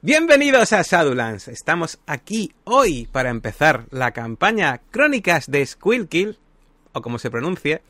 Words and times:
Bienvenidos 0.00 0.72
a 0.72 0.82
Shadowlands. 0.82 1.48
Estamos 1.48 1.98
aquí 2.06 2.52
hoy 2.62 3.08
para 3.10 3.30
empezar 3.30 3.86
la 3.90 4.12
campaña 4.12 4.80
Crónicas 4.92 5.50
de 5.50 5.66
Squilkill, 5.66 6.38
o 6.92 7.02
como 7.02 7.18
se 7.18 7.32
pronuncie, 7.32 7.82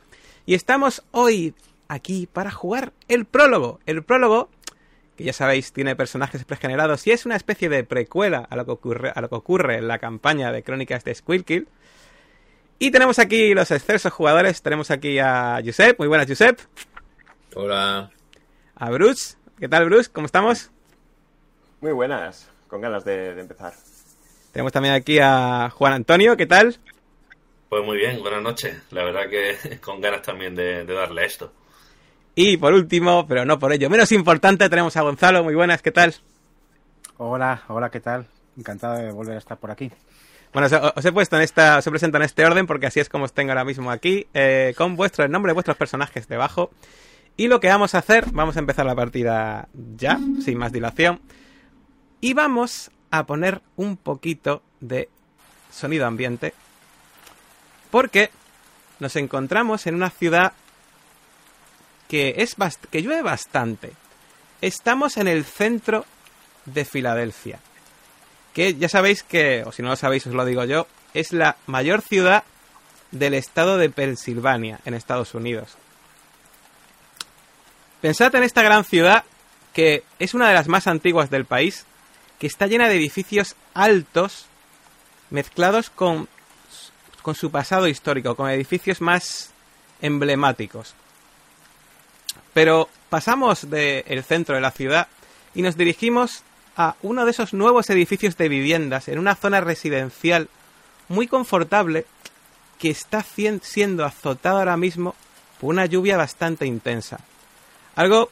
y 0.47 0.55
estamos 0.55 1.05
hoy 1.11 1.53
aquí 1.87 2.27
para 2.27 2.51
jugar 2.51 2.95
el 3.09 3.27
prólogo. 3.27 3.81
El 3.85 4.05
prólogo, 4.05 4.49
que 5.19 5.25
ya 5.25 5.35
sabéis, 5.35 5.75
tiene 5.75 5.97
personajes 5.97 6.47
pregenerados 6.47 7.07
y 7.07 7.11
es 7.11 7.27
una 7.27 7.37
especie 7.37 7.69
de 7.69 7.85
precuela 7.85 8.39
a 8.49 8.57
lo 8.57 8.65
que 8.65 8.71
ocurre, 8.71 9.13
a 9.15 9.21
lo 9.21 9.29
que 9.29 9.35
ocurre 9.35 9.77
en 9.77 9.87
la 9.87 9.99
campaña 9.99 10.51
de 10.51 10.63
Crónicas 10.63 11.05
de 11.05 11.15
Squilkill. 11.15 11.69
Y 12.79 12.91
tenemos 12.91 13.19
aquí 13.19 13.53
los 13.53 13.71
excesos 13.71 14.15
jugadores. 14.15 14.63
Tenemos 14.63 14.91
aquí 14.91 15.19
a 15.19 15.61
Josep. 15.63 15.99
Muy 15.99 16.09
buenas, 16.09 16.27
Josep. 16.27 16.59
Hola. 17.55 18.11
A 18.77 18.91
Bruce. 18.91 19.37
¿Qué 19.59 19.69
tal, 19.69 19.85
Bruce? 19.85 20.09
¿Cómo 20.11 20.25
estamos? 20.25 20.71
Muy 21.81 21.93
buenas, 21.93 22.51
con 22.67 22.81
ganas 22.81 23.05
de, 23.05 23.35
de, 23.35 23.41
empezar. 23.41 23.73
Tenemos 24.53 24.73
también 24.73 24.95
aquí 24.95 25.21
a 25.21 25.71
Juan 25.71 25.93
Antonio, 25.93 26.37
¿qué 26.37 26.47
tal? 26.47 26.77
Pues 27.69 27.85
muy 27.85 27.99
bien, 27.99 28.21
buenas 28.21 28.43
noches. 28.43 28.83
La 28.91 29.05
verdad 29.05 29.29
que 29.31 29.79
con 29.81 30.01
ganas 30.01 30.23
también 30.23 30.57
de, 30.57 30.85
de 30.85 30.95
darle 30.95 31.25
esto. 31.25 31.53
Y 32.35 32.57
por 32.57 32.73
último, 32.73 33.27
pero 33.29 33.45
no 33.45 33.61
por 33.61 33.73
ello 33.73 33.89
menos 33.91 34.11
importante, 34.11 34.69
tenemos 34.69 34.97
a 34.97 35.03
Gonzalo, 35.03 35.45
muy 35.45 35.55
buenas, 35.55 35.81
¿qué 35.81 35.93
tal? 35.93 36.15
Hola, 37.17 37.63
hola, 37.69 37.91
¿qué 37.91 38.01
tal? 38.01 38.27
Encantado 38.57 38.97
de 38.97 39.13
volver 39.13 39.37
a 39.37 39.39
estar 39.39 39.59
por 39.59 39.71
aquí. 39.71 39.91
Bueno, 40.53 40.69
os 40.97 41.05
he 41.05 41.13
puesto 41.13 41.37
en 41.37 41.43
esta, 41.43 41.79
os 41.79 41.87
he 41.87 41.91
presentado 41.91 42.23
en 42.23 42.27
este 42.27 42.45
orden 42.45 42.67
porque 42.67 42.87
así 42.87 42.99
es 42.99 43.09
como 43.09 43.25
os 43.25 43.33
tengo 43.33 43.53
ahora 43.53 43.65
mismo 43.65 43.91
aquí, 43.91 44.27
eh, 44.35 44.75
con 44.77 44.97
vuestro 44.97 45.25
el 45.25 45.31
nombre 45.31 45.51
de 45.51 45.55
vuestros 45.55 45.77
personajes 45.77 46.27
debajo. 46.27 46.71
Y 47.37 47.47
lo 47.47 47.61
que 47.61 47.69
vamos 47.69 47.95
a 47.95 47.99
hacer, 47.99 48.25
vamos 48.33 48.57
a 48.57 48.61
empezar 48.61 48.85
la 48.85 48.97
partida 48.97 49.69
ya, 49.97 50.19
sin 50.45 50.59
más 50.59 50.73
dilación. 50.73 51.21
Y 52.21 52.35
vamos 52.35 52.91
a 53.11 53.25
poner 53.25 53.63
un 53.77 53.97
poquito 53.97 54.63
de 54.81 55.09
sonido 55.73 56.07
ambiente. 56.07 56.55
Porque 57.91 58.31
nos 58.99 59.17
encontramos 59.17 59.87
en 59.87 59.95
una 59.95 60.11
ciudad 60.11 60.53
que, 62.09 62.35
es 62.39 62.57
que 62.91 63.03
llueve 63.03 63.23
bastante. 63.23 63.93
Estamos 64.61 65.17
en 65.17 65.29
el 65.29 65.45
centro 65.45 66.05
de 66.65 66.85
Filadelfia. 66.85 67.61
Que 68.53 68.75
ya 68.75 68.89
sabéis 68.89 69.23
que, 69.23 69.63
o 69.65 69.73
si 69.73 69.83
no 69.83 69.89
lo 69.89 69.97
sabéis 69.97 70.27
os 70.27 70.35
lo 70.35 70.45
digo 70.45 70.65
yo, 70.65 70.87
es 71.15 71.33
la 71.33 71.57
mayor 71.67 72.03
ciudad 72.03 72.45
del 73.13 73.35
estado 73.35 73.79
de 73.79 73.89
Pensilvania, 73.91 74.81
en 74.85 74.95
Estados 74.95 75.35
Unidos. 75.35 75.77
Pensad 78.01 78.35
en 78.35 78.43
esta 78.43 78.63
gran 78.63 78.85
ciudad 78.85 79.25
que 79.73 80.03
es 80.19 80.35
una 80.35 80.49
de 80.49 80.55
las 80.55 80.67
más 80.67 80.87
antiguas 80.87 81.31
del 81.31 81.45
país 81.45 81.87
que 82.39 82.47
está 82.47 82.67
llena 82.67 82.89
de 82.89 82.97
edificios 82.97 83.57
altos 83.75 84.47
mezclados 85.31 85.91
con, 85.91 86.29
con 87.23 87.35
su 87.35 87.51
pasado 87.51 87.89
histórico, 87.89 88.37
con 88.37 88.51
edificios 88.51 89.01
más 89.01 89.51
emblemáticos. 90.01 90.95
Pero 92.55 92.89
pasamos 93.11 93.69
del 93.71 94.25
centro 94.25 94.55
de 94.55 94.61
la 94.61 94.71
ciudad 94.71 95.09
y 95.55 95.63
nos 95.63 95.77
dirigimos 95.77 96.43
a 96.77 96.95
uno 97.03 97.25
de 97.25 97.33
esos 97.33 97.53
nuevos 97.55 97.91
edificios 97.91 98.37
de 98.37 98.49
viviendas 98.49 99.09
en 99.09 99.19
una 99.19 99.35
zona 99.35 99.61
residencial 99.61 100.49
muy 101.09 101.27
confortable 101.27 102.07
que 102.79 102.91
está 102.91 103.25
siendo 103.63 104.05
azotado 104.05 104.59
ahora 104.59 104.77
mismo 104.77 105.17
por 105.61 105.71
una 105.71 105.87
lluvia 105.87 106.17
bastante 106.17 106.67
intensa. 106.67 107.19
Algo 107.97 108.31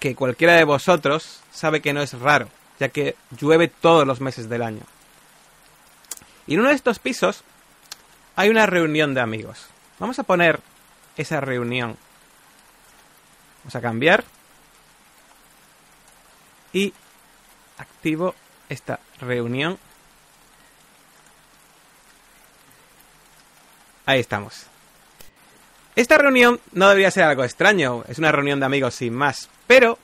que 0.00 0.16
cualquiera 0.16 0.54
de 0.54 0.64
vosotros 0.64 1.40
sabe 1.52 1.80
que 1.80 1.92
no 1.92 2.02
es 2.02 2.18
raro, 2.18 2.48
ya 2.80 2.88
que 2.88 3.14
llueve 3.38 3.68
todos 3.68 4.06
los 4.06 4.20
meses 4.20 4.48
del 4.48 4.62
año. 4.62 4.82
Y 6.46 6.54
en 6.54 6.60
uno 6.60 6.70
de 6.70 6.74
estos 6.74 6.98
pisos 6.98 7.44
hay 8.34 8.48
una 8.48 8.66
reunión 8.66 9.14
de 9.14 9.20
amigos. 9.20 9.66
Vamos 9.98 10.18
a 10.18 10.24
poner 10.24 10.60
esa 11.16 11.40
reunión. 11.40 11.96
Vamos 13.62 13.76
a 13.76 13.80
cambiar. 13.82 14.24
Y 16.72 16.94
activo 17.76 18.34
esta 18.70 18.98
reunión. 19.20 19.78
Ahí 24.06 24.20
estamos. 24.20 24.66
Esta 25.96 26.16
reunión 26.16 26.60
no 26.72 26.88
debería 26.88 27.10
ser 27.10 27.24
algo 27.24 27.44
extraño, 27.44 28.04
es 28.08 28.18
una 28.18 28.32
reunión 28.32 28.58
de 28.58 28.66
amigos 28.66 28.94
sin 28.94 29.12
más, 29.12 29.50
pero 29.66 29.98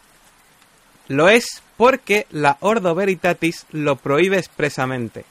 lo 1.08 1.28
es 1.28 1.62
porque 1.76 2.26
la 2.30 2.56
Ordo 2.60 2.94
Veritatis 2.94 3.66
lo 3.70 3.96
prohíbe 3.96 4.38
expresamente. 4.38 5.24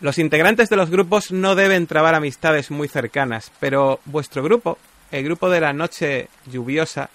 Los 0.00 0.18
integrantes 0.18 0.68
de 0.68 0.76
los 0.76 0.90
grupos 0.90 1.32
no 1.32 1.54
deben 1.54 1.86
trabar 1.86 2.14
amistades 2.14 2.70
muy 2.70 2.86
cercanas, 2.88 3.50
pero 3.58 4.00
vuestro 4.04 4.42
grupo, 4.42 4.78
el 5.10 5.24
grupo 5.24 5.50
de 5.50 5.60
la 5.60 5.72
noche 5.72 6.28
lluviosa, 6.46 7.10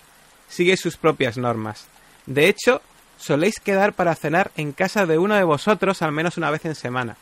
sigue 0.49 0.75
sus 0.75 0.97
propias 0.97 1.37
normas. 1.37 1.87
De 2.25 2.49
hecho, 2.49 2.81
soléis 3.17 3.59
quedar 3.59 3.93
para 3.93 4.15
cenar 4.15 4.51
en 4.57 4.73
casa 4.73 5.05
de 5.05 5.17
uno 5.17 5.35
de 5.35 5.43
vosotros 5.43 6.01
al 6.01 6.11
menos 6.11 6.37
una 6.37 6.51
vez 6.51 6.65
en 6.65 6.75
semana. 6.75 7.15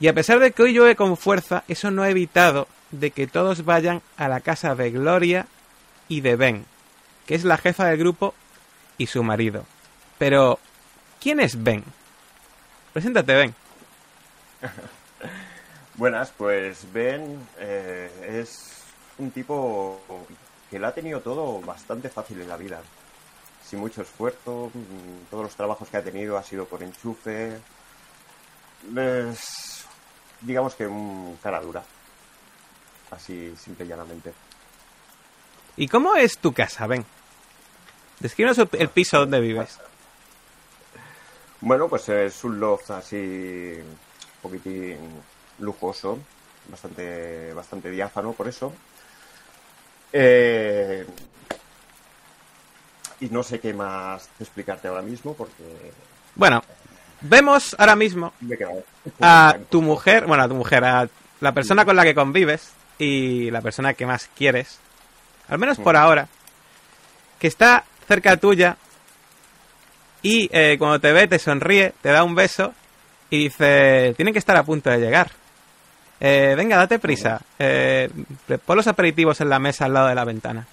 Y 0.00 0.08
a 0.08 0.14
pesar 0.14 0.40
de 0.40 0.50
que 0.50 0.64
hoy 0.64 0.72
llueve 0.72 0.96
con 0.96 1.16
fuerza, 1.16 1.62
eso 1.68 1.92
no 1.92 2.02
ha 2.02 2.10
evitado 2.10 2.66
de 2.90 3.12
que 3.12 3.28
todos 3.28 3.64
vayan 3.64 4.02
a 4.16 4.26
la 4.26 4.40
casa 4.40 4.74
de 4.74 4.90
Gloria 4.90 5.46
y 6.08 6.20
de 6.20 6.34
Ben, 6.34 6.64
que 7.26 7.36
es 7.36 7.44
la 7.44 7.58
jefa 7.58 7.86
del 7.86 7.98
grupo 7.98 8.34
y 9.02 9.06
su 9.06 9.22
marido. 9.24 9.64
Pero, 10.18 10.60
¿quién 11.20 11.40
es 11.40 11.60
Ben? 11.60 11.82
Preséntate, 12.92 13.34
Ben. 13.34 13.54
Buenas, 15.94 16.30
pues 16.30 16.86
Ben 16.92 17.46
eh, 17.58 18.38
es 18.40 18.84
un 19.18 19.32
tipo 19.32 20.00
que 20.70 20.78
lo 20.78 20.86
ha 20.86 20.94
tenido 20.94 21.20
todo 21.20 21.60
bastante 21.60 22.08
fácil 22.08 22.40
en 22.40 22.48
la 22.48 22.56
vida. 22.56 22.80
Sin 23.68 23.80
mucho 23.80 24.02
esfuerzo, 24.02 24.70
mm, 24.72 25.30
todos 25.30 25.44
los 25.44 25.56
trabajos 25.56 25.88
que 25.88 25.96
ha 25.96 26.04
tenido 26.04 26.38
ha 26.38 26.44
sido 26.44 26.64
por 26.66 26.82
enchufe. 26.82 27.58
Es, 28.96 29.84
digamos 30.40 30.76
que 30.76 30.86
un 30.86 31.38
cara 31.42 31.60
dura. 31.60 31.82
Así, 33.10 33.52
simple 33.56 33.84
y 33.84 33.88
llanamente. 33.88 34.32
¿Y 35.76 35.88
cómo 35.88 36.14
es 36.14 36.38
tu 36.38 36.52
casa, 36.52 36.86
Ben? 36.86 37.04
Descríbenos 38.22 38.56
el 38.58 38.88
piso 38.88 39.18
donde 39.18 39.40
vives. 39.40 39.80
Bueno, 41.60 41.88
pues 41.88 42.08
es 42.08 42.44
un 42.44 42.60
loft 42.60 42.92
así 42.92 43.16
un 43.16 43.98
poquitín 44.40 44.96
lujoso, 45.58 46.20
bastante, 46.68 47.52
bastante 47.52 47.90
diáfano 47.90 48.32
por 48.32 48.46
eso. 48.46 48.72
Eh, 50.12 51.04
y 53.18 53.26
no 53.26 53.42
sé 53.42 53.58
qué 53.58 53.74
más 53.74 54.30
explicarte 54.38 54.86
ahora 54.86 55.02
mismo 55.02 55.34
porque... 55.34 55.92
Bueno, 56.36 56.62
vemos 57.22 57.74
ahora 57.76 57.96
mismo 57.96 58.32
a 59.20 59.56
tu 59.68 59.82
mujer, 59.82 60.26
bueno, 60.26 60.44
a 60.44 60.48
tu 60.48 60.54
mujer, 60.54 60.84
a 60.84 61.08
la 61.40 61.52
persona 61.52 61.84
con 61.84 61.96
la 61.96 62.04
que 62.04 62.14
convives 62.14 62.70
y 62.98 63.50
la 63.50 63.62
persona 63.62 63.94
que 63.94 64.06
más 64.06 64.30
quieres, 64.36 64.78
al 65.48 65.58
menos 65.58 65.78
por 65.78 65.96
ahora, 65.96 66.28
que 67.40 67.48
está 67.48 67.84
cerca 68.12 68.36
tuya 68.36 68.76
y 70.20 70.48
eh, 70.52 70.76
cuando 70.78 71.00
te 71.00 71.12
ve 71.12 71.26
te 71.26 71.38
sonríe, 71.38 71.94
te 72.02 72.10
da 72.10 72.24
un 72.24 72.34
beso 72.34 72.74
y 73.30 73.44
dice, 73.44 74.12
tienen 74.16 74.34
que 74.34 74.38
estar 74.38 74.56
a 74.56 74.64
punto 74.64 74.90
de 74.90 74.98
llegar. 74.98 75.30
Eh, 76.20 76.54
venga, 76.54 76.76
date 76.76 76.98
prisa. 76.98 77.40
Eh, 77.58 78.10
pon 78.64 78.76
los 78.76 78.86
aperitivos 78.86 79.40
en 79.40 79.48
la 79.48 79.58
mesa 79.58 79.86
al 79.86 79.94
lado 79.94 80.08
de 80.08 80.14
la 80.14 80.24
ventana. 80.24 80.66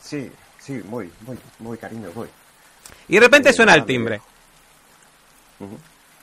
Sí, 0.00 0.30
sí, 0.58 0.80
muy, 0.84 1.10
muy, 1.26 1.36
muy 1.58 1.76
cariño, 1.76 2.10
voy. 2.14 2.28
Y 3.08 3.14
de 3.14 3.20
repente 3.20 3.52
suena 3.52 3.74
el 3.74 3.84
timbre. 3.84 4.20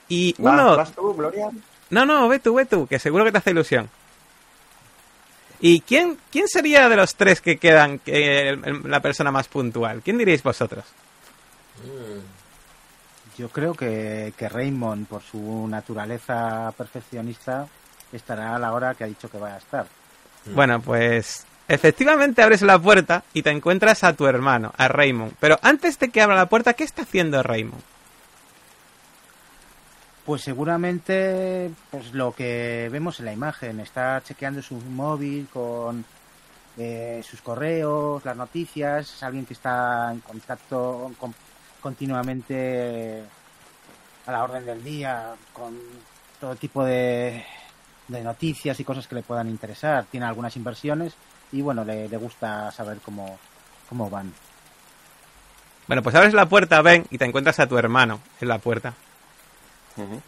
Y 0.07 0.33
uno... 0.39 0.77
¿Vas 0.77 0.93
tú, 0.93 1.13
Gloria? 1.13 1.49
No, 1.89 2.05
no, 2.05 2.27
ve 2.29 2.39
tú, 2.39 2.55
ve 2.55 2.65
tú, 2.65 2.87
que 2.87 2.97
seguro 2.99 3.25
que 3.25 3.33
te 3.33 3.37
hace 3.37 3.51
ilusión. 3.51 3.89
¿Y 5.67 5.79
quién, 5.79 6.19
quién 6.31 6.47
sería 6.47 6.87
de 6.89 6.95
los 6.95 7.15
tres 7.15 7.41
que 7.41 7.57
quedan 7.57 7.97
que, 7.97 8.55
la 8.83 8.99
persona 8.99 9.31
más 9.31 9.47
puntual? 9.47 10.03
¿Quién 10.03 10.19
diríais 10.19 10.43
vosotros? 10.43 10.85
Yo 13.35 13.49
creo 13.49 13.73
que, 13.73 14.31
que 14.37 14.47
Raymond, 14.47 15.07
por 15.07 15.23
su 15.23 15.67
naturaleza 15.67 16.71
perfeccionista, 16.77 17.67
estará 18.13 18.55
a 18.55 18.59
la 18.59 18.73
hora 18.73 18.93
que 18.93 19.05
ha 19.05 19.07
dicho 19.07 19.27
que 19.27 19.39
va 19.39 19.55
a 19.55 19.57
estar. 19.57 19.87
Bueno, 20.53 20.81
pues 20.81 21.47
efectivamente 21.67 22.43
abres 22.43 22.61
la 22.61 22.77
puerta 22.77 23.23
y 23.33 23.41
te 23.41 23.49
encuentras 23.49 24.03
a 24.03 24.13
tu 24.13 24.27
hermano, 24.27 24.71
a 24.77 24.87
Raymond. 24.87 25.33
Pero 25.39 25.57
antes 25.63 25.97
de 25.97 26.09
que 26.09 26.21
abra 26.21 26.35
la 26.35 26.45
puerta, 26.45 26.75
¿qué 26.75 26.83
está 26.83 27.01
haciendo 27.01 27.41
Raymond? 27.41 27.81
Pues 30.25 30.41
seguramente 30.41 31.69
pues 31.91 32.13
lo 32.13 32.33
que 32.33 32.89
vemos 32.91 33.19
en 33.19 33.25
la 33.25 33.33
imagen. 33.33 33.79
Está 33.79 34.21
chequeando 34.23 34.61
su 34.61 34.75
móvil 34.75 35.47
con 35.53 36.03
eh, 36.77 37.21
sus 37.23 37.41
correos, 37.41 38.25
las 38.25 38.35
noticias. 38.35 39.13
Es 39.13 39.23
alguien 39.23 39.45
que 39.45 39.53
está 39.53 40.11
en 40.11 40.21
contacto 40.21 41.11
con, 41.19 41.35
continuamente 41.79 43.23
a 44.25 44.31
la 44.31 44.43
orden 44.43 44.65
del 44.65 44.83
día 44.83 45.35
con 45.53 45.77
todo 46.39 46.55
tipo 46.55 46.83
de, 46.83 47.45
de 48.07 48.21
noticias 48.23 48.79
y 48.79 48.83
cosas 48.83 49.07
que 49.07 49.15
le 49.15 49.21
puedan 49.21 49.47
interesar. 49.47 50.05
Tiene 50.05 50.25
algunas 50.25 50.55
inversiones 50.55 51.13
y 51.51 51.61
bueno, 51.61 51.85
le, 51.85 52.09
le 52.09 52.17
gusta 52.17 52.71
saber 52.71 52.97
cómo, 53.05 53.37
cómo 53.87 54.09
van. 54.09 54.33
Bueno, 55.87 56.01
pues 56.01 56.15
abres 56.15 56.33
la 56.33 56.47
puerta, 56.47 56.81
ven, 56.81 57.05
y 57.11 57.19
te 57.19 57.25
encuentras 57.25 57.59
a 57.59 57.67
tu 57.67 57.77
hermano 57.77 58.19
en 58.41 58.47
la 58.47 58.57
puerta. 58.57 58.95
Ujú. 59.97 60.21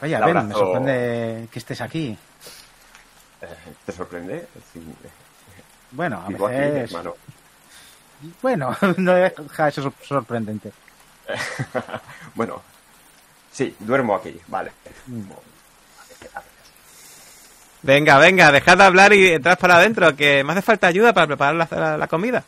Vaya, 0.00 0.18
Un 0.20 0.24
ven, 0.26 0.34
me 0.34 0.40
abrazo. 0.40 0.58
sorprende 0.58 1.48
que 1.52 1.58
estés 1.58 1.80
aquí. 1.80 2.18
Eh, 3.40 3.46
¿Te 3.86 3.92
sorprende? 3.92 4.48
Sí, 4.72 4.80
Bueno, 5.92 6.22
a 6.24 6.28
vivo 6.28 6.46
aquí, 6.46 6.56
veces... 6.56 6.90
hermano. 6.90 7.14
Bueno, 8.42 8.76
no 8.98 9.12
deja 9.14 9.68
eso 9.68 9.82
sor- 9.82 9.94
sorprendente. 10.02 10.72
bueno, 12.34 12.62
sí, 13.52 13.74
duermo 13.78 14.14
aquí, 14.14 14.38
vale. 14.48 14.72
Mm. 15.06 15.22
Venga, 17.82 18.18
venga, 18.18 18.50
dejad 18.50 18.78
de 18.78 18.84
hablar 18.84 19.12
y 19.12 19.32
entrad 19.32 19.58
para 19.58 19.76
adentro, 19.76 20.16
que 20.16 20.42
me 20.42 20.52
hace 20.52 20.62
falta 20.62 20.86
ayuda 20.86 21.12
para 21.12 21.26
preparar 21.26 21.54
la, 21.54 21.68
la- 21.70 21.98
la 21.98 22.08
comida. 22.08 22.42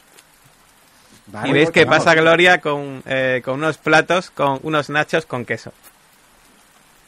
Vale, 1.28 1.48
y 1.48 1.52
veis 1.52 1.70
que 1.70 1.84
vamos. 1.84 2.04
pasa 2.04 2.14
Gloria 2.14 2.60
con, 2.60 3.02
eh, 3.06 3.42
con 3.44 3.54
unos 3.54 3.78
platos, 3.78 4.30
con 4.30 4.60
unos 4.62 4.90
nachos 4.90 5.26
con 5.26 5.44
queso. 5.44 5.72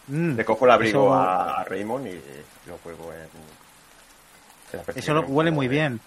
Mm, 0.09 0.37
Le 0.37 0.45
cojo 0.45 0.65
el 0.65 0.71
abrigo 0.73 1.07
Eso- 1.07 1.15
a 1.15 1.65
Raymond 1.65 2.07
y 2.07 2.21
lo 2.67 2.77
cuelgo 2.79 3.13
en... 3.13 3.21
en 3.21 4.87
la 4.87 4.93
Eso 4.95 5.15
lo- 5.15 5.23
huele 5.23 5.51
muy 5.51 5.69
bien. 5.69 6.01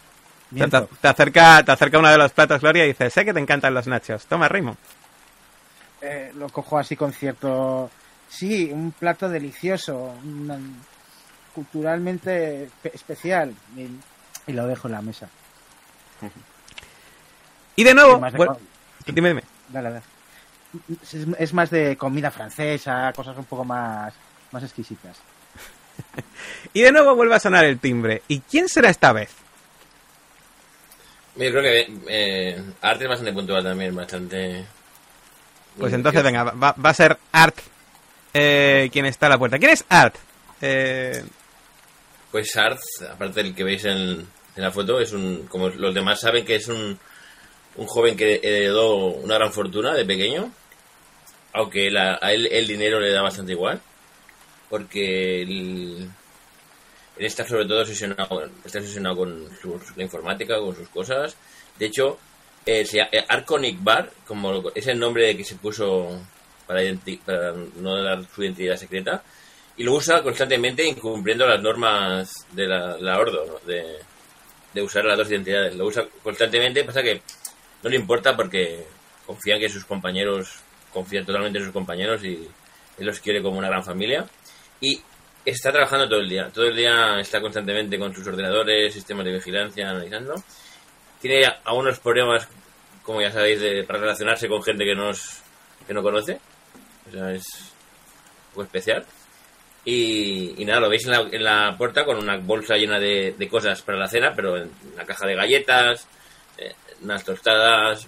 Te, 1.02 1.08
acerca, 1.08 1.64
te 1.64 1.72
acerca 1.72 2.00
uno 2.00 2.10
de 2.10 2.18
los 2.18 2.32
platos, 2.34 2.60
Gloria, 2.62 2.84
y 2.84 2.90
dice, 2.90 3.10
sé 3.10 3.24
que 3.24 3.34
te 3.34 3.40
encantan 3.40 3.74
los 3.74 3.88
nachos. 3.88 4.26
Toma, 4.26 4.50
Raymond. 4.50 4.78
Eh, 6.02 6.32
lo 6.36 6.50
cojo 6.50 6.78
así 6.78 6.96
con 6.96 7.14
cierto... 7.14 7.90
Sí, 8.28 8.70
un 8.72 8.92
plato 8.92 9.30
delicioso, 9.30 10.14
una- 10.24 10.60
culturalmente 11.56 12.68
espe- 12.68 12.92
especial. 12.94 13.54
Y, 13.78 13.88
y 14.52 14.54
lo 14.54 14.68
dejo 14.68 14.88
en 14.88 14.92
la 14.94 15.02
mesa. 15.02 15.30
Y 17.76 17.84
de 17.84 17.94
nuevo... 17.94 18.20
De 18.20 19.14
Dime, 19.14 19.30
dime. 19.30 19.44
Dale, 19.70 19.90
dale. 19.90 20.04
Es, 21.38 21.54
más 21.54 21.70
de 21.70 21.98
comida 21.98 22.32
francesa, 22.32 23.12
cosas 23.14 23.38
un 23.38 23.46
poco 23.46 23.66
más, 23.66 24.14
más 24.52 24.64
exquisitas. 24.64 25.18
Y 26.74 26.82
de 26.82 26.92
nuevo 26.92 27.16
vuelve 27.16 27.36
a 27.36 27.40
sonar 27.40 27.66
el 27.66 27.80
timbre. 27.80 28.22
¿Y 28.28 28.40
quién 28.40 28.70
será 28.70 28.90
esta 28.90 29.12
vez? 29.12 29.30
Yo 31.36 31.50
creo 31.52 31.62
que 31.62 31.94
eh, 32.08 32.64
Arte 32.82 33.04
es 33.04 33.10
bastante 33.10 33.34
puntual 33.34 33.64
también, 33.64 33.96
bastante. 33.96 34.66
Pues 35.78 35.94
entonces, 35.94 36.24
venga, 36.24 36.44
va, 36.44 36.74
va 36.74 36.90
a 36.90 36.94
ser 36.94 37.18
Art 37.32 37.58
eh, 38.34 38.90
quien 38.92 39.06
está 39.06 39.26
a 39.28 39.30
la 39.30 39.38
puerta. 39.38 39.60
¿Quién 39.60 39.72
es 39.72 39.86
Art? 39.90 40.16
Eh, 40.62 41.24
Pues 42.32 42.56
Art, 42.56 42.80
aparte 43.12 43.44
del 43.44 43.56
que 43.56 43.64
veis 43.64 43.84
en, 43.86 44.28
en 44.56 44.64
la 44.64 44.72
foto, 44.72 45.00
es 45.00 45.12
un. 45.14 45.48
Como 45.48 45.70
los 45.70 45.94
demás 45.94 46.20
saben 46.20 46.46
que 46.46 46.56
es 46.56 46.68
un, 46.68 46.98
un 47.78 47.88
joven 47.88 48.16
que 48.18 48.40
heredó 48.44 48.96
una 49.08 49.36
gran 49.36 49.52
fortuna 49.54 49.94
de 49.94 50.06
pequeño. 50.06 50.52
Aunque 51.54 51.90
la- 51.92 52.18
a 52.22 52.32
él 52.34 52.48
el 52.52 52.68
dinero 52.68 53.00
le 53.00 53.12
da 53.12 53.22
bastante 53.22 53.52
igual. 53.54 53.82
Porque 54.70 55.42
él, 55.42 56.10
está 57.18 57.46
sobre 57.48 57.66
todo 57.66 57.82
obsesionado, 57.82 58.46
está 58.66 58.80
obsesionado 58.80 59.16
con 59.18 59.50
su- 59.62 59.80
la 59.96 60.04
informática, 60.04 60.58
con 60.60 60.76
sus 60.76 60.88
cosas. 60.90 61.36
De 61.78 61.88
hecho, 61.88 62.18
eh, 62.66 62.86
eh, 63.12 63.26
Arconic 63.28 63.84
Bar, 63.84 64.12
como 64.26 64.70
es 64.74 64.88
el 64.88 64.98
nombre 65.00 65.36
que 65.36 65.44
se 65.44 65.56
puso 65.56 66.20
para 66.68 66.82
no 67.76 68.02
dar 68.04 68.24
su 68.34 68.44
identidad 68.44 68.78
secreta, 68.78 69.24
y 69.76 69.84
lo 69.84 69.94
usa 69.94 70.22
constantemente 70.24 70.86
incumpliendo 70.86 71.46
las 71.48 71.62
normas 71.62 72.32
de 72.52 72.68
la, 72.68 72.98
la 72.98 73.20
Ordo, 73.20 73.46
¿no? 73.46 73.60
de, 73.68 73.98
de 74.74 74.82
usar 74.82 75.04
las 75.04 75.18
dos 75.18 75.30
identidades. 75.30 75.76
Lo 75.76 75.86
usa 75.86 76.06
constantemente, 76.24 76.84
pasa 76.86 77.02
que 77.04 77.22
no 77.84 77.90
le 77.90 77.96
importa 77.96 78.36
porque 78.36 78.86
confía 79.26 79.56
en 79.56 79.62
que 79.62 79.70
sus 79.70 79.86
compañeros, 79.86 80.60
confía 80.94 81.24
totalmente 81.26 81.60
en 81.60 81.66
sus 81.66 81.74
compañeros 81.74 82.24
y 82.24 82.48
él 82.98 83.06
los 83.06 83.20
quiere 83.20 83.42
como 83.42 83.58
una 83.58 83.70
gran 83.70 83.84
familia. 83.84 84.26
Y 84.80 85.02
está 85.46 85.72
trabajando 85.72 86.08
todo 86.08 86.20
el 86.20 86.30
día. 86.30 86.50
Todo 86.54 86.66
el 86.66 86.76
día 86.76 87.20
está 87.20 87.42
constantemente 87.42 87.98
con 87.98 88.14
sus 88.14 88.26
ordenadores, 88.28 88.94
sistemas 88.94 89.26
de 89.26 89.34
vigilancia, 89.34 89.90
analizando. 89.90 90.36
Tiene 91.20 91.42
algunos 91.64 92.00
problemas, 92.00 92.48
como 93.04 93.22
ya 93.22 93.32
sabéis, 93.32 93.60
de, 93.60 93.84
para 93.84 94.00
relacionarse 94.00 94.48
con 94.48 94.64
gente 94.64 94.86
que, 94.86 94.96
nos, 94.96 95.42
que 95.88 95.94
no 95.94 96.02
conoce. 96.02 96.40
O 97.08 97.12
sea, 97.12 97.32
es 97.32 97.46
un 98.50 98.50
poco 98.54 98.64
especial. 98.64 99.06
Y, 99.84 100.62
y 100.62 100.66
nada, 100.66 100.82
lo 100.82 100.90
veis 100.90 101.06
en 101.06 101.12
la, 101.12 101.22
en 101.32 101.44
la 101.44 101.76
puerta 101.78 102.06
con 102.06 102.18
una 102.18 102.38
bolsa 102.38 102.76
llena 102.76 103.00
de, 103.00 103.34
de 103.38 103.48
cosas 103.48 103.82
para 103.82 103.98
la 103.98 104.08
cena, 104.08 104.34
pero 104.36 104.58
en 104.58 104.72
una 104.94 105.06
caja 105.06 105.26
de 105.26 105.36
galletas, 105.36 106.08
eh, 106.58 106.76
unas 107.04 107.24
tostadas, 107.24 108.08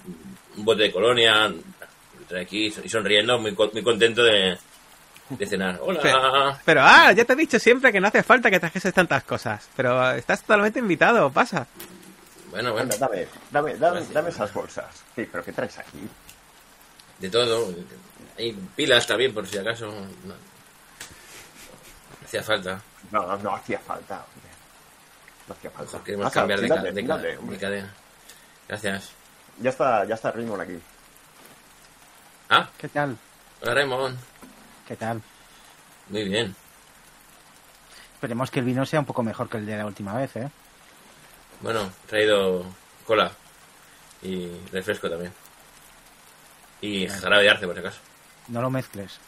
un 0.57 0.65
bote 0.65 0.83
de 0.83 0.91
colonia, 0.91 1.47
lo 1.47 2.25
trae 2.27 2.43
aquí 2.43 2.73
y 2.83 2.89
sonriendo, 2.89 3.39
muy, 3.39 3.53
co- 3.55 3.69
muy 3.73 3.83
contento 3.83 4.23
de, 4.23 4.57
de 5.29 5.45
cenar. 5.47 5.79
Hola. 5.81 5.99
Pero- 6.01 6.57
pero, 6.65 6.81
ah, 6.83 7.11
ya 7.11 7.25
te 7.25 7.33
he 7.33 7.35
dicho 7.35 7.59
siempre 7.59 7.91
que 7.91 7.99
no 7.99 8.07
hace 8.07 8.23
falta 8.23 8.49
que 8.51 8.59
trajeses 8.59 8.93
tantas 8.93 9.23
cosas. 9.23 9.67
Pero 9.75 10.11
estás 10.11 10.41
totalmente 10.41 10.79
invitado, 10.79 11.31
pasa. 11.31 11.67
Bueno, 12.51 12.71
bueno, 12.73 12.93
Anda, 12.93 13.07
dame, 13.07 13.27
dame, 13.49 13.75
dame, 13.77 14.01
dame 14.13 14.29
esas 14.29 14.53
bolsas. 14.53 14.85
Sí, 15.15 15.27
pero 15.31 15.43
¿qué 15.43 15.51
traes 15.53 15.77
aquí? 15.79 16.07
de 17.19 17.29
todo. 17.29 17.73
Hay 18.37 18.51
pilas 18.75 19.07
también, 19.07 19.33
por 19.33 19.47
si 19.47 19.57
acaso. 19.57 19.87
No. 19.87 20.33
Hacía 22.25 22.43
falta. 22.43 22.81
No, 23.11 23.25
no, 23.25 23.37
no 23.37 23.55
hacía 23.55 23.79
falta. 23.79 24.25
No 25.47 25.53
hacía 25.55 25.69
falta. 25.71 26.03
Queremos 26.03 26.31
cambiar 26.31 26.59
de, 26.59 26.91
de 26.91 26.91
de 26.91 27.57
cadena. 27.59 27.93
Gracias. 28.67 29.11
Ya 29.59 29.69
está, 29.69 30.05
ya 30.05 30.15
está 30.15 30.31
Raymond 30.31 30.61
aquí. 30.61 30.79
Ah, 32.49 32.69
¿Qué 32.77 32.87
tal? 32.89 33.17
hola 33.61 33.73
Raymond. 33.73 34.17
¿Qué 34.87 34.95
tal? 34.95 35.21
Muy 36.09 36.23
bien. 36.27 36.55
Esperemos 38.15 38.51
que 38.51 38.59
el 38.59 38.65
vino 38.65 38.85
sea 38.85 38.99
un 38.99 39.05
poco 39.05 39.23
mejor 39.23 39.49
que 39.49 39.57
el 39.57 39.65
de 39.65 39.77
la 39.77 39.85
última 39.85 40.13
vez, 40.13 40.35
¿eh? 40.35 40.49
Bueno, 41.61 41.91
he 42.05 42.07
traído 42.07 42.65
cola 43.05 43.31
y 44.21 44.49
refresco 44.71 45.09
también. 45.09 45.33
Y 46.81 47.07
jarabe 47.07 47.43
de 47.43 47.49
arce, 47.49 47.65
por 47.65 47.75
si 47.75 47.79
acaso. 47.79 47.99
No 48.49 48.61
lo 48.61 48.69
mezcles. 48.69 49.19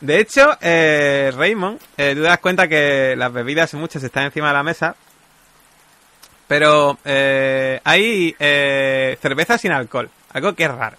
De 0.00 0.18
hecho, 0.18 0.56
eh, 0.60 1.30
Raymond, 1.32 1.80
eh, 1.96 2.14
tú 2.14 2.22
te 2.22 2.26
das 2.26 2.40
cuenta 2.40 2.66
que 2.66 3.14
las 3.16 3.32
bebidas 3.32 3.72
muchas 3.74 4.02
están 4.02 4.24
encima 4.24 4.48
de 4.48 4.54
la 4.54 4.64
mesa. 4.64 4.96
Pero 6.52 6.98
eh, 7.06 7.80
hay 7.82 8.36
eh, 8.38 9.16
cerveza 9.22 9.56
sin 9.56 9.72
alcohol. 9.72 10.10
Algo 10.34 10.54
que 10.54 10.64
es 10.64 10.70
raro. 10.70 10.98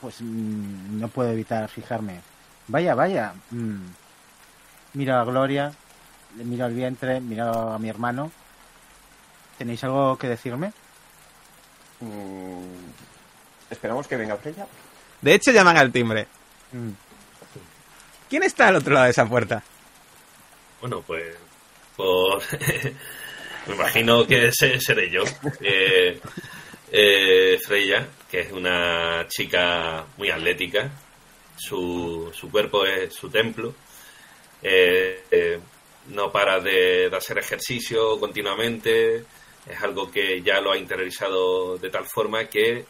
Pues 0.00 0.16
mm, 0.20 0.98
no 0.98 1.06
puedo 1.06 1.30
evitar 1.30 1.68
fijarme. 1.68 2.20
Vaya, 2.66 2.96
vaya. 2.96 3.32
mm. 3.52 3.76
Miro 4.94 5.14
a 5.14 5.22
Gloria, 5.24 5.72
le 6.36 6.42
miro 6.42 6.64
al 6.64 6.74
vientre, 6.74 7.20
miro 7.20 7.44
a 7.70 7.78
mi 7.78 7.88
hermano. 7.88 8.32
¿Tenéis 9.56 9.84
algo 9.84 10.18
que 10.18 10.26
decirme? 10.28 10.72
Mm, 12.00 13.70
Esperamos 13.70 14.08
que 14.08 14.16
venga 14.16 14.36
Freya. 14.36 14.66
De 15.20 15.32
hecho, 15.34 15.52
llaman 15.52 15.76
al 15.76 15.92
timbre. 15.92 16.26
Mm. 16.72 16.90
¿Quién 18.28 18.42
está 18.42 18.66
al 18.66 18.74
otro 18.74 18.94
lado 18.94 19.04
de 19.04 19.12
esa 19.12 19.26
puerta? 19.26 19.62
Bueno, 20.80 21.02
pues 21.02 21.36
me 23.66 23.74
imagino 23.74 24.26
que 24.26 24.50
se- 24.52 24.80
seré 24.80 25.10
yo. 25.10 25.22
Eh, 26.92 27.58
Freya, 27.64 28.08
que 28.30 28.40
es 28.40 28.52
una 28.52 29.26
chica 29.28 30.04
muy 30.16 30.30
atlética, 30.30 30.90
su, 31.56 32.30
su 32.34 32.50
cuerpo 32.50 32.84
es 32.84 33.14
su 33.14 33.28
templo. 33.30 33.74
Eh, 34.62 35.24
eh, 35.30 35.60
no 36.08 36.30
para 36.32 36.58
de, 36.60 37.08
de 37.08 37.16
hacer 37.16 37.38
ejercicio 37.38 38.18
continuamente, 38.18 39.24
es 39.68 39.82
algo 39.82 40.10
que 40.10 40.42
ya 40.42 40.60
lo 40.60 40.72
ha 40.72 40.76
interiorizado 40.78 41.78
de 41.78 41.90
tal 41.90 42.06
forma 42.06 42.46
que 42.46 42.84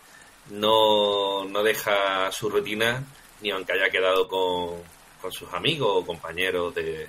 no, 0.50 1.44
no 1.44 1.62
deja 1.62 2.30
su 2.32 2.48
rutina 2.48 3.04
ni 3.42 3.50
aunque 3.50 3.72
haya 3.72 3.90
quedado 3.90 4.26
con, 4.28 4.82
con 5.20 5.32
sus 5.32 5.52
amigos 5.52 5.88
o 5.92 6.06
compañeros 6.06 6.74
de, 6.74 7.08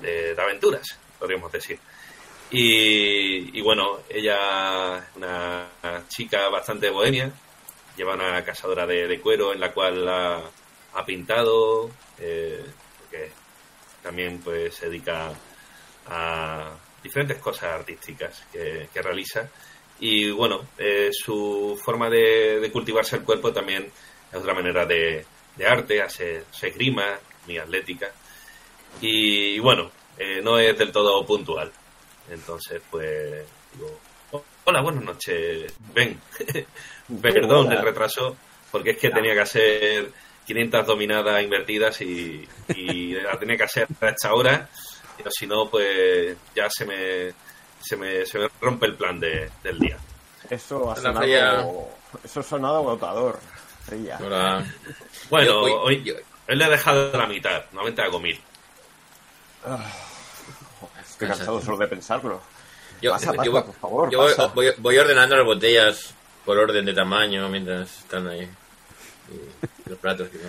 de, 0.00 0.34
aventuras, 0.38 0.98
podríamos 1.18 1.50
decir. 1.52 1.78
Y, 2.50 3.58
y 3.58 3.62
bueno, 3.62 4.00
ella 4.08 4.98
es 4.98 5.16
una 5.16 5.68
chica 6.08 6.48
bastante 6.48 6.90
bohemia, 6.90 7.32
lleva 7.96 8.14
una 8.14 8.44
cazadora 8.44 8.86
de, 8.86 9.20
cuero 9.20 9.52
en 9.52 9.60
la 9.60 9.72
cual 9.72 10.08
ha, 10.08 10.42
ha 10.94 11.04
pintado, 11.04 11.90
eh, 12.18 12.64
porque 12.98 13.30
también 14.02 14.40
pues 14.40 14.74
se 14.74 14.86
dedica 14.86 15.32
a, 16.06 16.76
diferentes 17.02 17.38
cosas 17.38 17.64
artísticas 17.74 18.46
que, 18.52 18.88
realiza. 18.94 19.48
Y 20.00 20.30
bueno, 20.30 20.66
eh, 20.78 21.10
su 21.12 21.80
forma 21.82 22.08
de, 22.10 22.60
de 22.60 22.72
cultivarse 22.72 23.16
el 23.16 23.22
cuerpo 23.22 23.52
también 23.52 23.90
es 24.30 24.38
otra 24.38 24.54
manera 24.54 24.84
de, 24.86 25.24
de 25.56 25.66
arte, 25.66 26.02
hace, 26.02 26.44
hace 26.50 26.70
grima, 26.70 27.18
muy 27.46 27.58
atlética. 27.58 28.12
Y, 29.00 29.54
y 29.54 29.58
bueno, 29.58 29.90
eh, 30.18 30.40
no 30.42 30.58
es 30.58 30.76
del 30.78 30.92
todo 30.92 31.24
puntual. 31.26 31.70
Entonces, 32.30 32.80
pues, 32.90 33.44
digo, 33.74 33.98
"Oh, 34.32 34.42
hola, 34.64 34.80
buenas 34.80 35.02
noches, 35.04 35.72
ven. 35.94 36.20
Perdón 37.20 37.72
el 37.72 37.82
retraso, 37.82 38.36
porque 38.70 38.90
es 38.90 38.98
que 38.98 39.10
tenía 39.10 39.34
que 39.34 39.40
hacer 39.40 40.12
500 40.46 40.86
dominadas 40.86 41.42
invertidas 41.42 42.00
y, 42.00 42.46
y 42.74 43.12
la 43.22 43.38
tenía 43.38 43.56
que 43.56 43.64
hacer 43.64 43.88
a 44.00 44.08
esta 44.08 44.32
hora. 44.34 44.68
Y 45.18 45.22
si 45.30 45.46
no, 45.46 45.68
pues 45.68 46.36
ya 46.54 46.68
se 46.70 46.84
me, 46.86 47.32
se 47.80 47.96
me, 47.96 48.24
se 48.24 48.38
me 48.38 48.48
rompe 48.60 48.86
el 48.86 48.94
plan 48.94 49.18
de- 49.20 49.50
del 49.62 49.78
día. 49.78 49.98
Eso 50.48 50.90
ha 50.90 50.96
sonado, 50.96 51.20
fría. 51.20 51.66
eso 52.24 52.40
ha 52.40 52.42
sonado 52.42 52.76
agotador. 52.78 53.38
Fría. 53.84 54.16
Bueno, 55.30 55.46
Yo- 55.46 55.60
hoy- 55.60 55.72
hoy, 55.96 56.02
yo- 56.04 56.14
hoy 56.48 56.56
le 56.56 56.64
he 56.64 56.70
dejado 56.70 57.16
la 57.18 57.26
mitad, 57.26 57.64
normalmente 57.72 58.02
hago 58.02 58.20
mil. 58.20 58.40
Estoy 61.08 61.28
cansado 61.28 61.60
solo 61.60 61.76
de 61.78 61.86
pensarlo. 61.88 62.40
yo, 63.00 63.10
Pasa, 63.12 63.26
yo 63.26 63.36
pasa, 63.36 63.50
voy- 63.50 63.62
por 63.62 63.74
favor, 63.74 64.10
yo 64.10 64.18
voy, 64.18 64.34
pasa. 64.34 64.46
voy- 64.54 64.72
voy 64.78 64.98
ordenando 64.98 65.36
las 65.36 65.44
botellas 65.44 66.14
por 66.44 66.58
orden 66.58 66.84
de 66.84 66.92
tamaño 66.94 67.48
mientras 67.48 67.98
están 68.00 68.26
ahí. 68.28 68.48
Y 69.30 69.88
los 69.90 69.98
platos 69.98 70.28
que 70.28 70.38
no. 70.38 70.44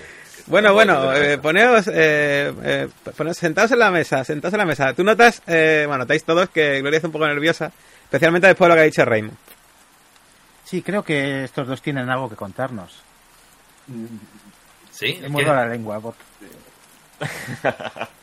Bueno, 0.47 0.73
bueno, 0.73 1.13
eh, 1.13 1.37
poneos, 1.37 1.87
eh, 1.87 2.53
eh, 2.63 2.89
poneos 3.15 3.37
sentados 3.37 3.71
en 3.71 3.79
la 3.79 3.91
mesa, 3.91 4.23
sentados 4.25 4.53
en 4.53 4.57
la 4.59 4.65
mesa. 4.65 4.93
Tú 4.93 5.03
notas, 5.03 5.41
eh, 5.47 5.83
bueno, 5.87 5.99
notáis 6.03 6.23
todos 6.25 6.49
que 6.49 6.81
Gloria 6.81 6.97
está 6.97 7.07
un 7.07 7.13
poco 7.13 7.27
nerviosa, 7.27 7.71
especialmente 8.03 8.47
después 8.47 8.65
de 8.67 8.69
lo 8.69 8.75
que 8.75 8.81
ha 8.81 8.85
dicho 8.85 9.05
Raymond. 9.05 9.37
Sí, 10.65 10.81
creo 10.81 11.03
que 11.03 11.43
estos 11.45 11.67
dos 11.67 11.81
tienen 11.81 12.09
algo 12.09 12.29
que 12.29 12.35
contarnos. 12.35 13.01
¿Sí? 14.91 15.21
Muerdo 15.29 15.53
la 15.53 15.65
lengua. 15.67 15.99
por- 16.01 16.15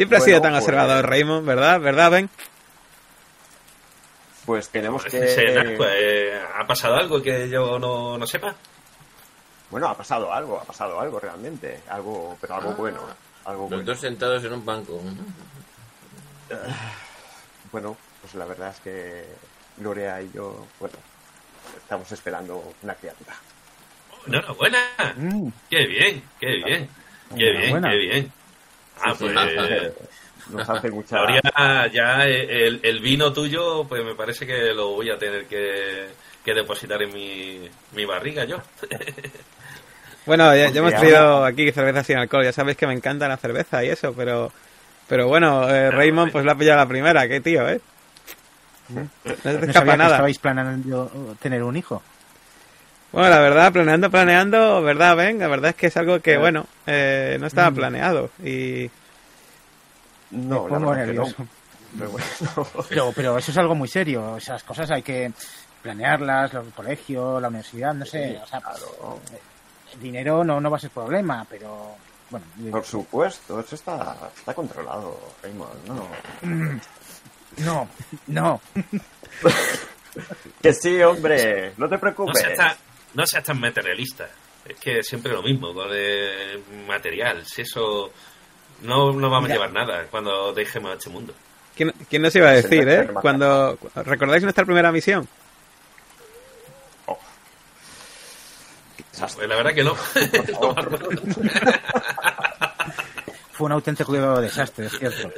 Siempre 0.00 0.16
ha 0.16 0.20
Bueno, 0.20 0.30
sido 0.30 0.40
tan 0.40 0.52
pues- 0.52 0.62
observador 0.64 1.06
Raymond, 1.10 1.46
¿verdad? 1.46 1.78
¿Verdad, 1.78 2.10
Ben? 2.10 2.30
Pues 4.46 4.70
tenemos 4.70 5.02
Pues, 5.02 5.12
que... 5.12 5.74
pues, 5.76 6.40
¿Ha 6.58 6.66
pasado 6.66 6.96
algo 6.96 7.20
que 7.20 7.50
yo 7.50 7.78
no, 7.78 8.16
no 8.16 8.26
sepa? 8.26 8.54
Bueno, 9.68 9.88
ha 9.88 9.94
pasado 9.94 10.32
algo, 10.32 10.58
ha 10.58 10.64
pasado 10.64 10.98
algo 10.98 11.20
realmente. 11.20 11.80
Algo, 11.90 12.38
pero 12.40 12.54
algo 12.54 12.72
bueno. 12.72 13.00
Algo 13.44 13.64
Los 13.64 13.70
bueno. 13.72 13.84
dos 13.84 14.00
sentados 14.00 14.42
en 14.42 14.54
un 14.54 14.64
banco. 14.64 15.02
Bueno, 17.70 17.94
pues 18.22 18.34
la 18.36 18.46
verdad 18.46 18.70
es 18.70 18.80
que 18.80 19.24
Gloria 19.76 20.22
y 20.22 20.30
yo, 20.32 20.66
bueno, 20.80 20.96
estamos 21.76 22.10
esperando 22.10 22.72
una 22.82 22.94
criatura. 22.94 23.34
Enhorabuena. 24.26 24.78
Mm, 25.16 25.48
Qué 25.68 25.86
bien, 25.86 26.22
qué 26.40 26.46
bien. 26.64 26.88
Qué 27.36 27.50
bien, 27.52 27.82
qué 27.82 27.96
bien. 27.96 28.32
Ah, 29.02 29.14
pues... 29.18 29.32
Nos 30.50 30.68
hace 30.68 30.90
mucha... 30.92 31.18
Gloria, 31.18 31.42
ya 31.92 32.26
el, 32.26 32.80
el 32.82 33.00
vino 33.00 33.32
tuyo, 33.32 33.84
pues 33.84 34.04
me 34.04 34.14
parece 34.14 34.46
que 34.46 34.74
lo 34.74 34.90
voy 34.90 35.10
a 35.10 35.18
tener 35.18 35.46
que, 35.46 36.08
que 36.44 36.54
depositar 36.54 37.02
en 37.02 37.12
mi, 37.12 37.68
mi 37.92 38.04
barriga 38.04 38.44
yo. 38.44 38.58
Bueno, 40.26 40.54
ya, 40.54 40.68
ya 40.68 40.80
hemos 40.80 40.94
traído 40.94 41.44
aquí 41.44 41.72
cerveza 41.72 42.04
sin 42.04 42.18
alcohol, 42.18 42.44
ya 42.44 42.52
sabéis 42.52 42.76
que 42.76 42.86
me 42.86 42.92
encanta 42.92 43.26
la 43.26 43.38
cerveza 43.38 43.82
y 43.82 43.88
eso, 43.88 44.12
pero 44.14 44.52
pero 45.08 45.26
bueno, 45.26 45.68
eh, 45.68 45.90
Raymond 45.90 46.30
pues 46.30 46.44
la 46.44 46.52
ha 46.52 46.54
pillado 46.58 46.76
la 46.78 46.86
primera, 46.86 47.26
qué 47.26 47.40
tío, 47.40 47.68
¿eh? 47.68 47.80
No 48.88 49.08
se 49.24 49.56
te 49.56 49.66
no 49.66 49.66
escapa 49.66 49.72
sabía 49.72 49.96
que 49.96 49.98
nada. 49.98 50.10
estabais 50.16 50.38
planeando 50.38 51.10
tener 51.40 51.62
un 51.62 51.76
hijo. 51.76 52.02
Bueno, 53.12 53.28
la 53.30 53.38
verdad, 53.40 53.72
planeando, 53.72 54.10
planeando, 54.10 54.82
¿verdad, 54.82 55.16
Ben? 55.16 55.38
La 55.38 55.48
verdad 55.48 55.70
es 55.70 55.76
que 55.76 55.86
es 55.88 55.96
algo 55.96 56.20
que, 56.20 56.34
Eh. 56.34 56.38
bueno, 56.38 56.66
eh, 56.86 57.36
no 57.40 57.46
estaba 57.46 57.70
Mm. 57.70 57.74
planeado 57.74 58.30
y... 58.44 58.90
No, 60.30 60.64
Me 60.64 60.70
la 60.70 60.76
pongo 60.78 60.90
verdad 60.90 61.06
que 61.06 61.12
no. 61.14 61.22
nervioso. 61.24 61.46
Pero 61.98 62.10
bueno, 62.10 62.26
Pero, 62.88 63.12
pero 63.16 63.38
eso 63.38 63.50
es 63.50 63.58
algo 63.58 63.74
muy 63.74 63.88
serio. 63.88 64.36
Esas 64.36 64.62
cosas 64.62 64.88
hay 64.92 65.02
que 65.02 65.32
planearlas, 65.82 66.54
el 66.54 66.70
colegio, 66.72 67.40
la 67.40 67.48
universidad, 67.48 67.92
no 67.94 68.06
sé. 68.06 68.38
O 68.40 68.46
sea, 68.46 68.60
claro, 68.60 69.18
el 69.92 70.00
dinero 70.00 70.44
no, 70.44 70.60
no 70.60 70.70
va 70.70 70.76
a 70.76 70.80
ser 70.80 70.90
problema, 70.90 71.44
pero 71.50 71.96
bueno. 72.30 72.46
por 72.70 72.84
supuesto, 72.84 73.58
eso 73.58 73.74
está, 73.74 74.16
está 74.36 74.54
controlado, 74.54 75.18
Raymond. 75.42 75.86
No. 75.88 76.08
No, 77.56 77.88
no. 78.28 78.60
Que 80.62 80.72
sí, 80.72 81.02
hombre, 81.02 81.72
no 81.76 81.88
te 81.88 81.94
No 81.96 82.00
preocupes. 82.00 82.44
No 83.14 83.26
seas 83.26 83.44
tan 83.44 83.58
materialista. 83.60 84.28
Es 84.64 84.76
que 84.76 85.02
siempre 85.02 85.32
lo 85.32 85.42
mismo, 85.42 85.72
con 85.74 85.90
el 85.92 86.62
material. 86.86 87.44
Si 87.46 87.62
eso 87.62 88.12
no, 88.82 89.12
no 89.12 89.30
vamos 89.30 89.50
a 89.50 89.52
llevar 89.54 89.72
nada 89.72 90.06
cuando 90.10 90.52
dejemos 90.52 90.96
este 90.96 91.10
mundo. 91.10 91.34
¿Quién, 91.74 91.92
quién 92.08 92.22
nos 92.22 92.34
iba 92.36 92.48
a 92.48 92.52
decir, 92.52 92.86
eh? 92.88 93.08
Cuando... 93.20 93.78
¿Recordáis 93.94 94.42
nuestra 94.42 94.64
primera 94.64 94.92
misión? 94.92 95.26
Oh. 97.06 97.18
Pues 99.18 99.48
la 99.48 99.56
verdad 99.56 99.74
que 99.74 99.82
no. 99.84 99.94
Fue 103.52 103.66
un 103.66 103.72
auténtico 103.72 104.40
desastre, 104.40 104.86
es 104.86 104.98
cierto. 104.98 105.30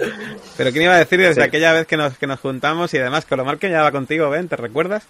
Pero 0.56 0.70
¿quién 0.70 0.84
iba 0.84 0.94
a 0.94 0.98
decir 0.98 1.18
desde 1.18 1.34
Sí. 1.34 1.40
aquella 1.40 1.72
vez 1.72 1.86
que 1.88 1.96
nos, 1.96 2.16
que 2.18 2.26
nos 2.28 2.38
juntamos 2.38 2.92
y 2.94 2.98
además 2.98 3.24
con 3.24 3.38
lo 3.38 3.44
mal 3.44 3.58
que 3.58 3.68
llevaba 3.68 3.90
contigo, 3.90 4.30
Ben? 4.30 4.48
¿Te 4.48 4.54
recuerdas? 4.56 5.04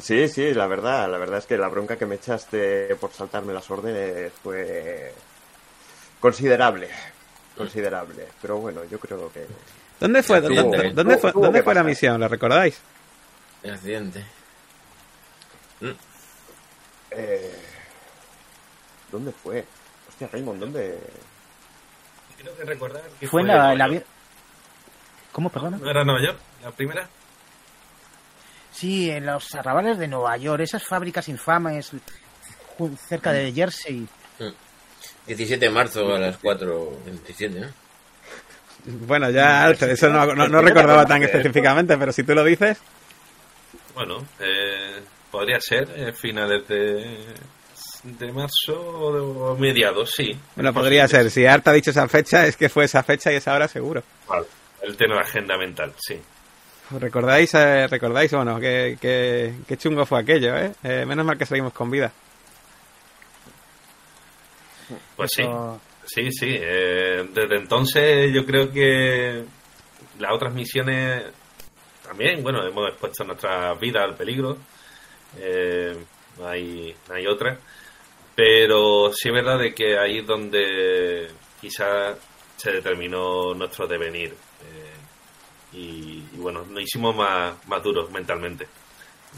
Sí, 0.00 0.28
sí, 0.28 0.54
la 0.54 0.66
verdad, 0.66 1.10
la 1.10 1.18
verdad 1.18 1.38
es 1.38 1.46
que 1.46 1.56
la 1.56 1.68
bronca 1.68 1.96
que 1.96 2.06
me 2.06 2.16
echaste 2.16 2.94
por 2.96 3.12
saltarme 3.12 3.52
las 3.52 3.70
órdenes 3.70 4.32
fue 4.42 5.12
considerable, 6.18 6.88
considerable. 7.56 8.28
Pero 8.40 8.58
bueno, 8.58 8.84
yo 8.84 8.98
creo 8.98 9.30
que 9.32 9.46
¿Dónde 10.00 10.22
fue, 10.22 10.40
dónde, 10.40 10.92
dónde 10.94 11.18
fue, 11.18 11.32
dónde 11.32 11.62
fue 11.62 11.74
la 11.74 11.84
misión? 11.84 12.18
¿La 12.20 12.28
recordáis? 12.28 12.80
El 13.62 13.74
accidente. 13.74 14.24
Mm, 15.80 15.90
eh, 17.10 17.54
¿dónde 19.12 19.32
fue? 19.32 19.64
Hostia, 20.08 20.28
Raymond, 20.32 20.60
¿dónde? 20.60 20.98
Creo 22.38 22.56
que 22.56 22.64
recordar 22.64 23.02
que 23.18 23.28
Fue 23.28 23.42
en 23.42 23.48
Nueva 23.48 23.74
la, 23.74 24.02
¿Cómo, 25.32 25.50
perdona? 25.50 25.76
¿No 25.76 25.90
era 25.90 26.04
Nueva 26.04 26.22
York 26.24 26.38
la 26.62 26.70
primera? 26.70 27.06
Sí, 28.72 29.10
en 29.10 29.26
los 29.26 29.54
arrabales 29.54 29.98
de 29.98 30.08
Nueva 30.08 30.36
York, 30.36 30.62
esas 30.62 30.84
fábricas 30.84 31.28
infames 31.28 31.90
cerca 33.08 33.32
de 33.32 33.52
Jersey. 33.52 34.06
17 35.26 35.64
de 35.64 35.70
marzo 35.70 36.14
a 36.14 36.18
las 36.18 36.40
4.27, 36.40 37.50
¿no? 37.60 37.66
Bueno, 39.06 39.28
ya 39.30 39.70
eso 39.70 40.08
no, 40.08 40.34
no, 40.34 40.48
no 40.48 40.62
recordaba 40.62 41.04
tan 41.04 41.22
específicamente, 41.22 41.98
pero 41.98 42.12
si 42.12 42.22
tú 42.22 42.34
lo 42.34 42.42
dices... 42.44 42.78
Bueno, 43.94 44.24
eh, 44.38 45.00
podría 45.30 45.60
ser 45.60 45.88
eh, 45.94 46.12
finales 46.14 46.66
de, 46.66 47.26
de 48.04 48.32
marzo 48.32 48.72
o, 48.80 49.54
de- 49.54 49.60
mediados, 49.60 50.12
sí. 50.16 50.34
Bueno, 50.54 50.72
podría 50.72 51.06
ser. 51.08 51.30
Si 51.30 51.44
Art 51.44 51.66
ha 51.68 51.72
dicho 51.72 51.90
esa 51.90 52.08
fecha, 52.08 52.46
es 52.46 52.56
que 52.56 52.68
fue 52.70 52.84
esa 52.86 53.02
fecha 53.02 53.30
y 53.30 53.36
esa 53.36 53.52
hora 53.54 53.68
seguro. 53.68 54.02
Vale. 54.26 54.46
El 54.82 54.96
tema 54.96 55.16
de 55.16 55.20
agenda 55.20 55.58
mental, 55.58 55.92
sí. 55.98 56.18
¿Recordáis, 56.98 57.54
eh, 57.54 57.86
recordáis, 57.86 58.32
bueno, 58.32 58.58
qué, 58.58 58.98
qué, 59.00 59.54
qué 59.68 59.76
chungo 59.76 60.04
fue 60.06 60.20
aquello, 60.20 60.56
¿eh? 60.56 60.72
Eh, 60.82 61.04
Menos 61.06 61.24
mal 61.24 61.38
que 61.38 61.46
salimos 61.46 61.72
con 61.72 61.90
vida. 61.90 62.10
Pues 65.16 65.30
sí, 65.34 65.42
Eso- 65.42 65.80
sí, 66.04 66.32
sí. 66.32 66.48
eh, 66.60 67.28
desde 67.32 67.56
entonces 67.56 68.32
yo 68.34 68.44
creo 68.44 68.72
que 68.72 69.44
las 70.18 70.32
otras 70.32 70.52
misiones 70.52 71.24
también, 72.04 72.42
bueno, 72.42 72.66
hemos 72.66 72.88
expuesto 72.88 73.22
nuestra 73.24 73.74
vida 73.74 74.02
al 74.02 74.16
peligro. 74.16 74.56
Eh, 75.38 75.96
no 76.38 76.48
hay, 76.48 76.94
no 77.08 77.14
hay 77.14 77.26
otra. 77.28 77.56
Pero 78.34 79.12
sí 79.12 79.28
es 79.28 79.34
verdad 79.34 79.58
de 79.58 79.72
que 79.74 79.96
ahí 79.98 80.18
es 80.18 80.26
donde 80.26 81.28
quizás 81.60 82.16
se 82.56 82.72
determinó 82.72 83.54
nuestro 83.54 83.86
devenir. 83.86 84.34
Y, 85.72 86.24
y 86.32 86.36
bueno, 86.36 86.64
nos 86.68 86.82
hicimos 86.82 87.14
más, 87.14 87.54
más 87.66 87.82
duros 87.82 88.10
mentalmente. 88.10 88.66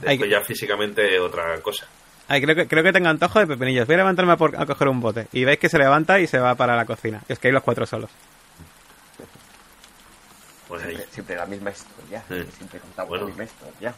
Hay 0.07 0.17
Después 0.17 0.21
que- 0.21 0.29
ya 0.31 0.41
físicamente 0.43 1.19
otra 1.21 1.61
cosa. 1.61 1.87
Ay, 2.29 2.41
creo 2.41 2.55
que, 2.57 2.67
creo 2.69 2.83
que 2.83 2.93
tengo 2.93 3.09
antojo 3.09 3.41
de 3.41 3.47
pepinillos. 3.47 3.87
Voy 3.87 3.95
a 3.95 3.99
levantarme 3.99 4.33
a, 4.33 4.37
por- 4.37 4.57
a 4.61 4.65
coger 4.65 4.89
un 4.89 5.01
bote. 5.01 5.27
Y 5.33 5.45
veis 5.45 5.59
que 5.59 5.69
se 5.69 5.77
levanta 5.79 6.19
y 6.21 6.27
se 6.27 6.39
va 6.39 6.55
para 6.55 6.77
la 6.77 6.87
cocina. 6.87 7.21
Y 7.29 7.33
os 7.33 7.39
quedáis 7.39 7.55
los 7.55 7.63
cuatro 7.63 7.85
solos. 7.85 8.11
Pues 10.69 10.83
ahí. 10.85 10.91
Siempre, 10.95 11.13
siempre 11.13 11.37
la 11.37 11.47
misma 11.47 11.71
historia, 11.71 12.23
Sí. 12.29 12.43
siempre 12.57 12.81
contamos 12.81 13.09
Bueno. 13.11 13.25
la 13.25 13.29
misma 13.29 13.45
historia. 13.45 13.95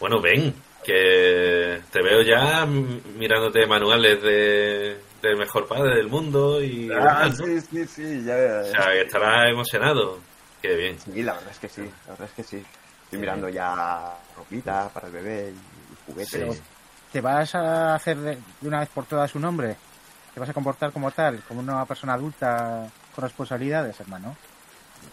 Bueno, 0.00 0.20
ven, 0.20 0.54
que 0.84 1.80
te 1.90 2.02
veo 2.02 2.22
ya 2.22 2.66
mirándote 2.66 3.66
manuales 3.66 4.22
de, 4.22 5.00
del 5.22 5.36
mejor 5.36 5.66
padre 5.66 5.96
del 5.96 6.08
mundo 6.08 6.62
y 6.62 6.90
Ah, 6.92 7.30
sí, 7.32 7.60
sí, 7.60 7.86
sí, 7.86 8.24
ya. 8.24 8.60
o 8.62 8.64
sea, 8.70 8.92
que 8.92 9.00
estarás 9.02 9.50
emocionado. 9.50 10.18
Qué 10.62 10.74
bien. 10.74 10.98
Sí, 11.00 11.22
la 11.22 11.34
verdad 11.34 11.50
es 11.52 11.58
que 11.58 11.68
sí, 11.68 11.82
la 12.06 12.12
verdad 12.12 12.28
es 12.28 12.34
que 12.34 12.42
sí. 12.44 12.64
Estoy 13.04 13.18
mirando 13.20 13.48
ya 13.48 14.18
ropita 14.36 14.88
para 14.90 15.06
el 15.06 15.12
bebé 15.12 15.52
y 15.52 16.10
juguetes. 16.10 16.62
¿te 17.12 17.20
vas 17.22 17.54
a 17.54 17.94
hacer 17.94 18.18
de, 18.18 18.38
una 18.62 18.80
vez 18.80 18.88
por 18.90 19.06
todas 19.06 19.30
su 19.30 19.38
nombre? 19.38 19.76
¿Te 20.34 20.40
vas 20.40 20.48
a 20.50 20.52
comportar 20.54 20.92
como 20.92 21.10
tal, 21.10 21.42
como 21.48 21.60
una 21.60 21.86
persona 21.86 22.14
adulta 22.14 22.86
con 23.14 23.22
responsabilidades, 23.22 23.98
hermano? 24.00 24.36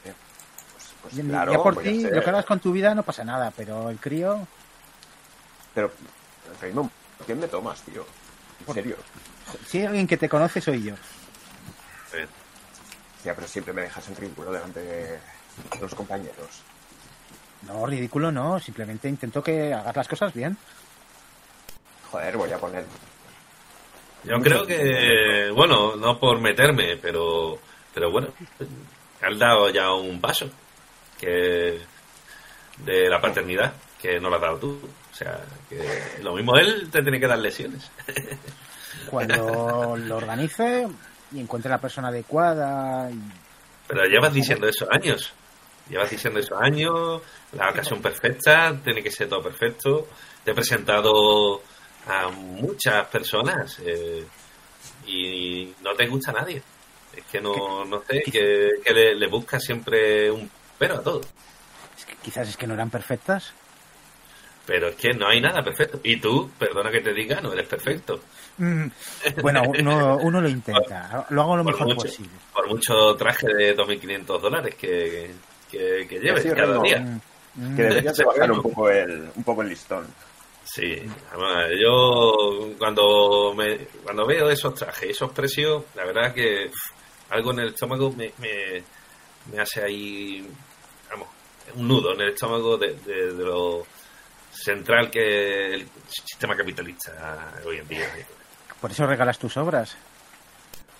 Pues, 0.04 0.94
pues 1.02 1.18
Y- 1.18 1.22
claro, 1.30 1.52
ya 1.54 1.58
por 1.64 1.82
ti, 1.82 2.04
lo 2.04 2.22
que 2.22 2.30
hagas 2.30 2.46
con 2.46 2.60
tu 2.60 2.72
vida 2.74 2.94
no 2.94 3.04
pasa 3.04 3.24
nada, 3.24 3.52
pero 3.56 3.90
el 3.90 3.98
crío, 3.98 4.46
Pero, 5.74 5.92
Raymond, 6.62 6.90
¿por 7.18 7.28
¿qué 7.28 7.36
me 7.36 7.48
tomas, 7.48 7.82
tío? 7.82 8.06
En 8.68 8.74
serio. 8.74 8.98
si 9.68 9.80
hay 9.80 9.86
alguien 9.86 10.08
que 10.08 10.18
te 10.18 10.28
conoce, 10.30 10.60
soy 10.62 10.84
yo. 10.84 10.96
Eh, 12.14 12.28
Ya, 13.24 13.34
pero 13.36 13.48
siempre 13.48 13.74
me 13.74 13.82
dejas 13.84 14.08
en 14.10 14.16
ridículo 14.16 14.52
delante 14.52 14.80
de 14.82 15.20
los 15.80 15.96
compañeros. 15.96 16.64
No, 17.64 17.86
ridículo 17.86 18.32
no, 18.32 18.60
simplemente 18.60 19.10
intento 19.10 19.44
que 19.44 19.74
hagas 19.74 19.96
las 19.96 20.08
cosas 20.08 20.34
bien. 20.34 20.58
Joder, 22.12 22.38
voy 22.38 22.52
a 22.52 22.58
poner. 22.58 22.86
Yo 24.24 24.40
creo 24.42 24.66
que, 24.66 25.52
bueno, 25.56 25.96
no 25.96 26.20
por 26.20 26.40
meterme, 26.40 26.98
pero, 26.98 27.60
pero 27.94 28.12
bueno, 28.12 28.30
has 29.22 29.38
dado 29.38 29.70
ya 29.70 29.92
un 29.94 30.20
paso 30.20 30.50
que 31.20 31.80
de 32.78 33.10
la 33.10 33.22
paternidad 33.22 33.74
que 34.02 34.20
no 34.20 34.30
lo 34.30 34.36
has 34.36 34.42
dado 34.42 34.58
tú. 34.58 34.80
O 35.12 35.16
sea, 35.16 35.40
que 35.70 36.22
lo 36.22 36.36
mismo 36.36 36.56
él 36.58 36.90
te 36.92 37.02
tiene 37.02 37.20
que 37.20 37.28
dar 37.28 37.40
lesiones. 37.40 37.90
Cuando 39.10 39.96
lo 39.98 40.18
organice 40.18 40.88
y 41.32 41.40
encuentre 41.40 41.70
la 41.70 41.80
persona 41.80 42.10
adecuada 42.10 43.10
y 43.12 43.20
Pero 43.88 44.06
llevas 44.06 44.34
diciendo 44.34 44.68
eso 44.68 44.88
años. 44.92 45.34
Llevas 45.90 46.10
diciendo 46.10 46.40
eso 46.40 46.58
años. 46.58 47.22
La 47.54 47.70
ocasión 47.70 48.02
perfecta, 48.02 48.76
tiene 48.84 49.02
que 49.04 49.12
ser 49.12 49.30
todo 49.30 49.42
perfecto. 49.42 50.08
Te 50.44 50.52
he 50.52 50.54
presentado 50.54 51.62
a 52.08 52.30
muchas 52.30 53.08
personas 53.08 53.80
eh, 53.86 54.26
y 55.08 55.74
no 55.82 55.94
te 55.96 56.08
gusta 56.08 56.32
a 56.32 56.36
nadie. 56.36 56.62
Es 57.16 57.24
que 57.32 57.40
no, 57.40 57.86
no 57.86 58.02
sé, 58.08 58.22
que, 58.24 58.70
que 58.84 58.94
le, 58.94 59.16
le 59.16 59.28
buscas 59.28 59.64
siempre 59.64 60.30
un 60.30 60.50
pero 60.78 60.96
a 60.96 61.02
todo. 61.02 61.22
es 61.98 62.06
que 62.06 62.16
quizás 62.18 62.50
es 62.50 62.58
que 62.58 62.68
no 62.68 62.74
eran 62.74 62.90
perfectas. 62.90 63.54
Pero 64.66 64.90
es 64.90 64.96
que 64.96 65.14
no 65.14 65.28
hay 65.28 65.40
nada 65.40 65.64
perfecto. 65.64 66.00
Y 66.04 66.18
tú, 66.20 66.50
perdona 66.58 66.92
que 66.92 67.00
te 67.02 67.14
diga, 67.14 67.40
no 67.40 67.54
eres 67.54 67.68
perfecto. 67.68 68.20
Mm, 68.58 68.88
Bueno, 69.42 69.62
uno, 69.80 70.18
uno 70.18 70.42
lo 70.42 70.50
intenta, 70.50 71.26
lo 71.30 71.42
hago 71.44 71.56
lo 71.58 71.64
mejor 71.64 71.88
mucho, 71.88 72.08
posible. 72.08 72.32
por 72.52 72.68
mucho 72.68 73.16
traje 73.16 73.48
de 73.48 73.78
2.500 73.78 74.40
dólares 74.42 74.76
que, 74.76 75.32
que, 75.72 76.06
que 76.08 76.20
lleves 76.20 76.44
Sí, 76.44 76.50
cada 76.50 76.66
Remo. 76.74 76.84
día. 76.84 77.20
Que 77.76 77.82
deberías 77.84 78.18
de 78.18 78.26
bajar 78.26 78.52
un 78.52 78.62
poco 78.62 78.90
el, 78.90 79.30
un 79.36 79.44
poco 79.44 79.62
el 79.62 79.70
listón. 79.70 80.06
Sí, 80.66 81.02
además, 81.32 81.70
yo 81.80 82.72
cuando 82.78 83.54
me, 83.56 83.78
cuando 84.04 84.26
veo 84.26 84.50
esos 84.50 84.74
trajes, 84.76 85.12
esos 85.12 85.32
precios, 85.32 85.84
la 85.96 86.06
verdad 86.06 86.34
que 86.34 86.70
algo 87.30 87.52
en 87.52 87.60
el 87.60 87.68
estómago 87.70 88.12
me, 88.12 88.32
me, 88.40 88.84
me 89.54 89.62
hace 89.62 89.84
ahí, 89.84 90.46
vamos, 91.10 91.30
un 91.76 91.88
nudo 91.88 92.14
en 92.14 92.22
el 92.22 92.30
estómago 92.34 92.78
de, 92.78 92.94
de- 93.06 93.34
de 93.34 93.44
lo 93.46 93.86
central 94.52 95.10
que 95.12 95.76
el 95.76 95.88
sistema 96.10 96.56
capitalista 96.58 97.54
hoy 97.66 97.78
en 97.78 97.88
día. 97.88 98.10
Por 98.82 98.92
eso 98.92 99.06
regalas 99.06 99.38
tus 99.40 99.56
obras. 99.58 99.96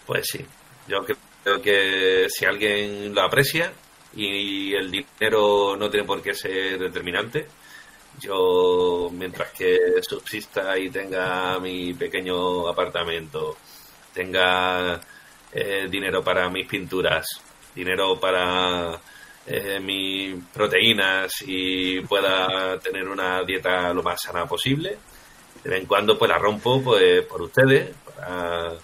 Pues 0.06 0.26
sí, 0.32 0.46
yo 0.88 1.04
creo 1.44 1.62
que 1.62 2.28
si 2.30 2.46
alguien 2.46 3.14
lo 3.16 3.22
aprecia 3.24 3.72
y 4.16 4.74
el 4.74 4.92
dinero 4.92 5.76
no 5.78 5.90
tiene 5.90 6.06
por 6.06 6.22
qué 6.22 6.34
ser 6.34 6.80
determinante, 6.80 7.48
yo 8.20 9.10
mientras 9.12 9.52
que 9.52 9.78
subsista 10.02 10.78
y 10.78 10.90
tenga 10.90 11.60
mi 11.60 11.94
pequeño 11.94 12.68
apartamento, 12.68 13.58
tenga 14.14 15.00
eh, 15.52 15.88
dinero 15.90 16.24
para 16.24 16.50
mis 16.50 16.68
pinturas, 16.68 17.26
dinero 17.74 18.20
para 18.20 19.00
eh, 19.46 19.80
mis 19.80 20.44
proteínas 20.54 21.32
y 21.46 22.00
pueda 22.02 22.80
tener 22.80 23.08
una 23.08 23.44
dieta 23.44 23.94
lo 23.94 24.02
más 24.02 24.22
sana 24.22 24.46
posible, 24.46 24.98
de 25.64 25.70
vez 25.70 25.82
en 25.82 25.88
cuando 25.88 26.18
pues 26.18 26.30
la 26.30 26.38
rompo 26.38 26.82
pues 26.82 27.26
por 27.26 27.42
ustedes, 27.42 27.94
para 28.06 28.76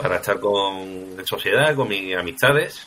para 0.00 0.16
estar 0.16 0.40
con, 0.40 0.88
en 1.18 1.26
sociedad, 1.26 1.74
con 1.74 1.88
mis 1.88 2.16
amistades. 2.16 2.86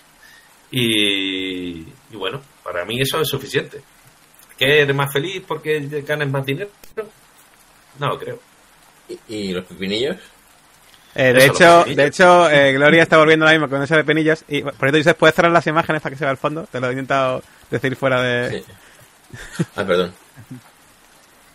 Y, 0.75 1.85
y 2.11 2.15
bueno, 2.15 2.41
para 2.63 2.83
mí 2.83 2.99
eso 2.99 3.21
es 3.21 3.29
suficiente. 3.29 3.79
¿Que 4.57 4.81
eres 4.81 4.95
más 4.95 5.13
feliz 5.13 5.43
porque 5.47 5.79
ganas 6.05 6.27
más 6.29 6.43
dinero? 6.43 6.69
No 7.99 8.07
lo 8.07 8.19
creo. 8.19 8.39
¿Y, 9.07 9.35
y 9.35 9.51
los 9.51 9.65
pepinillos? 9.65 10.17
Eh, 11.15 11.31
de 11.31 11.45
hecho, 11.45 11.83
de 11.83 12.07
hecho 12.07 12.49
eh, 12.49 12.73
Gloria 12.73 13.03
está 13.03 13.17
volviendo 13.19 13.45
ahora 13.45 13.55
mismo 13.59 13.69
con 13.69 13.83
ese 13.83 13.95
de 13.95 14.03
penillos. 14.03 14.43
Y 14.47 14.63
por 14.63 14.73
cierto, 14.75 14.97
Josep, 14.97 15.17
¿puedes 15.17 15.35
cerrar 15.35 15.51
las 15.51 15.67
imágenes 15.67 16.01
para 16.01 16.13
que 16.13 16.17
se 16.17 16.25
vea 16.25 16.31
el 16.31 16.37
fondo? 16.37 16.67
Te 16.71 16.79
lo 16.79 16.87
he 16.87 16.91
intentado 16.91 17.43
decir 17.69 17.95
fuera 17.95 18.19
de. 18.21 18.63
Sí. 18.63 18.65
Ah, 19.75 19.83
perdón. 19.85 20.13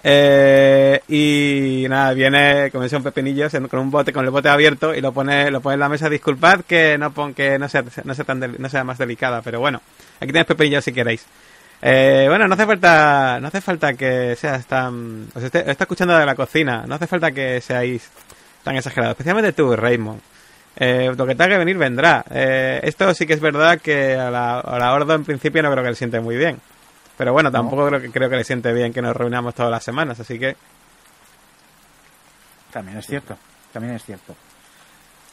Eh, 0.05 1.01
y 1.09 1.87
nada, 1.89 2.13
viene 2.15 2.71
con 2.71 2.85
esos 2.85 3.03
pepinillos 3.03 3.53
en- 3.55 3.67
con 3.69 3.81
un 3.81 3.91
bote, 3.91 4.13
con 4.13 4.25
el 4.25 4.31
bote 4.31 4.49
abierto 4.49 4.95
y 4.95 5.01
lo 5.01 5.13
pone, 5.13 5.51
lo 5.51 5.61
pone 5.61 5.75
en 5.75 5.81
la 5.81 5.89
mesa. 5.89 6.09
Disculpad 6.09 6.61
que 6.63 6.97
no 6.99 7.11
pon, 7.13 7.35
que 7.35 7.59
no 7.59 7.69
sea, 7.69 7.85
no 8.05 8.15
sea 8.15 8.25
tan 8.25 8.55
no 8.59 8.69
sea 8.69 8.85
más 8.85 8.99
delicada, 8.99 9.43
pero 9.43 9.61
bueno, 9.61 9.81
aquí 10.21 10.29
tenéis 10.29 10.47
pepinillos 10.47 10.85
si 10.85 10.93
queréis. 10.93 11.27
Eh, 11.83 12.27
bueno, 12.29 12.49
no 12.49 12.55
hace 12.55 12.67
falta, 12.67 13.39
no 13.41 13.49
hace 13.49 13.61
falta 13.61 13.95
que 13.95 14.35
seas 14.37 14.67
tan, 14.67 15.27
os 15.35 15.43
esté- 15.43 15.69
está 15.71 15.85
escuchando 15.85 16.17
de 16.17 16.27
la 16.27 16.35
cocina, 16.35 16.85
no 16.87 16.95
hace 16.97 17.07
falta 17.07 17.31
que 17.33 17.61
seáis 17.61 18.09
tan 18.65 18.77
exagerados, 18.77 19.13
especialmente 19.13 19.53
tú, 19.53 19.75
Raymond. 19.77 20.21
Eh, 20.81 21.13
lo 21.17 21.27
que 21.27 21.35
tenga 21.35 21.49
que 21.51 21.59
venir 21.59 21.77
vendrá. 21.77 22.25
Eh, 22.31 22.81
esto 22.85 23.13
sí 23.15 23.27
que 23.27 23.33
es 23.35 23.41
verdad 23.41 23.81
que 23.81 24.15
a 24.15 24.31
la, 24.31 24.61
a 24.61 24.79
la 24.79 24.93
Ordo 24.93 25.15
en 25.15 25.25
principio 25.25 25.61
no 25.63 25.71
creo 25.73 25.83
que 25.83 25.91
le 25.91 25.97
siente 25.97 26.21
muy 26.21 26.37
bien. 26.37 26.59
Pero 27.19 27.33
bueno, 27.33 27.51
tampoco 27.51 27.87
creo 27.89 28.01
que 28.01 28.11
creo 28.11 28.31
que 28.31 28.37
le 28.37 28.45
siente 28.45 28.73
bien 28.73 28.93
que 28.93 29.03
nos 29.03 29.15
reunamos 29.17 29.55
todas 29.55 29.71
las 29.71 29.83
semanas, 29.85 30.19
así 30.21 30.39
que 30.39 30.57
También 32.73 32.99
es 32.99 33.07
cierto, 33.07 33.37
también 33.73 33.95
es 33.95 34.05
cierto. 34.05 34.35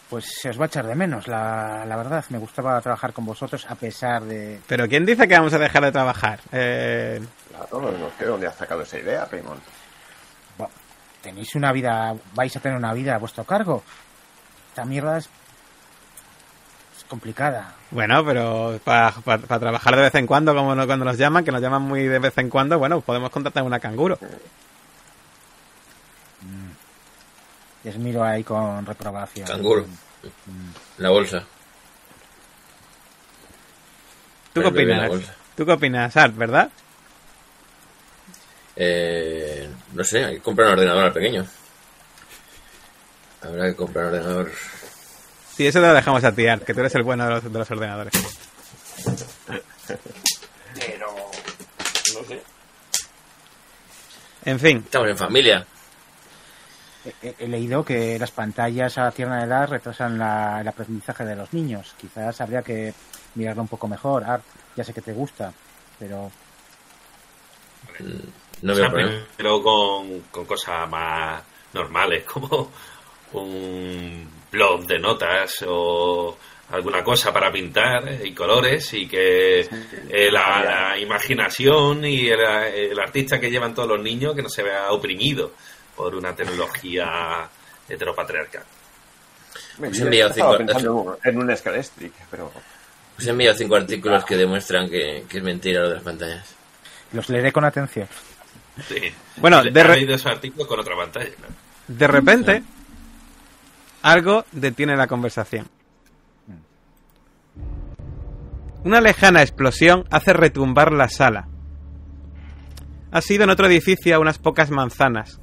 Pues 0.09 0.25
se 0.39 0.49
os 0.49 0.59
va 0.59 0.65
a 0.65 0.67
echar 0.67 0.85
de 0.85 0.95
menos, 0.95 1.27
la, 1.27 1.83
la 1.85 1.95
verdad. 1.95 2.23
Me 2.29 2.37
gustaba 2.37 2.79
trabajar 2.81 3.11
con 3.11 3.25
vosotros 3.25 3.65
a 3.69 3.75
pesar 3.75 4.23
de... 4.23 4.59
Pero 4.67 4.87
¿quién 4.87 5.03
dice 5.05 5.27
que 5.27 5.35
vamos 5.35 5.53
a 5.53 5.57
dejar 5.57 5.83
de 5.83 5.91
trabajar? 5.91 6.39
Eh, 6.51 7.21
Claro, 7.49 7.81
no, 7.81 7.91
no 7.91 8.09
sé 8.17 8.25
dónde 8.25 8.45
has 8.47 8.55
sacado 8.55 8.81
esa 8.83 8.99
idea, 8.99 9.25
Raymond. 9.25 9.61
Bueno, 10.59 10.73
tenéis 11.21 11.55
una 11.55 11.71
vida, 11.71 12.13
vais 12.35 12.55
a 12.55 12.59
tener 12.59 12.77
una 12.77 12.93
vida 12.93 13.15
a 13.15 13.17
vuestro 13.17 13.43
cargo. 13.45 13.83
Esta 14.69 14.85
mierda 14.85 15.17
es 15.17 15.27
complicada. 17.15 17.73
bueno, 17.91 18.25
pero 18.25 18.77
para, 18.83 19.11
para- 19.11 19.41
para 19.43 19.59
trabajar 19.59 19.95
de 19.95 20.01
vez 20.01 20.15
en 20.15 20.27
cuando, 20.27 20.53
como 20.53 20.75
no- 20.75 20.85
cuando 20.85 21.05
nos 21.05 21.17
llaman, 21.17 21.45
que 21.45 21.51
nos 21.51 21.61
llaman 21.61 21.81
muy 21.81 22.03
de 22.03 22.19
vez 22.19 22.37
en 22.37 22.49
cuando, 22.49 22.77
bueno, 22.77 22.99
podemos 22.99 23.29
contratar 23.29 23.63
una 23.63 23.79
canguro. 23.79 24.19
Y 27.83 27.89
os 27.89 27.95
miro 27.97 28.23
ahí 28.23 28.43
con 28.43 28.85
reprobación. 28.85 29.47
Canguro. 29.47 29.85
La 30.97 31.09
bolsa. 31.09 31.43
¿Tú 34.53 34.61
qué 34.61 34.67
opinas? 34.67 35.11
¿Tú 35.55 35.65
qué 35.65 35.71
opinas, 35.71 36.17
Art, 36.17 36.35
verdad? 36.35 36.69
Eh, 38.75 39.69
no 39.93 40.03
sé, 40.03 40.25
hay 40.25 40.35
que 40.35 40.41
comprar 40.41 40.67
un 40.67 40.73
ordenador 40.73 41.05
al 41.05 41.13
pequeño. 41.13 41.45
Habrá 43.41 43.67
que 43.67 43.75
comprar 43.75 44.05
un 44.07 44.13
ordenador. 44.15 44.51
Sí, 45.55 45.65
eso 45.67 45.79
te 45.79 45.87
lo 45.87 45.93
dejamos 45.93 46.23
a 46.23 46.31
ti, 46.33 46.47
Art, 46.47 46.63
que 46.63 46.73
tú 46.73 46.81
eres 46.81 46.95
el 46.95 47.03
bueno 47.03 47.23
de 47.25 47.29
los, 47.31 47.43
de 47.43 47.49
los 47.59 47.71
ordenadores. 47.71 48.13
Pero. 50.75 51.07
No 52.13 52.27
sé. 52.27 52.41
En 54.45 54.59
fin, 54.59 54.77
Estamos 54.85 55.09
en 55.09 55.17
familia. 55.17 55.65
He, 57.05 57.27
he- 57.29 57.35
he 57.39 57.47
leído 57.47 57.85
que 57.85 58.17
las 58.19 58.31
pantallas 58.31 58.97
a 58.97 59.11
tierna 59.11 59.43
edad 59.43 59.69
retrasan 59.69 60.17
la- 60.17 60.59
el 60.61 60.67
aprendizaje 60.67 61.23
de 61.25 61.35
los 61.35 61.53
niños. 61.53 61.95
Quizás 61.99 62.41
habría 62.41 62.61
que 62.61 62.93
mirarlo 63.35 63.61
un 63.61 63.67
poco 63.67 63.87
mejor. 63.87 64.23
Art, 64.23 64.43
ya 64.75 64.83
sé 64.83 64.93
que 64.93 65.01
te 65.01 65.13
gusta, 65.13 65.53
pero 65.99 66.31
No 68.61 68.75
veo 68.75 68.89
problema. 68.89 69.25
pero 69.37 69.61
con, 69.63 70.19
con 70.31 70.45
cosas 70.45 70.89
más 70.89 71.41
normales, 71.73 72.23
como 72.25 72.69
un 73.33 74.29
blog 74.55 74.85
de 74.87 74.99
notas 74.99 75.63
o 75.67 76.37
alguna 76.71 77.03
cosa 77.03 77.31
para 77.31 77.51
pintar 77.51 78.07
eh, 78.07 78.21
y 78.25 78.33
colores 78.33 78.91
y 78.93 79.07
que 79.07 79.59
eh, 79.61 80.31
la, 80.31 80.63
la 80.91 80.97
imaginación 80.99 82.03
y 82.05 82.27
el, 82.29 82.39
el 82.41 82.99
artista 82.99 83.39
que 83.39 83.51
llevan 83.51 83.73
todos 83.75 83.89
los 83.89 84.01
niños 84.01 84.33
que 84.35 84.41
no 84.41 84.49
se 84.49 84.63
vea 84.63 84.91
oprimido 84.91 85.51
por 85.95 86.15
una 86.15 86.35
tecnología 86.35 87.47
heteropatriarcal. 87.87 88.63
He 89.81 89.97
enviado 90.01 90.33
cinco- 90.33 90.57
pensando 90.57 91.19
en 91.23 91.37
un 91.37 91.55
Scalestric, 91.55 92.13
pero. 92.31 92.51
Os 93.17 93.25
he 93.25 93.29
enviado 93.29 93.57
cinco 93.57 93.75
artículos 93.75 94.25
que 94.25 94.35
demuestran 94.35 94.89
que, 94.89 95.25
que 95.29 95.37
es 95.37 95.43
mentira 95.43 95.81
lo 95.81 95.89
de 95.89 95.95
las 95.95 96.03
pantallas. 96.03 96.55
Los 97.13 97.29
leeré 97.29 97.51
con 97.51 97.63
atención. 97.63 98.07
Sí. 98.87 99.13
Bueno, 99.37 99.63
de 99.63 99.83
re- 99.83 99.95
leído 99.95 100.15
ese 100.15 100.27
artículo 100.27 100.67
con 100.67 100.79
otra 100.79 100.95
pantalla. 100.97 101.29
claro. 101.29 101.53
De 101.87 102.07
repente, 102.07 102.63
algo 104.05 104.45
detiene 104.51 104.95
la 104.95 105.07
conversación. 105.07 105.67
Una 108.83 109.01
lejana 109.01 109.41
explosión 109.41 110.05
hace 110.11 110.31
retumbar 110.31 110.91
la 110.91 111.09
sala. 111.09 111.47
Ha 113.11 113.21
sido 113.21 113.45
en 113.45 113.49
otro 113.49 113.65
edificio 113.65 114.15
a 114.15 114.19
unas 114.19 114.37
pocas 114.37 114.69
manzanas. 114.69 115.39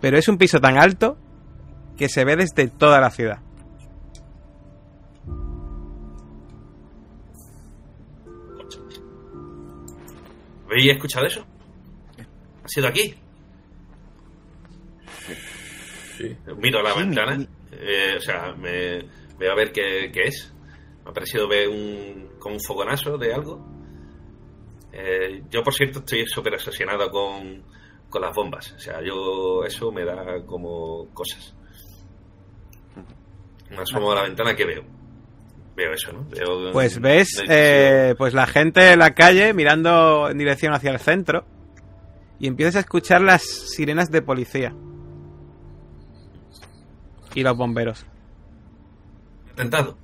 Pero 0.00 0.16
es 0.16 0.28
un 0.28 0.38
piso 0.38 0.60
tan 0.60 0.78
alto 0.78 1.18
que 1.96 2.08
se 2.08 2.24
ve 2.24 2.36
desde 2.36 2.68
toda 2.68 3.00
la 3.00 3.10
ciudad. 3.10 3.40
¿Habéis 10.66 10.92
escuchado 10.92 11.26
eso? 11.26 11.44
¿Ha 12.62 12.68
sido 12.68 12.86
aquí? 12.86 13.16
Sí. 16.16 16.36
Miro 16.58 16.78
a 16.80 16.82
la 16.82 16.92
Sí, 16.92 17.00
ventana. 17.00 17.36
mi- 17.36 17.48
eh, 17.72 18.14
o 18.16 18.20
sea, 18.20 18.52
me 18.56 19.00
veo 19.38 19.52
a 19.52 19.56
ver 19.56 19.72
qué, 19.72 20.10
qué 20.12 20.24
es. 20.28 20.52
Me 21.04 21.10
ha 21.10 21.12
parecido 21.12 21.48
ver 21.48 21.68
un, 21.68 22.30
como 22.38 22.54
un 22.54 22.60
fogonazo 22.60 23.18
de 23.18 23.34
algo. 23.34 23.66
Eh, 24.92 25.42
yo, 25.50 25.62
por 25.62 25.74
cierto, 25.74 25.98
estoy 26.00 26.24
súper 26.26 26.54
obsesionado 26.54 27.10
con, 27.10 27.62
con 28.08 28.22
las 28.22 28.34
bombas. 28.34 28.72
O 28.72 28.78
sea, 28.78 29.00
yo 29.02 29.64
eso 29.64 29.90
me 29.90 30.04
da 30.04 30.44
como 30.46 31.08
cosas. 31.12 31.54
Me 33.70 33.78
asomo 33.78 34.12
a 34.12 34.16
la 34.16 34.22
ventana 34.22 34.54
que 34.54 34.64
veo. 34.64 34.84
Veo 35.74 35.92
eso, 35.92 36.12
¿no? 36.12 36.24
Veo 36.30 36.70
Pues 36.72 37.00
ves 37.00 37.42
eh, 37.48 38.14
pues 38.16 38.32
la 38.32 38.46
gente 38.46 38.92
en 38.92 39.00
la 39.00 39.12
calle 39.14 39.52
mirando 39.52 40.30
en 40.30 40.38
dirección 40.38 40.72
hacia 40.72 40.92
el 40.92 41.00
centro 41.00 41.44
y 42.38 42.46
empiezas 42.46 42.76
a 42.76 42.80
escuchar 42.80 43.20
las 43.22 43.42
sirenas 43.42 44.08
de 44.12 44.22
policía 44.22 44.72
y 47.34 47.42
los 47.42 47.56
bomberos. 47.56 48.04
atentado. 49.52 49.96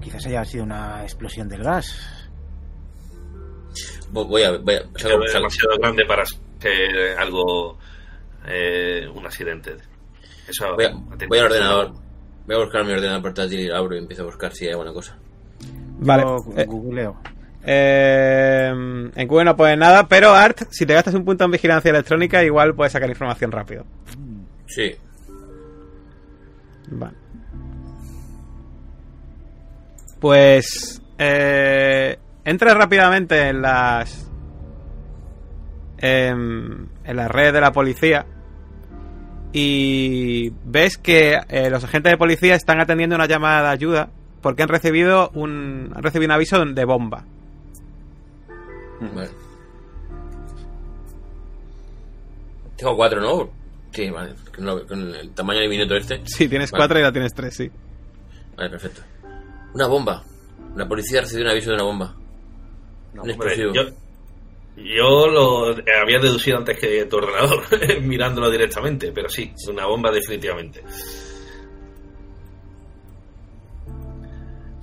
Quizás 0.00 0.26
haya 0.26 0.44
sido 0.44 0.64
una 0.64 1.02
explosión 1.02 1.48
del 1.48 1.62
gas. 1.62 1.96
Vo- 4.12 4.26
Voy 4.28 4.42
a, 4.42 4.52
voy 4.58 4.74
a 4.74 4.82
demasiado 5.32 5.76
grande 5.80 6.04
para 6.06 6.24
ser 6.26 7.18
algo. 7.18 7.78
eh, 8.46 9.08
un 9.14 9.24
accidente. 9.26 9.76
Eso, 10.46 10.74
voy, 10.74 10.84
a- 10.84 10.88
atentado. 10.88 11.28
voy 11.28 11.38
al 11.38 11.44
ordenador. 11.46 11.92
Voy 12.46 12.56
a 12.56 12.58
buscar 12.58 12.84
mi 12.84 12.92
ordenador 12.92 13.22
portátil 13.22 13.60
y 13.60 13.70
abro 13.70 13.94
y 13.94 13.98
empiezo 13.98 14.22
a 14.22 14.26
buscar 14.26 14.52
si 14.52 14.66
hay 14.66 14.72
alguna 14.72 14.92
cosa. 14.92 15.16
Vale. 15.98 16.22
Yo 16.22 16.44
eh, 16.56 16.64
googleo. 16.66 17.16
eh, 17.64 18.68
en 19.16 19.26
Google 19.28 19.46
no 19.46 19.56
pone 19.56 19.76
nada, 19.78 20.06
pero 20.06 20.32
Art, 20.34 20.64
si 20.70 20.84
te 20.84 20.92
gastas 20.92 21.14
un 21.14 21.24
punto 21.24 21.44
en 21.46 21.50
vigilancia 21.52 21.90
electrónica, 21.90 22.44
igual 22.44 22.74
puedes 22.74 22.92
sacar 22.92 23.08
información 23.08 23.50
rápido. 23.50 23.86
Sí. 24.66 24.94
Vale. 26.94 27.16
Pues 30.20 31.02
eh, 31.18 32.18
entra 32.44 32.74
rápidamente 32.74 33.48
en 33.48 33.60
las 33.60 34.30
em, 35.98 36.88
en 37.04 37.16
la 37.16 37.28
red 37.28 37.52
de 37.52 37.60
la 37.60 37.72
policía 37.72 38.26
y 39.52 40.50
ves 40.64 40.96
que 40.98 41.38
eh, 41.48 41.70
los 41.70 41.84
agentes 41.84 42.12
de 42.12 42.18
policía 42.18 42.54
están 42.54 42.80
atendiendo 42.80 43.16
una 43.16 43.26
llamada 43.26 43.62
de 43.62 43.68
ayuda 43.68 44.10
porque 44.40 44.62
han 44.62 44.68
recibido 44.68 45.30
un 45.34 45.92
han 45.94 46.02
recibido 46.02 46.28
un 46.28 46.32
aviso 46.32 46.64
de 46.64 46.84
bomba. 46.84 47.24
Tengo 52.76 52.96
cuatro, 52.96 53.20
¿no? 53.20 53.63
Sí, 53.94 54.10
vale. 54.10 54.34
Con, 54.54 54.66
lo- 54.66 54.86
con 54.86 55.14
el 55.14 55.30
tamaño 55.34 55.60
del 55.60 55.68
minuto 55.70 55.94
este. 55.96 56.20
Sí, 56.24 56.48
tienes 56.48 56.70
Vale. 56.70 56.80
cuatro 56.80 56.98
y 56.98 57.02
la 57.02 57.12
tienes 57.12 57.32
tres, 57.32 57.54
sí. 57.56 57.70
Vale, 58.56 58.70
perfecto. 58.70 59.02
Una 59.74 59.86
bomba. 59.86 60.22
La 60.76 60.86
policía 60.88 61.20
ha 61.20 61.22
recibido 61.22 61.46
un 61.46 61.52
aviso 61.52 61.70
de 61.70 61.74
una 61.76 61.84
bomba. 61.84 62.14
un 63.12 63.18
Hombre, 63.20 63.34
explosivo. 63.34 63.72
yo, 63.72 63.82
yo 64.76 65.26
lo 65.28 65.66
había 66.02 66.18
deducido 66.18 66.58
antes 66.58 66.78
que 66.78 67.04
tu 67.06 67.16
ordenador, 67.18 67.62
mirándolo 68.02 68.50
directamente, 68.50 69.12
pero 69.12 69.28
sí, 69.28 69.52
una 69.68 69.86
bomba 69.86 70.10
definitivamente. 70.10 70.82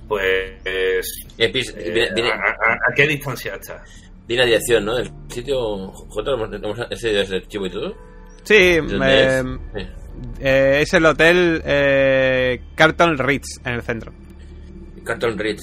Pues. 0.08 0.24
Eh, 0.64 1.00
eh, 1.38 1.48
viene, 1.52 2.08
viene- 2.14 2.30
¿a, 2.30 2.34
a- 2.34 2.90
a 2.90 2.94
qué 2.94 3.06
distancia 3.06 3.54
está? 3.54 3.82
viene 4.26 4.42
la 4.44 4.46
dirección, 4.46 4.84
¿no? 4.84 4.94
Del 4.94 5.10
sitio. 5.28 5.88
J, 5.90 6.30
hemos, 6.32 6.52
hemos 6.54 6.78
ese 6.90 7.20
ese 7.20 7.36
archivo 7.36 7.66
y 7.66 7.70
todo. 7.70 7.94
Sí, 8.44 8.76
¿Dónde 8.76 9.38
eh, 9.38 9.42
es? 9.74 9.88
Eh, 10.40 10.84
el 10.96 11.06
hotel 11.06 11.62
eh, 11.64 12.62
Carlton 12.74 13.18
Ritz 13.18 13.60
en 13.64 13.74
el 13.74 13.82
centro. 13.82 14.12
Carlton 15.04 15.38
Ritz. 15.38 15.62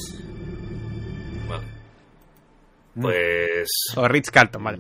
Vale. 1.48 1.64
Mm. 2.96 3.02
Pues. 3.02 3.68
O 3.96 4.08
Ritz 4.08 4.32
Carlton, 4.32 4.64
vale. 4.64 4.80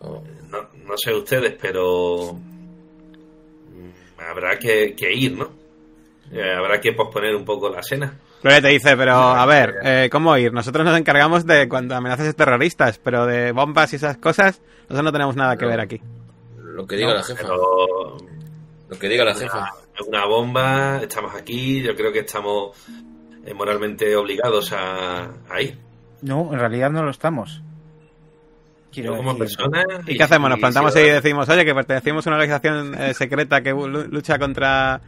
Oh, 0.00 0.22
No, 0.50 0.58
no 0.86 0.96
sé 0.96 1.12
ustedes, 1.12 1.54
pero. 1.60 2.34
mm, 2.34 4.20
Habrá 4.30 4.58
que, 4.58 4.94
que 4.96 5.12
ir, 5.12 5.36
¿no? 5.36 5.50
Eh, 6.32 6.52
habrá 6.56 6.80
que 6.80 6.92
posponer 6.92 7.34
un 7.36 7.44
poco 7.44 7.68
la 7.70 7.82
cena. 7.82 8.18
Gloria 8.42 8.60
te 8.60 8.68
dice, 8.68 8.96
pero 8.96 9.14
a 9.14 9.46
ver, 9.46 9.76
eh, 9.82 10.08
¿cómo 10.10 10.36
ir? 10.36 10.52
Nosotros 10.52 10.84
nos 10.84 10.98
encargamos 10.98 11.46
de 11.46 11.68
cuando 11.68 11.94
amenazas 11.94 12.34
terroristas, 12.34 12.98
pero 12.98 13.24
de 13.26 13.52
bombas 13.52 13.92
y 13.92 13.96
esas 13.96 14.18
cosas, 14.18 14.60
nosotros 14.82 15.02
no 15.04 15.12
tenemos 15.12 15.36
nada 15.36 15.56
que 15.56 15.64
ver 15.64 15.80
aquí. 15.80 16.00
Lo 16.74 16.86
que 16.86 16.96
diga 16.96 17.08
No, 17.08 17.14
la 17.14 17.22
jefa. 17.22 17.40
Pero 17.42 18.16
Lo 18.88 18.98
que 18.98 19.08
diga 19.08 19.24
la 19.24 19.34
jefa. 19.34 19.58
una, 19.58 20.08
una 20.08 20.26
bomba, 20.26 21.00
estamos 21.02 21.34
aquí, 21.34 21.82
yo 21.82 21.94
creo 21.96 22.12
que 22.12 22.20
estamos 22.20 22.76
eh, 23.46 23.54
moralmente 23.54 24.14
obligados 24.16 24.72
a, 24.72 25.30
a 25.50 25.60
ir. 25.62 25.78
No, 26.22 26.50
en 26.52 26.58
realidad 26.58 26.90
no 26.90 27.02
lo 27.02 27.10
estamos. 27.10 27.62
Quiero 28.92 29.12
Yo 29.12 29.16
como 29.18 29.34
decir, 29.34 29.56
persona. 29.58 29.84
¿Y 30.06 30.16
qué 30.16 30.22
hacemos? 30.22 30.48
Nos 30.50 30.58
plantamos 30.60 30.94
ahí 30.96 31.06
y 31.06 31.10
decimos, 31.10 31.48
oye, 31.48 31.64
que 31.64 31.74
pertenecemos 31.74 32.26
a 32.26 32.30
una 32.30 32.36
organización 32.38 32.94
eh, 33.00 33.12
secreta 33.14 33.60
que 33.62 33.70
lu- 33.70 34.06
lucha 34.08 34.38
contra, 34.38 35.00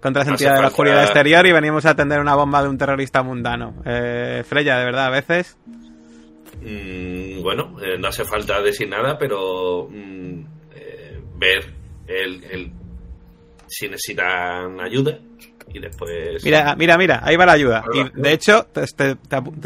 contra 0.00 0.20
las 0.20 0.28
No 0.28 0.34
hace 0.34 0.44
entidades 0.44 0.58
de 0.58 0.62
la 0.62 0.68
oscuridad 0.68 1.04
exterior 1.04 1.46
y 1.46 1.52
venimos 1.52 1.84
a 1.86 1.90
atender 1.90 2.20
una 2.20 2.34
bomba 2.34 2.62
de 2.62 2.68
un 2.70 2.78
terrorista 2.78 3.22
mundano. 3.22 3.74
Eh, 3.84 4.42
Freya, 4.48 4.78
de 4.78 4.84
verdad, 4.86 5.06
a 5.06 5.10
veces... 5.10 5.56
Mm, 6.62 7.42
bueno, 7.42 7.76
eh, 7.82 7.98
no 7.98 8.08
hace 8.08 8.24
falta 8.24 8.62
decir 8.62 8.88
nada, 8.88 9.18
pero 9.18 9.88
mm, 9.90 10.40
ver 11.44 11.64
el, 12.06 12.44
el- 12.44 12.72
si 13.66 13.88
necesitan 13.88 14.80
ayuda 14.80 15.18
y 15.72 15.78
después. 15.80 16.44
Mira, 16.44 16.74
mira, 16.76 16.96
mira, 16.98 17.20
ahí 17.24 17.36
va 17.36 17.46
la 17.46 17.52
ayuda. 17.52 17.84
Y 17.94 18.20
de 18.20 18.32
hecho, 18.32 18.66
te, 18.72 18.86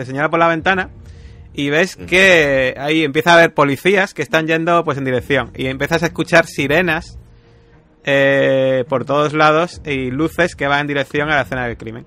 señala 0.05 0.31
por 0.31 0.39
la 0.39 0.49
ventana 0.49 0.91
y 1.53 1.71
ves 1.71 1.97
que 1.97 2.75
ahí 2.79 3.03
empieza 3.05 3.33
a 3.33 3.35
haber 3.39 3.53
policías 3.55 4.15
que 4.15 4.23
están 4.23 4.47
yendo 4.47 4.85
pues 4.85 4.97
en 4.99 5.05
dirección. 5.05 5.51
Y 5.57 5.67
empiezas 5.67 6.03
a 6.03 6.07
escuchar 6.07 6.47
sirenas 6.47 7.19
eh, 8.05 8.85
por 8.89 9.05
todos 9.05 9.33
lados 9.35 9.83
y 9.85 10.11
luces 10.11 10.55
que 10.55 10.67
van 10.69 10.83
en 10.83 10.87
dirección 10.87 11.29
a 11.31 11.35
la 11.37 11.43
escena 11.43 11.67
del 11.67 11.77
crimen. 11.77 12.07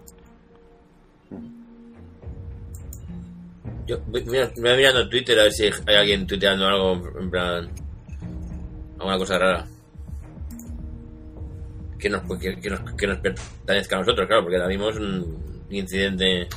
Yo 3.87 3.99
voy, 4.07 4.23
voy 4.23 4.37
a- 4.39 4.51
voy 4.55 4.69
a 4.71 4.75
mirando 4.75 5.09
Twitter 5.09 5.37
a 5.39 5.43
ver 5.43 5.51
si 5.51 5.65
hay 5.65 5.95
alguien 5.95 6.25
tuiteando 6.25 6.65
algo 6.67 7.19
en 7.19 7.29
plan. 7.29 7.69
Alguna 9.01 9.17
cosa 9.17 9.37
rara. 9.37 9.65
Que 11.99 12.09
nos, 12.09 12.21
que, 12.39 12.59
que 12.59 12.69
nos, 12.69 12.79
que 12.95 13.07
nos 13.07 13.17
pertenezca 13.19 13.95
a 13.95 13.99
nosotros, 13.99 14.27
claro, 14.27 14.41
porque 14.43 14.55
ahora 14.57 14.67
mismo 14.69 14.89
es 14.89 14.97
un 14.97 15.65
incidente 15.69 16.47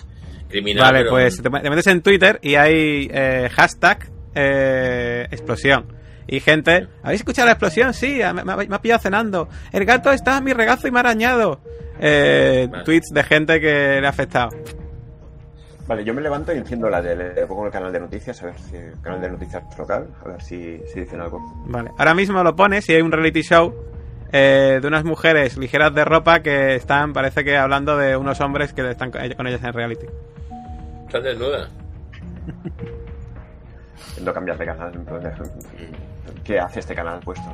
criminal. 0.48 0.84
Vale, 0.84 0.98
pero- 1.00 1.10
pues 1.10 1.36
te, 1.42 1.50
te 1.50 1.70
metes 1.70 1.86
en 1.88 2.00
Twitter 2.02 2.38
y 2.42 2.54
hay 2.54 3.08
eh, 3.12 3.48
hashtag 3.52 4.10
eh, 4.34 5.26
explosión. 5.30 5.86
Y 6.26 6.40
gente, 6.40 6.88
¿habéis 7.02 7.20
escuchado 7.20 7.44
la 7.46 7.52
explosión? 7.52 7.92
Sí, 7.92 8.20
me, 8.34 8.42
me 8.44 8.52
ha- 8.52 8.56
me 8.56 8.74
ha 8.74 8.80
pillado 8.80 9.02
cenando. 9.02 9.48
El 9.72 9.84
gato 9.84 10.10
está 10.12 10.38
en 10.38 10.44
mi 10.44 10.54
regazo 10.54 10.88
y 10.88 10.90
me 10.90 10.98
ha 10.98 11.00
arañado. 11.00 11.60
Eh, 12.00 12.66
Vale. 12.70 12.84
Tweets 12.84 13.10
de 13.12 13.22
gente 13.22 13.60
que 13.60 14.00
le 14.00 14.06
ha 14.06 14.10
afectado. 14.10 14.48
Vale, 15.86 16.02
yo 16.02 16.14
me 16.14 16.22
levanto 16.22 16.52
y 16.52 16.56
enciendo 16.56 16.88
la 16.88 17.02
tele, 17.02 17.34
le 17.34 17.46
pongo 17.46 17.66
el 17.66 17.72
canal 17.72 17.92
de 17.92 18.00
noticias, 18.00 18.42
a 18.42 18.46
ver 18.46 18.58
si 18.58 18.76
el 18.76 19.00
canal 19.02 19.20
de 19.20 19.30
noticias 19.30 19.62
local, 19.78 20.08
a 20.24 20.28
ver 20.28 20.42
si, 20.42 20.80
si 20.92 21.00
dicen 21.00 21.20
algo. 21.20 21.40
Vale, 21.66 21.90
ahora 21.98 22.14
mismo 22.14 22.42
lo 22.42 22.56
pones 22.56 22.88
y 22.88 22.94
hay 22.94 23.02
un 23.02 23.12
reality 23.12 23.42
show 23.42 23.74
eh, 24.32 24.78
de 24.80 24.88
unas 24.88 25.04
mujeres 25.04 25.58
ligeras 25.58 25.94
de 25.94 26.04
ropa 26.04 26.40
que 26.40 26.74
están, 26.74 27.12
parece 27.12 27.44
que 27.44 27.56
hablando 27.56 27.98
de 27.98 28.16
unos 28.16 28.40
hombres 28.40 28.72
que 28.72 28.90
están 28.90 29.10
con 29.10 29.46
ellas 29.46 29.62
en 29.62 29.72
reality. 29.72 30.06
Estás 31.06 31.22
desnuda. 31.22 31.68
No 34.22 34.32
cambiar 34.32 34.56
de 34.56 34.64
canal. 34.64 34.94
en 34.94 35.04
plan, 35.04 35.32
¿Qué 36.42 36.58
hace 36.58 36.80
este 36.80 36.94
canal 36.94 37.20
puesto? 37.20 37.48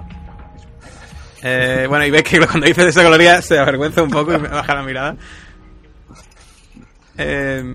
Eh, 1.42 1.86
bueno, 1.88 2.04
y 2.04 2.10
ves 2.10 2.22
que 2.22 2.38
cuando 2.38 2.66
dices 2.66 2.86
eso, 2.86 3.02
Gloria 3.02 3.42
se 3.42 3.58
avergüenza 3.58 4.02
un 4.02 4.10
poco 4.10 4.34
y 4.34 4.38
me 4.38 4.48
baja 4.48 4.74
la 4.74 4.82
mirada. 4.82 5.16
Eh, 7.18 7.74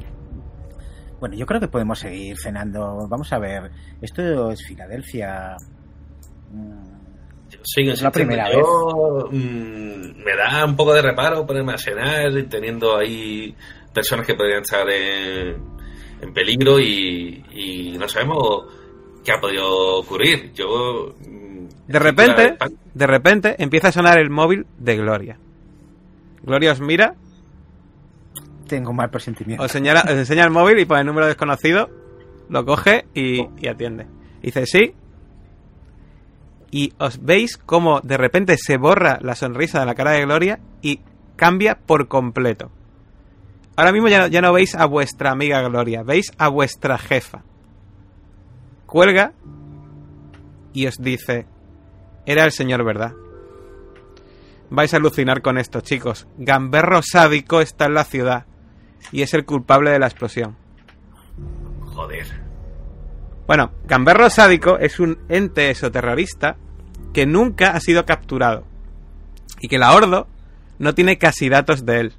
Bueno, 1.25 1.37
yo 1.37 1.47
creo 1.47 1.59
que 1.59 1.67
podemos 1.67 1.97
seguir 1.97 2.37
cenando. 2.37 3.07
Vamos 3.09 3.33
a 3.33 3.39
ver, 3.39 3.71
esto 3.99 4.51
es 4.51 4.63
Filadelfia. 4.63 5.57
Yo 7.49 7.59
sigo 7.63 7.93
Es 7.93 8.03
la 8.03 8.11
primera 8.11 8.51
Yo, 8.53 9.27
mm, 9.31 10.23
me 10.23 10.35
da 10.37 10.63
un 10.63 10.75
poco 10.75 10.93
de 10.93 11.01
reparo 11.01 11.43
ponerme 11.43 11.73
a 11.73 11.79
cenar 11.79 12.31
teniendo 12.47 12.95
ahí 12.95 13.55
personas 13.91 14.27
que 14.27 14.35
podrían 14.35 14.61
estar 14.61 14.87
en, 14.87 15.63
en 16.21 16.31
peligro 16.31 16.79
y, 16.79 17.43
y 17.53 17.97
no 17.97 18.07
sabemos 18.07 18.65
qué 19.23 19.31
ha 19.31 19.41
podido 19.41 19.97
ocurrir. 19.97 20.53
Yo 20.53 21.15
mm, 21.27 21.67
de 21.87 21.99
repente, 21.99 22.57
de 22.93 23.07
repente 23.07 23.55
empieza 23.57 23.87
a 23.87 23.93
sonar 23.93 24.19
el 24.19 24.29
móvil 24.29 24.67
de 24.77 24.95
Gloria. 24.95 25.39
Gloria 26.43 26.73
os 26.73 26.81
mira, 26.81 27.15
Tengo 28.67 28.93
mal 28.93 29.09
presentimiento. 29.09 29.63
os, 29.63 29.71
señala, 29.71 30.01
os 30.05 30.11
enseña 30.11 30.43
el 30.43 30.51
móvil 30.51 30.79
y 30.79 30.85
pone 30.85 31.01
el 31.01 31.07
número 31.07 31.27
desconocido, 31.27 31.89
lo 32.49 32.65
coge 32.65 33.05
y, 33.13 33.47
y 33.57 33.67
atiende. 33.67 34.07
Dice 34.41 34.65
sí. 34.65 34.93
Y 36.71 36.93
os 36.97 37.23
veis 37.23 37.57
como 37.57 38.01
de 38.01 38.17
repente 38.17 38.57
se 38.57 38.77
borra 38.77 39.19
la 39.21 39.35
sonrisa 39.35 39.79
de 39.79 39.85
la 39.85 39.95
cara 39.95 40.11
de 40.11 40.25
Gloria 40.25 40.59
y 40.81 40.99
cambia 41.35 41.77
por 41.77 42.07
completo. 42.07 42.71
Ahora 43.75 43.91
mismo 43.91 44.07
ya 44.07 44.19
no, 44.19 44.27
ya 44.27 44.41
no 44.41 44.53
veis 44.53 44.75
a 44.75 44.85
vuestra 44.85 45.31
amiga 45.31 45.61
Gloria, 45.61 46.03
veis 46.03 46.31
a 46.37 46.47
vuestra 46.47 46.97
jefa. 46.97 47.43
Cuelga 48.85 49.33
y 50.73 50.87
os 50.87 50.95
dice, 50.97 51.45
era 52.25 52.45
el 52.45 52.51
señor 52.51 52.83
verdad. 52.83 53.13
Vais 54.69 54.93
a 54.93 54.97
alucinar 54.97 55.41
con 55.41 55.57
esto, 55.57 55.81
chicos. 55.81 56.27
Gamberro 56.37 57.01
sádico 57.03 57.61
está 57.61 57.85
en 57.85 57.93
la 57.93 58.03
ciudad 58.03 58.45
y 59.11 59.21
es 59.21 59.33
el 59.33 59.45
culpable 59.45 59.91
de 59.91 59.99
la 59.99 60.07
explosión. 60.07 60.55
Joder. 61.81 62.27
Bueno, 63.47 63.71
Gamberro 63.85 64.29
sádico 64.29 64.77
es 64.79 64.99
un 64.99 65.19
ente 65.29 65.69
esoterrorista 65.69 66.57
que 67.13 67.25
nunca 67.25 67.71
ha 67.71 67.79
sido 67.79 68.05
capturado 68.05 68.65
y 69.61 69.67
que 69.67 69.77
la 69.77 69.93
Ordo 69.93 70.27
no 70.79 70.93
tiene 70.95 71.17
casi 71.17 71.49
datos 71.49 71.85
de 71.85 71.99
él. 71.99 72.13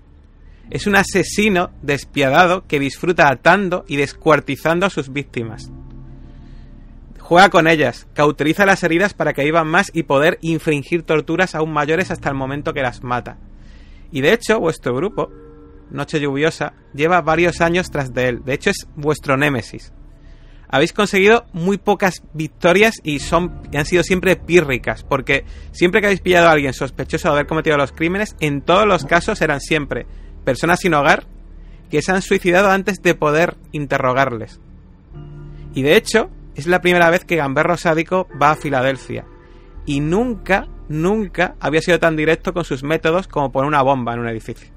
Es 0.70 0.86
un 0.86 0.96
asesino 0.96 1.70
despiadado 1.82 2.66
que 2.66 2.80
disfruta 2.80 3.28
atando 3.28 3.84
y 3.86 3.96
descuartizando 3.96 4.86
a 4.86 4.90
sus 4.90 5.12
víctimas. 5.12 5.70
Juega 7.18 7.50
con 7.50 7.66
ellas, 7.66 8.06
cauteriza 8.14 8.66
las 8.66 8.84
heridas 8.84 9.12
para 9.12 9.32
que 9.32 9.44
vivan 9.44 9.66
más 9.66 9.90
y 9.92 10.04
poder 10.04 10.38
infringir 10.42 11.02
torturas 11.02 11.54
aún 11.54 11.72
mayores 11.72 12.10
hasta 12.10 12.28
el 12.28 12.36
momento 12.36 12.72
que 12.72 12.82
las 12.82 13.02
mata. 13.02 13.36
Y 14.12 14.20
de 14.20 14.32
hecho, 14.32 14.60
vuestro 14.60 14.94
grupo, 14.94 15.32
Noche 15.90 16.20
Lluviosa, 16.20 16.74
lleva 16.94 17.20
varios 17.20 17.60
años 17.60 17.90
tras 17.90 18.12
de 18.12 18.28
él. 18.28 18.44
De 18.44 18.54
hecho, 18.54 18.70
es 18.70 18.86
vuestro 18.96 19.36
némesis. 19.36 19.92
Habéis 20.68 20.92
conseguido 20.92 21.46
muy 21.52 21.78
pocas 21.78 22.22
victorias 22.32 22.94
y 23.04 23.20
son 23.20 23.62
y 23.70 23.76
han 23.76 23.86
sido 23.86 24.02
siempre 24.02 24.36
pírricas, 24.36 25.04
porque 25.04 25.44
siempre 25.70 26.00
que 26.00 26.08
habéis 26.08 26.20
pillado 26.20 26.48
a 26.48 26.52
alguien 26.52 26.72
sospechoso 26.72 27.28
de 27.28 27.34
haber 27.34 27.46
cometido 27.46 27.76
los 27.76 27.92
crímenes, 27.92 28.34
en 28.40 28.62
todos 28.62 28.86
los 28.86 29.04
casos 29.04 29.40
eran 29.42 29.60
siempre 29.60 30.06
personas 30.44 30.80
sin 30.80 30.94
hogar 30.94 31.26
que 31.90 32.02
se 32.02 32.10
han 32.10 32.22
suicidado 32.22 32.70
antes 32.70 33.00
de 33.00 33.14
poder 33.14 33.56
interrogarles. 33.70 34.60
Y 35.72 35.82
de 35.82 35.96
hecho, 35.96 36.30
es 36.56 36.66
la 36.66 36.80
primera 36.80 37.10
vez 37.10 37.24
que 37.24 37.36
Gamberro 37.36 37.76
Sádico 37.76 38.26
va 38.40 38.52
a 38.52 38.56
Filadelfia. 38.56 39.24
Y 39.84 40.00
nunca, 40.00 40.66
nunca 40.88 41.54
había 41.60 41.82
sido 41.82 42.00
tan 42.00 42.16
directo 42.16 42.52
con 42.52 42.64
sus 42.64 42.82
métodos 42.82 43.28
como 43.28 43.52
poner 43.52 43.68
una 43.68 43.82
bomba 43.82 44.14
en 44.14 44.20
un 44.20 44.28
edificio. 44.28 44.75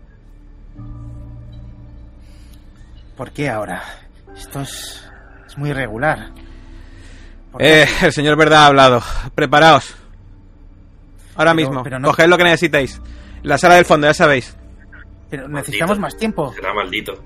¿Por 3.19 3.31
qué 3.33 3.49
ahora? 3.49 3.83
Esto 4.33 4.61
es, 4.61 5.05
es 5.45 5.57
muy 5.57 5.71
irregular. 5.71 6.29
Eh, 7.59 7.85
el 8.03 8.13
señor 8.13 8.37
Verdad 8.37 8.63
ha 8.63 8.67
hablado. 8.67 9.01
Preparaos. 9.35 9.93
Ahora 11.35 11.53
Pero- 11.53 11.55
mismo. 11.55 11.83
pero 11.83 11.99
no- 11.99 12.07
Coged 12.07 12.27
lo 12.27 12.37
que 12.37 12.45
necesitéis. 12.45 13.01
La 13.43 13.57
sala 13.57 13.75
del 13.75 13.83
fondo, 13.83 14.07
ya 14.07 14.13
sabéis. 14.13 14.55
Pero 15.29 15.49
necesitamos 15.49 15.99
Maldito. 15.99 16.01
más 16.01 16.17
tiempo. 16.17 16.53
Será 16.53 16.73
maldito. 16.73 17.21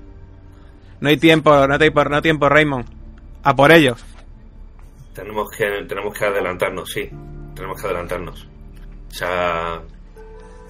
No 0.98 1.08
hay 1.10 1.16
tiempo, 1.16 1.50
no 1.68 1.74
hay 1.74 1.90
no 2.10 2.16
hay 2.16 2.22
tiempo, 2.22 2.48
Raymond. 2.48 2.86
A 3.44 3.54
por 3.54 3.70
ellos. 3.70 4.04
Tenemos 5.14 5.48
que, 5.56 5.64
tenemos 5.88 6.12
que 6.18 6.24
adelantarnos, 6.24 6.90
sí. 6.90 7.08
Tenemos 7.54 7.80
que 7.80 7.86
adelantarnos. 7.86 8.48
O 9.10 9.14
sea, 9.14 9.80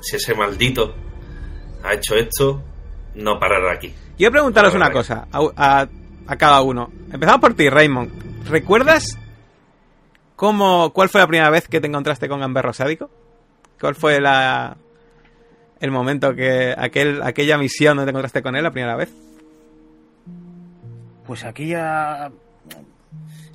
si 0.03 0.17
ese 0.17 0.35
maldito 0.35 0.95
ha 1.83 1.95
hecho 1.95 2.15
esto, 2.15 2.63
no 3.15 3.39
parará 3.41 3.73
aquí. 3.73 3.95
Yo 4.19 4.31
preguntaros 4.31 4.75
una 4.75 4.91
cosa 4.91 5.27
a, 5.33 5.41
a- 5.57 5.89
a 6.27 6.37
cada 6.37 6.63
uno. 6.63 6.91
Empezamos 7.13 7.41
por 7.41 7.55
ti, 7.55 7.69
Raymond. 7.69 8.47
¿Recuerdas 8.49 9.19
cómo, 10.37 10.93
cuál 10.93 11.09
fue 11.09 11.21
la 11.21 11.27
primera 11.27 11.51
vez 11.51 11.69
que 11.69 11.81
te 11.81 11.87
encontraste 11.87 12.29
con 12.29 12.41
Gamberro 12.41 12.73
Sádico? 12.73 13.11
¿Cuál 13.81 13.95
fue 13.95 14.21
la 14.21 14.77
el 15.81 15.91
momento 15.91 16.35
que 16.35 16.75
aquel 16.79 17.21
aquella 17.23 17.59
misión 17.59 17.97
donde 17.97 18.07
te 18.07 18.11
encontraste 18.15 18.43
con 18.43 18.57
él 18.57 18.63
la 18.63 18.71
primera 18.71 18.97
vez? 18.97 19.13
Pues 21.27 21.45
aquella. 21.45 22.31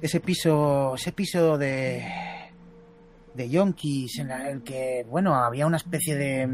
Ese 0.01 0.19
piso. 0.19 0.93
Ese 0.95 1.11
piso 1.11 1.57
de. 1.57 2.03
de 3.33 3.49
yonkis 3.49 4.19
en 4.19 4.31
el 4.31 4.61
que, 4.63 5.05
bueno, 5.09 5.35
había 5.35 5.65
una 5.65 5.77
especie 5.77 6.15
de. 6.15 6.49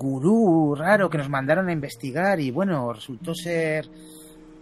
Gurú 0.00 0.74
raro 0.74 1.10
que 1.10 1.18
nos 1.18 1.28
mandaron 1.28 1.68
a 1.68 1.72
investigar 1.72 2.40
y, 2.40 2.50
bueno, 2.50 2.92
resultó 2.92 3.34
ser 3.34 3.86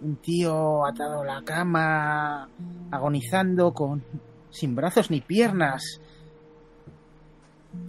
un 0.02 0.16
tío 0.16 0.84
atado 0.84 1.22
a 1.22 1.24
la 1.24 1.42
cama, 1.42 2.48
agonizando, 2.90 3.72
con. 3.72 4.02
sin 4.50 4.74
brazos 4.74 5.10
ni 5.10 5.20
piernas. 5.20 6.00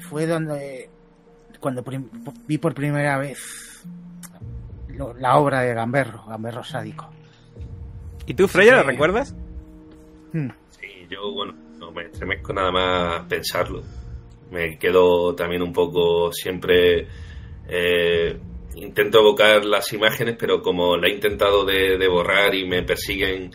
Fue 0.10 0.26
donde. 0.28 0.90
cuando 1.60 1.84
vi 2.48 2.58
por 2.58 2.74
primera 2.74 3.18
vez 3.18 3.84
lo- 4.88 5.14
la 5.14 5.38
obra 5.38 5.62
de 5.62 5.74
Gamberro, 5.74 6.24
Gamberro 6.26 6.64
sádico. 6.64 7.10
¿Y 8.26 8.34
tú, 8.34 8.48
Freya, 8.48 8.76
lo 8.78 8.82
Sí. 8.84 8.88
recuerdas? 8.88 9.36
Hmm. 10.34 10.50
Sí, 10.70 10.88
yo, 11.10 11.34
bueno, 11.34 11.54
no 11.80 11.92
me 11.92 12.04
estremezco 12.06 12.54
nada 12.54 12.72
más 12.72 13.26
pensarlo. 13.28 13.82
Me 14.52 14.78
quedo 14.78 15.34
también 15.36 15.62
un 15.62 15.74
poco 15.74 16.32
siempre. 16.32 17.08
Eh, 17.70 18.38
intento 18.76 19.20
evocar 19.20 19.64
las 19.66 19.94
imágenes, 19.94 20.36
pero 20.40 20.62
como 20.62 20.98
la 20.98 21.08
he 21.08 21.12
intentado 21.12 21.66
de, 21.66 22.08
borrar 22.08 22.56
y 22.56 22.68
me 22.68 22.84
persiguen 22.84 23.52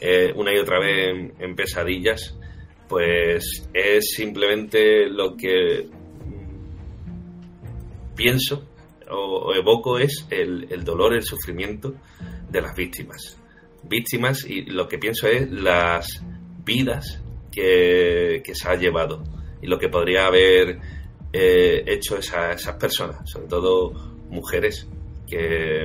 eh, 0.00 0.32
una 0.34 0.54
y 0.54 0.58
otra 0.58 0.78
vez 0.78 1.32
en, 1.38 1.56
pesadillas, 1.56 2.36
pues 2.88 3.68
es 3.72 4.10
simplemente 4.14 5.08
lo 5.08 5.36
que 5.36 5.88
pienso 8.14 8.66
o, 9.10 9.54
evoco 9.54 9.98
es 9.98 10.26
el, 10.30 10.84
dolor, 10.84 11.14
el 11.14 11.22
sufrimiento 11.22 11.94
de 12.50 12.60
las 12.60 12.76
víctimas. 12.76 13.38
Víctimas 13.84 14.44
y 14.44 14.62
lo 14.62 14.88
que 14.88 14.98
pienso 14.98 15.28
es 15.28 15.50
las 15.50 16.22
vidas 16.64 17.22
que 17.50 18.42
se 18.52 18.68
ha 18.68 18.76
llevado 18.76 19.24
y 19.60 19.66
lo 19.66 19.78
que 19.78 19.88
podría 19.88 20.26
haber 20.26 20.78
eh, 21.32 21.84
hecho 21.86 22.18
esa- 22.18 22.52
esas 22.52 22.74
personas, 22.76 23.18
sobre 23.24 23.46
todo 23.48 23.90
mujeres 24.30 24.88
que 25.26 25.84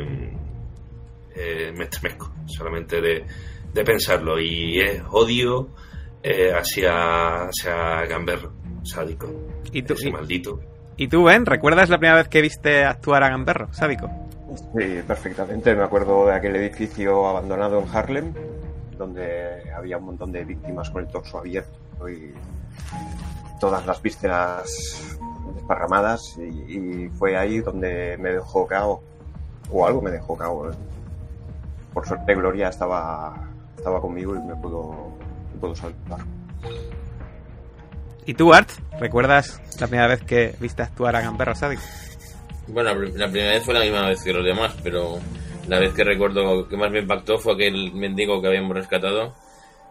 eh, 1.36 1.74
me 1.76 1.84
estremezco 1.86 2.32
solamente 2.46 3.02
de, 3.02 3.26
de 3.74 3.84
pensarlo 3.84 4.40
y 4.40 4.80
es 4.80 5.02
odio 5.12 5.70
eh, 6.22 6.52
hacia, 6.54 7.46
hacia 7.46 8.06
Gamberro, 8.06 8.52
sádico, 8.84 9.30
¿Y 9.72 9.82
tú, 9.84 9.94
ese 9.94 10.10
y, 10.10 10.12
maldito. 10.12 10.60
y 10.98 11.08
tú, 11.08 11.24
Ben, 11.24 11.46
recuerdas 11.46 11.90
la 11.90 11.98
primera 11.98 12.18
vez 12.18 12.28
que 12.30 12.42
viste 12.42 12.84
actuar 12.86 13.24
a 13.24 13.30
Gamberro 13.30 13.74
Sádico? 13.74 14.10
Sí, 14.78 15.00
perfectamente. 15.08 15.74
Me 15.76 15.84
acuerdo 15.84 16.28
de 16.28 16.36
aquel 16.36 16.56
edificio 16.56 17.28
abandonado 17.28 17.80
en 17.82 17.88
Harlem, 17.92 18.34
donde 18.98 19.72
había 19.76 19.98
un 19.98 20.06
montón 20.06 20.32
de 20.32 20.46
víctimas 20.46 20.92
con 20.92 21.04
el 21.04 21.12
torso 21.12 21.40
abierto 21.40 22.08
y 22.08 22.32
todas 23.60 23.84
las 23.88 24.00
vísceras 24.02 25.18
desparramadas. 25.56 26.38
Y, 26.38 27.06
y 27.06 27.10
fue 27.10 27.38
ahí 27.38 27.60
donde 27.60 28.18
me 28.18 28.32
dejó 28.32 28.66
cao, 28.68 29.02
o 29.72 29.86
algo 29.86 30.02
me 30.02 30.12
dejó 30.12 30.38
cao. 30.38 30.72
Por 31.94 32.08
suerte, 32.08 32.34
Gloria 32.36 32.70
estaba, 32.70 33.34
estaba 33.78 34.02
conmigo 34.02 34.36
y 34.36 34.40
me 34.40 34.56
pudo, 34.56 35.12
me 35.54 35.60
pudo 35.60 35.76
salvar. 35.76 36.20
¿Y 38.26 38.34
tú, 38.34 38.54
Art? 38.54 38.70
¿Recuerdas 39.00 39.62
la 39.80 39.88
primera 39.88 40.08
vez 40.08 40.24
que 40.24 40.56
viste 40.60 40.82
actuar 40.82 41.16
a 41.16 41.22
Gamberro 41.22 41.56
Sádico? 41.56 41.82
Bueno, 42.68 42.92
la 42.94 42.98
prim- 42.98 43.16
la 43.16 43.28
primera 43.28 43.52
vez 43.52 43.64
fue 43.66 43.74
la 43.74 43.82
misma 43.82 44.08
vez 44.08 44.24
que 44.24 44.32
los 44.32 44.46
demás, 44.46 44.74
pero 44.82 45.20
la 45.68 45.80
vez 45.80 45.94
que 45.94 46.04
recuerdo 46.06 46.68
que 46.68 46.78
más 46.78 46.90
me 46.90 47.00
impactó 47.00 47.38
fue 47.38 47.54
aquel 47.54 47.94
mendigo 47.94 48.42
que 48.42 48.48
habíamos 48.48 48.74
rescatado 48.74 49.34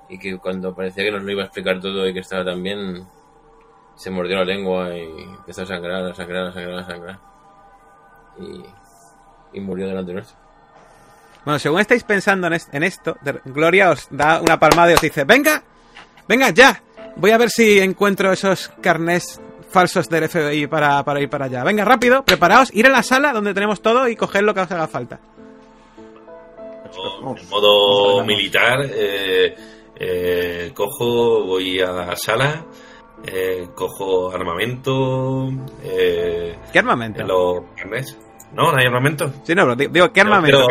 y 0.09 0.19
que 0.19 0.39
cuando 0.39 0.75
parecía 0.75 1.05
que 1.05 1.11
nos 1.11 1.23
lo 1.23 1.31
iba 1.31 1.43
a 1.43 1.47
explicar 1.47 1.81
todo 1.81 2.09
y 2.09 2.15
que 2.15 2.21
estaba 2.21 2.45
tan 2.45 2.63
bien, 2.63 3.05
se 3.97 4.11
mordió 4.11 4.37
la 4.37 4.45
lengua 4.45 4.95
y 4.97 5.03
empezó 5.23 5.63
a 5.63 5.67
sangrar, 5.67 6.05
a 6.05 6.15
sangrar, 6.15 6.47
a 6.49 6.53
sangrar, 6.53 6.79
a 6.79 6.87
sangrar. 6.87 7.19
Y, 8.41 9.59
y 9.59 9.61
murió 9.61 9.87
delante 9.87 10.13
nuestro. 10.13 10.37
Bueno, 11.45 11.59
según 11.59 11.81
estáis 11.81 12.05
pensando 12.05 12.47
en, 12.47 12.53
es- 12.55 12.69
en 12.73 12.83
esto, 12.83 13.17
de- 13.21 13.41
Gloria 13.45 13.91
os 13.91 14.07
da 14.11 14.41
una 14.41 14.59
palmada 14.59 14.93
y 14.93 14.95
os 14.95 15.01
dice, 15.01 15.25
venga, 15.25 15.63
venga 16.29 16.51
ya, 16.51 16.83
voy 17.17 17.31
a 17.33 17.39
ver 17.39 17.51
si 17.51 17.81
encuentro 17.81 18.33
esos 18.33 18.69
carnés 18.81 19.41
falsos 19.71 20.09
del 20.09 20.29
FBI 20.29 20.67
para, 20.69 21.03
para 21.03 21.21
ir 21.21 21.29
para 21.31 21.47
allá. 21.47 21.65
Venga, 21.65 21.85
rápido, 21.85 22.25
preparaos, 22.25 22.73
ir 22.75 22.87
a 22.87 22.91
la 22.91 23.03
sala 23.03 23.33
donde 23.33 23.55
tenemos 23.55 23.81
todo 23.83 24.07
y 24.09 24.17
coger 24.17 24.43
lo 24.45 24.55
que 24.55 24.61
os 24.61 24.71
haga 24.71 24.87
falta. 24.87 25.19
En 26.95 27.49
modo 27.49 28.25
militar, 28.25 28.81
eh, 28.85 29.55
eh, 29.97 30.73
cojo, 30.75 31.45
voy 31.45 31.81
a 31.81 31.91
la 31.91 32.17
sala, 32.17 32.67
eh, 33.27 33.69
cojo 33.75 34.33
armamento, 34.35 35.49
eh, 35.85 36.57
¿Qué 36.73 36.79
armamento? 36.79 37.23
los 37.25 37.63
carnets. 37.77 38.19
No, 38.53 38.71
no 38.71 38.77
hay 38.79 38.87
armamento. 38.87 39.33
Sí, 39.45 39.55
no, 39.55 39.63
pero 39.63 39.77
di- 39.77 39.87
digo, 39.89 40.13
¿qué 40.13 40.23
No, 40.25 40.35
armamento? 40.35 40.67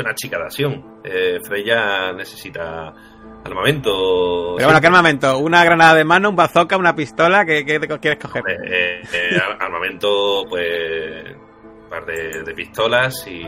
una 0.00 0.14
chica 0.14 0.38
de 0.38 0.44
acción. 0.44 1.00
Eh, 1.04 1.38
Freya 1.46 2.12
necesita 2.12 2.92
armamento. 3.44 4.54
Pero 4.56 4.66
bueno, 4.68 4.80
¿qué 4.80 4.86
armamento? 4.86 5.38
¿Una 5.38 5.64
granada 5.64 5.94
de 5.94 6.04
mano, 6.04 6.30
un 6.30 6.36
bazooka, 6.36 6.76
una 6.76 6.94
pistola? 6.96 7.44
¿Qué, 7.44 7.64
quieres 7.64 8.18
coger? 8.18 8.42
Eh, 8.48 9.02
eh, 9.12 9.40
ar- 9.40 9.62
armamento, 9.62 10.44
pues, 10.48 11.24
un 11.34 11.88
par 11.88 12.04
de, 12.06 12.42
de 12.42 12.54
pistolas 12.54 13.24
y, 13.28 13.40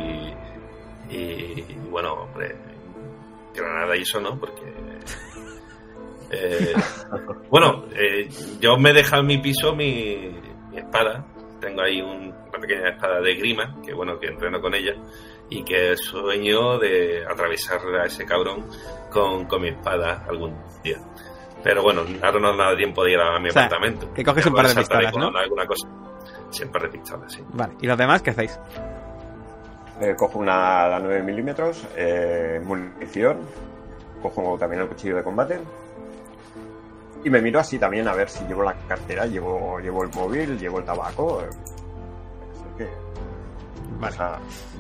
y, 1.11 1.17
y, 1.17 1.77
bueno, 1.91 2.13
hombre, 2.15 2.57
granada 3.55 3.97
y 3.97 4.03
eso 4.03 4.21
no, 4.21 4.39
porque... 4.39 4.63
eh, 6.31 6.73
bueno, 7.51 7.85
eh, 7.95 8.29
yo 8.61 8.77
me 8.77 8.91
he 8.91 8.93
dejado 8.95 9.23
en 9.23 9.27
mi 9.29 9.39
piso 9.39 9.75
mi, 9.75 10.31
mi 10.71 10.79
espada, 10.79 11.25
tengo 11.61 11.83
ahí 11.83 12.01
un- 12.01 12.33
una 12.49 12.59
pequeña 12.61 12.89
espada 12.91 13.21
de 13.21 13.35
grima, 13.35 13.77
que 13.85 13.93
bueno, 13.95 14.19
que 14.19 14.27
entreno 14.29 14.61
con 14.61 14.75
ella, 14.75 14.95
y 15.49 15.63
que 15.65 15.97
sueño 15.97 16.79
de 16.79 17.25
atravesar 17.27 17.81
a 18.01 18.07
ese 18.07 18.25
cabrón 18.25 18.65
con, 19.11 19.47
con 19.47 19.63
mi 19.63 19.69
espada 19.69 20.25
algún 20.29 20.55
día. 20.83 20.99
Pero 21.63 21.83
bueno, 21.83 22.03
ahora 22.23 22.41
no 22.41 22.57
da 22.57 22.77
tiempo 22.77 23.05
de 23.05 23.13
ir 23.13 23.19
a 23.21 23.39
mi 23.39 23.49
O 23.51 23.53
sea, 23.53 23.67
apartamento. 23.67 24.15
que 24.15 24.25
coges 24.25 24.47
un 24.47 24.55
par 24.55 24.69
de 24.69 24.75
pistolas, 24.77 25.15
¿no? 25.17 25.27
Alguna 25.37 25.67
cosa. 25.67 25.89
Sí, 26.51 26.65
un 26.65 26.71
par 26.73 26.83
de 26.83 26.89
pistolas, 26.89 27.33
sí. 27.33 27.43
Vale, 27.53 27.75
¿y 27.81 27.87
los 27.87 27.99
demás 27.99 28.23
qué 28.23 28.31
hacéis? 28.31 28.59
Eh, 30.01 30.15
cojo 30.17 30.39
una 30.39 30.89
la 30.89 30.99
9 30.99 31.23
milímetros, 31.23 31.87
eh, 31.97 32.59
munición, 32.65 33.41
cojo 34.23 34.57
también 34.59 34.83
el 34.83 34.89
cuchillo 34.89 35.17
de 35.17 35.23
combate. 35.23 35.61
Y 37.25 37.31
me 37.31 37.41
miro 37.43 37.61
así 37.61 37.79
también 37.79 38.09
a 38.09 38.15
ver 38.15 38.29
si 38.31 38.45
llevo 38.47 38.63
la 38.63 38.75
cartera, 38.89 39.27
llevo, 39.27 39.79
llevo 39.81 40.05
el 40.05 40.11
móvil, 40.15 40.59
llevo 40.59 40.79
el 40.79 40.85
tabaco. 40.85 41.43
eh, 41.43 41.49
así 42.53 42.65
que, 42.79 42.89
Vale. 43.99 44.15
o 44.15 44.17
sea, 44.17 44.39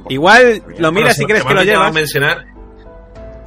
Igual 0.08 0.62
bien. 0.66 0.82
lo 0.82 0.92
miras 0.92 1.16
si 1.16 1.24
crees 1.26 1.42
se 1.42 1.48
que 1.48 1.48
me 1.48 1.50
ha 1.52 1.54
lo 1.54 1.60
olvidado 1.60 1.80
llevas. 1.80 1.94
mencionar. 1.94 2.46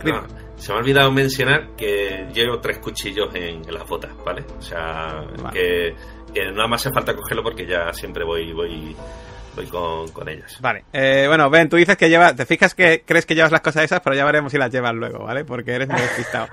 No, 0.03 0.23
se 0.57 0.71
me 0.71 0.77
ha 0.77 0.81
olvidado 0.81 1.11
mencionar 1.11 1.69
que 1.75 2.27
llevo 2.33 2.59
tres 2.59 2.77
cuchillos 2.79 3.33
en, 3.33 3.67
en 3.67 3.73
las 3.73 3.87
botas, 3.87 4.11
¿vale? 4.23 4.45
O 4.57 4.61
sea, 4.61 5.25
Vale. 5.41 5.53
que, 5.59 5.95
que 6.33 6.51
nada 6.51 6.67
más 6.67 6.81
hace 6.85 6.93
falta 6.93 7.15
cogerlo 7.15 7.41
porque 7.43 7.65
ya 7.65 7.91
siempre 7.93 8.23
voy 8.23 8.53
voy 8.53 8.95
voy 9.55 9.67
con, 9.67 10.09
con 10.09 10.29
ellas. 10.29 10.57
Vale, 10.61 10.85
eh, 10.93 11.25
bueno, 11.27 11.49
Ben, 11.49 11.69
tú 11.69 11.77
dices 11.77 11.97
que 11.97 12.09
llevas, 12.09 12.35
te 12.35 12.45
fijas 12.45 12.73
que 12.73 13.03
crees 13.05 13.25
que 13.25 13.35
llevas 13.35 13.51
las 13.51 13.61
cosas 13.61 13.83
esas, 13.83 14.01
pero 14.01 14.15
ya 14.15 14.25
veremos 14.25 14.51
si 14.51 14.57
las 14.57 14.71
llevas 14.71 14.93
luego, 14.93 15.25
¿vale? 15.25 15.45
Porque 15.45 15.71
eres 15.71 15.87
muy 15.87 16.01
despistado. 16.01 16.47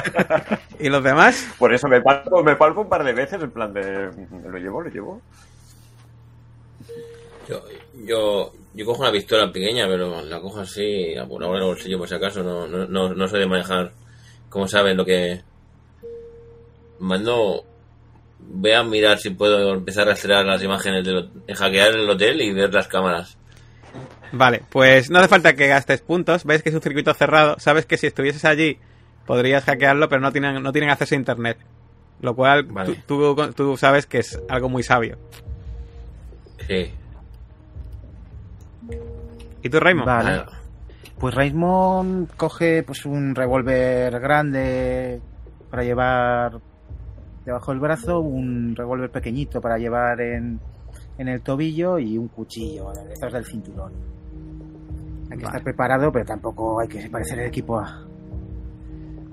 ¿Y 0.78 0.88
los 0.88 1.02
demás? 1.02 1.54
Por 1.58 1.74
eso 1.74 1.88
me 1.88 2.00
palpo, 2.00 2.42
me 2.42 2.56
palpo 2.56 2.82
un 2.82 2.88
par 2.88 3.04
de 3.04 3.12
veces 3.12 3.42
en 3.42 3.50
plan 3.50 3.72
de... 3.72 4.10
¿Lo 4.48 4.58
llevo? 4.58 4.82
¿Lo 4.82 4.90
llevo? 4.90 5.20
Yo, 7.48 7.62
yo, 8.04 8.52
yo 8.74 8.86
cojo 8.86 9.02
una 9.02 9.12
pistola 9.12 9.50
pequeña, 9.52 9.86
pero 9.88 10.22
la 10.22 10.40
cojo 10.40 10.60
así, 10.60 11.14
la 11.14 11.26
pongo 11.26 11.56
en 11.56 11.62
el 11.62 11.66
bolsillo 11.66 11.98
por 11.98 12.08
si 12.08 12.14
acaso. 12.14 12.42
No, 12.42 12.66
no, 12.68 12.86
no, 12.86 13.12
no 13.14 13.28
sé 13.28 13.38
de 13.38 13.46
manejar, 13.46 13.92
como 14.48 14.68
saben, 14.68 14.96
lo 14.96 15.04
que. 15.04 15.40
Mando. 17.00 17.64
Voy 18.48 18.72
a 18.72 18.82
mirar 18.82 19.18
si 19.18 19.30
puedo 19.30 19.74
empezar 19.74 20.08
a 20.08 20.10
rastrear 20.12 20.44
las 20.44 20.62
imágenes, 20.62 21.04
de 21.04 21.12
lo- 21.12 21.28
hackear 21.54 21.94
el 21.94 22.08
hotel 22.10 22.40
y 22.42 22.52
ver 22.52 22.72
las 22.74 22.88
cámaras. 22.88 23.36
Vale, 24.32 24.62
pues 24.70 25.10
no 25.10 25.18
hace 25.18 25.28
falta 25.28 25.54
que 25.54 25.66
gastes 25.66 26.00
puntos, 26.02 26.44
ves 26.44 26.62
que 26.62 26.68
es 26.68 26.74
un 26.74 26.82
circuito 26.82 27.12
cerrado, 27.14 27.56
sabes 27.58 27.86
que 27.86 27.96
si 27.96 28.06
estuvieses 28.06 28.44
allí 28.44 28.78
podrías 29.26 29.64
hackearlo, 29.64 30.08
pero 30.08 30.20
no 30.20 30.30
tienen, 30.32 30.62
no 30.62 30.72
tienen 30.72 30.90
acceso 30.90 31.14
a 31.14 31.18
internet. 31.18 31.58
Lo 32.20 32.34
cual 32.36 32.64
Vale. 32.64 32.96
tú, 33.06 33.34
tú, 33.34 33.52
tú 33.54 33.76
sabes 33.76 34.06
que 34.06 34.18
es 34.18 34.38
algo 34.48 34.68
muy 34.68 34.82
sabio. 34.82 35.16
Sí. 36.66 36.92
¿Y 39.62 39.68
tú, 39.68 39.80
Raymond? 39.80 40.06
Vale. 40.06 40.42
Pues 41.18 41.34
Raymond 41.34 42.30
coge 42.36 42.82
pues 42.82 43.04
un 43.04 43.34
revólver 43.34 44.18
grande 44.20 45.20
para 45.70 45.82
llevar 45.84 46.58
debajo 47.50 47.70
del 47.72 47.80
brazo, 47.80 48.20
un 48.20 48.74
revólver 48.74 49.10
pequeñito 49.10 49.60
para 49.60 49.76
llevar 49.78 50.20
en, 50.20 50.58
en 51.18 51.28
el 51.28 51.40
tobillo 51.42 51.98
y 51.98 52.16
un 52.18 52.28
cuchillo 52.28 52.90
detrás 53.08 53.32
del 53.32 53.44
cinturón. 53.44 53.92
Hay 55.30 55.38
que 55.38 55.44
Vale. 55.44 55.46
estar 55.46 55.62
preparado, 55.62 56.10
pero 56.10 56.24
tampoco 56.24 56.80
hay 56.80 56.88
que 56.88 57.08
parecer 57.08 57.38
el 57.40 57.46
equipo 57.46 57.78
A, 57.78 58.04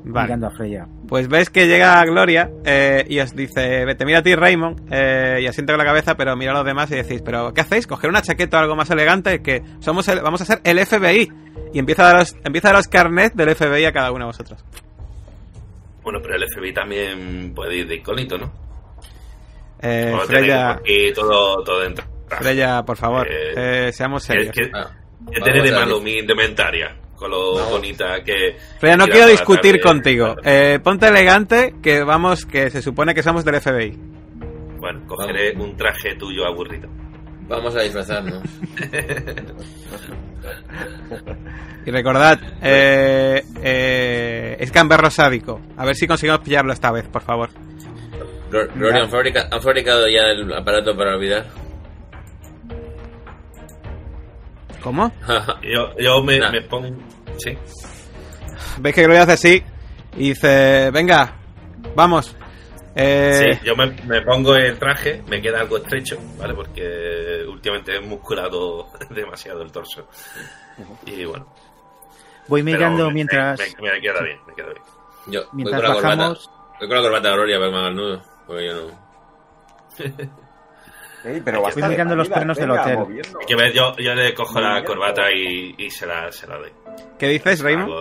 Vale. 0.04 0.26
mirando 0.28 0.48
a 0.48 0.52
Freya. 0.52 0.88
Pues 1.08 1.28
ves 1.28 1.50
que 1.50 1.68
llega 1.68 2.04
Gloria 2.06 2.52
eh, 2.66 3.04
y 3.10 3.20
os 3.20 3.36
dice, 3.36 3.84
"Ve, 3.86 3.96
te 3.96 4.06
mira 4.06 4.20
a 4.20 4.22
ti 4.22 4.36
Raymond 4.36 4.88
eh, 4.92 5.40
y 5.42 5.48
asiente 5.48 5.74
con 5.74 5.80
la 5.80 5.86
cabeza, 5.86 6.16
pero 6.16 6.36
mira 6.36 6.52
a 6.52 6.56
los 6.56 6.66
demás 6.66 6.92
y 6.92 6.96
decís, 6.96 7.22
pero 7.24 7.54
¿qué 7.54 7.62
hacéis? 7.62 7.88
Coger 7.88 8.10
una 8.10 8.22
chaqueta 8.22 8.58
o 8.58 8.62
algo 8.62 8.76
más 8.76 8.90
elegante 8.92 9.42
que 9.42 9.64
somos 9.80 10.08
el- 10.08 10.22
vamos 10.22 10.42
a 10.42 10.46
ser 10.46 10.60
el 10.64 10.78
FBI 10.80 11.30
y 11.74 11.80
empieza 11.80 12.04
a 12.04 12.14
daros, 12.14 12.36
empieza 12.44 12.70
a 12.70 12.72
daros 12.74 12.88
carnet 12.88 13.34
del 13.34 13.56
FBI 13.56 13.86
a 13.86 13.92
cada 13.92 14.12
uno 14.12 14.20
de 14.20 14.26
vosotros. 14.28 14.64
Bueno, 16.08 16.22
pero 16.24 16.36
el 16.38 16.46
FBI 16.48 16.74
también 16.74 17.52
puede 17.54 17.76
ir 17.80 17.86
de 17.90 17.96
incógnito, 17.98 18.38
¿no? 18.38 18.50
Eh, 19.82 20.16
Freya, 20.26 20.72
aquí 20.72 21.12
todo, 21.14 21.62
todo 21.66 21.82
dentro. 21.82 22.06
Freya, 22.30 22.82
por 22.86 22.96
favor, 22.96 23.28
Eh, 23.30 23.54
eh, 23.58 23.92
seamos 23.92 24.26
¿Qué, 24.26 24.32
serios. 24.32 24.56
qué- 24.56 24.72
ah. 24.74 24.90
tiene 25.44 25.64
de 25.64 25.72
malo 25.74 26.00
mi 26.00 26.14
indumentaria? 26.20 26.96
Con 27.14 27.30
lo 27.32 27.56
Vamos. 27.56 27.72
bonita 27.72 28.24
que... 28.24 28.56
Freya, 28.80 28.96
no 28.96 29.06
quiero 29.08 29.28
discutir 29.28 29.82
tarde. 29.82 29.82
contigo. 29.82 30.36
Eh, 30.46 30.80
ponte 30.82 31.10
elegante, 31.10 31.76
que 31.84 32.02
vamos, 32.04 32.46
que 32.46 32.70
se 32.70 32.82
supone 32.82 33.14
que 33.14 33.22
somos 33.22 33.44
del 33.44 33.60
FBI. 33.60 33.92
Bueno, 34.80 35.02
cogeré 35.08 35.58
un 35.58 35.76
traje 35.76 36.16
tuyo 36.16 36.46
aburrido. 36.46 36.88
Vamos 37.50 37.76
a 37.76 37.82
disfrazarnos. 37.82 38.42
Y 41.86 41.92
recordad, 41.92 42.40
eh, 42.62 43.44
eh, 43.64 44.58
es 44.60 44.72
gamberro 44.72 45.10
sádico. 45.10 45.62
A 45.78 45.86
ver 45.86 45.96
si 45.96 46.06
conseguimos 46.08 46.42
pillarlo 46.42 46.74
esta 46.74 46.92
vez, 46.92 47.08
por 47.08 47.22
favor. 47.22 47.50
Gloria, 48.50 49.04
¿han, 49.04 49.10
fabrica- 49.10 49.48
han 49.52 49.62
fabricado 49.62 50.08
ya 50.08 50.22
el 50.32 50.52
aparato 50.54 50.96
para 50.96 51.16
olvidar? 51.16 51.46
¿Cómo? 54.82 55.12
Yo, 55.64 55.96
yo 55.98 56.24
me, 56.24 56.40
Nah. 56.40 56.52
me 56.52 56.62
pongo... 56.62 56.90
Sí. 57.38 57.58
Veis 58.80 58.96
que 58.96 59.04
Gloria 59.04 59.24
hace 59.24 59.34
así 59.34 59.64
y 60.18 60.30
dice, 60.30 60.92
venga, 60.92 61.34
vamos. 61.96 62.36
Eh, 63.00 63.54
Sí, 63.60 63.66
yo 63.66 63.76
me, 63.76 63.88
me 64.06 64.22
pongo 64.24 64.56
el 64.56 64.78
traje, 64.80 65.22
me 65.28 65.40
queda 65.42 65.60
algo 65.62 65.78
estrecho, 65.78 66.18
¿vale? 66.40 66.54
Porque 66.56 67.44
últimamente 67.48 67.96
he 67.96 68.00
musculado 68.02 68.88
demasiado 69.12 69.62
el 69.62 69.72
torso. 69.72 70.08
Y 71.06 71.24
bueno. 71.26 71.54
Voy 72.48 72.64
mirando 72.64 73.08
me- 73.08 73.14
mientras, 73.14 73.60
Me, 73.60 73.92
me 73.92 74.02
queda 74.02 74.22
bien, 74.24 74.40
me 74.48 74.54
queda 74.56 74.68
bien. 74.70 74.82
Yo 75.28 75.42
voy 75.52 75.64
mientras 75.64 75.82
con 75.82 75.90
la 75.90 75.94
corbata. 75.96 76.16
bajamos. 76.18 76.50
Voy 76.80 76.88
con 76.88 76.98
la 76.98 77.04
corbata 77.04 77.28
de 77.30 77.34
Gloria 77.36 77.58
para 77.60 77.68
que 77.70 77.72
me 77.74 77.78
haga 77.80 77.88
el 77.90 77.96
nudo. 77.96 78.22
Porque 78.48 78.66
yo 78.68 78.74
no. 78.76 79.08
Ey, 81.24 81.42
pero 81.44 81.62
Voy 81.62 81.84
mirando 81.90 82.16
los 82.16 82.30
frenos 82.30 82.58
del 82.58 82.72
hotel. 82.72 82.98
moviendo. 82.98 83.40
Hay 83.40 83.46
que 83.46 83.56
ver, 83.56 83.74
yo, 83.74 83.96
yo 83.98 84.14
le 84.16 84.34
cojo 84.34 84.62
la 84.62 84.84
corbata 84.84 85.32
y, 85.32 85.76
y 85.78 85.90
se, 85.90 86.06
la, 86.06 86.32
se 86.32 86.48
la 86.48 86.58
doy. 86.58 86.72
¿Qué 87.20 87.28
dices, 87.28 87.60
Raymond? 87.62 87.92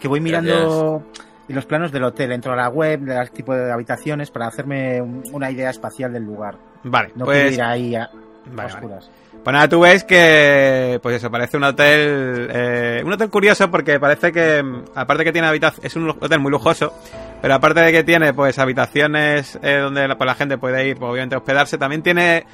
Que 0.00 0.08
voy 0.08 0.20
mirando 0.20 1.04
los 1.52 1.66
planos 1.66 1.92
del 1.92 2.04
hotel, 2.04 2.32
entro 2.32 2.52
a 2.52 2.56
la 2.56 2.68
web, 2.68 3.00
del 3.00 3.30
tipo 3.30 3.54
de 3.54 3.70
habitaciones 3.70 4.30
para 4.30 4.46
hacerme 4.46 5.00
un- 5.02 5.22
una 5.32 5.50
idea 5.50 5.70
espacial 5.70 6.12
del 6.12 6.24
lugar. 6.24 6.56
Vale, 6.84 7.08
No 7.14 7.26
quiero 7.26 7.40
pues... 7.42 7.52
ir 7.54 7.62
ahí 7.62 7.94
a, 7.94 8.08
Vale, 8.46 8.56
vale. 8.56 8.72
oscuras. 8.74 9.10
Pues 9.42 9.52
nada, 9.52 9.68
tú 9.68 9.80
ves 9.80 10.04
que, 10.04 10.98
pues 11.02 11.16
eso, 11.16 11.30
parece 11.30 11.58
un 11.58 11.64
hotel, 11.64 12.48
eh, 12.50 13.02
un 13.04 13.12
hotel 13.12 13.28
curioso 13.28 13.70
porque 13.70 14.00
parece 14.00 14.32
que, 14.32 14.64
aparte 14.94 15.22
que 15.24 15.32
tiene 15.32 15.48
habitaciones, 15.48 15.84
es 15.92 15.96
un 15.96 16.08
hotel 16.08 16.40
muy 16.40 16.50
lujoso, 16.50 16.94
pero 17.42 17.52
aparte 17.54 17.80
de 17.80 17.92
que 17.92 18.04
tiene, 18.04 18.32
pues, 18.32 18.58
habitaciones 18.58 19.58
eh, 19.62 19.76
donde 19.82 20.08
la, 20.08 20.16
pues, 20.16 20.26
la 20.26 20.34
gente 20.34 20.56
puede 20.56 20.88
ir, 20.88 20.96
pues, 20.96 21.10
obviamente, 21.10 21.34
a 21.34 21.38
hospedarse, 21.38 21.76
también 21.76 22.02
tiene 22.02 22.46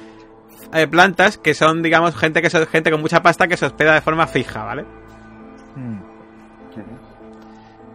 eh, 0.73 0.87
plantas 0.87 1.37
que 1.37 1.53
son, 1.53 1.81
digamos, 1.81 2.13
gente 2.15 2.41
que 2.41 2.49
son 2.49 2.65
gente 2.67 2.91
con 2.91 2.99
mucha 2.99 3.21
pasta 3.21 3.47
que 3.47 3.55
se 3.55 3.67
hospeda 3.67 3.93
de 3.93 4.01
forma 4.01 4.27
fija, 4.27 4.65
¿vale? 4.65 4.83
Mm. 5.77 6.10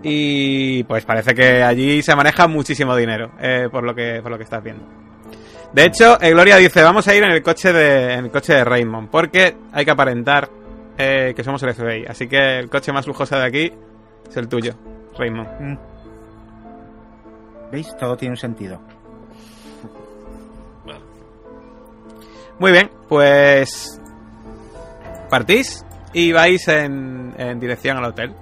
Y 0.03 0.85
pues 0.85 1.05
parece 1.05 1.35
que 1.35 1.63
allí 1.63 2.03
se 2.03 2.15
maneja 2.15 2.47
muchísimo 2.47 2.95
dinero, 2.95 3.33
eh, 3.41 3.69
por, 3.71 3.85
lo 3.85 3.95
que, 3.95 4.21
por 4.23 4.31
lo 4.31 4.39
que 4.39 4.45
estás 4.45 4.63
viendo. 4.63 4.85
De 5.73 5.85
hecho, 5.85 6.21
eh, 6.21 6.31
Gloria 6.31 6.57
dice, 6.57 6.83
vamos 6.83 7.07
a 7.09 7.15
ir 7.15 7.23
en 7.23 7.33
el 7.33 7.43
coche 7.43 7.73
de, 7.73 8.15
en 8.15 8.27
el 8.27 8.31
coche 8.31 8.55
de 8.55 8.65
Raymond, 8.65 9.11
porque 9.11 9.57
hay 9.73 9.85
que 9.85 9.91
aparentar 9.91 10.49
eh, 10.97 11.33
que 11.35 11.43
somos 11.43 11.63
el 11.63 11.75
FBI. 11.75 12.07
Así 12.07 12.29
que 12.29 12.59
el 12.59 12.71
coche 12.71 12.93
más 12.93 13.07
lujoso 13.07 13.37
de 13.37 13.45
aquí 13.45 13.73
es 14.29 14.37
el 14.37 14.49
tuyo, 14.49 14.75
Raymond. 15.19 15.49
Mm. 15.61 15.79
¿Veis? 17.73 17.97
Todo 17.99 18.17
tiene 18.17 18.33
un 18.33 18.39
sentido. 18.39 18.81
Muy 22.59 22.73
bien, 22.73 22.91
pues 23.07 24.01
partís 25.29 25.85
y 26.15 26.33
vais 26.33 26.67
en, 26.69 27.35
en 27.37 27.61
dirección 27.61 27.99
al 27.99 28.05
hotel. 28.07 28.33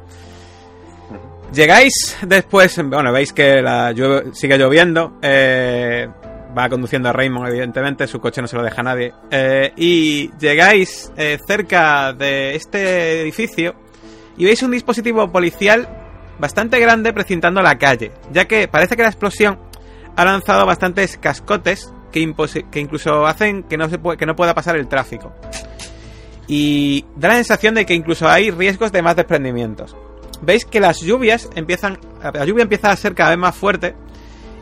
Llegáis 1.55 2.17
después, 2.27 2.77
bueno, 2.85 3.13
veis 3.13 3.33
que 3.33 3.63
la 3.63 3.95
sigue 4.33 4.59
lloviendo. 4.59 5.19
eh, 5.23 6.09
va 6.57 6.69
conduciendo 6.69 7.09
a 7.09 7.13
Raymond, 7.13 7.49
evidentemente, 7.49 8.07
su 8.07 8.21
coche 8.21 8.41
no 8.41 8.49
se 8.49 8.57
lo 8.57 8.63
deja 8.63 8.81
a 8.81 8.85
nadie. 8.85 9.13
eh, 9.31 9.73
y 9.77 10.31
llegáis 10.39 11.13
eh, 11.17 11.39
cerca 11.47 12.13
de 12.13 12.55
este 12.57 13.23
edificio 13.23 13.75
y 14.37 14.45
veis 14.45 14.63
un 14.63 14.73
dispositivo 14.73 15.31
policial 15.31 15.89
bastante 16.39 16.81
grande 16.81 17.13
precintando 17.13 17.63
la 17.63 17.79
calle, 17.79 18.13
ya 18.33 18.47
que 18.47 18.67
parece 18.67 18.97
que 18.97 19.03
la 19.03 19.09
explosión 19.09 19.59
ha 20.17 20.25
lanzado 20.25 20.67
bastantes 20.67 21.19
cascotes 21.19 21.93
que, 22.11 22.21
incluso 22.21 23.27
hacen 23.27 23.65
que 23.65 23.77
no, 23.77 23.89
se 23.89 23.99
que 24.19 24.27
no 24.27 24.37
pueda 24.37 24.55
pasar 24.55 24.77
el 24.77 24.89
tráfico. 24.89 25.33
Y 26.47 27.05
da 27.17 27.29
la 27.29 27.35
sensación 27.35 27.75
de 27.75 27.87
que 27.87 27.95
incluso 27.95 28.29
hay 28.29 28.51
riesgos 28.51 28.93
de 28.93 29.03
más 29.03 29.17
desprendimientos. 29.17 29.97
Veis 30.45 30.65
que 30.65 30.81
las 30.81 31.01
lluvias 31.01 31.49
empiezan. 31.55 31.99
La 32.23 32.45
lluvia 32.45 32.63
empieza 32.63 32.91
a 32.91 32.97
ser 32.97 33.15
cada 33.15 33.31
vez 33.31 33.39
más 33.39 33.57
fuerte. 33.57 33.95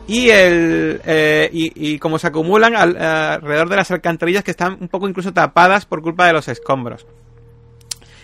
Y 0.07 0.29
el. 0.29 1.01
eh, 1.05 1.49
y, 1.53 1.93
y 1.93 1.99
como 1.99 2.19
se 2.19 2.27
acumulan 2.27 2.75
al- 2.75 2.97
alrededor 2.97 3.69
de 3.69 3.75
las 3.77 3.91
alcantarillas 3.91 4.43
que 4.43 4.51
están 4.51 4.77
un 4.81 4.87
poco 4.89 5.07
incluso 5.07 5.31
tapadas 5.33 5.85
por 5.85 6.01
culpa 6.01 6.27
de 6.27 6.33
los 6.33 6.47
escombros. 6.47 7.05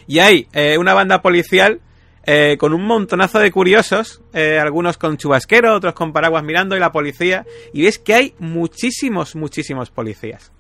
Y 0.08 0.20
hay 0.20 0.48
eh, 0.54 0.78
una 0.78 0.94
banda 0.94 1.22
policial 1.22 1.80
eh, 2.26 2.58
con 2.60 2.74
un 2.74 2.84
montonazo 2.86 3.40
de 3.40 3.52
curiosos, 3.52 4.22
algunos 4.34 4.98
con 4.98 5.18
chubasquero, 5.18 5.74
otros 5.76 5.94
con 5.94 6.12
paraguas 6.12 6.44
mirando, 6.44 6.76
y 6.76 6.80
la 6.80 6.92
policía. 6.92 7.46
Y 7.74 7.84
ves 7.84 7.98
que 7.98 8.14
hay 8.14 8.36
muchísimos, 8.40 9.36
muchísimos 9.36 9.90
policías. 9.90 10.52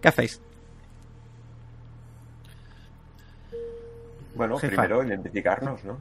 ¿Qué 0.00 0.08
hacéis? 0.08 0.40
Bueno, 4.48 4.58
Jefa. 4.58 4.82
primero 4.82 5.04
identificarnos, 5.04 5.84
¿no? 5.84 5.98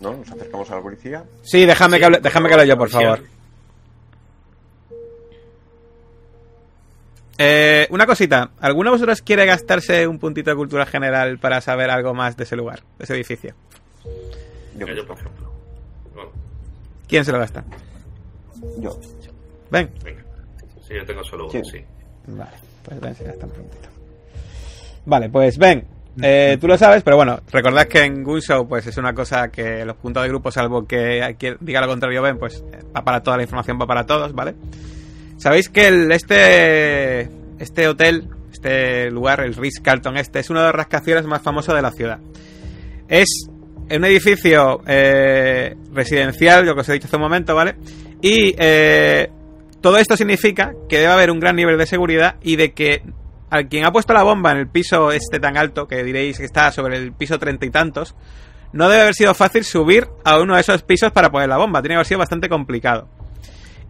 ¿No? 0.00 0.12
Nos 0.16 0.30
acercamos 0.30 0.70
a 0.70 0.76
la 0.76 0.82
policía. 0.82 1.24
Sí, 1.42 1.64
déjame 1.64 1.96
Sí, 1.96 2.00
que 2.00 2.04
hable, 2.06 2.18
déjame 2.20 2.48
que 2.48 2.54
hable 2.54 2.66
yo, 2.68 2.76
por 2.78 2.90
favor. 2.90 3.20
Eh, 7.38 7.86
una 7.90 8.06
cosita, 8.06 8.50
¿alguno 8.60 8.90
de 8.90 8.94
vosotros 8.94 9.20
quiere 9.20 9.44
gastarse 9.44 10.06
un 10.06 10.18
puntito 10.18 10.50
de 10.50 10.56
cultura 10.56 10.86
general 10.86 11.38
para 11.38 11.60
saber 11.60 11.90
algo 11.90 12.14
más 12.14 12.36
de 12.36 12.44
ese 12.44 12.56
lugar, 12.56 12.82
de 12.98 13.04
ese 13.04 13.14
edificio? 13.14 13.54
Yo, 14.78 14.86
Yo, 14.86 15.06
por 15.06 15.18
ejemplo. 15.18 15.52
Bueno, 16.14 16.30
¿Quién 17.06 17.24
se 17.24 17.32
lo 17.32 17.38
gasta? 17.38 17.62
yo. 18.78 18.98
Ven. 19.70 19.90
venga. 20.02 20.22
Sí, 20.86 20.94
yo 20.94 21.04
tengo 21.04 21.22
solo 21.24 21.44
uno, 21.44 21.52
¿Quién? 21.52 21.64
sí. 21.64 21.84
Vale, 22.28 22.50
pues 22.82 23.00
ven, 23.00 23.14
se 23.14 23.24
gasta 23.24 23.44
un 23.46 23.52
puntito. 23.52 23.88
Vale, 25.04 25.28
pues 25.28 25.58
ven. 25.58 25.86
Eh, 26.22 26.56
tú 26.60 26.66
lo 26.66 26.78
sabes, 26.78 27.02
pero 27.02 27.16
bueno, 27.16 27.40
recordad 27.50 27.86
que 27.86 28.02
en 28.02 28.22
Gunshow 28.22 28.66
pues 28.66 28.86
es 28.86 28.96
una 28.96 29.12
cosa 29.12 29.48
que 29.48 29.84
los 29.84 29.96
puntos 29.96 30.22
de 30.22 30.28
grupo, 30.30 30.50
salvo 30.50 30.86
que 30.86 31.36
quien 31.38 31.56
diga 31.60 31.80
lo 31.80 31.88
contrario, 31.88 32.22
ven, 32.22 32.38
pues 32.38 32.64
va 32.94 33.04
para 33.04 33.22
toda 33.22 33.36
la 33.36 33.42
información, 33.42 33.78
va 33.80 33.86
para 33.86 34.06
todos, 34.06 34.32
¿vale? 34.32 34.54
Sabéis 35.36 35.68
que 35.68 35.88
este, 36.10 37.28
este 37.58 37.88
hotel, 37.88 38.28
este 38.50 39.10
lugar, 39.10 39.40
el 39.40 39.54
Ritz 39.54 39.80
Carlton 39.82 40.16
este, 40.16 40.38
es 40.40 40.48
uno 40.48 40.60
de 40.60 40.66
los 40.66 40.74
rascacielos 40.74 41.26
más 41.26 41.42
famosos 41.42 41.74
de 41.74 41.82
la 41.82 41.90
ciudad. 41.90 42.18
Es 43.08 43.48
un 43.90 44.04
edificio 44.04 44.80
eh, 44.86 45.76
residencial, 45.92 46.64
lo 46.64 46.74
que 46.74 46.80
os 46.80 46.88
he 46.88 46.94
dicho 46.94 47.06
hace 47.06 47.16
un 47.16 47.22
momento, 47.22 47.54
¿vale? 47.54 47.76
Y 48.22 48.54
eh, 48.58 49.30
todo 49.82 49.98
esto 49.98 50.16
significa 50.16 50.72
que 50.88 50.98
debe 50.98 51.12
haber 51.12 51.30
un 51.30 51.38
gran 51.38 51.54
nivel 51.56 51.76
de 51.76 51.86
seguridad 51.86 52.36
y 52.42 52.56
de 52.56 52.72
que 52.72 53.02
al 53.50 53.68
quien 53.68 53.84
ha 53.84 53.92
puesto 53.92 54.12
la 54.12 54.22
bomba 54.22 54.52
en 54.52 54.58
el 54.58 54.68
piso 54.68 55.12
este 55.12 55.40
tan 55.40 55.56
alto, 55.56 55.86
que 55.86 56.02
diréis 56.02 56.38
que 56.38 56.44
está 56.44 56.72
sobre 56.72 56.96
el 56.96 57.12
piso 57.12 57.38
treinta 57.38 57.66
y 57.66 57.70
tantos, 57.70 58.14
no 58.72 58.88
debe 58.88 59.02
haber 59.02 59.14
sido 59.14 59.34
fácil 59.34 59.64
subir 59.64 60.08
a 60.24 60.38
uno 60.38 60.54
de 60.54 60.60
esos 60.60 60.82
pisos 60.82 61.12
para 61.12 61.30
poner 61.30 61.48
la 61.48 61.56
bomba. 61.56 61.80
Tiene 61.80 61.94
que 61.94 61.96
haber 61.96 62.06
sido 62.06 62.18
bastante 62.18 62.48
complicado. 62.48 63.08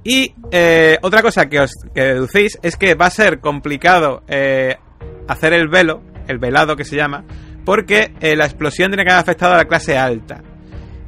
Y 0.05 0.35
eh, 0.53 0.99
otra 1.03 1.21
cosa 1.23 1.47
que 1.47 1.61
os 1.61 1.73
deducís 1.93 2.59
es 2.63 2.77
que 2.77 2.95
va 2.95 3.07
a 3.07 3.11
ser 3.11 3.41
complicado 3.41 4.23
eh, 4.29 4.77
hacer 5.27 5.53
el 5.53 5.67
velo, 5.69 6.03
el 6.29 6.39
velado 6.39 6.77
que 6.77 6.85
se 6.85 6.95
llama, 6.95 7.25
porque 7.65 8.15
eh, 8.21 8.37
la 8.37 8.45
explosión 8.45 8.91
tiene 8.91 9.05
que 9.05 9.11
haber 9.11 9.23
afectado 9.23 9.55
a 9.55 9.57
la 9.57 9.65
clase 9.65 9.99
alta, 9.99 10.43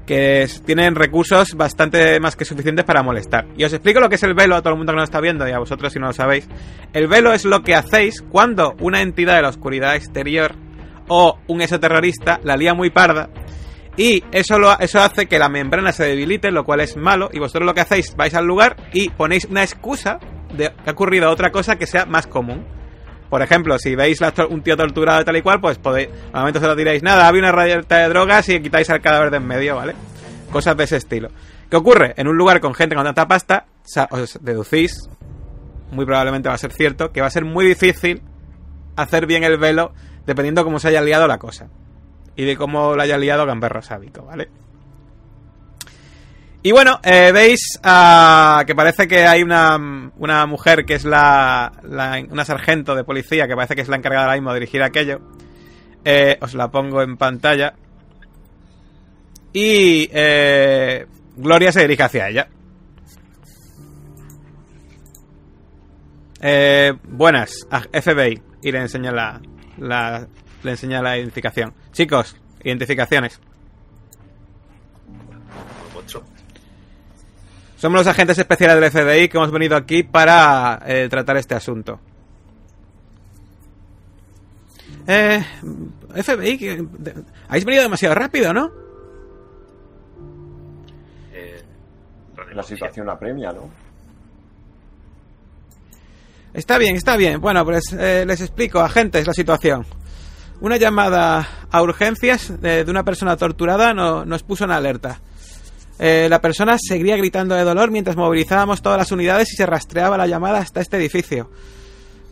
que 0.08 0.48
tienen 0.64 0.94
recursos 0.94 1.52
bastante 1.52 2.18
más 2.18 2.34
que 2.34 2.46
suficientes 2.46 2.86
para 2.86 3.02
molestar. 3.02 3.46
Y 3.58 3.64
os 3.64 3.72
explico 3.74 4.00
lo 4.00 4.08
que 4.08 4.14
es 4.14 4.22
el 4.22 4.32
velo 4.32 4.56
a 4.56 4.62
todo 4.62 4.72
el 4.72 4.78
mundo 4.78 4.94
que 4.94 4.96
nos 4.96 5.04
está 5.10 5.20
viendo 5.20 5.46
y 5.46 5.52
a 5.52 5.58
vosotros 5.58 5.92
si 5.92 5.98
no 5.98 6.06
lo 6.06 6.12
sabéis. 6.14 6.48
El 6.94 7.08
velo 7.08 7.34
es 7.34 7.44
lo 7.44 7.62
que 7.62 7.74
hacéis 7.74 8.22
cuando 8.22 8.74
una 8.80 9.02
entidad 9.02 9.36
de 9.36 9.42
la 9.42 9.50
oscuridad 9.50 9.96
exterior 9.96 10.56
o 11.08 11.38
un 11.46 11.60
exoterrorista 11.60 12.40
la 12.42 12.56
lía 12.56 12.72
muy 12.72 12.88
parda 12.88 13.28
y 13.98 14.24
eso, 14.32 14.58
lo, 14.58 14.78
eso 14.78 14.98
hace 15.00 15.26
que 15.26 15.38
la 15.38 15.50
membrana 15.50 15.92
se 15.92 16.04
debilite, 16.04 16.50
lo 16.50 16.64
cual 16.64 16.80
es 16.80 16.96
malo. 16.96 17.28
Y 17.30 17.38
vosotros 17.38 17.66
lo 17.66 17.74
que 17.74 17.82
hacéis, 17.82 18.16
vais 18.16 18.32
al 18.32 18.46
lugar 18.46 18.76
y 18.94 19.10
ponéis 19.10 19.44
una 19.44 19.62
excusa 19.62 20.20
de 20.56 20.72
que 20.82 20.88
ha 20.88 20.92
ocurrido 20.92 21.30
otra 21.30 21.50
cosa 21.50 21.76
que 21.76 21.86
sea 21.86 22.06
más 22.06 22.26
común. 22.26 22.64
Por 23.30 23.42
ejemplo, 23.42 23.78
si 23.78 23.94
veis 23.94 24.20
la- 24.20 24.32
un 24.48 24.62
tío 24.62 24.76
torturado 24.76 25.20
y 25.20 25.24
tal 25.24 25.36
y 25.36 25.42
cual, 25.42 25.60
pues 25.60 25.78
podéis, 25.78 26.08
al 26.32 26.40
momento 26.40 26.60
se 26.60 26.66
lo 26.66 26.74
diréis, 26.74 27.02
nada, 27.02 27.28
había 27.28 27.40
una 27.42 27.52
rayeta 27.52 27.98
de 27.98 28.08
drogas 28.08 28.48
y 28.48 28.60
quitáis 28.60 28.88
al 28.90 29.00
cadáver 29.00 29.30
de 29.30 29.36
en 29.38 29.46
medio, 29.46 29.76
¿vale? 29.76 29.94
Cosas 30.50 30.76
de 30.76 30.84
ese 30.84 30.96
estilo. 30.96 31.28
¿Qué 31.70 31.76
ocurre? 31.76 32.14
En 32.16 32.26
un 32.28 32.36
lugar 32.36 32.60
con 32.60 32.72
gente 32.74 32.94
con 32.94 33.04
tanta 33.04 33.28
pasta, 33.28 33.66
os 34.10 34.38
deducís, 34.42 35.08
muy 35.90 36.06
probablemente 36.06 36.48
va 36.48 36.54
a 36.54 36.58
ser 36.58 36.72
cierto, 36.72 37.12
que 37.12 37.20
va 37.20 37.26
a 37.26 37.30
ser 37.30 37.44
muy 37.44 37.66
difícil 37.66 38.22
hacer 38.96 39.26
bien 39.26 39.44
el 39.44 39.58
velo 39.58 39.92
dependiendo 40.26 40.64
cómo 40.64 40.78
se 40.78 40.88
haya 40.88 41.00
liado 41.02 41.26
la 41.26 41.38
cosa 41.38 41.68
y 42.36 42.44
de 42.44 42.56
cómo 42.56 42.94
lo 42.94 43.02
haya 43.02 43.18
liado 43.18 43.44
Gamberro 43.46 43.82
Sábico, 43.82 44.24
¿vale? 44.24 44.48
Y 46.62 46.72
bueno, 46.72 46.98
eh, 47.04 47.30
veis 47.32 47.78
ah, 47.84 48.64
que 48.66 48.74
parece 48.74 49.06
que 49.06 49.26
hay 49.26 49.42
una, 49.42 50.10
una 50.16 50.46
mujer 50.46 50.84
que 50.84 50.94
es 50.94 51.04
la, 51.04 51.72
una 52.30 52.44
sargento 52.44 52.96
de 52.96 53.04
policía 53.04 53.46
que 53.46 53.54
parece 53.54 53.76
que 53.76 53.82
es 53.82 53.88
la 53.88 53.96
encargada 53.96 54.24
ahora 54.24 54.36
mismo 54.36 54.52
de 54.52 54.60
dirigir 54.60 54.82
aquello. 54.82 55.20
Eh, 56.04 56.36
os 56.40 56.54
la 56.54 56.68
pongo 56.70 57.00
en 57.02 57.16
pantalla. 57.16 57.74
Y 59.52 60.08
eh, 60.12 61.06
Gloria 61.36 61.70
se 61.70 61.82
dirige 61.82 62.02
hacia 62.02 62.28
ella. 62.28 62.48
Eh, 66.40 66.92
buenas, 67.04 67.66
a 67.70 67.82
FBI. 67.82 68.42
Y 68.62 68.72
le 68.72 68.80
enseña 68.80 69.12
la, 69.12 69.40
la, 69.78 70.26
le 70.64 70.70
enseña 70.70 71.02
la 71.02 71.16
identificación. 71.16 71.72
Chicos, 71.92 72.36
identificaciones. 72.64 73.40
Somos 77.78 78.00
los 78.00 78.06
agentes 78.08 78.36
especiales 78.38 78.76
del 78.80 78.90
FBI 78.90 79.28
que 79.28 79.36
hemos 79.38 79.50
venido 79.52 79.76
aquí 79.76 80.02
para 80.02 80.80
eh, 80.84 81.06
tratar 81.08 81.36
este 81.36 81.54
asunto. 81.54 82.00
Eh, 85.06 85.42
FBI, 86.22 86.58
que, 86.58 86.84
de- 86.98 87.14
habéis 87.48 87.64
venido 87.64 87.82
demasiado 87.84 88.14
rápido, 88.14 88.52
¿no? 88.52 88.70
Eh, 91.32 91.62
La 92.52 92.62
situación 92.62 93.08
apremia, 93.08 93.52
¿no? 93.52 93.70
Está 96.52 96.78
bien, 96.78 96.96
está 96.96 97.16
bien. 97.16 97.40
Bueno, 97.40 97.64
pues 97.64 97.92
eh, 97.92 98.24
les 98.26 98.40
explico, 98.40 98.80
agentes, 98.80 99.26
la 99.26 99.32
situación. 99.34 99.86
Una 100.60 100.76
llamada 100.76 101.46
a 101.70 101.82
urgencias 101.82 102.60
de, 102.60 102.84
de 102.84 102.90
una 102.90 103.04
persona 103.04 103.36
torturada 103.36 103.94
no- 103.94 104.24
nos 104.24 104.42
puso 104.42 104.64
en 104.64 104.72
alerta. 104.72 105.20
Eh, 105.98 106.28
la 106.30 106.40
persona 106.40 106.76
seguía 106.78 107.16
gritando 107.16 107.54
de 107.54 107.64
dolor 107.64 107.90
mientras 107.90 108.16
movilizábamos 108.16 108.82
todas 108.82 108.98
las 108.98 109.10
unidades 109.10 109.52
y 109.52 109.56
se 109.56 109.66
rastreaba 109.66 110.16
la 110.16 110.26
llamada 110.26 110.58
hasta 110.58 110.80
este 110.80 110.96
edificio. 110.96 111.50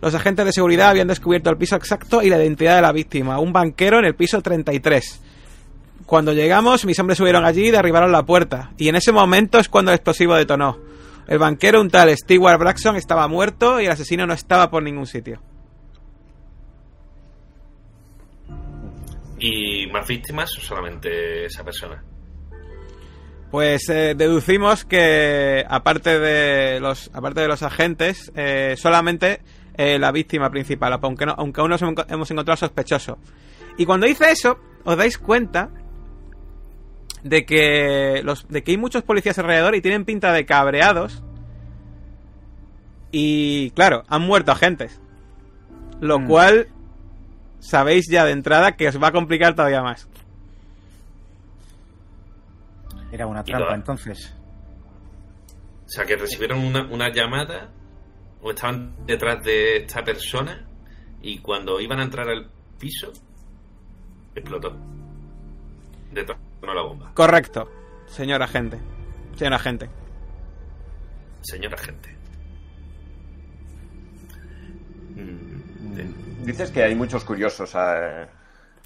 Los 0.01 0.15
agentes 0.15 0.45
de 0.45 0.53
seguridad 0.53 0.91
habían 0.91 1.09
descubierto 1.09 1.51
el 1.51 1.57
piso 1.57 1.75
exacto 1.75 2.23
y 2.23 2.31
la 2.31 2.37
identidad 2.37 2.77
de 2.77 2.83
la 2.83 2.93
víctima, 2.93 3.41
un 3.41 3.53
banquero 3.53 3.99
en 3.99 4.05
el 4.05 4.15
piso 4.15 4.41
33. 4.41 5.23
Cuando 6.05 6.33
llegamos, 6.33 6.85
mis 6.85 6.99
hombres 7.01 7.19
subieron 7.19 7.45
allí 7.45 7.69
y 7.69 7.71
derribaron 7.71 8.13
la 8.13 8.25
puerta, 8.25 8.71
y 8.77 8.89
en 8.89 8.97
ese 8.97 9.11
momento 9.11 9.59
es 9.59 9.69
cuando 9.69 9.91
el 9.91 9.97
explosivo 9.97 10.37
detonó. 10.37 10.79
El 11.27 11.39
banquero, 11.39 11.81
un 11.81 11.91
tal 11.91 12.17
Stewart 12.17 12.61
Braxton, 12.61 12.95
estaba 12.95 13.27
muerto 13.27 13.81
y 13.81 13.87
el 13.87 13.91
asesino 13.91 14.27
no 14.27 14.35
estaba 14.35 14.71
por 14.71 14.85
ningún 14.85 15.07
sitio. 15.07 15.41
¿Y 19.41 19.87
más 19.89 20.07
víctimas 20.07 20.57
o 20.57 20.61
solamente 20.61 21.47
esa 21.47 21.65
persona? 21.65 22.03
Pues 23.51 23.89
eh, 23.89 24.15
deducimos 24.17 24.85
que 24.85 25.65
aparte 25.69 26.19
de 26.19 26.81
los 26.81 27.11
aparte 27.15 27.41
de 27.41 27.49
los 27.49 27.63
agentes, 27.63 28.33
eh, 28.35 28.75
solamente 28.77 29.41
eh, 29.77 29.99
la 29.99 30.11
víctima 30.11 30.51
principal, 30.51 30.99
aunque, 31.01 31.27
no, 31.27 31.35
aunque 31.39 31.61
aún 31.61 31.71
nos 31.71 31.83
hemos 31.83 32.31
encontrado 32.31 32.57
sospechoso. 32.57 33.19
Y 33.79 33.87
cuando 33.87 34.07
dice 34.07 34.31
eso, 34.31 34.59
os 34.85 34.97
dais 34.97 35.17
cuenta 35.19 35.71
de 37.23 37.45
que 37.45 38.21
los 38.25 38.49
de 38.49 38.63
que 38.63 38.73
hay 38.73 38.79
muchos 38.79 39.03
policías 39.05 39.39
alrededor 39.39 39.75
y 39.75 39.81
tienen 39.81 40.05
pinta 40.05 40.33
de 40.33 40.45
cabreados. 40.45 41.23
Y 43.13 43.71
claro, 43.71 44.03
han 44.09 44.23
muerto 44.23 44.53
agentes. 44.53 45.01
Lo 46.01 46.19
Mm. 46.19 46.27
cual 46.27 46.69
sabéis 47.61 48.07
ya 48.11 48.25
de 48.25 48.33
entrada 48.33 48.73
que 48.77 48.89
os 48.89 49.01
va 49.03 49.09
a 49.09 49.13
complicar 49.13 49.55
todavía 49.55 49.83
más. 49.83 50.09
Era 53.17 53.27
una 53.27 53.43
trampa, 53.43 53.65
toda- 53.67 53.75
entonces. 53.77 54.35
O 55.87 55.89
sea, 55.89 56.05
que 56.05 56.17
recibieron 56.17 56.59
una, 56.59 56.83
una 56.85 57.11
llamada 57.13 57.71
o 58.43 58.51
estaban 58.51 58.95
detrás 59.07 59.43
de 59.45 59.79
esta 59.79 60.05
persona 60.05 60.67
y 61.23 61.39
cuando 61.39 61.81
iban 61.81 61.99
a 62.01 62.03
entrar 62.05 62.29
al 62.29 62.51
piso, 62.79 63.13
explotó. 64.35 64.77
Detonó 66.13 66.75
la 66.75 66.83
bomba. 66.83 67.11
Correcto, 67.15 67.71
señor 68.07 68.43
agente. 68.43 68.79
Señor 69.37 69.55
agente. 69.55 69.89
Señora 71.43 71.77
gente. 71.79 72.17
Mm. 75.15 76.45
Dices 76.45 76.71
que 76.71 76.83
hay 76.83 76.95
muchos 76.95 77.25
curiosos. 77.25 77.73
eh, 77.75 78.27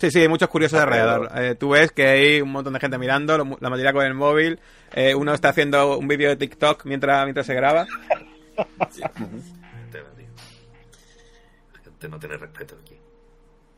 Sí, 0.00 0.10
sí, 0.10 0.20
hay 0.20 0.28
muchos 0.28 0.48
curiosos 0.48 0.80
Alrededor. 0.80 1.26
alrededor. 1.26 1.44
Eh, 1.52 1.54
tú 1.56 1.68
ves 1.70 1.92
que 1.92 2.06
hay 2.06 2.40
un 2.40 2.50
montón 2.50 2.72
de 2.72 2.80
gente 2.80 2.96
mirando, 2.96 3.36
lo- 3.36 3.58
la 3.60 3.68
mayoría 3.70 3.92
con 3.92 4.04
el 4.04 4.14
móvil. 4.14 4.58
Eh, 4.94 5.14
uno 5.14 5.34
está 5.34 5.50
haciendo 5.50 5.98
un 5.98 6.08
vídeo 6.08 6.30
de 6.30 6.36
TikTok 6.36 6.86
mientras, 6.86 7.22
mientras 7.24 7.46
se 7.46 7.54
graba. 7.54 7.86
La 11.74 11.80
gente 11.82 12.08
no 12.08 12.18
tiene 12.18 12.36
respeto 12.36 12.76
aquí. 12.82 12.96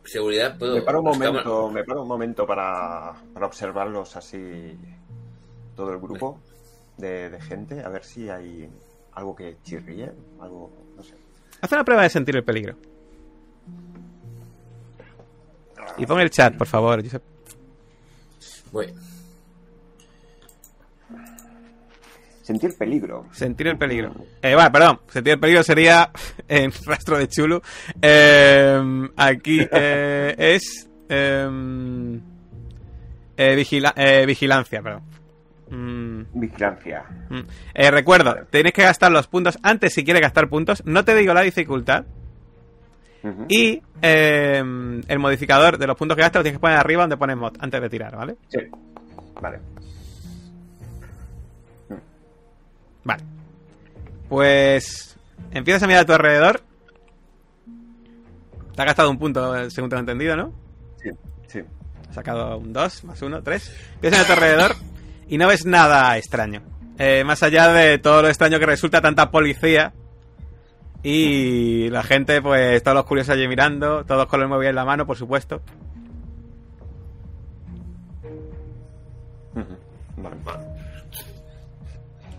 Seguridad, 0.04 0.58
puedo. 0.58 0.76
Me 0.76 0.82
paro 0.82 1.00
un 1.00 1.04
momento, 1.06 1.70
me 1.70 1.84
paro 1.84 2.02
un 2.02 2.08
momento 2.08 2.46
para, 2.46 3.12
para 3.32 3.46
observarlos 3.46 4.16
así 4.16 4.76
todo 5.76 5.92
el 5.92 5.98
grupo 5.98 6.40
de, 6.98 7.30
de 7.30 7.40
gente, 7.40 7.82
a 7.82 7.88
ver 7.88 8.04
si 8.04 8.28
hay 8.28 8.68
algo 9.12 9.34
que 9.34 9.56
chirríe, 9.62 10.10
algo, 10.40 10.72
no 10.96 11.02
sé. 11.02 11.14
Haz 11.60 11.72
una 11.72 11.84
prueba 11.84 12.02
de 12.02 12.10
sentir 12.10 12.36
el 12.36 12.44
peligro. 12.44 12.76
Y 15.98 16.06
pon 16.06 16.20
el 16.20 16.30
chat, 16.30 16.56
por 16.56 16.66
favor. 16.66 17.02
Josep. 17.02 17.22
Voy. 18.70 18.92
Sentir 22.42 22.76
peligro. 22.76 23.26
Sentir 23.32 23.68
el 23.68 23.78
peligro. 23.78 24.12
Eh, 24.42 24.54
bueno, 24.54 24.72
perdón. 24.72 25.00
Sentir 25.08 25.34
el 25.34 25.40
peligro 25.40 25.62
sería 25.62 26.10
en 26.48 26.72
rastro 26.84 27.16
de 27.18 27.28
Chulu. 27.28 27.60
Eh, 28.00 29.08
aquí 29.16 29.60
eh, 29.70 30.34
es 30.38 30.88
eh, 31.08 32.18
eh, 33.36 33.54
vigila- 33.56 33.94
eh, 33.96 34.26
vigilancia, 34.26 34.82
perdón. 34.82 35.02
Mm, 35.70 36.24
Vigilancia. 36.40 37.04
mm. 37.30 37.40
Eh, 37.74 37.90
recuerdo, 37.90 38.34
tenéis 38.50 38.74
que 38.74 38.82
gastar 38.82 39.10
los 39.12 39.26
puntos 39.28 39.58
antes 39.62 39.94
si 39.94 40.04
quieres 40.04 40.20
gastar 40.22 40.48
puntos. 40.48 40.82
No 40.84 41.04
te 41.04 41.14
digo 41.14 41.32
la 41.34 41.42
dificultad. 41.42 42.04
Y 43.48 43.80
eh, 44.00 44.58
el 45.06 45.18
modificador 45.18 45.78
de 45.78 45.86
los 45.86 45.96
puntos 45.96 46.16
que 46.16 46.22
gastas 46.22 46.40
lo 46.40 46.42
tienes 46.44 46.58
que 46.58 46.60
poner 46.60 46.76
arriba 46.76 47.02
donde 47.02 47.16
pones 47.16 47.36
mod 47.36 47.54
antes 47.60 47.80
de 47.80 47.88
tirar, 47.88 48.16
¿vale? 48.16 48.36
Sí. 48.48 48.58
Vale. 49.40 49.60
Vale. 53.04 53.22
Pues 54.28 55.16
empiezas 55.52 55.82
a 55.82 55.86
mirar 55.86 56.02
a 56.02 56.06
tu 56.06 56.12
alrededor. 56.12 56.62
Te 58.74 58.82
ha 58.82 58.84
gastado 58.84 59.10
un 59.10 59.18
punto, 59.18 59.70
según 59.70 59.90
tengo 59.90 60.00
entendido, 60.00 60.36
¿no? 60.36 60.52
Sí, 60.96 61.10
sí. 61.46 61.60
Has 62.08 62.14
sacado 62.14 62.58
un 62.58 62.72
2, 62.72 63.04
más 63.04 63.22
1, 63.22 63.42
3. 63.42 63.76
Empiezas 63.94 64.20
a 64.20 64.22
mirar 64.22 64.24
a 64.24 64.26
tu 64.26 64.32
alrededor 64.32 64.76
y 65.28 65.38
no 65.38 65.46
ves 65.46 65.64
nada 65.64 66.16
extraño. 66.16 66.62
Eh, 66.98 67.24
más 67.24 67.42
allá 67.42 67.68
de 67.72 67.98
todo 67.98 68.22
lo 68.22 68.28
extraño 68.28 68.58
que 68.58 68.66
resulta 68.66 69.00
tanta 69.00 69.30
policía 69.30 69.92
y 71.02 71.90
la 71.90 72.02
gente, 72.02 72.40
pues 72.40 72.82
todos 72.82 72.94
los 72.94 73.04
curiosos 73.04 73.34
allí 73.34 73.48
mirando, 73.48 74.04
todos 74.04 74.26
con 74.26 74.40
el 74.40 74.48
móvil 74.48 74.68
en 74.68 74.74
la 74.74 74.84
mano, 74.84 75.06
por 75.06 75.16
supuesto. 75.16 75.60
Vale. 80.16 80.36
Vale. 80.44 80.64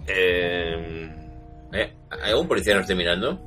Eh, 0.07 1.09
¿Eh? 1.74 1.93
¿Hay 2.09 2.32
algún 2.32 2.47
policía 2.47 2.74
que 2.74 2.78
nos 2.78 2.84
esté 2.84 2.95
mirando? 2.95 3.39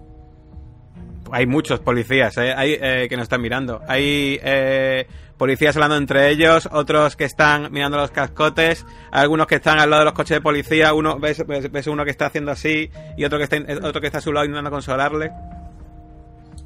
Hay 1.33 1.47
muchos 1.47 1.81
policías 1.81 2.37
eh, 2.39 2.55
hay, 2.57 2.79
eh, 2.81 3.07
que 3.09 3.17
nos 3.17 3.25
están 3.25 3.41
mirando. 3.41 3.81
Hay 3.87 4.39
eh, 4.43 5.07
policías 5.39 5.77
hablando 5.77 5.97
entre 5.97 6.31
ellos, 6.31 6.69
otros 6.73 7.15
que 7.17 7.25
están 7.25 7.71
mirando 7.73 7.97
los 7.99 8.11
cascotes, 8.11 8.87
algunos 9.11 9.47
que 9.47 9.57
están 9.57 9.79
al 9.79 9.91
lado 9.91 10.01
de 10.01 10.05
los 10.07 10.15
coches 10.15 10.37
de 10.37 10.41
policía. 10.41 10.95
Uno 10.95 11.19
ves, 11.19 11.47
ves- 11.47 11.71
ves 11.71 11.87
uno 11.87 12.05
que 12.05 12.11
está 12.11 12.27
haciendo 12.27 12.53
así 12.53 12.91
y 13.17 13.25
otro 13.25 13.39
que 13.39 13.45
está 13.45 13.57
otro 13.87 14.01
que 14.01 14.07
está 14.07 14.19
a 14.19 14.23
su 14.23 14.33
lado 14.33 14.47
intentando 14.47 14.71
consolarle. 14.71 15.31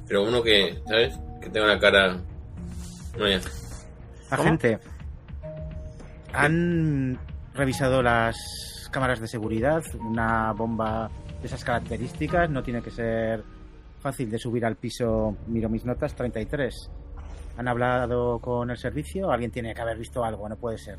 Pero 0.07 0.25
uno 0.25 0.43
que, 0.43 0.81
¿sabes? 0.87 1.19
Que 1.41 1.51
tenga 1.51 1.67
una 1.67 1.79
cara. 1.79 2.17
No, 3.19 3.29
ya. 3.29 3.41
Agente, 4.31 4.79
¿han 6.33 7.19
revisado 7.55 8.03
las 8.03 8.37
cámaras 8.91 9.21
de 9.21 9.29
seguridad? 9.29 9.83
Una 9.99 10.53
bomba 10.53 11.11
de 11.41 11.47
esas 11.47 11.65
características 11.65 12.51
no 12.51 12.63
tiene 12.63 12.83
que 12.83 12.91
ser 12.91 13.43
fácil 14.01 14.31
de 14.31 14.39
subir 14.39 14.65
al 14.65 14.77
piso, 14.77 15.37
miro 15.47 15.69
mis 15.69 15.85
notas, 15.85 16.15
33. 16.15 16.91
¿Han 17.57 17.69
hablado 17.69 18.39
con 18.39 18.71
el 18.71 18.77
servicio? 18.79 19.31
¿Alguien 19.31 19.51
tiene 19.51 19.75
que 19.75 19.81
haber 19.81 19.99
visto 19.99 20.25
algo? 20.25 20.49
No 20.49 20.57
puede 20.57 20.79
ser. 20.79 20.99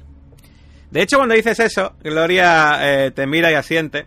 De 0.91 1.01
hecho, 1.01 1.17
cuando 1.17 1.35
dices 1.35 1.59
eso, 1.59 1.93
Gloria 2.03 2.77
eh, 3.05 3.11
te 3.11 3.25
mira 3.25 3.49
y 3.51 3.55
asiente. 3.55 4.05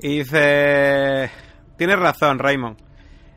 Y 0.00 0.18
dice... 0.18 1.30
Tienes 1.76 1.98
razón, 1.98 2.38
Raymond. 2.38 2.76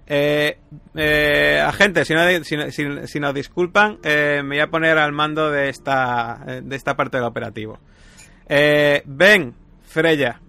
Eh, 0.06 0.60
eh, 0.96 1.62
agente, 1.66 2.06
si, 2.06 2.14
no, 2.14 2.22
si, 2.44 2.72
si- 2.72 3.08
si 3.08 3.20
nos 3.20 3.34
disculpan, 3.34 3.98
eh, 4.04 4.42
me 4.44 4.56
voy 4.56 4.60
a 4.60 4.68
poner 4.68 4.98
al 4.98 5.12
mando 5.12 5.50
de 5.50 5.70
esta, 5.70 6.44
eh, 6.48 6.62
de 6.64 6.76
esta 6.76 6.96
parte 6.96 7.18
del 7.18 7.26
operativo. 7.26 7.80
Ben, 8.48 9.54
Freya, 9.84 10.40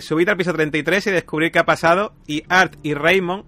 subid 0.00 0.28
al 0.28 0.36
piso 0.36 0.52
33 0.52 1.06
y 1.06 1.10
descubrir 1.10 1.52
qué 1.52 1.58
ha 1.58 1.64
pasado. 1.66 2.14
Y 2.26 2.42
Art 2.48 2.74
y 2.82 2.94
Raymond 2.94 3.44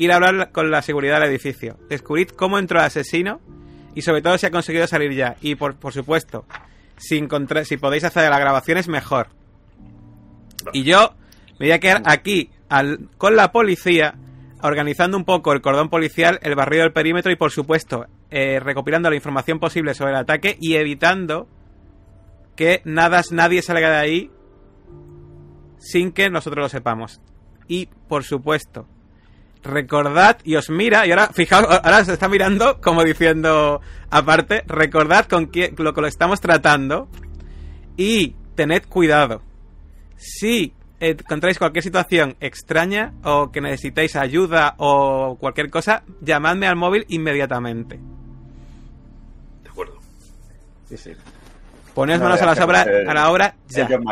ir 0.00 0.12
a 0.12 0.16
hablar 0.16 0.50
con 0.50 0.70
la 0.70 0.80
seguridad 0.80 1.20
del 1.20 1.28
edificio. 1.28 1.76
Descubrid 1.90 2.30
cómo 2.30 2.58
entró 2.58 2.78
el 2.78 2.86
asesino 2.86 3.38
y 3.94 4.00
sobre 4.00 4.22
todo 4.22 4.38
si 4.38 4.46
ha 4.46 4.50
conseguido 4.50 4.86
salir 4.86 5.12
ya. 5.12 5.36
Y 5.42 5.56
por, 5.56 5.76
por 5.76 5.92
supuesto, 5.92 6.46
si, 6.96 7.20
podéis 7.76 8.04
hacer 8.04 8.30
las 8.30 8.40
grabaciones, 8.40 8.88
mejor. 8.88 9.28
Y 10.72 10.84
yo 10.84 11.14
me 11.58 11.66
voy 11.66 11.72
a 11.72 11.80
quedar 11.80 12.02
aquí 12.06 12.50
con 13.18 13.36
la 13.36 13.52
policía, 13.52 14.14
organizando 14.62 15.18
un 15.18 15.26
poco 15.26 15.52
el 15.52 15.60
cordón 15.60 15.90
policial, 15.90 16.38
el 16.42 16.54
barrido 16.54 16.84
del 16.84 16.92
perímetro 16.92 17.30
y, 17.30 17.36
por 17.36 17.50
supuesto, 17.50 18.06
eh, 18.30 18.58
recopilando 18.58 19.10
la 19.10 19.16
información 19.16 19.60
posible 19.60 19.92
sobre 19.92 20.12
el 20.12 20.18
ataque 20.18 20.56
y 20.58 20.76
evitando 20.76 21.46
que 22.56 22.80
nada, 22.86 23.20
nadie 23.32 23.60
salga 23.60 23.90
de 23.90 23.96
ahí 23.96 24.30
sin 25.78 26.12
que 26.12 26.30
nosotros 26.30 26.62
lo 26.64 26.68
sepamos. 26.70 27.20
Y, 27.68 27.90
por 28.08 28.24
supuesto, 28.24 28.86
recordad 29.62 30.38
y 30.44 30.56
os 30.56 30.70
mira, 30.70 31.06
y 31.06 31.10
ahora, 31.10 31.28
fijaos, 31.32 31.66
ahora 31.70 32.04
se 32.04 32.12
está 32.14 32.28
mirando 32.28 32.80
como 32.80 33.04
diciendo, 33.04 33.80
aparte, 34.10 34.62
recordad 34.66 35.26
con 35.26 35.46
quién, 35.46 35.74
lo 35.78 35.92
que 35.92 36.00
lo 36.00 36.06
estamos 36.06 36.40
tratando 36.40 37.08
y 37.96 38.34
tened 38.54 38.84
cuidado. 38.88 39.42
Si 40.16 40.72
encontráis 40.98 41.58
cualquier 41.58 41.82
situación 41.82 42.36
extraña 42.40 43.14
o 43.24 43.50
que 43.50 43.60
necesitéis 43.60 44.16
ayuda 44.16 44.74
o 44.78 45.36
cualquier 45.40 45.70
cosa, 45.70 46.02
llamadme 46.20 46.66
al 46.66 46.76
móvil 46.76 47.04
inmediatamente. 47.08 47.98
de 49.62 49.68
acuerdo. 49.70 49.94
Sí, 50.88 50.96
sí. 50.98 51.12
Poneos 51.94 52.18
No, 52.20 52.26
manos 52.26 52.40
a 52.42 52.46
la, 52.54 52.64
obra, 52.64 52.82
el- 52.82 53.08
a 53.08 53.14
la 53.14 53.30
obra 53.30 53.54
ya. 53.68 53.88
John. 53.88 54.04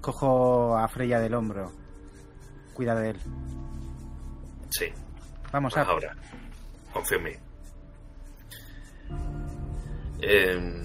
Cojo 0.00 0.76
a 0.76 0.88
Freya 0.88 1.20
del 1.20 1.34
hombro. 1.34 1.72
Cuida 2.78 2.94
de 2.94 3.10
él. 3.10 3.16
Sí, 4.70 4.86
Vamos 5.50 5.76
a... 5.76 5.82
ahora. 5.82 6.14
Confío 6.92 7.18
en 7.18 7.24
mí. 7.24 7.30
Eh, 10.22 10.82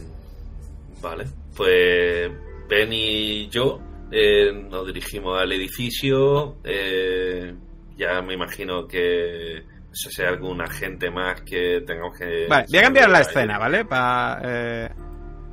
vale, 0.99 1.25
pues 1.55 2.31
Ben 2.67 2.91
y 2.91 3.47
yo 3.49 3.79
eh, 4.11 4.51
nos 4.51 4.87
dirigimos 4.87 5.39
al 5.39 5.51
edificio. 5.51 6.57
eh, 6.63 7.53
ya 7.95 8.23
me 8.23 8.33
imagino 8.33 8.87
que 8.87 9.63
sé 9.91 10.09
si 10.09 10.23
hay 10.23 10.29
algún 10.29 10.61
agente 10.61 11.11
más 11.11 11.41
que 11.41 11.81
tengamos 11.85 12.17
que... 12.17 12.47
Vale, 12.49 12.65
voy 12.71 12.79
a 12.79 12.81
cambiar 12.81 13.09
la 13.11 13.19
escena, 13.21 13.59
¿vale? 13.59 13.85
Pa, 13.85 14.39
eh, 14.43 14.89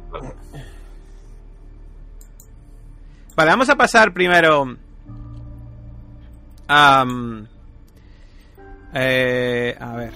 Vale. 0.08 0.34
Vale, 3.36 3.50
vamos 3.50 3.68
a 3.68 3.76
pasar 3.76 4.14
primero 4.14 4.74
a... 6.70 7.04
eh, 8.94 9.76
a 9.78 9.96
ver. 9.96 10.12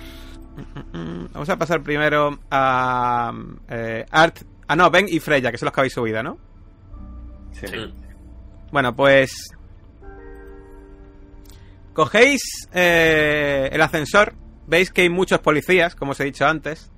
Vamos 1.32 1.48
a 1.48 1.56
pasar 1.56 1.82
primero 1.82 2.38
a... 2.50 3.32
eh, 3.68 4.06
Art... 4.10 4.38
Ah, 4.66 4.76
no, 4.76 4.90
Ben 4.90 5.06
y 5.08 5.20
Freya, 5.20 5.50
que 5.50 5.58
son 5.58 5.66
los 5.66 5.74
que 5.74 5.80
habéis 5.80 5.92
subido, 5.92 6.22
¿no? 6.22 6.38
Sí. 7.52 7.66
Sí. 7.66 7.94
Bueno, 8.72 8.94
pues... 8.94 9.30
Cogéis 11.92 12.40
eh, 12.72 13.68
el 13.70 13.80
ascensor, 13.80 14.34
veis 14.66 14.90
que 14.90 15.02
hay 15.02 15.10
muchos 15.10 15.38
policías, 15.40 15.94
como 15.94 16.10
os 16.12 16.18
he 16.20 16.24
dicho 16.24 16.44
antes, 16.44 16.90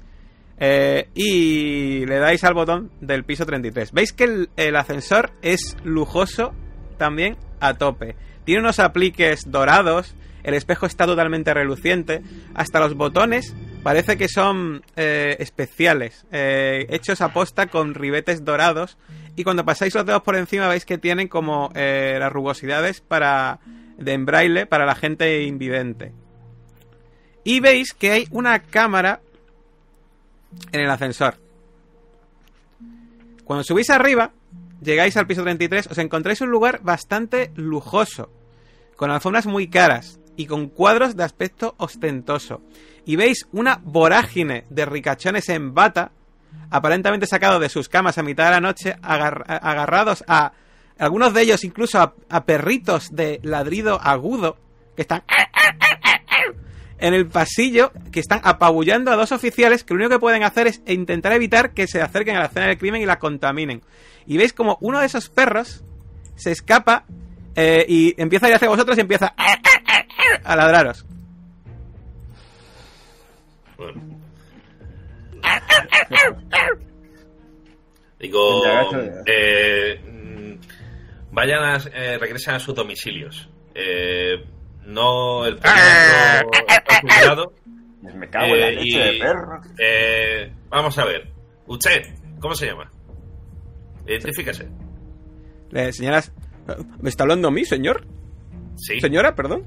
eh, 0.59 1.11
y 1.15 2.07
le 2.07 2.19
dais 2.19 2.43
al 2.45 2.55
botón 2.55 2.91
del 3.03 3.25
piso 3.25 3.45
33. 3.45 3.93
Veis 3.93 4.13
que 4.15 4.25
el, 4.25 4.51
el 4.57 4.75
ascensor 4.75 5.33
es 5.43 5.77
lujoso 5.85 6.55
también 6.97 7.37
a 7.61 7.75
tope. 7.75 8.17
Tiene 8.47 8.61
unos 8.61 8.79
apliques 8.79 9.51
dorados, 9.51 10.15
el 10.45 10.55
espejo 10.55 10.87
está 10.87 11.05
totalmente 11.05 11.53
reluciente, 11.53 12.23
hasta 12.55 12.79
los 12.79 12.95
botones 12.95 13.57
parece 13.83 14.17
que 14.17 14.29
son 14.29 14.85
eh, 14.95 15.35
especiales, 15.41 16.27
eh, 16.31 16.87
hechos 16.89 17.21
a 17.23 17.33
posta 17.33 17.67
con 17.67 17.95
ribetes 17.95 18.45
dorados, 18.45 18.99
y 19.35 19.43
cuando 19.43 19.65
pasáis 19.65 19.97
los 19.97 20.07
dedos 20.07 20.23
por 20.23 20.37
encima 20.37 20.69
veis 20.69 20.85
que 20.85 20.97
tienen 20.97 21.27
como 21.27 21.73
eh, 21.75 22.19
las 22.21 22.33
rugosidades 22.33 23.01
para 23.01 23.59
de 23.99 24.13
en 24.13 24.25
braille 24.27 24.67
para 24.67 24.87
la 24.87 24.95
gente 24.95 25.43
invidente. 25.43 26.13
Y 27.43 27.59
veis 27.59 27.95
que 27.95 28.13
hay 28.13 28.29
una 28.31 28.61
cámara 28.61 29.21
en 30.71 30.81
el 30.83 30.91
ascensor. 30.91 31.37
Cuando 33.45 33.65
subís 33.65 33.91
arriba, 33.91 34.31
llegáis 34.87 35.17
al 35.19 35.27
piso 35.27 35.43
33, 35.43 35.89
os 35.89 35.99
encontráis 35.99 36.41
un 36.41 36.49
lugar 36.51 36.81
bastante 36.83 37.51
lujoso, 37.57 38.31
con 38.97 39.11
alfombras 39.11 39.45
muy 39.47 39.69
caras 39.69 40.19
y 40.37 40.47
con 40.47 40.69
cuadros 40.69 41.17
de 41.17 41.25
aspecto 41.25 41.75
ostentoso. 41.79 42.63
Y 43.05 43.17
veis 43.17 43.47
una 43.53 43.81
vorágine 43.85 44.65
de 44.71 44.87
ricachones 44.87 45.49
en 45.51 45.75
bata, 45.75 46.13
aparentemente 46.71 47.27
sacados 47.27 47.61
de 47.61 47.69
sus 47.69 47.89
camas 47.89 48.17
a 48.19 48.23
mitad 48.23 48.47
de 48.47 48.51
la 48.53 48.61
noche, 48.61 48.97
agar- 49.03 49.45
agarrados 49.47 50.25
a 50.27 50.53
algunos 50.99 51.35
de 51.35 51.43
ellos 51.43 51.63
incluso 51.65 52.01
a, 52.01 52.15
a 52.31 52.45
perritos 52.47 53.15
de 53.15 53.39
ladrido 53.43 54.01
agudo 54.03 54.57
que 54.97 55.03
están 55.03 55.23
en 56.99 57.13
el 57.13 57.27
pasillo 57.27 57.93
que 58.11 58.21
están 58.21 58.41
apabullando 58.43 59.11
a 59.13 59.17
dos 59.17 59.31
oficiales 59.33 59.85
que 59.85 59.93
lo 59.93 59.99
único 59.99 60.13
que 60.15 60.19
pueden 60.21 60.43
hacer 60.43 60.67
es 60.67 60.81
intentar 60.87 61.33
evitar 61.33 61.73
que 61.75 61.87
se 61.87 62.01
acerquen 62.01 62.37
a 62.37 62.41
la 62.41 62.47
escena 62.47 62.67
del 62.69 62.79
crimen 62.79 63.03
y 63.03 63.07
la 63.07 63.19
contaminen. 63.19 63.83
Y 64.27 64.37
veis 64.37 64.53
como 64.53 64.77
uno 64.81 65.01
de 65.01 65.07
esos 65.07 65.29
perros 65.29 65.83
se 66.35 66.51
escapa 66.53 67.05
eh, 67.55 67.85
y 67.89 68.21
empieza 68.21 68.47
a 68.47 68.49
ir 68.51 68.55
hacia 68.57 68.69
vosotros 68.69 68.97
y 68.99 69.01
empieza 69.01 69.35
a 70.45 70.57
ladraros. 70.57 71.07
Bueno. 73.77 74.03
Digo, 78.19 78.63
eh, 79.27 80.01
mm, 80.03 80.55
vayan 81.35 81.63
a, 81.65 81.77
eh, 81.93 82.19
regresen 82.19 82.55
a 82.55 82.59
sus 82.61 82.75
domicilios. 82.75 83.49
Eh, 83.75 84.43
no 84.87 85.45
el 85.45 85.59
cuidado. 85.59 87.53
Pues 88.03 88.15
me 88.15 88.29
cago 88.31 88.55
en 88.55 88.61
la 88.61 88.69
Eh, 88.69 88.73
leche 88.73 88.89
y- 88.89 89.19
de 89.19 89.19
perro. 89.19 89.61
Eh, 89.79 90.53
vamos 90.69 90.97
a 90.99 91.05
ver. 91.05 91.29
Usted, 91.67 92.03
¿cómo 92.41 92.55
se 92.55 92.67
llama? 92.67 92.91
Identifíquese. 94.07 94.69
Le 95.71 95.93
señalas, 95.93 96.33
¿me 97.01 97.09
está 97.09 97.25
hablando 97.25 97.49
a 97.49 97.51
mí, 97.51 97.65
señor? 97.65 98.07
Sí. 98.77 99.01
Señora, 99.01 99.35
perdón. 99.35 99.65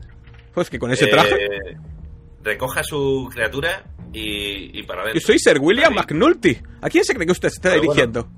Pues 0.53 0.69
que 0.69 0.79
con 0.79 0.91
ese 0.91 1.05
Eh, 1.05 1.09
traje... 1.09 1.37
recoja 2.43 2.83
su 2.83 3.29
criatura 3.33 3.83
y, 4.13 4.79
y 4.79 4.83
para 4.83 5.01
adentro. 5.01 5.19
Yo 5.21 5.25
soy 5.27 5.39
Sir 5.39 5.59
William. 5.59 5.93
McNulty. 5.93 6.57
¿A 6.81 6.89
quién 6.89 7.03
se 7.03 7.13
cree 7.13 7.25
que 7.25 7.31
usted 7.31 7.49
se 7.49 7.55
está 7.55 7.69
Pero 7.69 7.81
bueno. 7.83 7.93
dirigiendo? 7.93 8.29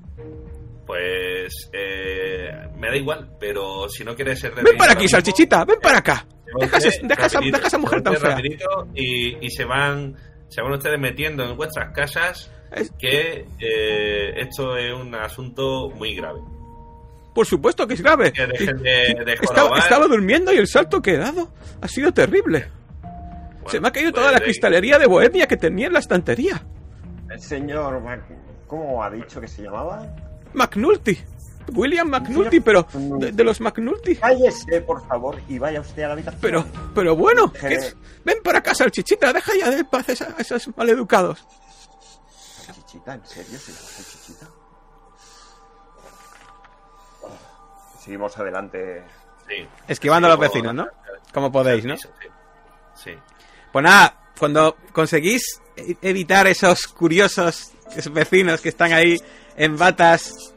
Pues 0.85 1.69
eh, 1.71 2.49
me 2.77 2.87
da 2.89 2.97
igual, 2.97 3.31
pero 3.39 3.87
si 3.87 4.03
no 4.03 4.15
quieres 4.15 4.39
ser 4.39 4.53
Ven 4.55 4.75
para 4.77 4.93
aquí, 4.93 5.03
mismo, 5.03 5.15
salchichita, 5.17 5.63
ven 5.63 5.77
para 5.81 5.99
acá. 5.99 6.25
Deja, 6.59 6.77
esa, 6.79 7.77
mujer 7.77 8.01
tan 8.01 8.17
fea. 8.17 8.37
Y, 8.93 9.37
y 9.45 9.49
se 9.51 9.63
van 9.63 10.17
se 10.49 10.61
van 10.61 10.73
ustedes 10.73 10.99
metiendo 10.99 11.45
en 11.49 11.55
vuestras 11.55 11.93
casas 11.95 12.51
que 12.97 13.45
eh, 13.59 14.33
esto 14.37 14.75
es 14.77 14.93
un 14.93 15.13
asunto 15.15 15.89
muy 15.95 16.15
grave. 16.15 16.39
Por 17.33 17.45
supuesto 17.45 17.87
que 17.87 17.93
es 17.95 18.01
grave. 18.01 18.31
Que 18.33 18.45
dejen 18.47 18.77
de, 18.77 19.23
de 19.25 19.33
Estaba, 19.41 19.77
estaba 19.79 20.07
durmiendo 20.07 20.51
y 20.53 20.57
el 20.57 20.67
salto 20.67 21.01
que 21.01 21.11
he 21.13 21.17
dado 21.17 21.49
ha 21.81 21.87
sido 21.87 22.13
terrible. 22.13 22.67
Bueno, 23.01 23.69
Se 23.69 23.79
me 23.79 23.87
ha 23.87 23.91
caído 23.91 24.11
pues, 24.11 24.21
toda 24.21 24.31
la 24.33 24.39
de- 24.39 24.45
cristalería 24.45 24.97
de 24.99 25.05
Bohemia 25.07 25.47
que 25.47 25.57
tenía 25.57 25.87
en 25.87 25.93
la 25.93 25.99
estantería. 25.99 26.61
El 27.29 27.39
señor, 27.39 28.01
Mac- 28.01 28.25
¿cómo 28.67 29.03
ha 29.03 29.09
dicho 29.09 29.39
que 29.39 29.47
se 29.47 29.61
llamaba? 29.63 30.05
McNulty. 30.53 31.17
William 31.73 32.09
McNulty, 32.09 32.59
pero 32.59 32.85
de, 32.93 33.31
de 33.31 33.43
los 33.45 33.61
McNulty. 33.61 34.15
Cállese, 34.15 34.81
por 34.81 35.07
favor, 35.07 35.37
y 35.47 35.57
vaya 35.59 35.79
usted 35.79 36.03
a 36.03 36.07
la 36.07 36.13
habitación. 36.13 36.41
Pero, 36.41 36.65
pero 36.93 37.15
bueno, 37.15 37.47
Deje- 37.53 37.67
¿qué 37.69 37.73
es? 37.75 37.95
ven 38.25 38.37
para 38.43 38.61
casa, 38.61 38.83
salchichita, 38.83 39.31
deja 39.31 39.51
ya 39.57 39.69
de 39.69 39.85
paz 39.85 40.09
a 40.21 40.41
esos 40.41 40.69
maleducados. 40.75 41.45
Salchichita, 42.91 43.13
¿en 43.13 43.25
serio 43.25 43.59
se 43.59 43.71
llama 43.71 43.87
salchichita? 43.87 44.47
Seguimos 48.03 48.37
adelante. 48.37 49.03
Sí. 49.47 49.67
Esquivando 49.87 50.27
a 50.27 50.31
los 50.31 50.39
vecinos, 50.39 50.73
¿no? 50.73 50.87
Como 51.33 51.51
podéis, 51.51 51.85
¿no? 51.85 51.95
Sí. 51.95 52.07
Sí. 52.95 53.11
Pues 53.71 53.83
nada, 53.83 54.31
cuando 54.37 54.75
conseguís 54.91 55.61
e- 55.75 55.95
evitar 56.01 56.47
esos 56.47 56.87
curiosos 56.87 57.71
vecinos 58.11 58.59
que 58.61 58.69
están 58.69 58.91
ahí 58.91 59.21
en 59.55 59.77
batas 59.77 60.53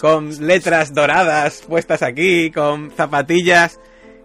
con 0.00 0.46
letras 0.46 0.92
doradas 0.92 1.62
puestas 1.62 2.02
aquí, 2.02 2.50
con 2.50 2.90
zapatillas 2.90 3.80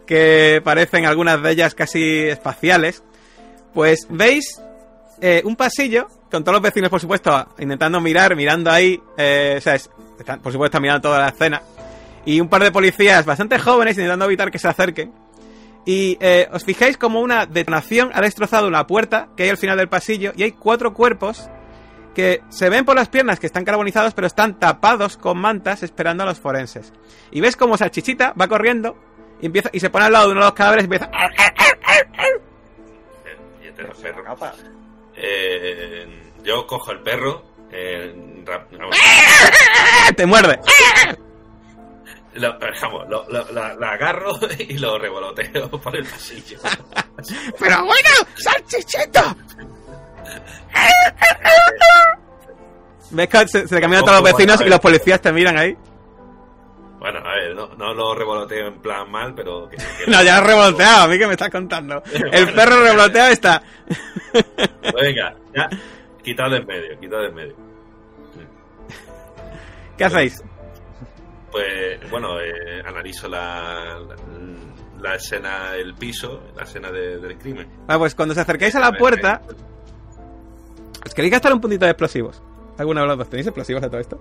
que 0.06 0.62
parecen 0.64 1.06
algunas 1.06 1.42
de 1.42 1.52
ellas 1.52 1.74
casi 1.74 2.28
espaciales, 2.28 3.04
pues 3.74 4.06
veis 4.10 4.62
eh, 5.22 5.42
un 5.46 5.56
pasillo 5.56 6.08
con 6.34 6.44
todos 6.44 6.56
los 6.56 6.64
vecinos, 6.64 6.90
por 6.90 7.00
supuesto, 7.00 7.48
intentando 7.60 8.02
mirar, 8.02 8.36
mirando 8.36 8.72
ahí, 8.72 9.00
eh, 9.18 9.56
o 9.58 9.62
sea, 9.62 9.76
es- 9.76 9.90
están, 10.18 10.42
por 10.42 10.52
supuesto, 10.52 10.82
mirando 10.82 11.02
toda 11.10 11.20
la 11.20 11.30
escena, 11.30 11.62
y 12.26 12.40
un 12.42 12.50
par 12.50 12.64
de 12.64 12.72
policías 12.72 13.24
bastante 13.24 13.60
jóvenes 13.60 13.96
intentando 13.98 14.26
evitar 14.26 14.50
que 14.50 14.58
se 14.58 14.68
acerquen. 14.68 15.14
Y 15.86 16.18
eh, 16.22 16.48
os 16.52 16.64
fijáis 16.64 16.98
como 16.98 17.20
una 17.20 17.46
detonación 17.46 18.10
ha 18.14 18.22
destrozado 18.22 18.68
una 18.68 18.88
puerta 18.88 19.28
que 19.38 19.44
hay 19.44 19.50
al 19.50 19.58
final 19.58 19.78
del 19.78 19.90
pasillo 19.90 20.32
y 20.36 20.42
hay 20.44 20.54
cuatro 20.54 20.94
cuerpos 20.94 21.50
que 22.16 22.42
se 22.50 22.70
ven 22.70 22.84
por 22.86 22.96
las 22.96 23.10
piernas 23.10 23.40
que 23.40 23.48
están 23.48 23.66
carbonizados 23.66 24.14
pero 24.14 24.26
están 24.28 24.58
tapados 24.60 25.18
con 25.18 25.38
mantas 25.38 25.84
esperando 25.84 26.24
a 26.24 26.26
los 26.26 26.40
forenses. 26.40 26.94
Y 27.32 27.42
ves 27.42 27.56
como 27.58 27.78
Salchichita 27.78 28.34
va 28.40 28.48
corriendo 28.48 28.96
y, 29.42 29.48
empieza, 29.48 29.70
y 29.74 29.80
se 29.82 29.90
pone 29.90 30.06
al 30.06 30.14
lado 30.14 30.28
de 30.28 30.32
uno 30.32 30.42
de 30.42 30.46
los 30.48 30.54
cadáveres 30.54 30.84
y 30.84 30.86
empieza... 30.86 31.10
Y 33.62 33.68
este 33.68 33.84
escapa. 34.10 34.54
Eh, 35.16 36.23
yo 36.44 36.66
cojo 36.68 36.92
el 36.92 37.00
perro. 37.02 37.44
eh, 37.72 38.42
rap- 38.46 38.72
vamos, 38.78 38.96
¡Te 40.16 40.26
muerde! 40.26 40.60
lo, 42.36 42.58
vamos, 42.60 43.08
lo, 43.10 43.26
lo- 43.30 43.52
la, 43.52 43.74
la 43.76 43.92
agarro 43.92 44.32
y 44.60 44.78
lo 44.78 44.98
revoloteo 44.98 45.70
por 45.70 45.96
el 45.96 46.06
pasillo. 46.06 46.60
¡Pero 47.60 47.78
bueno! 47.86 48.10
¡Salchichita! 48.36 49.36
¿Ves 53.12 53.28
que 53.30 53.48
se, 53.48 53.68
se 53.68 53.76
le 53.76 53.82
caminan 53.82 54.04
todos 54.06 54.22
los 54.22 54.32
vecinos 54.34 54.62
y 54.62 54.70
los 54.70 54.80
policías 54.80 55.22
te 55.22 55.32
miran 55.32 55.58
ahí? 55.58 55.78
Bueno, 57.00 57.20
a 57.20 57.34
ver, 57.36 57.54
no, 57.54 57.68
no 57.76 57.94
lo 57.94 58.16
revoloteo 58.16 58.68
en 58.68 58.82
plan 58.82 59.12
mal, 59.12 59.36
pero... 59.36 59.68
Que, 59.70 59.76
que- 59.76 60.10
No, 60.10 60.24
ya 60.24 60.38
has 60.38 60.44
revoloteado, 60.46 61.04
a 61.04 61.08
mí 61.08 61.18
que 61.20 61.28
me 61.28 61.34
estás 61.34 61.50
contando. 61.50 62.02
El 62.14 62.54
perro 62.54 62.82
revoloteado 62.82 63.30
está... 63.32 63.62
Pues 64.32 64.94
venga, 65.02 65.36
ya, 65.54 65.70
quitad 66.24 66.50
de 66.50 66.58
en 66.58 66.66
medio, 66.68 67.00
quitad 67.00 67.20
de 67.20 67.26
en 67.28 67.36
medio. 67.36 67.56
¿Qué 69.98 70.06
hacéis? 70.06 70.44
Pues, 71.52 72.10
bueno, 72.10 72.40
eh, 72.42 72.82
analizo 72.86 73.28
la, 73.28 74.00
la, 74.00 74.16
la 75.00 75.16
escena 75.16 75.74
del 75.74 75.94
piso, 75.94 76.42
la 76.56 76.64
escena 76.64 76.90
de- 76.92 77.18
del 77.20 77.38
crimen. 77.38 77.68
Vale, 77.86 78.00
pues 78.00 78.16
cuando 78.16 78.32
os 78.32 78.38
acercáis 78.40 78.76
a 78.76 78.80
la 78.80 78.92
puerta, 78.94 79.42
¿os 81.06 81.14
queréis 81.14 81.32
gastar 81.34 81.54
un 81.54 81.62
puntito 81.62 81.86
de 81.86 81.92
explosivos? 81.92 82.42
¿Alguno 82.78 83.02
de 83.02 83.08
los 83.08 83.18
dos 83.20 83.30
tenéis 83.30 83.46
explosivos 83.48 83.82
de 83.84 83.90
todo 83.90 84.00
esto? 84.02 84.20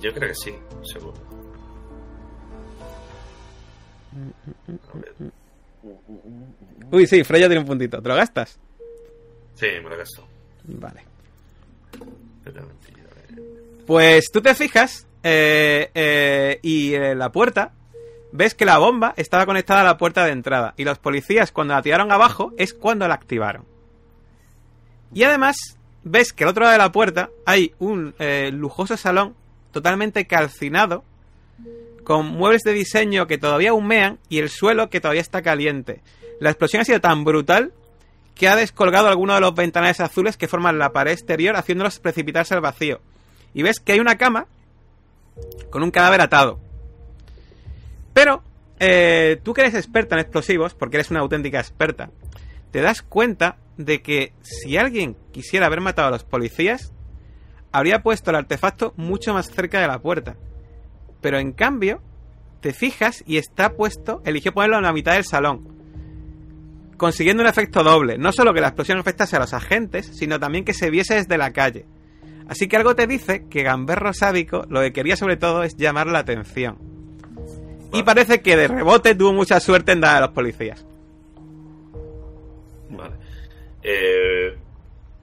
Yo 0.00 0.12
creo 0.12 0.28
que 0.28 0.34
sí, 0.36 0.54
seguro. 0.84 1.14
A 6.92 6.96
Uy, 6.96 7.06
sí, 7.06 7.24
Freya 7.24 7.46
tiene 7.48 7.60
un 7.60 7.66
puntito. 7.66 8.00
¿Te 8.00 8.08
lo 8.08 8.14
gastas? 8.14 8.58
Sí, 9.54 9.66
me 9.82 9.88
lo 9.90 9.96
gasto. 9.96 10.25
Vale. 10.66 11.04
Pues 13.86 14.30
tú 14.32 14.40
te 14.42 14.54
fijas 14.54 15.06
eh, 15.22 15.90
eh, 15.94 16.58
y 16.62 16.94
en 16.94 17.18
la 17.18 17.30
puerta 17.30 17.72
ves 18.32 18.54
que 18.54 18.64
la 18.64 18.78
bomba 18.78 19.14
estaba 19.16 19.46
conectada 19.46 19.80
a 19.80 19.84
la 19.84 19.96
puerta 19.96 20.24
de 20.24 20.32
entrada 20.32 20.74
y 20.76 20.84
los 20.84 20.98
policías 20.98 21.52
cuando 21.52 21.74
la 21.74 21.82
tiraron 21.82 22.12
abajo 22.12 22.52
es 22.58 22.74
cuando 22.74 23.06
la 23.08 23.14
activaron. 23.14 23.64
Y 25.14 25.22
además 25.22 25.56
ves 26.02 26.32
que 26.32 26.44
al 26.44 26.50
otro 26.50 26.62
lado 26.62 26.72
de 26.72 26.78
la 26.78 26.92
puerta 26.92 27.30
hay 27.44 27.74
un 27.78 28.14
eh, 28.18 28.50
lujoso 28.52 28.96
salón 28.96 29.34
totalmente 29.72 30.26
calcinado 30.26 31.04
con 32.04 32.26
muebles 32.26 32.62
de 32.62 32.72
diseño 32.72 33.26
que 33.26 33.38
todavía 33.38 33.72
humean 33.72 34.18
y 34.28 34.38
el 34.38 34.48
suelo 34.48 34.90
que 34.90 35.00
todavía 35.00 35.22
está 35.22 35.42
caliente. 35.42 36.02
La 36.38 36.50
explosión 36.50 36.82
ha 36.82 36.84
sido 36.84 37.00
tan 37.00 37.24
brutal 37.24 37.72
que 38.36 38.48
ha 38.48 38.54
descolgado 38.54 39.08
algunos 39.08 39.36
de 39.36 39.40
los 39.40 39.54
ventanales 39.54 39.98
azules 39.98 40.36
que 40.36 40.46
forman 40.46 40.78
la 40.78 40.92
pared 40.92 41.12
exterior 41.12 41.56
haciéndolos 41.56 41.98
precipitarse 41.98 42.54
al 42.54 42.60
vacío. 42.60 43.00
Y 43.54 43.62
ves 43.62 43.80
que 43.80 43.92
hay 43.92 43.98
una 43.98 44.18
cama 44.18 44.46
con 45.70 45.82
un 45.82 45.90
cadáver 45.90 46.20
atado. 46.20 46.60
Pero 48.12 48.42
eh, 48.78 49.40
tú 49.42 49.54
que 49.54 49.62
eres 49.62 49.74
experta 49.74 50.14
en 50.14 50.20
explosivos, 50.20 50.74
porque 50.74 50.98
eres 50.98 51.10
una 51.10 51.20
auténtica 51.20 51.58
experta, 51.58 52.10
te 52.70 52.82
das 52.82 53.00
cuenta 53.00 53.56
de 53.78 54.02
que 54.02 54.34
si 54.42 54.76
alguien 54.76 55.16
quisiera 55.32 55.66
haber 55.66 55.80
matado 55.80 56.08
a 56.08 56.10
los 56.10 56.24
policías, 56.24 56.92
habría 57.72 58.02
puesto 58.02 58.30
el 58.30 58.36
artefacto 58.36 58.92
mucho 58.96 59.32
más 59.32 59.50
cerca 59.50 59.80
de 59.80 59.86
la 59.86 60.00
puerta. 60.00 60.36
Pero 61.22 61.38
en 61.38 61.52
cambio, 61.52 62.02
te 62.60 62.74
fijas 62.74 63.24
y 63.26 63.38
está 63.38 63.72
puesto, 63.72 64.20
eligió 64.26 64.52
ponerlo 64.52 64.76
en 64.76 64.84
la 64.84 64.92
mitad 64.92 65.14
del 65.14 65.24
salón, 65.24 65.75
consiguiendo 66.96 67.42
un 67.42 67.48
efecto 67.48 67.82
doble. 67.82 68.18
No 68.18 68.32
solo 68.32 68.54
que 68.54 68.60
la 68.60 68.68
explosión 68.68 68.98
afectase 68.98 69.36
a 69.36 69.40
los 69.40 69.54
agentes, 69.54 70.06
sino 70.06 70.38
también 70.38 70.64
que 70.64 70.74
se 70.74 70.90
viese 70.90 71.14
desde 71.14 71.38
la 71.38 71.52
calle. 71.52 71.86
Así 72.48 72.68
que 72.68 72.76
algo 72.76 72.94
te 72.94 73.06
dice 73.06 73.48
que 73.48 73.62
Gamberro 73.62 74.12
Sádico 74.12 74.64
lo 74.68 74.80
que 74.80 74.92
quería 74.92 75.16
sobre 75.16 75.36
todo 75.36 75.62
es 75.62 75.76
llamar 75.76 76.06
la 76.06 76.20
atención. 76.20 76.78
Y 77.92 78.02
parece 78.02 78.42
que 78.42 78.56
de 78.56 78.68
rebote 78.68 79.14
tuvo 79.14 79.32
mucha 79.32 79.58
suerte 79.60 79.92
en 79.92 80.00
dar 80.00 80.16
a 80.16 80.26
los 80.26 80.30
policías. 80.30 80.84
Vale. 82.90 83.16
Eh, 83.82 84.56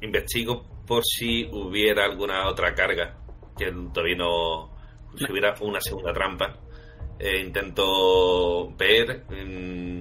investigo 0.01 0.63
por 0.85 1.03
si 1.03 1.45
hubiera 1.51 2.05
alguna 2.05 2.47
otra 2.47 2.73
carga 2.73 3.15
que 3.57 3.71
todavía 3.93 4.17
no. 4.17 4.69
Si 5.15 5.31
hubiera 5.31 5.53
una 5.61 5.79
segunda 5.79 6.13
trampa. 6.13 6.57
Eh, 7.19 7.41
intento 7.41 8.73
ver 8.75 9.23
mm, 9.29 9.92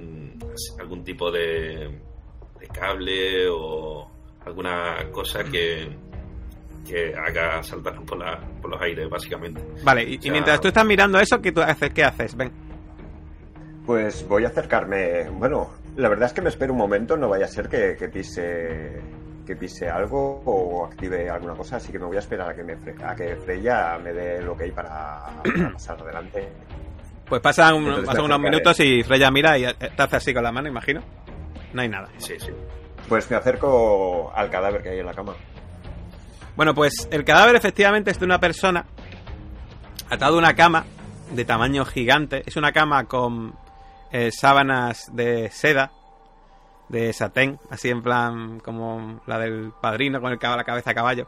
algún 0.78 1.04
tipo 1.04 1.30
de, 1.30 2.00
de 2.60 2.68
cable 2.68 3.48
o 3.48 4.10
alguna 4.44 4.96
cosa 5.12 5.44
que, 5.44 5.96
que 6.86 7.14
haga 7.14 7.62
saltar 7.62 8.00
por, 8.02 8.18
la, 8.18 8.40
por 8.60 8.70
los 8.70 8.80
aires, 8.80 9.08
básicamente. 9.08 9.62
Vale, 9.82 10.04
y, 10.04 10.14
y 10.14 10.18
O 10.18 10.22
sea, 10.22 10.32
mientras 10.32 10.60
tú 10.60 10.68
estás 10.68 10.84
mirando 10.86 11.18
eso, 11.18 11.40
¿qué, 11.40 11.52
tú 11.52 11.60
haces? 11.60 11.90
¿qué 11.90 12.04
haces? 12.04 12.36
Ven. 12.36 12.50
Pues 13.86 14.26
voy 14.28 14.44
a 14.44 14.48
acercarme. 14.48 15.28
Bueno, 15.30 15.70
la 15.96 16.08
verdad 16.08 16.26
es 16.26 16.32
que 16.32 16.42
me 16.42 16.48
espero 16.48 16.72
un 16.72 16.78
momento, 16.78 17.16
no 17.16 17.28
vaya 17.28 17.46
a 17.46 17.48
ser 17.48 17.68
que, 17.68 17.96
que 17.98 18.08
pise 18.08 19.00
que 19.46 19.56
pise 19.56 19.88
algo 19.88 20.42
o 20.44 20.86
active 20.86 21.28
alguna 21.28 21.54
cosa, 21.54 21.76
así 21.76 21.90
que 21.90 21.98
me 21.98 22.06
voy 22.06 22.16
a 22.16 22.20
esperar 22.20 22.50
a 22.50 22.54
que 22.54 22.62
me 22.62 22.74
a 23.04 23.14
que 23.14 23.36
Freya 23.36 23.98
me 23.98 24.12
dé 24.12 24.40
lo 24.40 24.56
que 24.56 24.64
hay 24.64 24.70
para, 24.70 25.42
para 25.42 25.72
pasar 25.72 26.00
adelante. 26.00 26.48
Pues 27.28 27.40
pasan, 27.40 27.76
Entonces 27.76 28.18
unos 28.18 28.40
minutos 28.40 28.78
y 28.80 29.02
Freya 29.02 29.30
mira 29.30 29.58
y 29.58 29.64
te 29.74 30.02
hace 30.02 30.16
así 30.16 30.34
con 30.34 30.42
la 30.42 30.52
mano, 30.52 30.68
imagino. 30.68 31.02
No 31.72 31.82
hay 31.82 31.88
nada. 31.88 32.08
Sí, 32.18 32.34
sí. 32.38 32.50
Pues 33.08 33.30
me 33.30 33.36
acerco 33.36 34.32
al 34.34 34.50
cadáver 34.50 34.82
que 34.82 34.90
hay 34.90 34.98
en 34.98 35.06
la 35.06 35.14
cama. 35.14 35.34
Bueno, 36.56 36.74
pues 36.74 37.08
el 37.10 37.24
cadáver 37.24 37.56
efectivamente 37.56 38.10
es 38.10 38.18
de 38.18 38.26
una 38.26 38.38
persona 38.38 38.84
atado 40.10 40.36
a 40.36 40.38
una 40.38 40.54
cama 40.54 40.84
de 41.30 41.44
tamaño 41.44 41.84
gigante. 41.84 42.42
Es 42.46 42.56
una 42.56 42.72
cama 42.72 43.04
con 43.04 43.54
eh, 44.12 44.30
sábanas 44.30 45.10
de 45.14 45.50
seda, 45.50 45.90
de 46.88 47.12
satén, 47.14 47.58
así 47.70 47.88
en 47.88 48.02
plan 48.02 48.60
como 48.60 49.22
la 49.26 49.38
del 49.38 49.72
padrino 49.80 50.20
con 50.20 50.32
el 50.32 50.38
la 50.38 50.64
cabeza 50.64 50.90
a 50.90 50.94
caballo. 50.94 51.26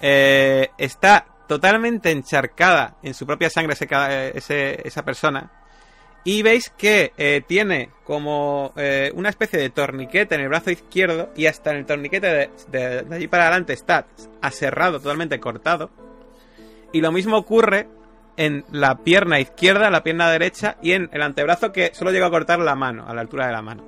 Eh, 0.00 0.70
está 0.76 1.26
totalmente 1.50 2.12
encharcada 2.12 2.94
en 3.02 3.12
su 3.12 3.26
propia 3.26 3.50
sangre 3.50 3.74
eh, 3.80 4.82
esa 4.84 5.04
persona. 5.04 5.50
Y 6.22 6.44
veis 6.44 6.70
que 6.78 7.12
eh, 7.18 7.42
tiene 7.44 7.90
como 8.04 8.72
eh, 8.76 9.10
una 9.16 9.30
especie 9.30 9.58
de 9.58 9.70
torniquete 9.70 10.36
en 10.36 10.42
el 10.42 10.48
brazo 10.48 10.70
izquierdo 10.70 11.32
y 11.34 11.46
hasta 11.46 11.72
en 11.72 11.78
el 11.78 11.86
torniquete 11.86 12.50
de, 12.70 13.04
allí 13.10 13.26
para 13.26 13.48
adelante 13.48 13.72
está 13.72 14.06
aserrado, 14.40 15.00
totalmente 15.00 15.40
cortado. 15.40 15.90
Y 16.92 17.00
lo 17.00 17.10
mismo 17.10 17.38
ocurre 17.38 17.88
en 18.36 18.64
la 18.70 18.98
pierna 18.98 19.40
izquierda, 19.40 19.90
la 19.90 20.04
pierna 20.04 20.30
derecha 20.30 20.76
y 20.80 20.92
en 20.92 21.08
el 21.12 21.20
antebrazo 21.20 21.72
que 21.72 21.90
solo 21.94 22.12
llega 22.12 22.28
a 22.28 22.30
cortar 22.30 22.60
la 22.60 22.76
mano, 22.76 23.08
a 23.08 23.12
la 23.12 23.22
altura 23.22 23.48
de 23.48 23.52
la 23.52 23.62
mano. 23.62 23.82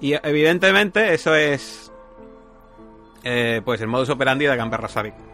Y 0.00 0.14
evidentemente 0.14 1.14
eso 1.14 1.36
es 1.36 1.92
pues 3.64 3.80
el 3.80 3.86
modus 3.86 4.08
operandi 4.08 4.46
de 4.46 4.56
Gamberro 4.56 4.88
Sádico. 4.88 5.29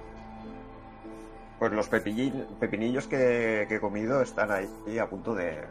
Pues 1.59 1.73
los 1.73 1.89
pepinillos 1.89 3.07
que, 3.07 3.65
que 3.69 3.77
he 3.77 3.81
comido 3.81 4.21
están 4.21 4.51
ahí 4.51 4.99
a 4.99 5.09
punto 5.09 5.35
de, 5.35 5.65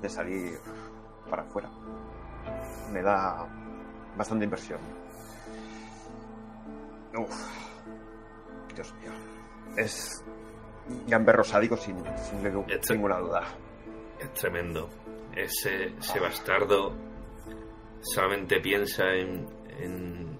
de 0.00 0.08
salir 0.08 0.58
para 1.28 1.42
afuera. 1.42 1.68
Me 2.92 3.02
da 3.02 3.46
bastante 4.16 4.44
impresión. 4.44 4.78
Uf. 7.16 7.34
Dios 8.74 8.94
mío. 9.00 9.10
Es 9.76 10.24
gamberro 11.06 11.42
sádico 11.42 11.76
sin, 11.76 11.96
sin 12.16 12.42
ninguna 12.90 13.18
duda. 13.18 13.42
Es 14.20 14.32
tremendo. 14.34 14.88
Ese, 15.34 15.96
ese 15.98 16.20
bastardo 16.20 16.94
solamente 18.00 18.60
piensa 18.60 19.04
en, 19.14 19.48
en, 19.80 20.38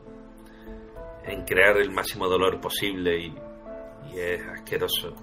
en 1.24 1.45
crear 1.45 1.76
el 1.79 1.91
máximo 1.91 2.29
dolor 2.29 2.61
posible 2.61 3.18
y, 3.18 3.35
y 4.12 4.18
es 4.18 4.46
asqueroso. 4.48 5.14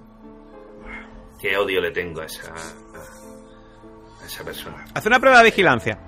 Qué 1.39 1.57
odio 1.57 1.81
le 1.81 1.91
tengo 1.91 2.21
a 2.21 2.25
esa, 2.25 2.53
a 2.53 4.25
esa 4.25 4.43
persona. 4.43 4.85
Haz 4.93 5.05
una 5.05 5.19
prueba 5.19 5.39
de 5.39 5.45
vigilancia. 5.45 5.99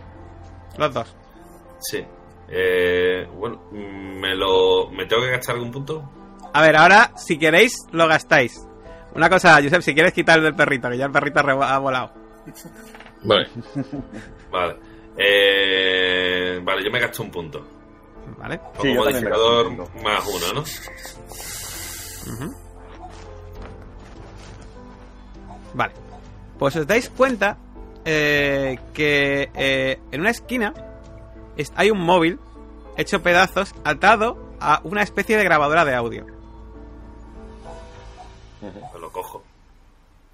Los 0.78 0.94
dos. 0.94 1.16
Sí. 1.80 2.06
Eh, 2.50 3.28
bueno, 3.34 3.62
¿me, 3.72 4.36
lo, 4.36 4.90
¿me 4.90 5.06
tengo 5.06 5.24
que 5.24 5.32
gastar 5.32 5.56
algún 5.56 5.72
punto? 5.72 6.10
A 6.54 6.62
ver, 6.62 6.76
ahora, 6.76 7.12
si 7.18 7.38
queréis, 7.38 7.76
lo 7.92 8.08
gastáis. 8.08 8.66
Una 9.14 9.30
cosa, 9.30 9.62
Josep, 9.62 9.82
si 9.82 9.94
quieres 9.94 10.14
quitar 10.14 10.38
el 10.38 10.46
del 10.46 10.56
perrito, 10.56 10.90
que 10.90 10.98
ya 10.98 11.06
el 11.06 11.12
perrito 11.12 11.40
ha 11.40 11.78
volado. 11.80 12.14
Vale. 13.24 13.48
Vale. 14.52 14.76
Eh, 15.18 16.62
vale, 16.64 16.84
yo 16.86 16.92
me 16.92 17.00
gasto 17.00 17.24
un 17.24 17.32
punto. 17.32 17.68
¿Vale? 18.38 18.60
Sí, 18.80 18.88
me 18.90 18.96
gasto 18.96 19.12
modificador 19.12 19.68
un 19.68 19.78
punto. 19.78 19.92
más 20.04 20.24
uno, 20.28 20.54
¿no? 20.54 20.62
Ujú. 22.34 22.56
Vale. 25.74 25.94
Pues 26.60 26.76
os 26.76 26.88
dais 26.88 27.10
cuenta 27.10 27.58
eh, 28.06 28.80
que 28.94 29.50
eh, 29.54 30.00
en 30.12 30.22
una 30.22 30.30
esquina 30.32 30.74
es- 31.56 31.72
hay 31.76 31.92
un 31.92 32.00
móvil 32.00 32.40
hecho 32.98 33.22
pedazos 33.22 33.74
atado 33.84 34.38
a 34.60 34.82
una 34.84 35.04
especie 35.04 35.38
de 35.38 35.44
grabadora 35.44 35.86
de 35.86 35.94
audio. 35.94 36.26
Lo 39.00 39.12
cojo. 39.12 39.38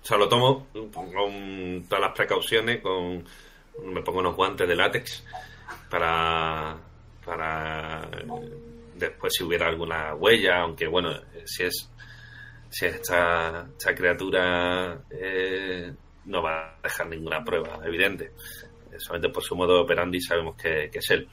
O 0.01 0.05
sea, 0.05 0.17
lo 0.17 0.27
tomo 0.29 0.67
con 0.93 1.86
todas 1.88 2.01
las 2.01 2.13
precauciones, 2.15 2.81
con 2.81 3.23
me 3.86 4.01
pongo 4.01 4.19
unos 4.19 4.36
guantes 4.36 4.67
de 4.67 4.75
látex 4.75 5.23
para 5.89 6.77
para 7.25 8.01
eh, 8.11 8.27
después 8.95 9.34
si 9.36 9.43
hubiera 9.43 9.67
alguna 9.67 10.13
huella, 10.15 10.61
aunque 10.61 10.88
bueno, 10.88 11.09
si 11.45 11.63
es 11.63 11.89
si 12.74 12.86
esta, 12.88 13.67
esta 13.78 13.93
criatura 13.95 14.97
eh, 15.11 15.93
no 16.26 16.41
va 16.41 16.69
a 16.69 16.80
dejar 16.82 17.07
ninguna 17.07 17.43
prueba 17.43 17.80
evidente. 17.86 18.32
Eh, 18.91 18.95
Solamente 18.97 19.30
por 19.34 19.43
su 19.43 19.55
modo 19.55 19.82
operandi 19.82 20.19
sabemos 20.21 20.55
que, 20.55 20.89
que 20.91 20.99
es 20.99 21.09
él. 21.11 21.28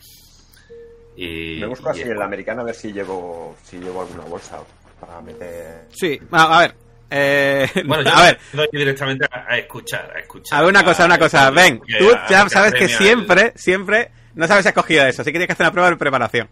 Y, 1.17 1.59
Me 1.61 1.67
busco 1.67 1.89
y 1.89 1.91
así 1.93 2.01
es- 2.03 2.09
en 2.09 2.19
la 2.19 2.25
americana 2.25 2.63
a 2.63 2.65
ver 2.65 2.75
si 2.75 2.93
llevo, 2.93 3.57
si 3.65 3.79
llevo 3.79 4.03
alguna 4.03 4.25
bolsa 4.25 4.59
para 5.01 5.21
meter. 5.21 5.87
Sí, 5.93 6.21
a, 6.31 6.59
a 6.59 6.61
ver. 6.61 6.75
eh, 7.11 7.67
Bueno, 7.87 8.05
yo 8.05 8.11
a 8.17 8.23
ver, 8.25 8.39
doy 8.53 8.69
directamente 8.73 9.27
a, 9.31 9.47
a 9.53 9.59
escuchar, 9.59 10.13
a 10.15 10.21
escuchar. 10.21 10.59
a 10.59 10.63
ver 10.63 10.71
una 10.71 10.85
cosa, 10.85 11.05
una 11.07 11.19
cosa. 11.19 11.51
Ven, 11.51 11.81
tú 11.99 12.11
ya 12.29 12.49
sabes 12.49 12.75
que 12.75 12.89
siempre, 12.89 13.53
siempre 13.57 14.11
no 14.35 14.47
sabes 14.47 14.63
si 14.65 14.69
has 14.69 14.75
cogido 14.75 15.07
eso, 15.07 15.23
así 15.23 15.31
que 15.31 15.39
tienes 15.39 15.47
que 15.49 15.53
hacer 15.55 15.65
una 15.65 15.73
prueba 15.73 15.91
de 15.91 15.97
preparación. 15.97 16.49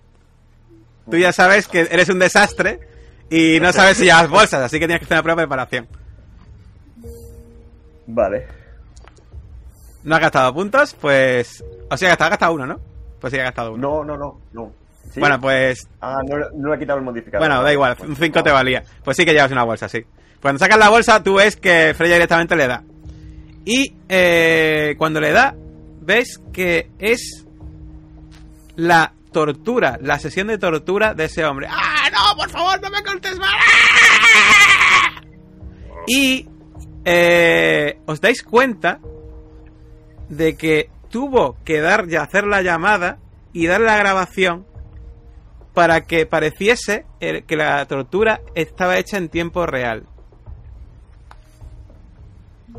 Tú 1.11 1.17
ya 1.17 1.33
sabes 1.33 1.69
que 1.69 1.81
eres 1.91 2.09
un 2.11 2.19
desastre 2.19 2.81
y 3.31 3.61
no 3.61 3.73
sabes 3.73 3.97
si 3.99 4.05
llevas 4.05 4.29
bolsas, 4.29 4.63
así 4.63 4.79
que 4.79 4.87
tienes 4.87 5.01
que 5.01 5.05
hacer 5.05 5.17
una 5.17 5.23
prueba 5.23 5.43
de 5.43 5.47
preparación. 5.47 5.89
Vale. 8.07 8.47
No 10.05 10.15
has 10.15 10.21
gastado 10.21 10.55
puntos, 10.55 10.95
pues. 10.95 11.63
O 11.91 11.97
sea, 11.97 12.13
has 12.13 12.19
gastado 12.19 12.55
uno, 12.55 12.67
¿no? 12.67 12.81
Pues 13.21 13.33
sí, 13.33 13.39
has 13.39 13.45
gastado 13.45 13.75
uno. 13.75 13.89
No, 13.89 14.05
no, 14.05 14.17
no, 14.17 14.41
no. 14.53 14.73
¿Sí? 15.13 15.21
Bueno, 15.21 15.39
pues. 15.41 15.87
Ah, 16.01 16.19
no, 16.27 16.37
no 16.55 16.71
le 16.71 16.77
he 16.77 16.79
quitado 16.79 16.99
el 16.99 17.05
modificador. 17.05 17.47
Bueno, 17.47 17.63
da 17.63 17.73
igual, 17.73 17.97
un 18.01 18.17
5 18.17 18.43
te 18.43 18.51
valía. 18.51 18.83
Pues 19.05 19.17
sí 19.17 19.25
que 19.25 19.33
llevas 19.33 19.51
una 19.51 19.65
bolsa, 19.65 19.89
sí. 19.89 20.05
Cuando 20.41 20.59
sacas 20.59 20.79
la 20.79 20.89
bolsa, 20.89 21.23
tú 21.23 21.35
ves 21.35 21.57
que 21.57 21.95
Freya 21.95 22.15
directamente 22.15 22.57
le 22.57 22.67
da. 22.67 22.83
Y 23.65 23.95
eh, 24.09 24.95
cuando 24.97 25.21
le 25.21 25.33
da, 25.33 25.55
ves 26.01 26.41
que 26.53 26.91
es 26.99 27.45
la 28.77 29.13
tortura, 29.33 29.99
la 30.01 30.19
sesión 30.19 30.47
de 30.49 30.59
tortura 30.59 31.15
de 31.15 31.25
ese 31.27 31.45
hombre. 31.45 31.67
¡Ah, 31.71 32.09
no! 32.13 32.37
¡Por 32.37 32.51
favor, 32.51 32.81
no 32.81 32.91
me 32.91 33.03
cortes 33.03 33.39
más! 33.39 33.51
¡Ah! 33.55 35.21
Y 36.11 36.49
eh, 37.05 38.01
os 38.07 38.19
dais 38.23 38.43
cuenta 38.43 38.99
de 40.31 40.57
que 40.57 40.91
tuvo 41.11 41.57
que 41.65 41.81
dar 41.83 42.07
y 42.09 42.17
hacer 42.17 42.47
la 42.47 42.63
llamada 42.63 43.19
y 43.53 43.67
dar 43.67 43.83
la 43.83 43.97
grabación 43.99 44.67
para 45.75 46.03
que 46.07 46.25
pareciese 46.25 47.05
que 47.21 47.57
la 47.57 47.85
tortura 47.87 48.41
estaba 48.55 48.97
hecha 48.97 49.19
en 49.19 49.29
tiempo 49.29 49.67
real. 49.67 50.07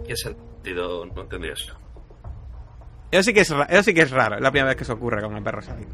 ¿Qué 0.08 0.16
sentido 0.16 1.06
no 1.06 1.22
entendí 1.22 1.50
eso? 1.50 1.76
Eso 3.12 3.24
sí 3.24 3.34
que 3.34 3.42
es, 3.42 3.50
ra- 3.50 3.66
eso 3.70 3.84
sí 3.84 3.94
que 3.94 4.02
es 4.02 4.12
raro, 4.12 4.36
es 4.38 4.42
la 4.42 4.52
primera 4.52 4.70
vez 4.70 4.78
que 4.78 4.86
se 4.86 4.92
ocurre 4.92 5.22
con 5.22 5.36
el 5.36 5.44
perro 5.44 5.62
sádico. 5.62 5.90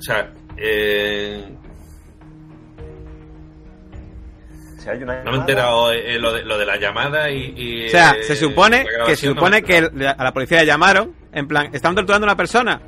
O 0.00 0.02
sea, 0.02 0.30
eh, 0.56 1.44
Si 4.78 4.88
hay 4.88 5.02
una 5.02 5.22
no 5.22 5.30
me 5.32 5.36
he 5.36 5.40
enterado 5.40 5.92
eh, 5.92 6.18
lo, 6.18 6.32
de, 6.32 6.42
lo 6.42 6.56
de 6.56 6.64
la 6.66 6.78
llamada 6.78 7.30
y. 7.30 7.52
y, 7.56 7.86
O 7.86 7.90
sea, 7.90 8.12
eh, 8.12 8.22
se 8.22 8.34
supone 8.34 8.84
que 9.06 9.14
se 9.16 9.26
no 9.28 9.34
supone 9.34 9.62
que 9.62 9.78
el- 9.78 10.06
a 10.06 10.24
la 10.24 10.32
policía 10.32 10.60
le 10.60 10.66
llamaron, 10.66 11.14
en 11.32 11.46
plan, 11.46 11.68
estaban 11.74 11.94
torturando 11.94 12.26
a 12.26 12.28
una 12.30 12.36
persona. 12.36 12.80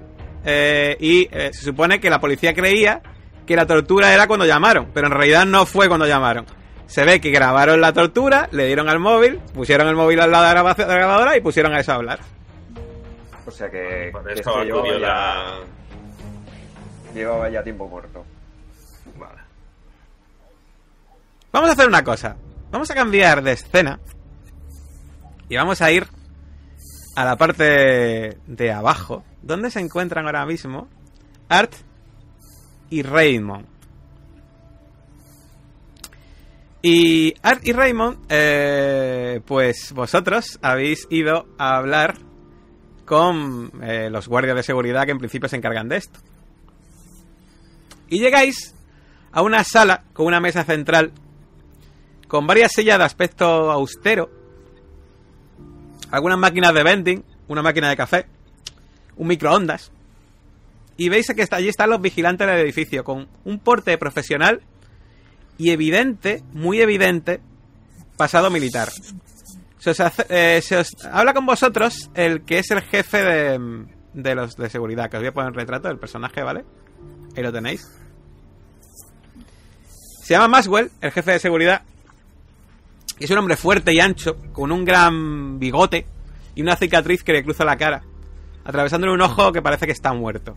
eh, 0.45 0.97
y 0.99 1.29
eh, 1.31 1.51
se 1.53 1.63
supone 1.65 2.01
que 2.01 2.11
la 2.11 2.19
policía 2.19 2.53
creía 2.55 3.01
que 3.47 3.55
la 3.57 3.67
tortura 3.67 4.13
era 4.15 4.27
cuando 4.27 4.45
llamaron, 4.47 4.89
pero 4.95 5.07
en 5.07 5.13
realidad 5.13 5.45
no 5.47 5.67
fue 5.67 5.87
cuando 5.89 6.07
llamaron. 6.07 6.47
Se 6.87 7.05
ve 7.05 7.21
que 7.21 7.31
grabaron 7.31 7.81
la 7.81 7.93
tortura, 7.93 8.49
le 8.53 8.67
dieron 8.67 8.89
al 8.89 8.99
móvil, 8.99 9.39
pusieron 9.55 9.87
el 9.89 9.95
móvil 9.95 10.21
al 10.21 10.31
lado 10.33 10.45
de 10.45 10.49
la 10.55 10.63
graba- 10.63 10.75
de 10.75 10.87
la 10.87 10.95
grabadora 10.95 11.37
y 11.37 11.41
pusieron 11.43 11.73
a 11.75 11.79
eso 11.81 11.93
a 11.93 11.97
hablar. 11.97 12.19
O 13.47 13.51
sea 13.51 13.71
que, 13.71 14.09
Por 14.13 14.25
que 14.25 14.33
eso 14.33 14.41
esto 14.41 14.65
llevaba 14.65 14.81
acudió 14.83 14.99
ya, 15.01 15.07
la. 15.07 15.55
Llevaba 17.15 17.49
ya 17.51 17.63
tiempo 17.63 17.89
muerto. 17.89 18.25
Vale. 19.19 19.41
Vamos 21.53 21.71
a 21.71 21.73
hacer 21.73 21.89
una 21.89 22.03
cosa. 22.03 22.37
Vamos 22.71 22.91
a 22.91 22.95
cambiar 22.95 23.43
de 23.43 23.53
escena. 23.53 24.01
Y 25.49 25.57
vamos 25.57 25.83
a 25.83 25.91
ir 25.91 26.07
a 27.15 27.25
la 27.25 27.37
parte 27.37 28.39
de 28.47 28.73
abajo. 28.73 29.25
Donde 29.43 29.71
se 29.71 29.81
encuentran 29.81 30.27
ahora 30.27 30.47
mismo 30.47 30.89
Art 31.49 31.75
y 32.89 33.03
Raymond. 33.03 33.67
Y 36.83 37.35
Art 37.43 37.65
y 37.65 37.73
Raymond, 37.73 38.19
eh, 38.29 39.41
pues 39.47 39.93
vosotros 39.95 40.59
habéis 40.63 41.07
ido 41.11 41.47
a 41.57 41.77
hablar 41.77 42.17
con 43.05 43.71
eh, 43.83 44.09
los 44.11 44.27
guardias 44.27 44.57
de 44.57 44.63
seguridad 44.63 45.05
que 45.05 45.13
en 45.13 45.19
principio 45.19 45.49
se 45.49 45.57
encargan 45.57 45.89
de 45.89 45.99
esto. 45.99 46.19
Y 48.13 48.19
llegáis 48.19 48.75
a 49.33 49.41
una 49.41 49.65
sala 49.65 50.05
con 50.13 50.27
una 50.27 50.39
mesa 50.39 50.65
central 50.65 51.13
con 52.29 52.47
varias 52.47 52.73
sillas 52.73 52.99
de 52.99 53.05
aspecto 53.05 53.71
austero, 53.73 54.31
algunas 56.11 56.37
máquinas 56.39 56.75
de 56.75 56.83
vending, 56.83 57.25
una 57.49 57.63
máquina 57.63 57.89
de 57.89 57.97
café, 57.97 58.27
un 59.17 59.29
microondas. 59.29 59.93
Y 60.99 61.09
veis 61.09 61.27
que 61.35 61.47
allí 61.51 61.69
están 61.69 61.89
los 61.89 62.03
vigilantes 62.03 62.47
del 62.47 62.59
edificio 62.59 63.03
con 63.03 63.29
un 63.45 63.59
porte 63.59 63.97
profesional 63.97 64.61
y 65.57 65.71
evidente, 65.71 66.43
muy 66.53 66.81
evidente, 66.83 67.41
pasado 68.19 68.51
militar. 68.51 68.91
Se 69.79 69.91
os, 69.91 70.01
hace- 70.01 70.27
eh, 70.29 70.61
se 70.61 70.77
os 70.77 70.89
habla 71.11 71.33
con 71.33 71.47
vosotros 71.47 72.11
el 72.15 72.45
que 72.45 72.59
es 72.59 72.71
el 72.73 72.83
jefe 72.83 73.23
de, 73.23 73.87
de 74.13 74.35
los 74.35 74.55
de 74.57 74.69
seguridad, 74.69 75.09
que 75.11 75.17
os 75.17 75.23
voy 75.23 75.29
a 75.29 75.33
poner 75.33 75.49
el 75.49 75.55
retrato 75.55 75.89
del 75.89 75.99
personaje, 75.99 76.43
¿vale? 76.43 76.65
Ahí 77.37 77.43
lo 77.43 77.51
tenéis. 77.53 77.91
Se 80.33 80.37
llama 80.39 80.49
Maswell, 80.49 80.91
el 81.03 81.11
jefe 81.13 81.33
de 81.33 81.39
seguridad. 81.39 81.83
Y 83.19 83.25
es 83.25 83.31
un 83.31 83.37
hombre 83.37 83.55
fuerte 83.55 83.93
y 83.93 84.01
ancho, 84.01 84.39
con 84.55 84.73
un 84.73 84.83
gran 84.83 85.59
bigote 85.59 86.07
y 86.55 86.63
una 86.63 86.75
cicatriz 86.75 87.23
que 87.23 87.35
le 87.35 87.45
cruza 87.45 87.67
la 87.67 87.77
cara, 87.77 88.03
atravesándole 88.65 89.13
un 89.13 89.21
ojo 89.21 89.53
que 89.53 89.61
parece 89.61 89.85
que 89.85 89.93
está 89.93 90.15
muerto. 90.15 90.57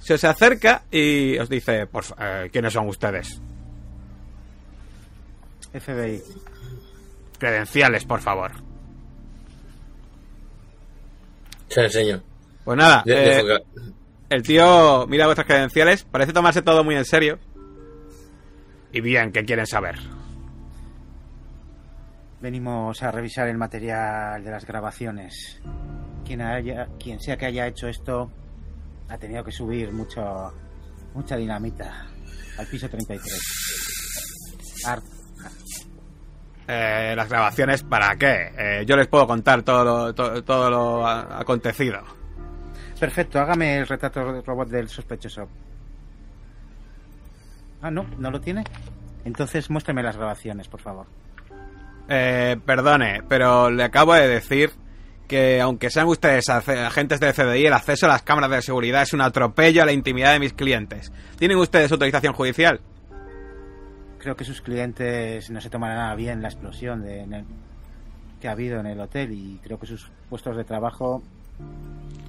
Se 0.00 0.14
os 0.14 0.24
acerca 0.24 0.82
y 0.90 1.38
os 1.38 1.48
dice, 1.48 1.86
por 1.86 2.02
fa- 2.02 2.16
eh, 2.18 2.50
¿quiénes 2.52 2.72
son 2.72 2.88
ustedes? 2.88 3.40
FBI. 5.72 6.20
Credenciales, 7.38 8.04
por 8.04 8.20
favor. 8.20 8.50
Se 11.68 11.84
enseño. 11.84 12.20
Pues 12.64 12.76
nada, 12.78 13.04
eh, 13.06 13.42
el 14.30 14.42
tío 14.42 15.06
mira 15.06 15.26
vuestras 15.26 15.46
credenciales, 15.46 16.02
parece 16.02 16.32
tomarse 16.32 16.62
todo 16.62 16.82
muy 16.82 16.96
en 16.96 17.04
serio. 17.04 17.38
Y 18.94 19.00
bien, 19.00 19.32
¿qué 19.32 19.44
quieren 19.44 19.66
saber? 19.66 19.96
Venimos 22.40 23.02
a 23.02 23.10
revisar 23.10 23.48
el 23.48 23.58
material 23.58 24.44
de 24.44 24.50
las 24.50 24.64
grabaciones. 24.64 25.60
Quien, 26.24 26.40
haya, 26.42 26.88
quien 26.98 27.18
sea 27.20 27.36
que 27.36 27.46
haya 27.46 27.66
hecho 27.66 27.88
esto 27.88 28.30
ha 29.08 29.18
tenido 29.18 29.42
que 29.44 29.50
subir 29.52 29.92
mucho, 29.92 30.52
mucha 31.14 31.36
dinamita 31.36 32.06
al 32.58 32.66
piso 32.66 32.88
33. 32.88 34.84
Art, 34.86 35.04
Eh, 36.66 37.12
las 37.14 37.28
grabaciones, 37.28 37.82
¿para 37.82 38.16
qué? 38.16 38.52
Eh, 38.56 38.84
yo 38.86 38.96
les 38.96 39.06
puedo 39.08 39.26
contar 39.26 39.62
todo 39.62 39.84
lo, 39.84 40.14
to- 40.14 40.42
todo 40.44 40.70
lo 40.70 41.06
acontecido. 41.06 41.98
Perfecto, 42.98 43.38
hágame 43.40 43.78
el 43.78 43.86
retrato 43.86 44.32
de 44.32 44.40
robot 44.40 44.68
del 44.70 44.88
sospechoso. 44.88 45.46
Ah, 47.84 47.90
no, 47.90 48.06
¿no 48.18 48.30
lo 48.30 48.40
tiene? 48.40 48.64
Entonces 49.26 49.68
muéstrame 49.68 50.02
las 50.02 50.16
grabaciones, 50.16 50.68
por 50.68 50.80
favor. 50.80 51.06
Eh, 52.08 52.56
perdone, 52.64 53.22
pero 53.28 53.70
le 53.70 53.84
acabo 53.84 54.14
de 54.14 54.26
decir 54.26 54.70
que 55.28 55.60
aunque 55.60 55.90
sean 55.90 56.06
ustedes 56.06 56.48
agentes 56.48 57.20
del 57.20 57.34
CDI, 57.34 57.66
el 57.66 57.72
acceso 57.74 58.06
a 58.06 58.08
las 58.10 58.22
cámaras 58.22 58.50
de 58.50 58.62
seguridad 58.62 59.02
es 59.02 59.12
un 59.12 59.20
atropello 59.20 59.82
a 59.82 59.86
la 59.86 59.92
intimidad 59.92 60.32
de 60.32 60.38
mis 60.40 60.54
clientes. 60.54 61.12
¿Tienen 61.38 61.58
ustedes 61.58 61.92
autorización 61.92 62.32
judicial? 62.32 62.80
Creo 64.18 64.34
que 64.36 64.44
sus 64.44 64.62
clientes 64.62 65.50
no 65.50 65.60
se 65.60 65.68
tomarán 65.68 65.98
nada 65.98 66.14
bien 66.14 66.40
la 66.40 66.48
explosión 66.48 67.02
de, 67.02 67.20
en 67.20 67.32
el- 67.34 67.44
que 68.40 68.48
ha 68.48 68.52
habido 68.52 68.80
en 68.80 68.86
el 68.86 69.00
hotel 69.00 69.32
y 69.32 69.58
creo 69.62 69.78
que 69.78 69.86
sus 69.86 70.10
puestos 70.30 70.56
de 70.56 70.64
trabajo... 70.64 71.22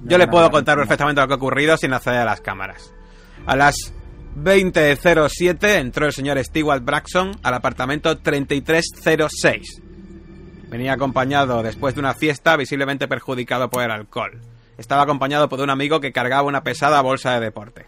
no 0.02 0.08
Yo 0.10 0.18
le 0.18 0.28
puedo 0.28 0.50
contar 0.50 0.76
perfectamente 0.76 1.20
lo 1.20 1.26
que 1.26 1.34
ha 1.34 1.36
ocurrido 1.36 1.76
sin 1.78 1.92
acceder 1.94 2.20
a 2.20 2.24
las 2.26 2.40
cámaras. 2.42 2.92
A 3.46 3.56
las 3.56 3.92
20.07 4.36 5.78
entró 5.78 6.06
el 6.06 6.12
señor 6.12 6.38
Stewart 6.44 6.84
Braxton 6.84 7.32
al 7.42 7.54
apartamento 7.54 8.18
3306. 8.18 9.80
Venía 10.68 10.92
acompañado 10.92 11.62
después 11.62 11.94
de 11.94 12.00
una 12.00 12.12
fiesta 12.12 12.54
visiblemente 12.56 13.08
perjudicado 13.08 13.70
por 13.70 13.82
el 13.82 13.90
alcohol. 13.90 14.38
Estaba 14.76 15.02
acompañado 15.02 15.48
por 15.48 15.60
un 15.60 15.70
amigo 15.70 16.00
que 16.00 16.12
cargaba 16.12 16.42
una 16.42 16.62
pesada 16.62 17.00
bolsa 17.00 17.32
de 17.34 17.40
deporte. 17.40 17.86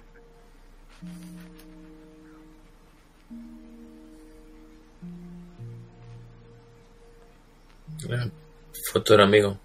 Foto 8.90 9.12
del 9.12 9.22
amigo. 9.22 9.58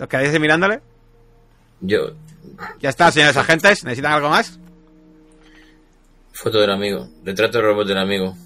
¿Os 0.00 0.08
quedáis 0.08 0.40
mirándole? 0.40 0.80
Yo. 1.80 2.12
Ya 2.80 2.88
está, 2.90 3.10
señores 3.10 3.36
agentes. 3.36 3.84
¿Necesitan 3.84 4.12
algo 4.12 4.30
más? 4.30 4.58
Foto 6.32 6.60
del 6.60 6.70
amigo. 6.70 7.08
Retrato 7.24 7.58
del 7.58 7.66
robot 7.68 7.86
del 7.88 7.98
amigo. 7.98 8.36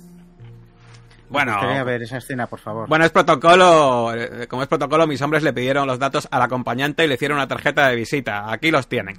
Bueno, 1.28 1.56
Quería 1.60 1.84
ver 1.84 2.02
esa 2.02 2.16
escena, 2.18 2.48
por 2.48 2.58
favor. 2.58 2.88
Bueno, 2.88 3.04
es 3.04 3.12
protocolo. 3.12 4.12
eh, 4.14 4.46
Como 4.48 4.62
es 4.62 4.68
protocolo, 4.68 5.06
mis 5.06 5.22
hombres 5.22 5.42
le 5.44 5.52
pidieron 5.52 5.86
los 5.86 5.98
datos 5.98 6.26
al 6.30 6.42
acompañante 6.42 7.04
y 7.04 7.08
le 7.08 7.14
hicieron 7.14 7.36
una 7.38 7.46
tarjeta 7.46 7.88
de 7.88 7.96
visita. 7.96 8.50
Aquí 8.52 8.70
los 8.72 8.88
tienen. 8.88 9.16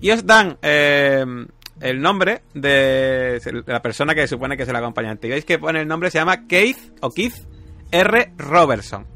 Y 0.00 0.10
os 0.10 0.26
dan 0.26 0.58
eh, 0.60 1.24
el 1.80 2.00
nombre 2.02 2.42
de 2.52 3.40
la 3.66 3.80
persona 3.80 4.14
que 4.14 4.26
supone 4.28 4.54
que 4.56 4.64
es 4.64 4.68
el 4.68 4.76
acompañante. 4.76 5.26
Y 5.26 5.30
veis 5.30 5.46
que 5.46 5.58
pone 5.58 5.80
el 5.80 5.88
nombre, 5.88 6.10
se 6.10 6.18
llama 6.18 6.46
Keith 6.46 6.78
o 7.00 7.10
Keith 7.10 7.36
R. 7.90 8.32
Robertson. 8.36 9.06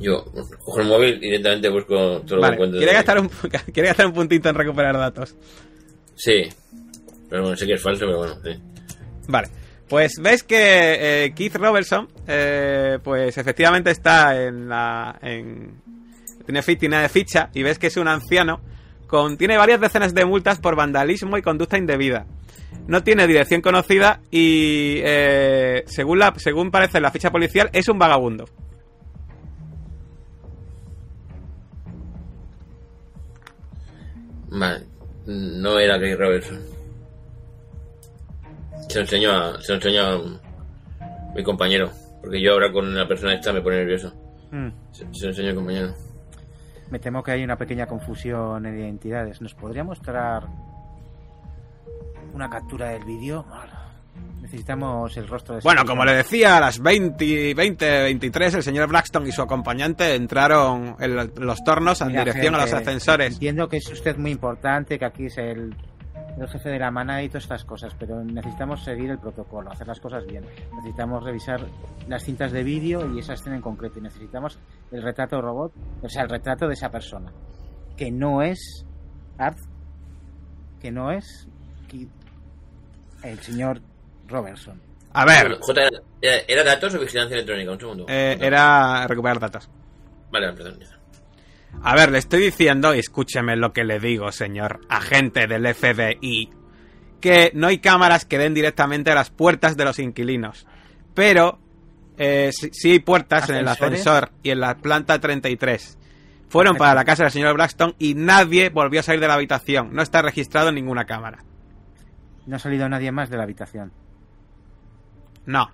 Yo 0.00 0.24
cojo 0.64 0.80
el 0.80 0.88
móvil 0.88 1.16
y 1.16 1.20
directamente 1.20 1.68
busco 1.68 2.20
todo 2.22 2.36
lo 2.36 2.42
que 2.42 2.52
encuentro. 2.54 2.78
quiere 2.78 2.92
gastar, 2.92 3.20
un, 3.20 3.28
quiere 3.72 3.88
gastar 3.88 4.06
un 4.06 4.12
puntito 4.12 4.48
en 4.48 4.54
recuperar 4.54 4.96
datos. 4.96 5.34
Sí. 6.16 6.48
Pero 7.28 7.42
bueno, 7.42 7.56
sé 7.56 7.66
que 7.66 7.74
es 7.74 7.82
falso, 7.82 8.06
pero 8.06 8.18
bueno, 8.18 8.34
sí. 8.42 8.50
Vale. 9.28 9.48
Pues 9.88 10.14
ves 10.20 10.42
que 10.42 11.24
eh, 11.26 11.34
Keith 11.34 11.56
Robertson, 11.56 12.08
eh, 12.26 12.98
pues 13.02 13.36
efectivamente 13.36 13.90
está 13.90 14.42
en 14.42 14.68
la. 14.68 15.18
En, 15.22 15.82
tiene, 16.44 16.62
tiene 16.62 17.08
ficha 17.08 17.50
y 17.54 17.62
ves 17.62 17.78
que 17.78 17.88
es 17.88 17.96
un 17.96 18.08
anciano. 18.08 18.60
Con, 19.06 19.36
tiene 19.36 19.56
varias 19.56 19.80
decenas 19.80 20.14
de 20.14 20.24
multas 20.24 20.58
por 20.58 20.76
vandalismo 20.76 21.36
y 21.36 21.42
conducta 21.42 21.78
indebida. 21.78 22.26
No 22.86 23.02
tiene 23.02 23.26
dirección 23.26 23.60
conocida 23.60 24.20
y, 24.30 25.00
eh, 25.04 25.84
según, 25.86 26.18
la, 26.18 26.34
según 26.36 26.70
parece 26.70 26.98
en 26.98 27.02
la 27.02 27.10
ficha 27.10 27.30
policial, 27.30 27.70
es 27.72 27.88
un 27.88 27.98
vagabundo. 27.98 28.46
Vale. 34.54 34.84
No 35.26 35.78
era 35.78 35.98
Chris 35.98 36.18
Robertson. 36.18 36.60
Se 38.88 38.94
lo 38.96 39.00
enseñó 39.00 39.32
a, 39.32 39.60
se 39.60 39.72
lo 39.72 39.76
enseñó 39.76 40.02
a 40.02 41.34
mi 41.34 41.42
compañero. 41.42 41.90
Porque 42.20 42.40
yo 42.40 42.52
ahora 42.52 42.72
con 42.72 42.94
la 42.94 43.06
persona 43.08 43.34
esta 43.34 43.52
me 43.52 43.60
pone 43.60 43.76
nervioso. 43.76 44.12
Mm. 44.50 44.68
Se, 44.92 45.06
se 45.12 45.24
lo 45.24 45.30
enseñó 45.30 45.48
al 45.50 45.54
compañero. 45.56 45.94
Me 46.90 46.98
temo 46.98 47.22
que 47.22 47.32
hay 47.32 47.42
una 47.42 47.56
pequeña 47.56 47.86
confusión 47.86 48.66
en 48.66 48.78
identidades. 48.78 49.40
¿Nos 49.40 49.54
podría 49.54 49.82
mostrar 49.82 50.46
una 52.32 52.48
captura 52.48 52.90
del 52.90 53.04
vídeo? 53.04 53.44
Necesitamos 54.44 55.16
el 55.16 55.26
rostro 55.26 55.54
de 55.54 55.62
Bueno, 55.64 55.86
como 55.86 56.04
le 56.04 56.16
decía, 56.16 56.58
a 56.58 56.60
las 56.60 56.78
20, 56.78 57.54
20, 57.54 58.02
23, 58.02 58.56
el 58.56 58.62
señor 58.62 58.90
Blackstone 58.90 59.26
y 59.26 59.32
su 59.32 59.40
acompañante 59.40 60.14
entraron 60.14 60.96
en 61.00 61.16
los 61.16 61.64
tornos 61.64 62.02
en 62.02 62.08
Mira, 62.08 62.24
dirección 62.24 62.54
a 62.54 62.58
los 62.58 62.72
ascensores. 62.74 63.32
Entiendo 63.32 63.68
que 63.68 63.78
es 63.78 63.90
usted 63.90 64.18
muy 64.18 64.32
importante, 64.32 64.98
que 64.98 65.06
aquí 65.06 65.24
es 65.24 65.38
el, 65.38 65.74
el 66.38 66.46
jefe 66.46 66.68
de 66.68 66.78
la 66.78 66.90
manada 66.90 67.22
y 67.22 67.28
todas 67.28 67.44
estas 67.44 67.64
cosas, 67.64 67.96
pero 67.98 68.22
necesitamos 68.22 68.84
seguir 68.84 69.12
el 69.12 69.18
protocolo, 69.18 69.72
hacer 69.72 69.86
las 69.86 69.98
cosas 69.98 70.26
bien. 70.26 70.44
Necesitamos 70.76 71.24
revisar 71.24 71.66
las 72.06 72.22
cintas 72.22 72.52
de 72.52 72.62
vídeo 72.64 73.14
y 73.16 73.20
esa 73.20 73.32
escena 73.32 73.56
en 73.56 73.62
concreto. 73.62 73.98
Y 73.98 74.02
necesitamos 74.02 74.58
el 74.92 75.02
retrato 75.02 75.40
robot, 75.40 75.72
o 76.02 76.08
sea, 76.10 76.24
el 76.24 76.28
retrato 76.28 76.68
de 76.68 76.74
esa 76.74 76.90
persona. 76.90 77.32
Que 77.96 78.12
no 78.12 78.42
es 78.42 78.84
Art, 79.38 79.56
que 80.82 80.92
no 80.92 81.12
es 81.12 81.48
el 83.22 83.38
señor 83.38 83.80
Robertson. 84.34 84.80
A 85.12 85.24
ver, 85.24 85.58
J, 85.60 85.80
¿era, 85.82 85.90
era- 86.20 86.42
¿era 86.48 86.64
datos 86.64 86.94
o 86.94 86.98
vigilancia 86.98 87.34
electrónica? 87.34 87.70
Un 87.72 87.78
segundo. 87.80 88.06
eh, 88.08 88.36
era 88.40 89.06
recuperar 89.06 89.38
datos. 89.38 89.70
Vale, 90.32 90.52
perdón. 90.52 90.78
A 91.82 91.94
ver, 91.94 92.10
le 92.10 92.18
estoy 92.18 92.40
diciendo, 92.40 92.94
y 92.94 92.98
escúcheme 92.98 93.56
lo 93.56 93.72
que 93.72 93.84
le 93.84 93.98
digo, 94.00 94.30
señor 94.32 94.80
agente 94.88 95.46
del 95.46 95.72
FBI, 95.74 96.50
que 97.20 97.50
no 97.54 97.68
hay 97.68 97.78
cámaras 97.78 98.24
que 98.24 98.38
den 98.38 98.54
directamente 98.54 99.10
a 99.10 99.14
las 99.14 99.30
puertas 99.30 99.76
de 99.76 99.84
los 99.84 99.98
inquilinos. 99.98 100.66
Pero 101.14 101.58
eh, 102.18 102.50
sí, 102.52 102.70
sí 102.72 102.90
hay 102.92 102.98
puertas 103.00 103.48
en 103.50 103.56
el 103.56 103.64
ascensor 103.68 104.30
y 104.42 104.50
en 104.50 104.60
la 104.60 104.76
planta 104.76 105.18
33. 105.20 105.98
Fueron 106.48 106.76
para 106.76 106.94
la 106.94 107.04
casa 107.04 107.24
del 107.24 107.32
señor 107.32 107.54
Blackstone 107.54 107.94
y 107.98 108.14
nadie 108.14 108.68
volvió 108.70 109.00
a 109.00 109.02
salir 109.02 109.20
de 109.20 109.28
la 109.28 109.34
habitación. 109.34 109.90
No 109.92 110.02
está 110.02 110.22
registrado 110.22 110.68
en 110.68 110.76
ninguna 110.76 111.04
cámara. 111.06 111.44
No 112.46 112.56
ha 112.56 112.58
salido 112.60 112.88
nadie 112.88 113.10
más 113.10 113.30
de 113.30 113.36
la 113.36 113.42
habitación. 113.44 113.92
No. 115.46 115.70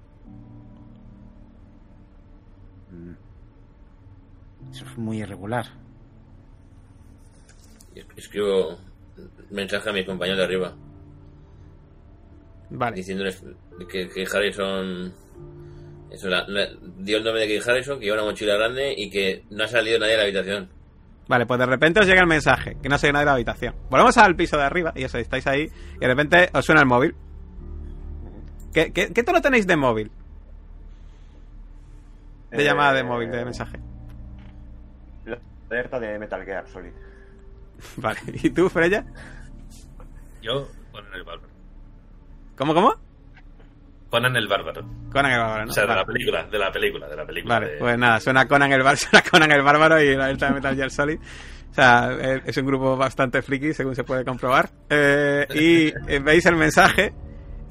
Eso 4.73 4.85
es 4.85 4.99
muy 4.99 5.19
irregular. 5.19 5.67
Escribo 8.17 8.79
mensaje 9.51 9.91
a 9.91 9.93
mis 9.93 10.07
compañeros 10.07 10.39
de 10.39 10.45
arriba. 10.45 10.75
Vale. 12.73 12.95
diciéndoles 12.95 13.43
que, 13.91 14.09
que 14.09 14.25
Harrison 14.33 15.13
eso, 16.13 16.29
la- 16.29 16.47
la- 16.47 16.69
dio 16.99 17.17
el 17.19 17.25
nombre 17.25 17.43
de 17.43 17.49
Keith 17.49 17.67
Harrison 17.69 17.99
que 17.99 18.05
lleva 18.05 18.19
una 18.19 18.27
mochila 18.31 18.55
grande 18.55 18.95
y 18.97 19.11
que 19.11 19.45
no 19.51 19.65
ha 19.65 19.67
salido 19.67 19.99
nadie 19.99 20.13
de 20.13 20.17
la 20.19 20.23
habitación 20.23 20.69
Vale, 21.27 21.47
pues 21.47 21.59
de 21.59 21.67
repente 21.67 21.99
os 22.01 22.07
llega 22.07 22.21
el 22.21 22.29
mensaje, 22.29 22.77
que 22.81 22.89
no 22.89 22.97
se 22.99 23.11
nadie 23.11 23.21
de 23.25 23.27
la 23.27 23.35
habitación. 23.35 23.75
Volvemos 23.91 24.17
al 24.19 24.35
piso 24.37 24.57
de 24.57 24.65
arriba, 24.65 24.93
y 24.97 25.03
eso, 25.05 25.19
estáis 25.19 25.47
ahí, 25.49 25.69
y 25.97 25.99
de 25.99 26.07
repente 26.07 26.49
os 26.53 26.65
suena 26.65 26.81
el 26.81 26.87
móvil. 26.89 27.15
¿Qué, 28.73 28.93
qué, 28.93 29.13
qué 29.13 29.23
tono 29.23 29.41
tenéis 29.41 29.67
de 29.67 29.77
móvil? 29.77 30.11
De 32.51 32.63
Eh, 32.63 32.65
llamada 32.65 32.93
de 32.95 33.05
móvil, 33.05 33.31
de 33.31 33.45
mensaje. 33.45 33.79
La 35.25 35.39
alerta 35.71 36.01
de 36.01 36.19
Metal 36.19 36.45
Gear 36.45 36.67
Solid. 36.69 36.93
Vale, 37.97 38.19
¿y 38.43 38.51
tú, 38.51 38.69
Freya? 38.69 39.05
Yo, 40.43 40.69
Conan 40.93 41.15
el 41.15 41.23
Bárbaro. 41.25 41.49
¿Cómo, 42.57 42.75
cómo? 42.75 42.95
Conan 44.11 44.35
el 44.37 44.49
Bárbaro. 44.49 44.83
Conan 45.13 45.31
el 45.33 45.39
Bárbaro, 45.39 45.65
¿no? 45.67 45.71
O 45.71 45.75
sea, 45.75 45.87
de 45.87 45.95
la 45.95 46.05
película, 46.05 46.45
de 46.45 46.59
la 46.59 46.73
película, 46.73 47.09
de 47.09 47.17
la 47.17 47.27
película. 47.27 47.55
Vale, 47.55 47.73
de- 47.73 47.79
pues 47.79 47.97
nada, 47.99 48.19
suena 48.21 48.47
Conan 48.49 48.73
el, 48.73 48.83
Bar 48.83 48.97
suena 48.99 49.23
Conan 49.29 49.53
el 49.53 49.63
Bárbaro 49.63 50.01
y 50.03 50.17
la 50.17 50.25
alerta 50.27 50.47
de 50.49 50.55
Metal 50.55 50.75
Gear 50.75 50.91
Solid. 50.91 51.19
O 51.71 51.75
sea, 51.75 52.11
eh, 52.21 52.43
es 52.45 52.57
un 52.57 52.67
grupo 52.67 52.97
bastante 52.97 53.41
friki, 53.43 53.73
según 53.73 53.95
se 53.95 54.03
puede 54.03 54.25
comprobar. 54.25 54.69
Eh, 54.89 55.47
y 55.55 56.13
eh, 56.13 56.19
veis 56.19 56.45
el 56.47 56.57
mensaje 56.57 57.13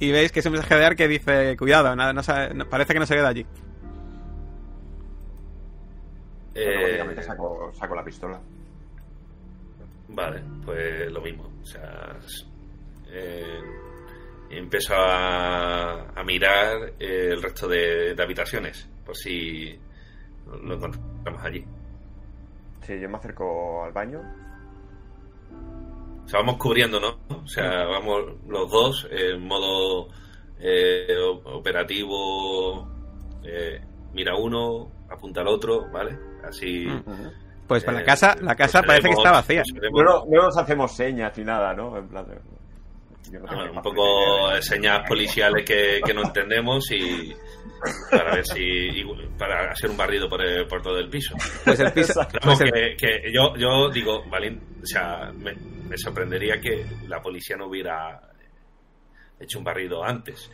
y 0.00 0.10
veis 0.10 0.32
que 0.32 0.40
es 0.40 0.46
un 0.46 0.52
mensaje 0.52 0.74
de 0.74 0.84
Ar 0.84 0.96
que 0.96 1.06
dice, 1.06 1.56
cuidado, 1.56 1.94
nada, 1.94 2.12
no 2.12 2.68
parece 2.68 2.92
que 2.92 2.98
no 2.98 3.06
se 3.06 3.14
ve 3.14 3.20
de 3.22 3.28
allí. 3.28 3.46
Eh, 6.54 6.74
Automáticamente 6.74 7.22
saco, 7.22 7.70
saco 7.74 7.94
la 7.94 8.04
pistola. 8.04 8.40
Vale, 10.08 10.42
pues 10.64 11.10
lo 11.12 11.20
mismo. 11.20 11.50
O 11.62 11.64
sea, 11.64 12.16
eh, 13.08 13.60
empiezo 14.50 14.94
a, 14.96 16.10
a 16.10 16.24
mirar 16.24 16.94
eh, 16.98 17.28
el 17.32 17.42
resto 17.42 17.68
de, 17.68 18.14
de 18.14 18.22
habitaciones, 18.22 18.88
por 19.04 19.16
si 19.16 19.78
lo 20.46 20.74
encontramos 20.74 21.44
allí. 21.44 21.64
Sí, 22.82 22.98
yo 22.98 23.08
me 23.08 23.18
acerco 23.18 23.84
al 23.84 23.92
baño. 23.92 24.20
Sea, 26.30 26.40
vamos 26.40 26.56
cubriendo, 26.56 27.00
¿no? 27.00 27.18
O 27.42 27.46
sea, 27.46 27.84
vamos 27.86 28.20
los 28.48 28.70
dos 28.70 29.08
en 29.10 29.46
modo 29.46 30.08
eh, 30.60 31.06
operativo. 31.44 32.88
eh, 33.44 33.80
mira 34.12 34.36
uno, 34.36 34.90
apunta 35.10 35.40
al 35.40 35.48
otro, 35.48 35.86
¿vale? 35.92 36.16
Así. 36.46 36.86
Mm. 36.86 37.02
Pues 37.66 37.84
para 37.84 37.98
la 37.98 38.02
eh, 38.02 38.06
casa, 38.06 38.36
la 38.40 38.54
casa 38.56 38.78
nos 38.80 38.86
parece 38.86 39.08
que 39.08 39.14
está 39.14 39.30
vacía. 39.32 39.62
veremos- 39.74 40.02
No, 40.02 40.04
no, 40.04 40.24
no 40.28 40.42
nos 40.42 40.56
hacemos 40.56 40.92
señas 40.92 41.36
ni 41.38 41.44
nada, 41.44 41.72
¿no? 41.74 41.96
En 41.96 42.08
plan. 42.08 42.26
de- 42.26 42.40
yo 43.32 43.38
no 43.40 43.46
tengo 43.46 43.62
Ah, 43.62 43.70
un 43.72 43.82
poco 43.82 44.60
señas 44.60 45.06
policiales 45.06 45.64
que, 45.64 46.00
que 46.04 46.12
no 46.14 46.22
entendemos 46.22 46.90
y 46.90 47.32
para 48.10 48.34
ver 48.34 48.46
si 48.46 49.02
para 49.38 49.70
hacer 49.70 49.90
un 49.90 49.96
barrido 49.96 50.28
por, 50.28 50.42
el- 50.42 50.66
por 50.66 50.82
todo 50.82 50.98
el 50.98 51.08
piso. 51.08 51.34
Pues 51.64 51.80
el 51.80 51.92
piso, 51.92 52.20
pues 52.42 52.58
que, 52.58 52.96
que 52.96 53.32
yo, 53.32 53.54
yo 53.56 53.88
digo, 53.90 54.24
Valin, 54.28 54.60
o 54.82 54.86
sea, 54.86 55.32
me, 55.34 55.54
me 55.54 55.96
sorprendería 55.96 56.60
que 56.60 56.84
la 57.08 57.20
policía 57.22 57.56
no 57.56 57.66
hubiera 57.66 58.20
hecho 59.38 59.58
un 59.58 59.64
barrido 59.64 60.04
antes. 60.04 60.50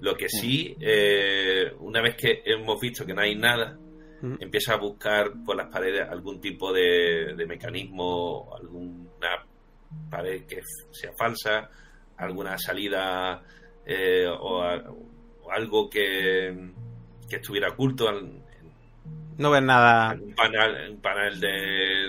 Lo 0.00 0.14
que 0.14 0.28
sí, 0.28 0.76
eh, 0.80 1.72
una 1.80 2.02
vez 2.02 2.16
que 2.16 2.42
hemos 2.44 2.78
visto 2.80 3.06
que 3.06 3.14
no 3.14 3.22
hay 3.22 3.34
nada, 3.34 3.78
empieza 4.40 4.74
a 4.74 4.76
buscar 4.78 5.30
por 5.44 5.56
las 5.56 5.68
paredes 5.68 6.06
algún 6.08 6.40
tipo 6.40 6.72
de, 6.72 7.34
de 7.36 7.46
mecanismo, 7.46 8.54
alguna 8.54 9.44
pared 10.10 10.44
que 10.46 10.60
sea 10.90 11.12
falsa, 11.18 11.70
alguna 12.18 12.58
salida 12.58 13.42
eh, 13.86 14.26
o, 14.26 14.62
a- 14.62 14.90
o 14.90 15.06
algo 15.50 15.88
que, 15.90 16.70
que 17.28 17.36
estuviera 17.36 17.68
oculto, 17.70 18.08
al- 18.08 18.42
no 19.38 19.50
ves 19.50 19.62
nada. 19.62 20.10
algún 20.10 20.34
panel, 20.34 20.90
un 20.92 21.00
panel 21.00 21.38
de, 21.40 21.48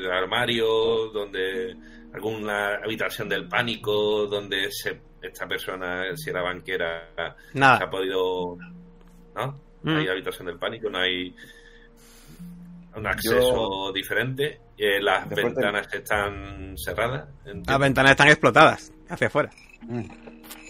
de 0.01 0.11
armario, 0.13 1.09
donde 1.09 1.75
alguna 2.13 2.75
habitación 2.75 3.27
del 3.27 3.47
pánico, 3.49 4.25
donde 4.27 4.69
se, 4.71 5.01
esta 5.21 5.45
persona, 5.45 6.03
si 6.15 6.29
era 6.29 6.41
banquera, 6.41 7.09
se 7.51 7.59
Nada. 7.59 7.77
ha 7.83 7.89
podido... 7.89 8.57
¿No? 9.35 9.47
Mm. 9.83 9.93
No 9.93 9.97
hay 9.99 10.07
habitación 10.07 10.47
del 10.47 10.57
pánico, 10.57 10.89
no 10.89 10.99
hay 10.99 11.35
un 12.95 13.05
acceso 13.05 13.91
diferente. 13.93 14.59
eh, 14.77 14.99
las 15.01 15.29
Después 15.29 15.53
ventanas 15.53 15.93
están 15.93 16.75
cerradas. 16.77 17.27
entiendo. 17.45 17.71
Las 17.71 17.79
ventanas 17.79 18.11
están 18.11 18.27
explotadas 18.29 18.91
hacia 19.09 19.27
afuera. 19.27 19.49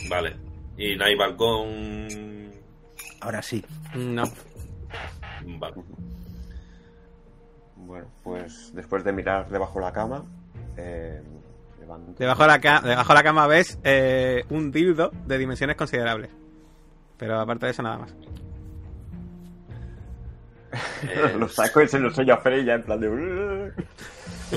Vale. 0.10 0.36
Y 0.78 0.96
no 0.96 1.06
hay 1.06 1.16
balcón. 1.16 2.52
Ahora 3.22 3.42
sí. 3.42 3.64
No. 3.96 4.24
Vale. 5.46 5.76
Bueno, 7.76 8.08
pues 8.24 8.72
después 8.74 9.04
de 9.04 9.14
mirar 9.14 9.50
debajo 9.50 9.80
de 9.80 9.86
la 9.86 9.94
cama, 9.94 10.24
eh, 10.78 11.22
levanto. 11.80 12.14
Debajo 12.18 12.42
de 12.44 12.48
la, 12.48 12.60
ca- 12.60 12.82
debajo 12.82 13.10
de 13.14 13.16
la 13.20 13.24
cama 13.24 13.48
ves 13.48 13.80
eh, 13.84 14.44
un 14.50 14.72
dildo 14.72 15.12
de 15.26 15.38
dimensiones 15.38 15.76
considerables. 15.76 16.32
Pero 17.18 17.40
aparte 17.40 17.66
de 17.68 17.72
eso, 17.72 17.84
nada 17.84 17.98
más. 18.00 18.14
Eh, 21.04 21.36
Los 21.40 21.54
saco 21.56 21.82
y 21.82 21.88
se 21.88 21.98
los 22.00 22.12
enseño 22.12 22.34
a 22.34 22.38
Freya 22.38 22.74
en 22.76 22.84
plan 22.84 23.00
de... 23.00 23.08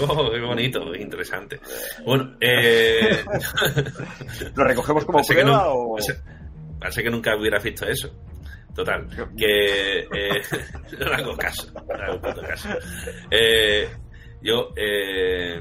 oh, 0.01 0.31
qué 0.31 0.41
bonito, 0.41 0.95
interesante. 0.95 1.61
Bueno, 2.05 2.35
eh, 2.41 3.25
¿Lo 4.57 4.65
recogemos 4.65 5.05
como 5.05 5.19
parece, 5.19 5.35
que 5.35 5.43
prueba 5.43 5.63
no- 5.65 5.73
o...? 5.73 5.97
parece- 5.97 6.21
parece 6.79 7.03
que 7.05 7.11
nunca 7.11 7.37
hubiera 7.37 7.59
visto 7.59 7.87
eso. 7.87 8.11
Total, 8.75 9.07
que 9.37 9.99
eh, 10.01 10.43
no 10.99 11.13
hago 11.13 11.37
caso, 11.37 11.71
no 11.75 11.95
hago 12.05 12.21
puto 12.21 12.41
caso. 12.43 12.69
Eh, 13.31 13.89
yo 14.43 14.69
eh, 14.77 15.61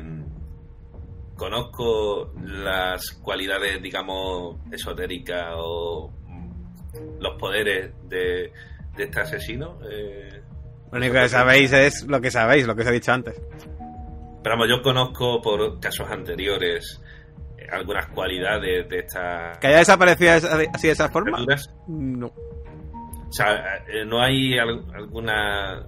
conozco 1.36 2.32
las 2.43 3.12
cualidades, 3.22 3.82
digamos, 3.82 4.57
esotéricas 4.72 5.53
o 5.57 6.12
los 7.20 7.36
poderes 7.39 7.91
de, 8.10 8.51
de 8.95 9.03
este 9.03 9.20
asesino. 9.20 9.80
eh, 9.89 10.41
Lo 10.91 10.97
único 10.97 11.14
que 11.16 11.30
sabéis 11.30 11.72
es 11.74 12.03
lo 12.07 12.20
que 12.22 12.32
sabéis, 12.32 12.66
lo 12.68 12.76
que 12.76 12.82
os 12.82 12.88
he 12.88 12.91
dicho 12.93 13.12
antes. 13.12 13.36
Pero 14.43 14.55
vamos, 14.55 14.70
yo 14.70 14.82
conozco 14.82 15.41
por 15.41 15.80
casos 15.80 16.10
anteriores 16.10 17.01
eh, 17.57 17.68
algunas 17.72 18.07
cualidades 18.07 18.88
de 18.89 18.99
estas 18.99 19.57
¿Que 19.60 19.68
haya 19.68 19.80
desaparecido 19.80 20.34
esa- 20.34 20.57
así 20.74 20.88
de 20.88 20.93
esa 20.93 21.10
forma? 21.10 21.45
No. 21.88 22.32
O 23.30 23.32
sea, 23.32 23.77
eh, 23.88 24.03
no 24.05 24.21
hay 24.21 24.57
al- 24.57 24.86
alguna 24.93 25.84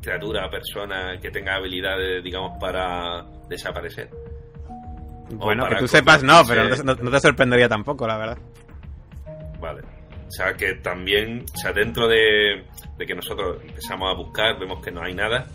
criatura 0.00 0.46
o 0.46 0.50
persona 0.50 1.18
que 1.20 1.30
tenga 1.30 1.56
habilidades, 1.56 2.22
digamos, 2.24 2.58
para 2.60 3.24
desaparecer. 3.48 4.08
Bueno, 5.32 5.68
que 5.68 5.76
tú 5.76 5.86
sepas 5.88 6.22
no, 6.22 6.42
pero 6.48 6.68
no 6.68 6.96
te, 6.96 7.02
no- 7.04 7.10
te 7.10 7.20
sorprendería 7.20 7.68
tampoco, 7.68 8.06
la 8.06 8.16
verdad. 8.16 8.38
Vale. 9.60 9.82
O 9.82 10.30
sea, 10.30 10.54
que 10.54 10.74
también, 10.74 11.44
o 11.52 11.58
sea, 11.58 11.72
dentro 11.72 12.06
de, 12.08 12.64
de 12.96 13.06
que 13.06 13.14
nosotros 13.14 13.58
empezamos 13.62 14.12
a 14.12 14.16
buscar, 14.16 14.58
vemos 14.58 14.80
que 14.82 14.90
no 14.92 15.02
hay 15.02 15.12
nada, 15.14 15.46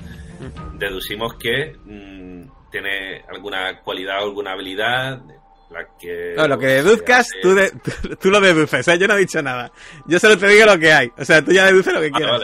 deducimos 0.78 1.36
que 1.36 1.74
mm, 1.86 2.70
tiene 2.72 3.22
alguna 3.34 3.80
cualidad 3.82 4.22
o 4.22 4.26
alguna 4.26 4.52
habilidad, 4.52 5.22
la 5.70 5.86
que... 6.00 6.34
No, 6.38 6.48
lo 6.48 6.58
que 6.60 6.68
deduzcas, 6.68 7.28
tú, 7.42 7.54
de- 7.56 7.72
tú, 7.72 8.16
tú 8.22 8.30
lo 8.30 8.40
deduces, 8.40 8.88
¿eh? 8.88 8.98
Yo 8.98 9.08
no 9.08 9.16
he 9.16 9.20
dicho 9.20 9.42
nada. 9.42 9.72
Yo 10.06 10.20
solo 10.20 10.38
te 10.38 10.48
digo 10.48 10.66
lo 10.66 10.78
que 10.80 10.94
hay. 10.94 11.12
O 11.18 11.26
sea, 11.26 11.44
tú 11.44 11.52
ya 11.52 11.66
deduces 11.66 11.94
lo 11.94 12.02
que 12.02 12.10
Vale, 12.10 12.26
quieras. 12.26 12.40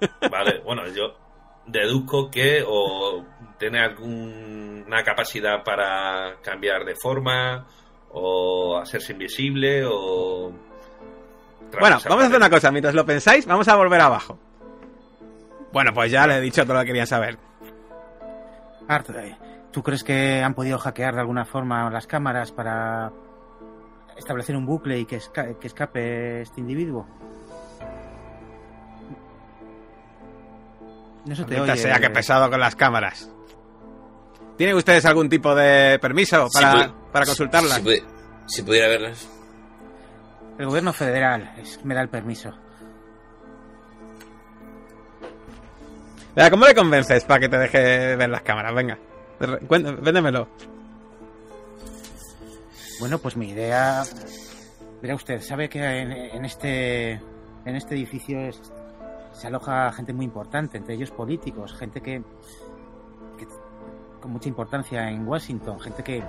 vale. 0.00 0.28
Vale, 0.30 0.60
bueno, 0.64 0.86
yo 0.88 1.16
deduzco 1.66 2.30
que 2.30 2.62
o 2.66 3.24
tiene 3.58 3.80
alguna 3.80 5.02
capacidad 5.02 5.62
para 5.64 6.36
cambiar 6.42 6.84
de 6.84 6.94
forma 6.94 7.66
o 8.10 8.78
hacerse 8.78 9.12
invisible 9.12 9.84
o... 9.86 10.52
Bueno, 11.80 11.98
vamos 12.08 12.22
a 12.24 12.26
hacer 12.26 12.36
una 12.36 12.48
cosa. 12.50 12.70
Mientras 12.70 12.94
lo 12.94 13.04
pensáis, 13.04 13.44
vamos 13.46 13.68
a 13.68 13.76
volver 13.76 14.00
abajo. 14.00 14.38
Bueno, 15.72 15.92
pues 15.92 16.10
ya 16.10 16.26
le 16.26 16.36
he 16.36 16.40
dicho 16.40 16.62
todo 16.64 16.74
lo 16.74 16.80
que 16.80 16.86
querían 16.86 17.06
saber. 17.06 17.36
Art, 18.88 19.10
eh, 19.10 19.36
¿tú 19.72 19.82
crees 19.82 20.02
que 20.04 20.42
han 20.42 20.54
podido 20.54 20.78
hackear 20.78 21.14
de 21.14 21.20
alguna 21.20 21.44
forma 21.44 21.88
las 21.90 22.06
cámaras 22.06 22.52
para 22.52 23.12
establecer 24.16 24.56
un 24.56 24.66
bucle 24.66 24.98
y 24.98 25.04
que, 25.06 25.18
esca- 25.18 25.58
que 25.58 25.66
escape 25.66 26.42
este 26.42 26.60
individuo? 26.60 27.06
No 31.24 31.34
se 31.36 31.44
te 31.44 31.60
oye. 31.60 31.76
sea 31.76 31.98
que 31.98 32.10
pesado 32.10 32.48
con 32.50 32.58
las 32.60 32.74
cámaras. 32.74 33.30
¿Tienen 34.56 34.76
ustedes 34.76 35.04
algún 35.04 35.28
tipo 35.28 35.54
de 35.54 35.98
permiso 36.00 36.48
para, 36.52 36.84
Si 36.84 36.90
para 37.12 37.26
consultarlas? 37.26 37.74
Si, 37.74 37.82
pudi- 37.82 38.04
si 38.46 38.62
pudiera 38.62 38.88
verlas. 38.88 39.28
El 40.58 40.66
gobierno 40.66 40.92
federal 40.92 41.52
es- 41.58 41.84
me 41.84 41.94
da 41.94 42.00
el 42.00 42.08
permiso. 42.08 42.50
Venga, 46.34 46.50
¿Cómo 46.50 46.66
le 46.66 46.74
convences 46.74 47.24
para 47.24 47.40
que 47.40 47.48
te 47.48 47.58
deje 47.58 48.16
ver 48.16 48.28
las 48.30 48.42
cámaras? 48.42 48.74
Venga, 48.74 48.98
véndemelo. 49.40 50.48
Bueno, 53.00 53.18
pues 53.18 53.36
mi 53.36 53.50
idea. 53.50 54.02
Verá 55.00 55.14
usted, 55.14 55.40
sabe 55.40 55.68
que 55.68 55.78
en, 55.80 56.10
en 56.12 56.44
este 56.44 57.12
en 57.12 57.76
este 57.76 57.94
edificio 57.94 58.40
es- 58.40 58.60
se 59.32 59.46
aloja 59.46 59.92
gente 59.92 60.12
muy 60.12 60.24
importante, 60.24 60.78
entre 60.78 60.94
ellos 60.94 61.12
políticos, 61.12 61.72
gente 61.74 62.00
que, 62.00 62.24
que 63.38 63.46
con 64.20 64.32
mucha 64.32 64.48
importancia 64.48 65.08
en 65.08 65.28
Washington, 65.28 65.78
gente 65.78 66.02
que 66.02 66.24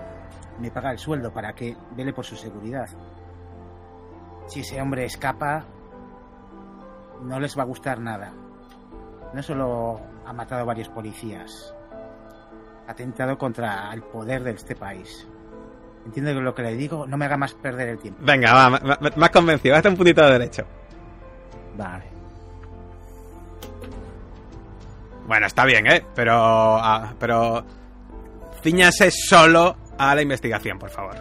me 0.60 0.70
paga 0.70 0.92
el 0.92 1.00
sueldo 1.00 1.34
para 1.34 1.54
que 1.54 1.76
vele 1.96 2.14
por 2.14 2.26
su 2.26 2.36
seguridad. 2.36 2.88
Si 4.48 4.60
ese 4.60 4.80
hombre 4.80 5.06
escapa, 5.06 5.66
no 7.24 7.40
les 7.40 7.58
va 7.58 7.64
a 7.64 7.66
gustar 7.66 8.00
nada. 8.00 8.32
No 9.34 9.42
solo 9.42 10.00
ha 10.26 10.34
matado 10.34 10.62
a 10.62 10.66
varios 10.66 10.90
policías, 10.90 11.74
atentado 12.90 13.38
contra 13.38 13.92
el 13.94 14.02
poder 14.04 14.44
de 14.44 14.52
este 14.52 14.76
país. 14.76 15.28
Entiende 16.06 16.34
lo 16.34 16.56
que 16.56 16.64
le 16.64 16.76
digo, 16.76 17.06
no 17.08 17.18
me 17.18 17.26
haga 17.26 17.38
más 17.38 17.54
perder 17.54 17.90
el 17.90 18.00
tiempo. 18.00 18.22
Venga, 18.24 18.54
va, 18.54 18.70
me, 18.70 18.80
me- 18.80 19.12
me 19.16 19.26
has 19.26 19.32
convencido. 19.32 19.76
Hazte 19.76 19.90
un 19.90 19.96
puntito 19.98 20.24
de 20.26 20.32
derecho. 20.32 20.64
Vale. 21.78 22.06
Bueno, 25.28 25.46
está 25.46 25.66
bien, 25.66 25.86
¿eh? 25.86 26.04
Pero, 26.16 26.34
ah, 26.36 27.14
pero 27.20 27.64
ciñase 28.64 29.12
solo 29.12 29.76
a 29.98 30.16
la 30.16 30.22
investigación, 30.24 30.80
por 30.80 30.90
favor. 30.90 31.16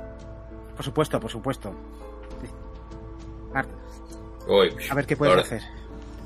Por 0.74 0.84
supuesto, 0.84 1.20
por 1.20 1.30
supuesto. 1.30 1.74
Uy, 4.46 4.74
a 4.90 4.94
ver 4.94 5.04
qué 5.06 5.14
puedes 5.16 5.34
ahora 5.34 5.42
hacer. 5.46 5.62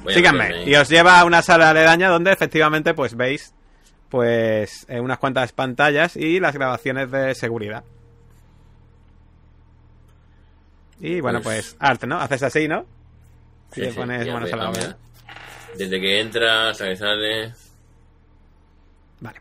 Síganme. 0.09 0.65
Y 0.65 0.75
os 0.77 0.89
lleva 0.89 1.19
a 1.19 1.25
una 1.25 1.43
sala 1.43 1.71
aledaña 1.71 2.09
donde 2.09 2.31
efectivamente 2.33 2.95
pues 2.95 3.17
veis 3.17 3.53
pues 4.13 4.85
eh, 4.91 5.01
unas 5.01 5.19
cuantas 5.19 5.53
pantallas 5.53 6.17
y 6.19 6.39
las 6.39 6.55
grabaciones 6.55 7.11
de 7.11 7.35
seguridad. 7.35 7.83
Y 11.01 11.21
bueno, 11.21 11.41
Pues- 11.43 11.73
pues 11.73 11.77
arte, 11.81 12.07
¿no? 12.07 12.19
Haces 12.21 12.43
así, 12.43 12.69
¿no? 12.69 12.85
Sí, 13.73 13.81
le 13.81 13.93
pones 13.93 14.27
ya 14.27 14.35
manos 14.35 14.51
me- 14.51 14.55
a 14.55 14.57
la 14.57 14.71
obra. 14.71 14.81
mira. 14.81 14.97
Desde 15.77 15.99
que 16.01 16.21
entra 16.21 16.69
hasta 16.69 16.85
que 16.89 16.97
sale. 16.97 17.55
Vale. 19.21 19.41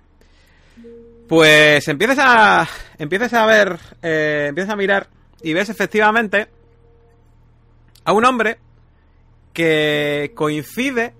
Pues 1.27 1.85
empiezas 1.89 2.17
a. 2.19 2.67
Empiezas 2.97 3.33
a 3.33 3.45
ver. 3.45 3.77
eh, 4.01 4.45
empiezas 4.49 4.71
a 4.73 4.77
mirar. 4.77 5.07
Y 5.41 5.51
ves 5.53 5.67
efectivamente. 5.69 6.47
A 8.05 8.13
un 8.13 8.23
hombre. 8.23 8.57
Que 9.53 10.31
coincide. 10.33 11.13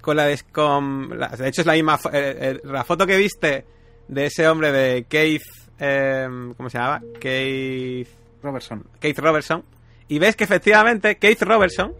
Con 0.00 0.16
la. 0.16 0.24
des- 0.26 0.42
con 0.44 1.18
la- 1.18 1.28
de 1.28 1.48
hecho, 1.48 1.60
es 1.62 1.66
la 1.66 1.74
misma. 1.74 1.98
eh, 2.12 2.36
eh, 2.40 2.60
la 2.64 2.84
foto 2.84 3.06
que 3.06 3.16
viste. 3.16 3.64
De 4.08 4.26
ese 4.26 4.48
hombre 4.48 4.72
de 4.72 5.04
Keith. 5.04 5.42
eh, 5.78 6.26
¿Cómo 6.56 6.68
se 6.68 6.78
llamaba? 6.78 7.00
Keith. 7.20 8.08
Robertson. 8.42 8.84
Keith 8.98 9.18
Robertson. 9.18 9.64
Y 10.08 10.18
ves 10.18 10.34
que 10.34 10.44
efectivamente 10.44 11.16
Keith 11.18 11.42
Robertson 11.42 11.94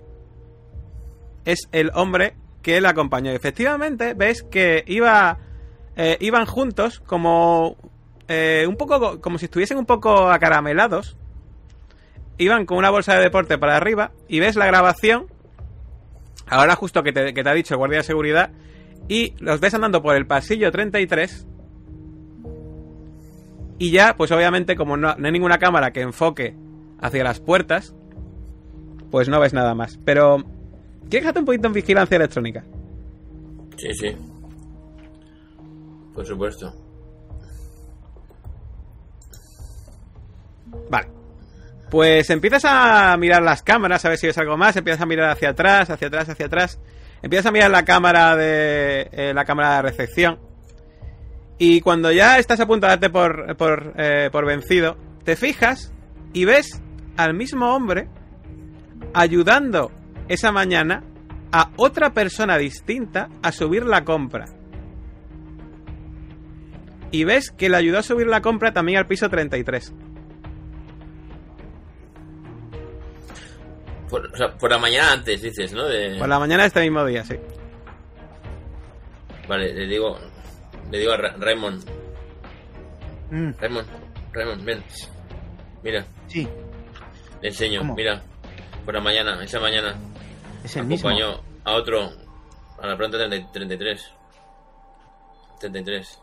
es 1.45 1.69
el 1.73 1.91
hombre 1.95 2.35
que 2.63 2.81
le 2.81 2.89
acompañó. 2.89 3.31
Y 3.33 3.35
efectivamente 3.37 4.15
ves 4.15 4.43
que 4.43 4.83
iba 4.87 5.39
eh, 5.97 6.17
iban 6.21 6.47
juntos 6.47 7.01
como 7.07 7.77
un 8.67 8.77
poco 8.77 9.01
co- 9.01 9.21
como 9.21 9.39
si 9.39 9.47
estuviesen 9.47 9.77
un 9.79 9.87
poco 9.87 10.31
acaramelados. 10.31 11.17
Iban 12.39 12.65
con 12.65 12.79
una 12.79 12.91
bolsa 12.91 13.15
de 13.15 13.21
deporte 13.21 13.59
para 13.59 13.77
arriba 13.77 14.13
y 14.29 14.41
ves 14.41 14.57
la 14.57 14.67
grabación. 14.67 15.27
Ahora 16.51 16.77
justo 16.77 17.03
que 17.03 17.13
te, 17.13 17.33
que 17.33 17.43
te 17.43 17.49
ha 17.49 17.55
dicho 17.55 17.75
el 17.75 17.79
guardia 17.79 17.99
de 17.99 18.05
seguridad 18.05 18.51
y 19.09 19.35
los 19.39 19.61
ves 19.61 19.73
andando 19.75 20.03
por 20.03 20.17
el 20.17 20.27
pasillo 20.27 20.71
33 20.71 21.47
y 23.83 23.93
ya, 23.93 24.15
pues 24.15 24.31
obviamente, 24.31 24.77
como 24.77 24.99
no, 24.99 25.15
no 25.15 25.27
hay 25.27 25.33
ninguna 25.33 25.59
cámara 25.59 25.91
que 25.91 26.03
enfoque 26.03 26.55
hacia 27.01 27.25
las 27.25 27.41
puertas, 27.41 27.95
pues 29.11 29.31
no 29.31 29.41
ves 29.41 29.55
nada 29.55 29.75
más. 29.75 29.99
Pero, 30.05 30.45
¿quieres 31.09 31.23
dejarte 31.23 31.41
un 31.41 31.47
poquito 31.47 31.69
en 31.69 31.73
vigilancia 31.73 32.17
electrónica? 32.17 32.63
Sí, 33.79 33.95
sí. 33.95 34.17
Por 36.15 36.27
supuesto. 36.27 36.75
Vale. 40.91 41.20
Pues 41.91 42.31
empiezas 42.31 42.65
a 42.65 43.17
mirar 43.17 43.43
las 43.43 43.63
cámaras, 43.63 44.05
a 44.05 44.11
ver 44.11 44.19
si 44.19 44.29
ves 44.29 44.39
algo 44.39 44.57
más. 44.57 44.77
Empiezas 44.77 45.03
a 45.03 45.07
mirar 45.07 45.31
hacia 45.31 45.51
atrás, 45.51 45.91
hacia 45.91 46.07
atrás, 46.07 46.29
hacia 46.29 46.47
atrás. 46.47 46.79
Empiezas 47.21 47.47
a 47.47 47.51
mirar 47.51 47.71
la 47.71 47.85
cámara 47.85 48.37
de 48.37 49.09
eh, 49.13 49.33
la 49.35 49.45
cámara 49.45 49.77
de 49.77 49.83
recepción. 49.83 50.39
Y 51.59 51.81
cuando 51.81 52.13
ya 52.13 52.39
estás 52.39 52.61
a 52.61 52.67
por, 52.67 53.57
por, 53.57 53.93
eh, 53.99 54.31
por 54.31 54.47
vencido, 54.47 54.97
te 55.25 55.37
fijas 55.37 55.93
y 56.33 56.45
ves 56.45 56.81
al 57.17 57.35
mismo 57.35 57.75
hombre 57.75 58.09
ayudando 59.13 59.91
esa 60.29 60.53
mañana 60.53 61.03
a 61.53 61.73
otra 61.77 62.15
persona 62.15 62.57
distinta 62.57 63.29
a 63.43 63.51
subir 63.51 63.85
la 63.85 64.05
compra. 64.05 64.47
Y 67.11 67.25
ves 67.25 67.51
que 67.51 67.69
le 67.69 67.77
ayudó 67.77 67.99
a 67.99 68.03
subir 68.03 68.29
la 68.29 68.41
compra 68.41 68.73
también 68.73 68.99
al 68.99 69.07
piso 69.07 69.29
33. 69.29 69.93
Por, 74.11 74.27
o 74.27 74.37
sea, 74.37 74.53
por 74.59 74.71
la 74.71 74.79
mañana 74.79 75.13
antes, 75.13 75.41
dices, 75.41 75.73
¿no? 75.73 75.85
De... 75.87 76.17
Por 76.19 76.29
la 76.29 76.39
mañana 76.39 76.65
de 76.65 76.69
este 76.69 76.81
mismo 76.83 77.05
día, 77.05 77.25
sí. 77.25 77.37
Vale, 79.49 79.73
le 79.73 79.87
digo, 79.87 80.19
le 80.91 80.99
digo 80.99 81.13
a 81.13 81.17
Ra- 81.17 81.37
Raymond, 81.39 81.85
Mm, 83.33 83.53
Raymond, 83.61 83.87
Raymond, 84.33 84.65
ven. 84.65 84.83
Mira, 85.85 86.05
sí, 86.27 86.49
le 87.41 87.49
enseño, 87.49 87.79
¿Cómo? 87.81 87.95
mira. 87.95 88.21
Por 88.85 88.95
la 88.95 89.01
mañana, 89.01 89.41
esa 89.45 89.61
mañana, 89.61 89.95
es 90.65 90.75
el 90.77 90.85
mismo. 90.85 91.09
acompañó 91.11 91.41
a 91.65 91.75
otro, 91.75 92.11
a 92.81 92.87
la 92.89 92.97
planta 92.97 93.19
30 93.19 93.53
33. 93.53 94.11
33. 95.61 96.19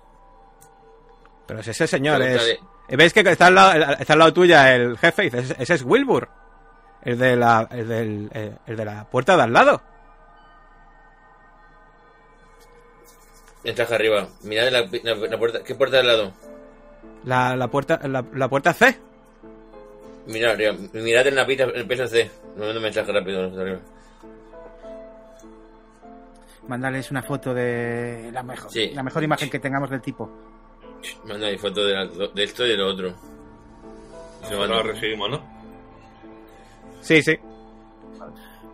Pero 1.47 1.63
si 1.63 1.69
ese 1.69 1.87
señor 1.87 2.21
es... 2.23 2.35
dale. 2.35 2.59
¿Ves 2.89 3.13
que 3.13 3.21
está 3.21 3.47
al, 3.47 3.55
lado, 3.55 3.95
está 3.99 4.13
al 4.13 4.19
lado 4.19 4.33
tuya 4.33 4.75
el 4.75 4.97
jefe? 4.97 5.25
Y 5.25 5.29
dices, 5.29 5.55
ese 5.59 5.73
es 5.75 5.83
Wilbur. 5.83 6.27
El 7.07 7.17
de 7.17 7.37
la, 7.37 7.65
el 7.71 7.87
del, 7.87 8.29
eh, 8.33 8.53
el 8.67 8.75
de 8.75 8.83
la 8.83 9.05
puerta 9.05 9.37
de 9.37 9.43
al 9.43 9.53
lado. 9.53 9.81
Entraje 13.63 13.95
arriba, 13.95 14.27
mirad 14.43 14.69
la, 14.71 14.81
la, 15.03 15.15
la 15.15 15.37
puerta, 15.37 15.63
¿qué 15.63 15.73
puerta 15.73 15.95
de 15.95 16.01
al 16.01 16.07
lado? 16.07 16.33
La, 17.23 17.55
la 17.55 17.69
puerta, 17.69 17.99
la, 18.09 18.25
la 18.33 18.49
puerta 18.49 18.73
C. 18.73 18.99
Mirad 20.27 20.51
arriba, 20.51 20.73
mirad 20.91 21.27
en 21.27 21.35
la 21.35 21.45
pista, 21.45 21.63
el 21.63 21.87
peso 21.87 22.07
C. 22.07 22.29
Me 22.57 22.65
mando 22.65 22.75
un 22.79 22.83
mensaje 22.83 23.09
rápido 23.09 23.41
arriba. 23.57 23.79
Mándales 26.67 27.09
una 27.11 27.23
foto 27.23 27.53
de 27.53 28.29
la 28.33 28.43
mejor, 28.43 28.69
Sí. 28.69 28.91
la 28.93 29.03
mejor 29.03 29.23
imagen 29.23 29.49
que 29.49 29.59
tengamos 29.59 29.89
del 29.89 30.01
tipo. 30.01 30.29
Manda 31.23 31.47
ahí 31.47 31.57
foto 31.57 31.85
de, 31.85 31.93
la- 31.93 32.05
de 32.33 32.43
esto 32.43 32.65
y 32.65 32.69
de 32.71 32.75
lo 32.77 32.87
otro. 32.87 33.13
Se 34.45 34.53
lo 34.55 34.83
recibimos, 34.83 35.29
¿no? 35.29 35.56
Sí, 37.01 37.21
sí. 37.21 37.37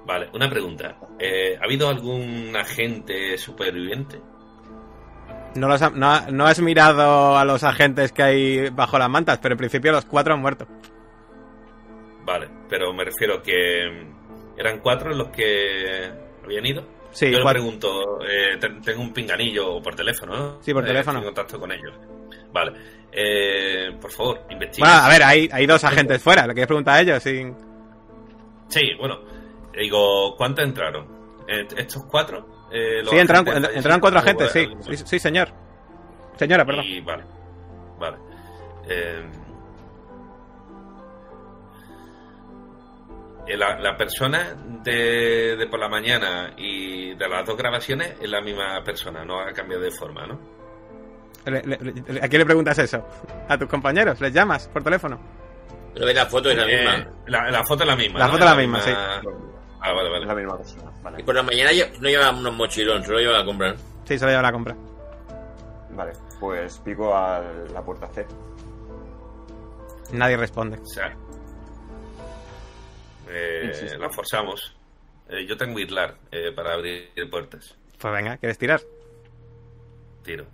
Vale, 0.05 0.29
una 0.33 0.49
pregunta. 0.49 0.97
Eh, 1.19 1.57
¿Ha 1.59 1.63
habido 1.63 1.87
algún 1.89 2.53
agente 2.55 3.37
superviviente? 3.37 4.19
No, 5.55 5.67
los 5.67 5.81
ha- 5.81 5.91
no, 5.91 6.19
no 6.31 6.45
has 6.45 6.59
mirado 6.59 7.37
a 7.37 7.45
los 7.45 7.63
agentes 7.63 8.11
que 8.11 8.23
hay 8.23 8.69
bajo 8.69 8.97
las 8.99 9.09
mantas, 9.09 9.39
pero 9.41 9.53
en 9.53 9.59
principio 9.59 9.91
los 9.91 10.05
cuatro 10.05 10.33
han 10.33 10.41
muerto. 10.41 10.67
Vale, 12.25 12.49
pero 12.69 12.93
me 12.93 13.03
refiero 13.05 13.41
que 13.41 13.85
mm, 13.89 14.59
eran 14.59 14.79
cuatro 14.79 15.13
los 15.13 15.29
que 15.29 16.11
habían 16.43 16.65
ido. 16.65 16.83
Sí, 17.11 17.31
Yo 17.31 17.39
le 17.39 17.45
pregunto, 17.49 18.19
eh, 18.27 18.57
ten- 18.59 18.81
tengo 18.81 19.01
un 19.01 19.13
pinganillo 19.13 19.81
por 19.81 19.93
teléfono, 19.95 20.35
¿no? 20.35 20.57
Sí, 20.63 20.73
por 20.73 20.83
Eh, 20.83 20.87
teléfono. 20.87 21.19
en 21.19 21.25
contacto 21.25 21.59
con 21.59 21.71
ellos. 21.71 21.93
Vale. 22.51 22.73
Eh, 23.11 23.95
por 24.01 24.11
favor, 24.11 24.41
investiga. 24.49 24.87
Bueno, 24.87 25.03
a 25.05 25.09
ver, 25.09 25.23
hay, 25.23 25.49
hay 25.51 25.65
dos 25.67 25.83
agentes 25.83 26.21
fuera. 26.21 26.47
Le 26.47 26.53
quieres 26.53 26.67
preguntar 26.67 26.95
a 26.95 27.01
ellos. 27.01 27.21
Sí. 27.21 27.45
Sí, 28.67 28.91
bueno. 28.99 29.19
Digo, 29.73 30.35
¿cuántos 30.37 30.63
entraron? 30.65 31.07
Eh, 31.47 31.67
¿Estos 31.77 32.03
cuatro? 32.05 32.67
Eh, 32.71 33.01
los 33.01 33.09
Sí, 33.11 33.17
entraron, 33.17 33.47
agentes 33.47 33.69
de- 33.71 33.77
entraron 33.77 33.99
cuatro 33.99 34.19
agentes, 34.19 34.51
sí. 34.51 34.67
sí. 34.81 34.97
Sí, 35.05 35.19
señor. 35.19 35.49
Señora, 36.37 36.65
perdón. 36.65 36.85
Y 36.85 37.01
vale. 37.01 37.23
Vale. 37.99 38.17
Eh, 38.87 39.29
eh, 43.47 43.57
la, 43.57 43.77
la 43.79 43.97
persona 43.97 44.55
de, 44.83 45.55
de 45.57 45.67
por 45.67 45.79
la 45.79 45.89
mañana 45.89 46.53
y 46.57 47.13
de 47.15 47.27
las 47.27 47.45
dos 47.45 47.57
grabaciones 47.57 48.15
es 48.21 48.29
la 48.29 48.41
misma 48.41 48.81
persona, 48.83 49.25
no 49.25 49.39
ha 49.39 49.51
cambiado 49.51 49.83
de 49.83 49.91
forma, 49.91 50.25
¿no? 50.25 50.39
¿A 51.45 52.27
quién 52.29 52.39
le 52.39 52.45
preguntas 52.45 52.79
eso? 52.79 53.05
¿A 53.49 53.57
tus 53.57 53.67
compañeros? 53.67 54.21
¿Les 54.21 54.31
llamas 54.33 54.69
por 54.69 54.81
teléfono? 54.81 55.19
Pero 55.93 56.05
ve 56.05 56.13
la 56.13 56.25
foto 56.25 56.49
es 56.49 56.57
la 56.57 56.63
Eh, 56.65 56.77
misma. 56.77 57.11
la, 57.27 57.51
la 57.51 57.63
foto 57.63 57.83
es 57.83 57.87
la 57.89 57.95
misma. 57.95 58.19
La 58.19 58.25
¿no? 58.25 58.31
foto 58.33 58.43
es 58.45 58.49
la 58.49 58.55
misma, 58.57 58.81
sí. 58.81 58.91
Ah, 58.91 59.21
vale, 59.93 60.07
Es 60.17 60.21
la 60.21 60.27
vale. 60.33 60.41
misma 60.41 60.57
persona. 60.57 60.91
Vale. 61.03 61.19
Y 61.19 61.23
por 61.23 61.35
la 61.35 61.43
mañana 61.43 61.71
no 61.99 62.09
lleva 62.09 62.31
unos 62.31 62.53
mochilón, 62.53 63.03
solo 63.03 63.19
lleva 63.19 63.39
a 63.39 63.45
comprar. 63.45 63.75
Sí, 64.05 64.17
se 64.17 64.25
lo 64.25 64.31
lleva 64.31 64.39
a 64.39 64.43
la 64.43 64.51
compra. 64.51 64.75
Vale, 65.91 66.13
pues 66.39 66.77
pico 66.79 67.15
a 67.15 67.41
la 67.71 67.81
puerta 67.83 68.07
C. 68.07 68.25
Nadie 70.13 70.37
responde. 70.37 70.77
O 70.79 70.85
sea, 70.85 71.15
eh, 73.29 73.95
la 73.99 74.09
forzamos. 74.09 74.75
Eh, 75.29 75.45
yo 75.47 75.55
tengo 75.57 75.79
Irlar 75.79 76.15
eh, 76.31 76.51
para 76.55 76.73
abrir 76.73 77.09
puertas. 77.31 77.75
Pues 77.99 78.13
venga, 78.13 78.37
¿quieres 78.37 78.57
tirar? 78.57 78.81
Tiro. 80.23 80.45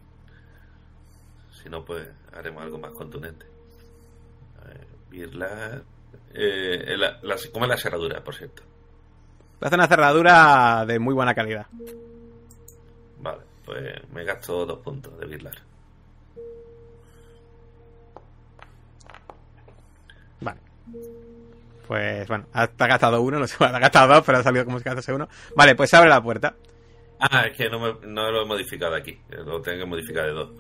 Si 1.52 1.70
no, 1.70 1.84
pues 1.84 2.08
haremos 2.34 2.64
algo 2.64 2.78
más 2.78 2.92
contundente. 2.92 3.46
A 5.10 5.12
ver, 5.12 5.20
Irlar. 5.20 5.84
Eh, 6.34 6.96
la, 6.98 7.20
la- 7.24 7.36
¿Cómo 7.52 7.66
es 7.66 7.70
la 7.70 7.78
cerradura, 7.78 8.24
por 8.24 8.36
cierto? 8.36 8.64
Hace 9.62 9.76
una 9.76 9.88
cerradura 9.88 10.86
de 10.86 11.00
muy 11.00 11.14
buena 11.14 11.34
calidad. 11.34 11.68
Vale, 13.22 13.42
pues 13.66 14.10
me 14.14 14.24
gasto 14.24 14.66
dos 14.66 14.80
puntos 14.80 15.18
de 15.20 15.26
Birlar. 15.26 15.56
Vale. 20.42 20.60
Pues 21.88 22.28
bueno, 22.28 22.46
ha- 22.54 22.68
gastado 22.88 23.22
uno, 23.22 23.40
no 23.40 23.48
sé, 23.48 23.56
ha 23.64 23.80
gastado 23.80 24.14
dos, 24.16 24.24
pero 24.26 24.38
ha 24.38 24.44
salido 24.44 24.66
como 24.66 24.78
si 24.80 24.86
gastase 24.86 25.14
uno. 25.14 25.28
Vale, 25.56 25.76
pues 25.76 25.94
abre 25.94 26.10
la 26.10 26.22
puerta. 26.22 26.56
Ah, 27.20 27.44
es 27.48 27.58
que 27.58 27.70
no, 27.70 27.80
me- 27.80 28.08
no 28.08 28.32
lo 28.32 28.44
he 28.44 28.46
modificado 28.46 28.96
aquí. 28.96 29.20
Lo 29.30 29.62
tengo 29.62 29.80
que 29.80 29.86
modificar 29.86 30.26
de 30.26 30.32
dos. 30.32 30.52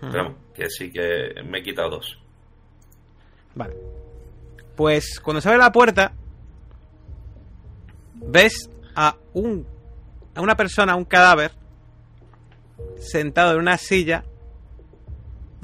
Pero 0.00 0.12
vamos, 0.12 0.34
que 0.54 0.68
sí 0.70 0.90
que 0.90 1.34
me 1.44 1.58
he 1.58 1.62
quitado 1.62 1.90
dos. 1.90 2.18
Vale. 3.54 3.74
Pues 4.78 5.18
cuando 5.18 5.40
se 5.40 5.48
abre 5.48 5.58
la 5.58 5.72
puerta, 5.72 6.12
ves 8.14 8.70
a 8.94 9.16
un 9.34 9.66
a 10.36 10.40
una 10.40 10.56
persona, 10.56 10.94
un 10.94 11.04
cadáver, 11.04 11.50
sentado 13.00 13.54
en 13.54 13.58
una 13.58 13.76
silla, 13.76 14.22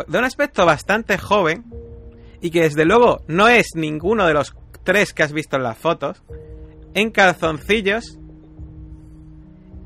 de 0.09 0.19
un 0.19 0.24
aspecto 0.24 0.66
bastante 0.66 1.16
joven, 1.16 1.65
y 2.41 2.51
que 2.51 2.62
desde 2.62 2.85
luego 2.85 3.23
no 3.28 3.47
es 3.47 3.77
ninguno 3.77 4.27
de 4.27 4.35
los 4.35 4.53
tres 4.82 5.15
que 5.15 5.23
has 5.23 5.32
visto 5.32 5.55
en 5.59 5.62
las 5.62 5.78
fotos, 5.78 6.24
en 6.95 7.12
calzoncillos, 7.12 8.19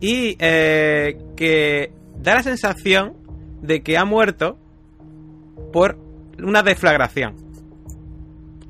y 0.01 0.39
eh, 0.41 1.19
que 1.37 1.93
da 2.17 2.37
la 2.37 2.43
sensación 2.43 3.15
de 3.61 3.83
que 3.83 3.99
ha 3.99 4.07
muerto 4.07 4.57
por 5.71 5.99
una 6.43 6.63
deflagración, 6.63 7.48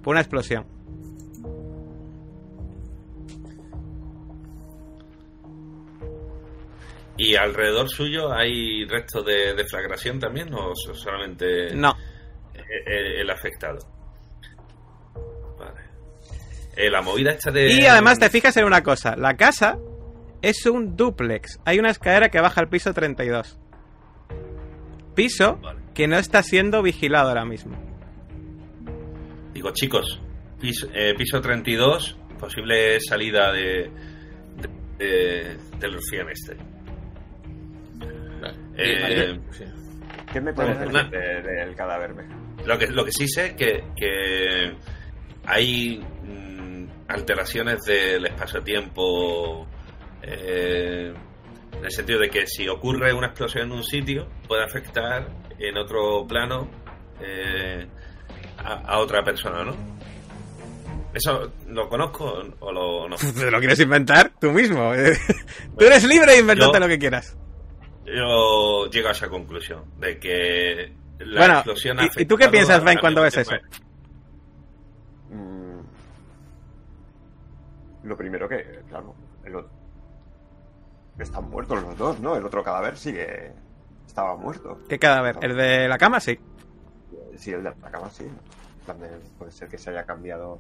por 0.03 0.13
una 0.13 0.21
explosión. 0.21 0.65
¿Y 7.17 7.35
alrededor 7.35 7.89
suyo 7.89 8.33
hay 8.33 8.85
restos 8.87 9.25
de 9.27 9.55
deflagración 9.55 10.21
también 10.21 10.55
o 10.55 10.73
so- 10.75 10.95
solamente 10.95 11.75
No, 11.75 11.97
eh, 12.55 12.61
eh, 12.87 13.21
el 13.23 13.31
afectado? 13.31 13.79
Vale. 15.59 15.81
Eh, 16.77 16.89
la 16.91 17.03
movida 17.03 17.33
esta 17.33 17.51
de... 17.51 17.73
Y 17.73 17.87
además 17.87 18.21
te 18.21 18.31
fijas 18.31 18.57
en 18.57 18.65
una 18.67 18.83
cosa, 18.85 19.17
la 19.17 19.37
casa 19.37 19.79
es 20.43 20.65
un 20.67 20.95
duplex, 20.97 21.59
hay 21.65 21.81
una 21.81 21.91
escalera 21.91 22.29
que 22.29 22.41
baja 22.41 22.61
al 22.61 22.69
piso 22.69 22.95
32. 22.95 23.59
Piso 25.17 25.57
Vale. 25.57 25.81
que 25.95 26.07
no 26.07 26.17
está 26.19 26.45
siendo 26.45 26.83
vigilado 26.83 27.31
ahora 27.31 27.45
mismo. 27.45 27.77
Digo, 29.59 29.71
chicos, 29.73 30.21
piso, 30.61 30.87
eh, 30.95 31.15
piso 31.19 31.41
32, 31.41 32.17
posible 32.39 33.01
salida 33.01 33.51
de, 33.53 33.91
de- 34.55 35.05
de- 35.05 35.57
del 35.81 35.95
rufián 35.95 36.29
este. 36.29 36.57
Vale. 38.41 38.55
Eh. 38.77 39.41
¿Qué 40.33 40.41
me 40.41 40.53
puedes 40.53 40.77
una- 40.89 41.03
decir 41.03 41.19
de- 41.43 41.43
del 41.65 41.75
cadáver? 41.75 42.15
Ve? 42.15 42.23
Lo 42.67 42.79
que, 42.79 42.87
lo 42.87 43.05
que 43.05 43.11
sí 43.11 43.27
sé 43.27 43.47
es 43.47 43.53
que, 43.55 43.83
que 43.97 44.75
hay 45.45 45.99
mm, 46.23 46.85
alteraciones 47.09 47.81
del 47.83 48.27
espacio-tiempo 48.27 49.67
eh, 50.23 51.13
en 51.79 51.85
el 51.85 51.91
sentido 51.91 52.21
de 52.21 52.31
que 52.31 52.47
si 52.47 52.69
ocurre 52.69 53.13
una 53.13 53.27
explosión 53.27 53.65
en 53.65 53.73
un 53.73 53.83
sitio 53.83 54.29
puede 54.47 54.63
afectar 54.63 55.27
en 55.59 55.77
otro 55.77 56.25
plano 56.29 56.71
eh, 57.21 57.89
a, 58.69 58.75
a 58.95 58.99
otra 58.99 59.23
persona, 59.25 59.65
¿no? 59.65 59.75
¿Eso 61.15 61.53
lo 61.69 61.89
conozco 61.89 62.43
o 62.61 62.73
lo, 62.73 63.09
no? 63.09 63.17
¿Te 63.35 63.51
lo 63.51 63.59
quieres 63.59 63.81
inventar 63.81 64.33
tú 64.41 64.51
mismo? 64.53 64.93
Tú 65.79 65.85
eres 65.85 66.05
libre 66.05 66.33
de 66.33 66.39
inventarte 66.41 66.75
Yo- 66.75 66.81
lo 66.81 66.89
que 66.89 66.99
quieras. 66.99 67.37
Yo 68.05 68.87
llego 68.91 69.09
a 69.09 69.13
esa 69.13 69.29
conclusión 69.29 69.85
de 69.99 70.19
que 70.19 70.93
la 71.19 71.41
Bueno, 71.41 71.55
explosión 71.57 71.99
¿y- 72.01 72.23
y 72.23 72.25
tú 72.27 72.37
qué 72.37 72.49
piensas, 72.49 72.83
Ben, 72.83 72.99
cuando 72.99 73.21
ves 73.23 73.37
eso? 73.37 73.51
mente. 73.51 73.67
Mm, 75.31 75.81
Lo 78.05 78.17
primero 78.17 78.49
que, 78.49 78.81
claro, 78.89 79.15
el 79.45 79.57
otro- 79.57 79.71
están 81.19 81.51
muertos 81.51 81.83
los 81.83 81.99
dos, 81.99 82.21
¿no? 82.21 82.37
El 82.37 82.45
otro 82.47 82.63
cadáver 82.63 82.97
sigue. 82.97 83.53
Estaba 84.07 84.37
muerto. 84.37 84.79
¿Qué 84.89 84.99
cadáver? 84.99 85.37
¿El 85.43 85.57
de 85.57 85.89
la 85.89 85.99
cama? 85.99 86.19
Sí. 86.21 86.39
Sí, 87.37 87.51
el 87.53 87.63
de 87.65 87.71
la 87.83 87.91
cama, 87.91 88.09
sí. 88.11 88.25
También 88.89 89.21
puede 89.39 89.53
ser 89.53 89.69
que 89.69 89.77
se 89.79 89.91
haya 89.91 90.05
cambiado. 90.05 90.59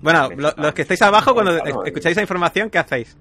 Bueno, 0.00 0.30
lo- 0.36 0.52
los 0.56 0.72
que 0.74 0.82
estáis 0.82 1.02
abajo, 1.02 1.34
cuando 1.34 1.56
Claro, 1.58 1.84
escucháis 1.84 2.12
esa 2.12 2.22
información, 2.22 2.70
¿qué 2.70 2.78
hacéis? 2.78 3.16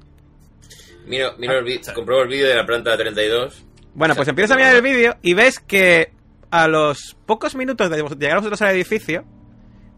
Miro, 1.05 1.33
miro 1.37 1.59
el 1.59 1.65
vi- 1.65 1.81
compruebo 1.93 2.23
el 2.23 2.29
vídeo 2.29 2.47
de 2.47 2.55
la 2.55 2.65
planta 2.65 2.95
32. 2.97 3.65
Bueno, 3.93 4.15
pues 4.15 4.27
empiezas 4.29 4.51
a 4.51 4.55
mirar 4.55 4.75
el 4.75 4.81
vídeo 4.81 5.15
y 5.21 5.33
ves 5.33 5.59
que 5.59 6.13
a 6.49 6.67
los 6.67 7.17
pocos 7.25 7.55
minutos 7.55 7.89
de 7.89 7.97
llegar 8.17 8.37
vosotros 8.37 8.61
al 8.61 8.69
edificio, 8.75 9.25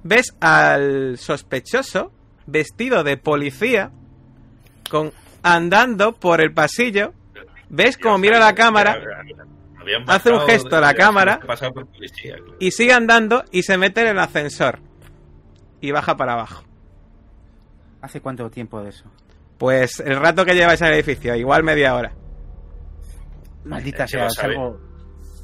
ves 0.04 0.36
al 0.42 1.18
sospechoso 1.20 2.12
vestido 2.48 3.04
de 3.04 3.18
policía 3.18 3.92
con 4.90 5.12
andando 5.44 6.14
por 6.16 6.42
el 6.42 6.52
pasillo. 6.54 7.14
¿Ves 7.70 7.98
cómo 7.98 8.18
mira 8.18 8.40
la 8.40 8.54
cámara 8.56 8.98
Hace 10.08 10.32
un 10.32 10.42
gesto 10.42 10.78
a 10.78 10.82
la 10.82 10.94
cámara. 10.94 11.34
habían 11.34 11.48
pasado 11.48 11.74
por 11.74 11.88
policía, 11.88 12.36
claro. 12.38 12.56
y 12.60 12.72
sigue 12.72 12.94
andando 12.94 13.44
y 13.52 13.64
se 13.64 13.78
mete 13.78 14.02
en 14.02 14.08
el 14.08 14.20
ascensor 14.20 14.80
y 15.82 15.92
baja 15.92 16.16
para 16.18 16.34
abajo? 16.34 16.64
¿Hace 18.02 18.22
cuánto 18.22 18.50
tiempo 18.50 18.82
de 18.82 18.90
eso? 18.90 19.06
Pues 19.58 20.00
el 20.00 20.18
rato 20.18 20.46
que 20.46 20.56
lleváis 20.56 20.82
en 20.82 20.88
el 20.88 20.94
edificio, 20.96 21.36
igual 21.36 21.64
media 21.64 21.96
hora. 21.96 22.14
Maldita 23.66 24.04
Eh, 24.06 24.08
sea, 24.08 24.24
lo 24.26 24.30
sabe. 24.30 24.54
salvo... 24.56 24.80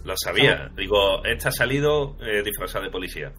Lo 0.06 0.14
sabía. 0.18 0.72
Digo, 0.76 1.24
este 1.26 1.50
ha 1.50 1.52
salido 1.52 2.16
eh, 2.22 2.42
disfrazado 2.44 2.86
de 2.86 2.92
policía. 2.92 3.32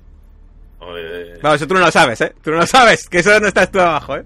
O, 0.79 0.97
eh, 0.97 1.39
Vamos, 1.43 1.57
eso 1.57 1.67
tú 1.67 1.75
no 1.75 1.81
lo 1.81 1.91
sabes, 1.91 2.21
¿eh? 2.21 2.35
Tú 2.43 2.51
no 2.51 2.59
lo 2.59 2.67
sabes, 2.67 3.09
que 3.09 3.19
eso 3.19 3.39
no 3.41 3.49
estás 3.49 3.71
tú 3.71 3.81
abajo, 3.81 4.17
¿eh? 4.17 4.25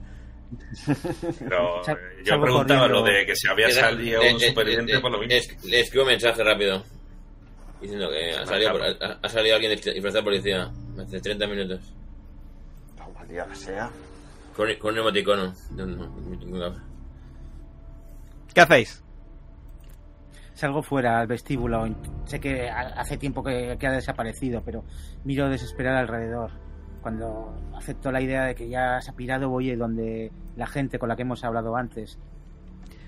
Pero 1.38 1.80
eh, 1.86 1.96
yo 2.24 2.40
preguntaba 2.40 2.80
corriendo. 2.88 2.88
lo 2.88 3.02
de 3.02 3.26
que 3.26 3.36
si 3.36 3.48
había 3.48 3.70
salido 3.70 4.20
un 4.22 4.40
superviviente 4.40 4.98
por 5.00 5.10
lo 5.12 5.18
mismo. 5.18 5.34
Le 5.64 5.80
escribo 5.80 6.04
un 6.04 6.10
mensaje 6.10 6.42
rápido. 6.44 6.82
Diciendo 7.80 8.08
que 8.10 8.30
ha 8.32 8.46
salido, 8.46 8.72
por- 8.72 8.82
ha, 8.82 9.18
ha 9.22 9.28
salido 9.28 9.54
alguien 9.56 9.72
disfrazado 9.72 10.12
de 10.12 10.22
policía. 10.22 10.70
Hace 10.98 11.20
30 11.20 11.46
minutos. 11.46 11.80
Maldita 13.14 13.54
sea. 13.54 13.90
Con, 14.56 14.72
con 14.76 14.92
un 14.94 15.00
emoticono. 15.00 15.54
No, 15.72 15.86
no, 15.86 16.06
no, 16.06 16.70
no. 16.70 16.82
¿Qué 18.54 18.60
hacéis? 18.60 19.02
Salgo 20.54 20.82
fuera 20.82 21.18
al 21.20 21.26
vestíbulo. 21.26 21.84
Sé 22.26 22.38
que 22.40 22.68
ha- 22.70 22.94
hace 23.00 23.16
tiempo 23.18 23.42
que, 23.42 23.76
que 23.78 23.86
ha 23.86 23.92
desaparecido, 23.92 24.62
pero 24.64 24.84
miro 25.24 25.48
desesperado 25.48 25.98
alrededor. 25.98 26.52
Cuando 27.04 27.54
acepto 27.76 28.10
la 28.10 28.22
idea 28.22 28.46
de 28.46 28.54
que 28.54 28.66
ya 28.66 28.98
se 29.02 29.10
ha 29.10 29.14
pirado, 29.14 29.50
voy 29.50 29.70
a 29.70 29.76
donde 29.76 30.32
la 30.56 30.66
gente 30.66 30.98
con 30.98 31.10
la 31.10 31.16
que 31.16 31.20
hemos 31.20 31.44
hablado 31.44 31.76
antes. 31.76 32.18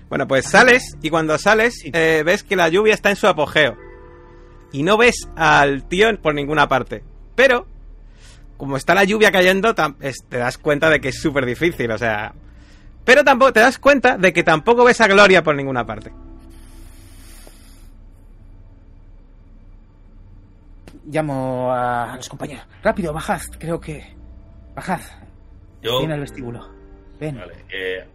Bueno, 0.07 0.27
pues 0.27 0.45
sales 0.45 0.95
y 1.01 1.09
cuando 1.09 1.35
sales 1.39 1.81
eh, 1.83 2.21
ves 2.23 2.43
que 2.43 2.55
la 2.55 2.69
lluvia 2.69 2.93
está 2.93 3.09
en 3.09 3.15
su 3.15 3.25
apogeo. 3.25 3.75
Y 4.71 4.83
no 4.83 4.97
ves 4.97 5.27
al 5.35 5.87
tío 5.87 6.15
por 6.21 6.35
ninguna 6.35 6.67
parte. 6.67 7.03
Pero, 7.33 7.65
como 8.57 8.77
está 8.77 8.93
la 8.93 9.03
lluvia 9.03 9.31
cayendo, 9.31 9.73
te 9.73 10.37
das 10.37 10.59
cuenta 10.59 10.91
de 10.91 11.01
que 11.01 11.09
es 11.09 11.19
súper 11.19 11.47
difícil, 11.47 11.89
o 11.89 11.97
sea... 11.97 12.35
Pero 13.03 13.23
tampoco 13.23 13.51
te 13.51 13.61
das 13.61 13.79
cuenta 13.79 14.15
de 14.15 14.31
que 14.31 14.43
tampoco 14.43 14.83
ves 14.83 15.01
a 15.01 15.07
Gloria 15.07 15.41
por 15.41 15.55
ninguna 15.55 15.87
parte. 15.87 16.13
Llamo 21.09 21.71
a 21.71 22.15
los 22.15 22.27
compañeros. 22.27 22.65
Rápido, 22.83 23.13
bajad, 23.13 23.41
creo 23.57 23.79
que. 23.79 24.03
Bajad. 24.75 25.01
Yo, 25.81 26.01
Ven 26.01 26.11
al 26.11 26.19
vestíbulo. 26.19 26.69
Ven. 27.19 27.37
Vale, 27.37 27.65
eh, 27.69 28.05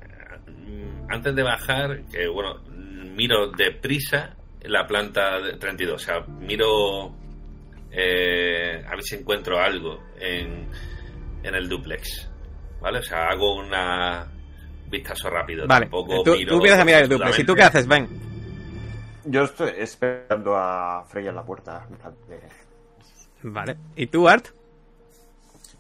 mm, 0.47 1.11
antes 1.11 1.35
de 1.35 1.43
bajar, 1.43 2.03
que 2.05 2.29
bueno, 2.29 2.61
miro 3.17 3.51
deprisa 3.51 4.37
la 4.63 4.87
planta 4.87 5.41
de 5.41 5.57
32. 5.57 5.95
O 5.95 5.99
sea, 6.05 6.21
miro 6.21 7.15
eh, 7.91 8.85
a 8.87 8.91
ver 8.91 9.03
si 9.03 9.17
encuentro 9.17 9.59
algo 9.59 10.03
en, 10.21 10.69
en 11.43 11.55
el 11.55 11.69
duplex. 11.69 12.31
¿Vale? 12.81 12.99
O 12.99 13.03
sea, 13.03 13.29
hago 13.29 13.57
una 13.57 14.27
vistazo 14.89 15.31
rápido. 15.31 15.67
Vale, 15.67 15.87
Tampoco 15.87 16.23
tú, 16.23 16.33
miro 16.33 16.51
tú 16.51 16.57
empiezas 16.57 16.81
a 16.81 16.85
mirar 16.85 17.03
el 17.03 17.09
duplex. 17.09 17.39
¿Y 17.39 17.45
tú 17.45 17.55
qué 17.55 17.63
haces, 17.63 17.87
Ben? 17.87 18.09
Yo 19.25 19.45
estoy 19.45 19.71
esperando 19.79 20.57
a 20.57 21.05
Freya 21.07 21.31
en 21.31 21.37
la 21.37 21.45
puerta. 21.45 21.87
Vale. 23.43 23.77
¿Y 23.97 24.07
tú, 24.07 24.29
Art? 24.29 24.47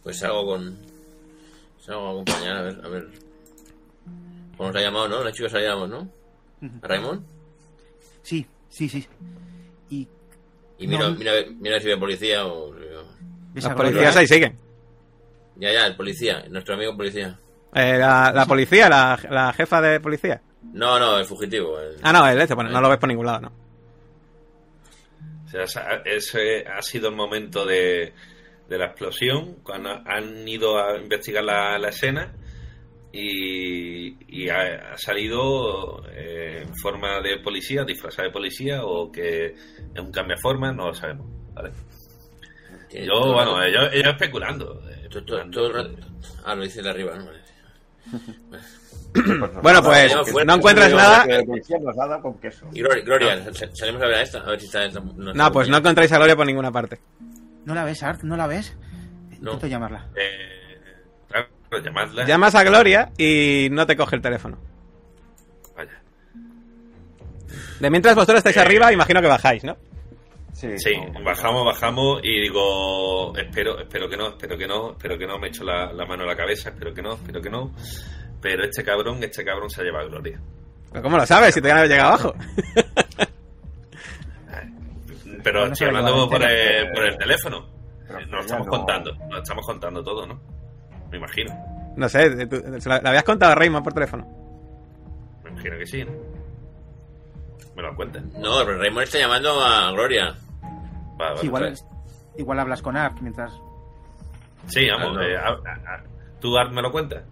Pues 0.02 0.18
salgo 0.18 0.44
con. 0.46 0.76
Salgo 1.80 2.06
a 2.08 2.10
acompañar, 2.12 2.56
a 2.56 2.62
ver. 2.62 2.80
A 2.84 2.88
ver. 2.88 3.08
¿Cómo 4.56 4.68
nos 4.70 4.76
ha 4.76 4.84
llamado, 4.84 5.08
no? 5.08 5.24
La 5.24 5.32
chica 5.32 5.48
se 5.48 5.58
ha 5.58 5.60
llamado, 5.60 5.86
¿no? 5.88 6.08
¿A 6.82 6.86
Raymond? 6.88 7.22
Sí, 8.22 8.46
sí, 8.68 8.88
sí. 8.88 9.06
Y. 9.90 10.06
Y 10.78 10.86
mira, 10.86 11.08
No. 11.10 11.14
mira, 11.16 11.32
mira 11.60 11.80
si 11.80 11.86
ve 11.86 11.96
policía 11.96 12.46
o. 12.46 12.70
¿ves 12.72 13.64
Los 13.64 13.66
a 13.66 13.74
Gloria? 13.74 13.90
policías 13.92 14.16
ahí 14.16 14.26
siguen. 14.26 14.58
Ya, 15.56 15.72
ya, 15.72 15.86
el 15.86 15.96
policía, 15.96 16.44
nuestro 16.50 16.74
amigo 16.74 16.96
policía. 16.96 17.38
Eh, 17.74 17.96
la, 17.98 18.32
la 18.34 18.46
policía, 18.46 18.88
la, 18.88 19.18
la 19.30 19.52
jefa 19.52 19.80
de 19.80 20.00
policía. 20.00 20.40
No, 20.72 20.98
no, 20.98 21.18
el 21.18 21.24
fugitivo. 21.26 21.78
el- 21.78 21.96
Ah, 22.02 22.12
no, 22.12 22.26
el 22.26 22.40
este, 22.40 22.54
bueno, 22.54 22.70
no 22.70 22.80
lo 22.80 22.88
ves 22.88 22.98
por 22.98 23.08
ningún 23.08 23.26
lado, 23.26 23.40
¿no? 23.40 23.52
O 25.52 25.52
sea, 25.52 25.64
esa- 25.64 26.02
ese 26.04 26.64
ha 26.66 26.80
sido 26.82 27.08
el 27.10 27.14
momento 27.14 27.66
de, 27.66 28.12
de 28.68 28.78
la 28.78 28.86
explosión, 28.86 29.56
cuando 29.62 29.90
han 30.06 30.46
ido 30.48 30.78
a 30.78 30.96
investigar 30.98 31.44
la, 31.44 31.78
la 31.78 31.88
escena 31.90 32.34
y, 33.12 34.16
y 34.28 34.48
ha, 34.48 34.92
ha 34.92 34.98
salido 34.98 36.02
eh, 36.10 36.62
en 36.66 36.74
forma 36.76 37.20
de 37.20 37.38
policía, 37.40 37.84
disfrazada 37.84 38.28
de 38.28 38.32
policía 38.32 38.84
o 38.84 39.12
que 39.12 39.46
es 39.94 40.00
un 40.00 40.10
cambio 40.10 40.36
de 40.36 40.40
forma, 40.42 40.72
no 40.72 40.86
lo 40.88 40.94
sabemos. 40.94 41.26
¿vale? 41.52 41.72
Yo, 42.90 43.32
bueno, 43.32 43.62
ellos, 43.62 43.88
ellos 43.92 44.08
especulando. 44.08 44.66
todo- 44.66 44.80
todo- 44.80 45.40
especulando. 45.40 45.50
todo 45.58 45.66
el 45.66 45.72
rato- 45.74 46.08
Ah, 46.44 46.54
lo 46.54 46.62
dice 46.64 46.82
de 46.82 46.90
arriba, 46.90 47.16
¿no? 47.16 47.26
Bueno, 49.62 49.82
pues 49.82 50.14
no 50.46 50.54
encuentras 50.54 50.90
nada. 50.92 51.26
Y 52.72 52.80
Gloria, 52.80 53.04
Gloria, 53.04 53.44
sa- 53.52 53.68
salimos 53.74 54.00
a 54.02 54.06
ver 54.06 54.14
a 54.16 54.22
esta, 54.22 54.38
a 54.38 54.46
ver 54.50 54.58
si 54.60 54.66
está. 54.66 54.88
No, 54.88 55.52
pues 55.52 55.68
no 55.68 55.76
encontráis 55.76 56.10
a 56.12 56.16
Gloria 56.16 56.34
por 56.34 56.46
ninguna 56.46 56.72
parte. 56.72 56.98
¿No 57.66 57.74
la 57.74 57.84
ves, 57.84 58.02
Art? 58.02 58.22
¿No 58.22 58.36
la 58.38 58.46
ves? 58.46 58.74
No. 59.40 59.52
Intento 59.52 59.66
llamarla. 59.66 60.06
Eh, 60.16 60.78
claro, 61.28 61.48
llamadla. 61.84 62.24
Llamas 62.24 62.54
a 62.54 62.64
Gloria 62.64 63.12
y 63.18 63.68
no 63.70 63.86
te 63.86 63.96
coge 63.98 64.16
el 64.16 64.22
teléfono. 64.22 64.56
Vaya. 65.76 65.90
De 67.80 67.90
mientras 67.90 68.14
vosotros 68.14 68.38
estáis 68.38 68.56
Eh. 68.56 68.60
arriba, 68.60 68.92
imagino 68.94 69.20
que 69.20 69.28
bajáis, 69.28 69.62
¿no? 69.62 69.76
Sí, 70.52 70.78
Sí, 70.78 70.92
no, 71.12 71.24
bajamos, 71.24 71.64
bajamos 71.64 72.20
y 72.22 72.40
digo, 72.42 73.36
espero, 73.36 73.78
espero 73.80 74.08
que 74.08 74.16
no, 74.16 74.28
espero 74.28 74.56
que 74.56 74.66
no, 74.68 74.92
espero 74.92 75.18
que 75.18 75.26
no, 75.26 75.38
me 75.38 75.48
echo 75.48 75.64
la, 75.64 75.92
la 75.92 76.04
mano 76.06 76.22
a 76.24 76.26
la 76.26 76.36
cabeza, 76.36 76.68
espero 76.70 76.92
que 76.94 77.02
no, 77.02 77.14
espero 77.14 77.40
que 77.42 77.50
no. 77.50 77.72
Pero 78.40 78.64
este 78.64 78.84
cabrón, 78.84 79.22
este 79.24 79.44
cabrón 79.44 79.70
se 79.70 79.80
ha 79.80 79.84
llevado 79.84 80.08
Gloria. 80.10 80.40
¿Pero 80.90 81.02
¿Cómo 81.02 81.16
lo 81.16 81.24
sabes 81.26 81.54
si 81.54 81.60
te 81.62 81.70
han 81.72 81.88
llegado 81.88 82.08
abajo? 82.10 82.34
Pero 85.42 85.66
No 85.66 85.72
estoy 85.72 85.88
hablando 85.88 86.28
por 86.28 86.42
el, 86.42 86.92
por 86.92 87.04
el 87.04 87.16
teléfono. 87.18 87.66
Nos 88.28 88.40
estamos 88.44 88.66
no- 88.66 88.70
contando, 88.72 89.14
nos 89.28 89.42
estamos 89.42 89.66
contando 89.66 90.04
todo, 90.04 90.26
¿no? 90.26 90.40
Me 91.10 91.16
imagino, 91.18 91.52
No 91.96 92.08
sé, 92.08 92.46
tú- 92.46 92.62
se 92.80 92.88
la, 92.88 93.00
la 93.00 93.08
habías 93.10 93.24
contado 93.24 93.52
a 93.52 93.54
Raymond 93.54 93.82
por 93.84 93.92
teléfono. 93.94 94.26
me 95.44 95.50
imagino 95.50 95.78
que 95.78 95.86
sí, 95.86 96.04
¿no? 96.04 96.12
Me 97.74 97.82
lo 97.82 97.94
cuentan. 97.96 98.30
No, 98.38 98.58
pero 98.64 98.78
Raymond 98.78 99.04
está 99.04 99.18
llamando 99.18 99.60
a 99.64 99.90
Gloria. 99.92 100.34
Va, 101.20 101.28
vale, 101.28 101.40
Sí, 101.40 101.46
igual, 101.46 101.74
igual 102.36 102.60
hablas 102.60 102.82
con 102.82 102.96
Art 102.96 103.16
mientras. 103.20 103.52
Sí, 104.68 104.88
vamos, 104.88 105.08
Ah, 105.10 105.14
no. 105.14 105.22
eh, 105.22 105.36
a- 105.36 105.48
a- 105.48 105.94
a- 105.94 106.04
¿tú 106.40 106.56
Art 106.56 106.72
me 106.72 106.82
lo 106.82 106.90
cuentas? 106.92 107.24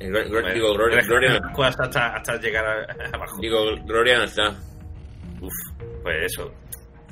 Eh, 0.00 0.08
Me- 0.10 0.24
digo, 0.54 0.72
Gloria, 0.74 1.02
Gloria, 1.02 1.40
hasta, 1.64 2.14
hasta 2.14 2.36
llegar 2.36 2.64
a- 2.66 2.86
abajo. 3.16 3.38
digo, 3.40 3.64
Gloria 3.84 4.18
no 4.18 4.24
está. 4.24 4.50
Uf, 5.40 5.52
pues 6.02 6.32
eso. 6.32 6.52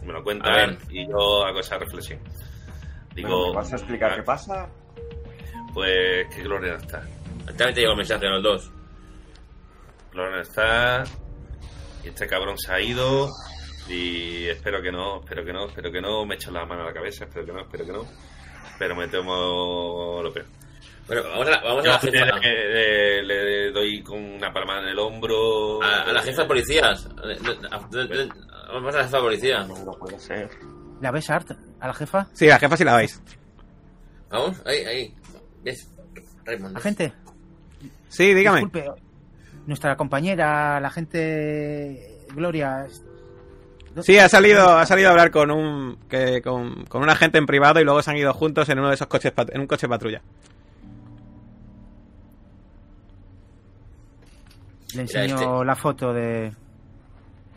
Me 0.05 0.13
lo 0.13 0.21
A 0.21 0.23
cuentan 0.23 0.53
ver. 0.55 0.79
y 0.91 1.09
yo 1.09 1.45
hago 1.45 1.59
esa 1.61 1.79
reflexión. 1.79 2.21
Digo, 3.15 3.29
Bueno, 3.29 3.49
¿me 3.51 3.57
¿Vas 3.57 3.73
a 3.73 3.77
explicar 3.77 4.15
qué 4.15 4.23
pasa? 4.23 4.69
Pues 5.75 6.27
que 6.35 6.43
Gloria 6.43 6.73
no 6.75 6.79
está. 6.79 7.03
También 7.47 7.75
te 7.75 7.81
llegó 7.81 7.93
el 7.93 7.99
mensaje 7.99 8.27
a 8.27 8.31
los 8.31 8.43
dos. 8.43 8.73
Gloria 10.13 10.37
no 10.37 10.43
está. 10.43 11.05
Y 12.05 12.09
este 12.09 12.27
cabrón 12.29 12.57
se 12.59 12.73
ha 12.73 12.81
ido. 12.81 13.29
Y 13.89 14.47
espero 14.49 14.83
que 14.83 14.91
no, 14.91 15.21
espero 15.21 15.45
que 15.45 15.53
no, 15.53 15.67
espero 15.67 15.93
que 15.93 16.01
no. 16.01 16.25
Me 16.27 16.35
echo 16.35 16.51
la 16.51 16.65
mano 16.67 16.83
a 16.83 16.87
la 16.87 16.93
cabeza, 16.93 17.25
espero 17.25 17.47
que 17.47 17.53
no, 17.53 17.61
espero 17.61 17.87
que 17.87 17.93
no. 17.93 18.05
Pero 18.79 18.97
me 18.97 19.09
temo 19.09 20.21
lo 20.23 20.33
peor. 20.33 20.47
Bueno, 21.07 21.23
vamos 21.23 21.47
a 21.47 21.51
la, 21.51 21.61
vamos 21.63 21.85
a 21.85 21.89
la 21.89 21.99
jefa. 22.01 22.25
le, 22.41 23.23
le- 23.23 23.23
le 23.23 23.71
doy 23.71 24.03
con 24.03 24.19
una 24.23 24.53
palmada 24.53 24.83
en 24.83 24.89
el 24.89 24.99
hombro. 24.99 25.81
A, 25.83 26.03
a 26.03 26.13
la 26.13 26.21
jefa 26.23 26.43
de 26.43 26.49
policías. 26.49 27.09
Vamos 27.15 28.95
a 28.95 28.99
la 28.99 29.05
jefa 29.05 29.17
de 29.19 29.23
policía. 29.23 29.65
No, 29.65 29.85
no 29.85 29.93
puede 29.93 30.19
ser. 30.19 30.51
¿La 31.01 31.11
ves, 31.13 31.31
Art? 31.31 31.53
¿A 31.81 31.87
la 31.87 31.95
jefa? 31.95 32.27
Sí, 32.33 32.47
la 32.47 32.59
jefa 32.59 32.77
sí 32.77 32.85
la 32.85 32.97
veis. 32.97 33.23
Vamos, 34.31 34.61
ahí, 34.67 34.79
ahí. 34.85 35.15
¿Ves? 35.63 35.89
Raymond. 36.45 36.77
Agente, 36.77 37.13
Sí, 38.09 38.35
dígame. 38.35 38.61
disculpe. 38.61 38.91
Nuestra 39.67 39.97
compañera, 39.97 40.81
la 40.81 40.91
gente. 40.91 42.25
Gloria. 42.35 42.87
Sí, 44.03 44.19
ha 44.19 44.29
salido, 44.29 44.77
ha 44.77 44.85
salido 44.87 45.09
a 45.09 45.13
hablar 45.13 45.31
con 45.31 45.51
un, 45.51 45.99
que, 46.09 46.43
con, 46.43 46.85
con 46.85 47.03
un 47.03 47.11
agente 47.11 47.39
en 47.39 47.47
privado 47.47 47.81
y 47.81 47.85
luego 47.85 48.03
se 48.03 48.11
han 48.11 48.17
ido 48.17 48.33
juntos 48.35 48.69
en 48.69 48.79
uno 48.79 48.89
de 48.89 48.95
esos 48.95 49.07
coches, 49.07 49.33
en 49.53 49.61
un 49.61 49.67
coche 49.67 49.89
patrulla. 49.89 50.23
Le 54.95 55.03
enseño 55.03 55.35
este- 55.37 55.65
la 55.65 55.77
foto 55.77 56.13
de. 56.13 56.53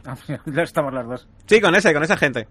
Ah, 0.06 0.16
estamos 0.64 0.94
las 0.94 1.06
dos. 1.06 1.28
Sí, 1.46 1.60
con 1.60 1.76
ese, 1.76 1.94
con 1.94 2.02
esa 2.04 2.16
gente. 2.18 2.48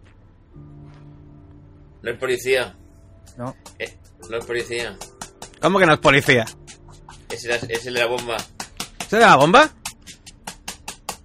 No 2.02 2.10
es 2.10 2.19
policía. 2.19 2.77
No. 3.39 3.56
No 4.28 4.36
es 4.36 4.44
policía. 4.44 4.97
¿Cómo 5.60 5.78
que 5.78 5.86
no 5.86 5.94
es 5.94 5.98
policía? 5.98 6.44
Es 7.31 7.44
el, 7.47 7.94
de 7.94 8.01
la 8.01 8.06
bomba. 8.06 8.36
¿Es 9.01 9.12
el 9.15 9.19
de 9.20 9.24
la 9.27 9.36
bomba? 9.36 9.65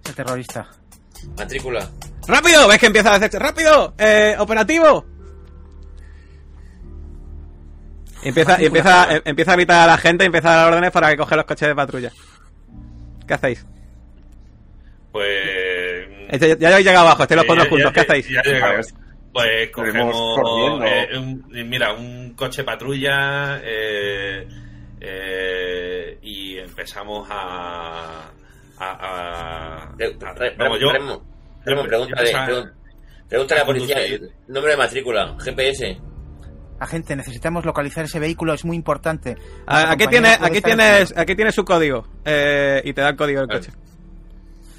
Es 0.03 0.09
el 0.09 0.15
terrorista. 0.15 0.67
Matrícula. 1.37 1.89
¡Rápido! 2.27 2.67
¿Ves 2.67 2.79
que 2.79 2.85
empieza 2.87 3.11
a 3.11 3.15
hacerse? 3.15 3.39
¡Rápido! 3.39 3.93
Eh, 3.97 4.35
¡Operativo! 4.39 5.05
Y 8.23 8.29
empieza, 8.29 8.61
y 8.61 8.65
empieza, 8.67 9.15
eh, 9.17 9.21
empieza 9.25 9.51
a 9.51 9.55
gritar 9.55 9.81
a 9.81 9.87
la 9.91 9.97
gente 9.97 10.23
y 10.23 10.27
empieza 10.27 10.53
a 10.53 10.55
dar 10.55 10.67
órdenes 10.69 10.91
para 10.91 11.09
que 11.09 11.17
coge 11.17 11.35
los 11.35 11.45
coches 11.45 11.67
de 11.67 11.75
patrulla. 11.75 12.11
¿Qué 13.27 13.33
hacéis? 13.33 13.65
Pues. 15.11 16.07
Ya, 16.39 16.57
ya 16.57 16.67
habéis 16.69 16.85
llegado 16.87 17.05
abajo, 17.07 17.23
estáis 17.23 17.37
los 17.37 17.45
cuatro 17.45 17.65
juntos. 17.69 17.91
ya- 17.91 17.93
¿Qué 17.93 17.99
hacéis? 18.11 18.29
Ya 18.29 18.41
llegamos. 18.43 18.93
Vale. 19.33 19.67
Pues 19.67 19.71
cogemos. 19.71 20.15
eh, 20.85 21.07
un- 21.17 21.45
mira, 21.69 21.93
un 21.93 22.33
coche 22.35 22.63
patrulla. 22.63 23.59
eh, 23.63 24.47
eh, 25.01 26.17
y 26.21 26.57
empezamos 26.59 27.27
a. 27.29 28.29
a, 28.79 28.85
a- 28.85 29.83
a- 29.83 29.95
vamos, 30.57 30.79
yo. 30.79 30.91
Remo, 30.93 31.23
Remo, 31.65 31.83
pregúntale, 31.83 32.33
a 32.33 33.55
la 33.55 33.65
policía 33.65 33.97
el 34.05 34.31
nombre 34.47 34.71
de 34.73 34.77
matrícula, 34.77 35.35
GPS. 35.39 35.97
Agente, 36.79 37.15
necesitamos 37.15 37.65
localizar 37.65 38.05
ese 38.05 38.19
vehículo, 38.19 38.53
es 38.53 38.65
muy 38.65 38.75
importante. 38.75 39.35
Ah, 39.65 39.91
Aquí, 39.91 40.07
tiene, 40.07 40.35
aquí, 40.39 40.61
tienes, 40.61 41.13
aquí 41.17 41.35
tienes 41.35 41.55
su 41.55 41.63
código. 41.63 42.05
eh, 42.25 42.81
y 42.83 42.93
te 42.93 43.01
da 43.01 43.09
el 43.09 43.15
código 43.15 43.39
del 43.41 43.49
coche. 43.49 43.71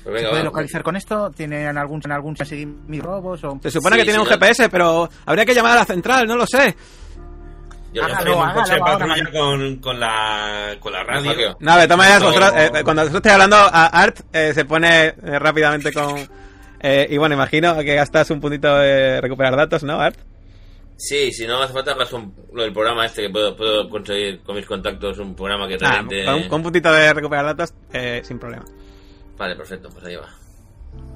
Pues 0.05 0.20
¿Se 0.20 0.28
puede 0.28 0.40
va. 0.40 0.44
localizar 0.44 0.82
con 0.82 0.97
esto? 0.97 1.31
¿Tienen 1.31 1.78
algún, 1.78 2.02
algún 2.12 2.36
seguir 2.36 2.66
mis 2.66 3.02
robos? 3.02 3.43
O... 3.44 3.59
Se 3.62 3.70
supone 3.70 3.97
Sí, 3.97 4.01
que 4.01 4.05
tiene 4.05 4.19
sí, 4.19 4.23
un 4.23 4.28
no. 4.28 4.35
GPS, 4.35 4.69
pero 4.69 5.09
habría 5.24 5.47
que 5.47 5.55
llamar 5.55 5.73
a 5.73 5.77
la 5.77 5.85
central, 5.86 6.27
no 6.27 6.36
lo 6.36 6.47
sé. 6.47 6.77
Yo 7.94 8.02
en 8.02 8.09
un 8.11 8.12
hágalo, 8.16 8.55
coche 8.55 8.73
hágalo, 8.74 8.85
patrulla 8.85 9.15
hágalo. 9.15 9.31
con, 9.32 9.77
con 9.77 10.01
la, 10.01 10.77
con 10.81 10.93
la 10.93 11.05
radio. 11.05 11.56
No, 11.61 11.77
de 11.78 11.85
todas 11.85 11.97
maneras, 11.98 12.23
vosotros, 12.23 12.52
eh, 12.55 12.70
cuando 12.85 13.02
vosotros 13.02 13.15
estéis 13.16 13.32
hablando, 13.32 13.56
a 13.56 13.86
Art 13.86 14.20
eh, 14.31 14.52
se 14.52 14.65
pone 14.66 15.06
eh, 15.06 15.15
rápidamente 15.39 15.90
con... 15.90 16.44
eh, 16.85 17.09
y 17.11 17.16
bueno, 17.16 17.35
imagino 17.35 17.77
que 17.78 17.94
gastas 17.97 18.31
un 18.31 18.40
puntito 18.40 18.77
de 18.78 19.20
recuperar 19.20 19.56
datos, 19.56 19.82
¿no, 19.82 20.01
Art? 20.01 20.19
Sí, 20.97 21.32
si 21.32 21.44
no 21.47 21.61
hace 21.61 21.73
falta 21.73 21.97
paso 21.97 22.16
un- 22.16 22.32
lo 22.52 22.62
del 22.62 22.73
programa 22.73 23.05
este 23.06 23.23
que 23.23 23.31
puedo, 23.31 23.56
puedo 23.56 23.89
conseguir 23.90 24.40
con 24.43 24.55
mis 24.55 24.65
contactos, 24.66 25.19
un 25.19 25.35
programa 25.35 25.66
que 25.66 25.74
Ah, 25.74 25.78
realmente... 26.05 26.24
con, 26.24 26.35
un- 26.35 26.43
con 26.48 26.56
un 26.59 26.62
puntito 26.62 26.93
de 26.93 27.12
recuperar 27.12 27.44
datos, 27.47 27.74
eh, 27.93 28.20
sin 28.23 28.39
problema. 28.39 28.65
Vale, 29.36 29.56
perfecto, 29.56 29.89
pues 29.93 30.05
ahí 30.05 30.15
va. 30.15 30.28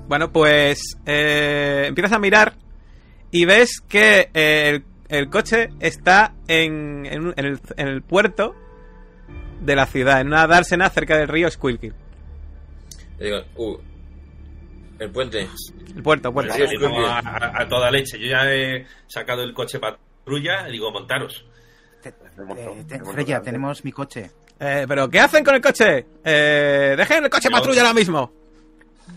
Bueno, 0.08 0.32
pues 0.32 0.96
eh, 1.06 1.84
empiezas 1.86 2.12
a 2.12 2.18
mirar 2.18 2.54
y 3.30 3.44
ves 3.44 3.80
que 3.88 4.30
eh, 4.34 4.68
el, 4.70 4.84
el 5.08 5.28
coche 5.30 5.68
está 5.78 6.32
en, 6.48 7.06
en, 7.06 7.32
el, 7.36 7.60
en 7.76 7.88
el 7.88 8.02
puerto 8.02 8.56
de 9.60 9.76
la 9.76 9.86
ciudad, 9.86 10.20
en 10.20 10.28
una 10.28 10.46
dársena 10.48 10.88
cerca 10.90 11.16
del 11.16 11.28
río 11.28 11.48
Squilkill. 11.50 11.94
Le 13.18 13.24
digo, 13.26 13.38
uh, 13.56 13.76
el 14.98 15.10
puente. 15.10 15.48
El 15.96 16.02
puerto, 16.02 16.32
Pues 16.32 16.46
puerto. 16.48 16.66
Sí, 16.68 16.76
a, 17.06 17.18
a- 17.18 17.62
a 17.62 17.68
toda 17.68 17.90
leche. 17.90 18.18
Yo 18.18 18.26
ya 18.28 18.50
he 18.52 18.86
sacado 19.06 19.42
el 19.42 19.52
coche 19.54 19.78
patrulla 19.78 20.68
y 20.68 20.72
digo, 20.72 20.90
montaros. 20.90 21.44
Te- 22.02 22.10
eh, 22.10 22.84
te- 22.88 23.04
Freya, 23.04 23.40
tenemos 23.40 23.84
mi 23.84 23.92
coche. 23.92 24.30
Eh, 24.60 24.84
¿Pero 24.88 25.08
qué 25.08 25.20
hacen 25.20 25.44
con 25.44 25.54
el 25.54 25.60
coche? 25.60 26.06
Eh, 26.24 26.94
dejen 26.96 27.24
el 27.24 27.30
coche 27.30 27.48
Yo- 27.50 27.56
patrulla 27.56 27.82
ahora 27.82 27.94
mismo. 27.94 28.32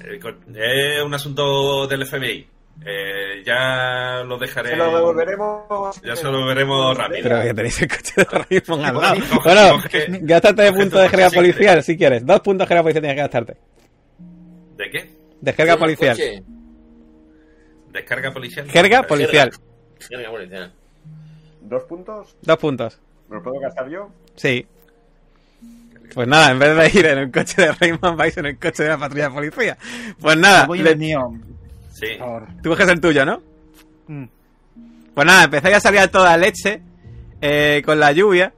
El 0.03 0.19
co- 0.19 0.29
Es 0.55 1.03
un 1.03 1.13
asunto 1.13 1.87
del 1.87 2.05
FBI. 2.05 2.47
Eh, 2.85 3.43
ya 3.45 4.23
lo 4.23 4.37
dejaré. 4.37 4.69
Se 4.69 4.75
lo 4.77 4.95
devolveremos. 4.95 6.01
Ya 6.01 6.15
se 6.15 6.23
lo 6.25 6.45
veremos 6.45 6.97
rápido. 6.97 7.19
Pero 7.23 7.41
que 7.41 7.53
tenéis 7.53 7.81
el 7.81 7.87
coche 7.89 8.13
de 8.15 8.23
Raymond 8.23 8.85
al 8.85 8.95
lado. 9.01 9.15
Coge- 9.15 9.43
Bueno, 9.43 9.81
coge- 9.83 10.19
gástate 10.21 10.61
de 10.63 10.69
coge 10.69 10.79
punto 10.81 10.95
tu 10.97 11.01
de 11.03 11.09
jerga 11.09 11.29
policial 11.29 11.83
si 11.83 11.97
quieres. 11.97 12.25
Dos 12.25 12.39
puntos 12.39 12.65
de 12.65 12.67
jerga 12.69 12.81
policial 12.83 13.01
tienes 13.01 13.15
que 13.17 13.21
gastarte. 13.21 13.57
¿De 14.77 14.89
qué? 14.89 15.20
De 15.41 15.53
jerga 15.53 15.75
¿Tienes 15.77 15.97
policial. 15.97 16.43
¿Descarga 17.91 18.31
policial? 18.31 18.69
Jerga 18.69 19.03
policial. 19.03 19.51
Jerga 19.99 20.29
policial. 20.31 20.73
¿Dos 21.61 21.83
puntos? 21.83 22.35
Dos 22.41 22.57
puntos. 22.57 22.99
¿Me 23.29 23.35
lo 23.37 23.43
puedo 23.43 23.59
gastar 23.59 23.89
yo? 23.89 24.09
Sí. 24.35 24.65
Pues 26.13 26.27
nada, 26.27 26.51
en 26.51 26.59
vez 26.59 26.93
de 26.93 26.99
ir 26.99 27.05
en 27.05 27.17
el 27.19 27.31
coche 27.31 27.61
de 27.61 27.71
Rayman, 27.71 28.17
vais 28.17 28.35
en 28.37 28.45
el 28.45 28.57
coche 28.59 28.83
de 28.83 28.89
la 28.89 28.97
patrulla 28.97 29.29
de 29.29 29.33
policía. 29.35 29.77
Pues 30.19 30.37
nada, 30.37 30.65
Voy 30.65 30.79
en 30.79 30.83
le- 30.85 30.91
el 30.91 30.97
mío, 30.97 31.33
Sí. 31.93 32.07
tú 32.61 32.69
coges 32.69 32.87
el 32.89 32.99
tuyo, 33.01 33.25
¿no? 33.25 33.41
Mm. 34.07 34.25
Pues 35.13 35.27
nada, 35.27 35.43
empezáis 35.45 35.75
a 35.75 35.79
salir 35.79 35.99
a 36.01 36.07
toda 36.09 36.35
leche 36.37 36.81
eh, 37.41 37.81
con 37.85 37.99
la 37.99 38.11
lluvia. 38.11 38.53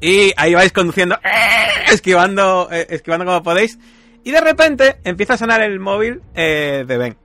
Y 0.00 0.32
ahí 0.36 0.54
vais 0.54 0.72
conduciendo, 0.72 1.16
¡eh! 1.16 1.92
esquivando, 1.92 2.68
eh, 2.70 2.86
esquivando 2.90 3.24
como 3.24 3.42
podéis. 3.42 3.78
Y 4.24 4.30
de 4.32 4.40
repente 4.40 4.96
empieza 5.04 5.34
a 5.34 5.38
sonar 5.38 5.60
el 5.62 5.78
móvil 5.78 6.22
eh, 6.34 6.84
de 6.86 6.98
Ben. 6.98 7.16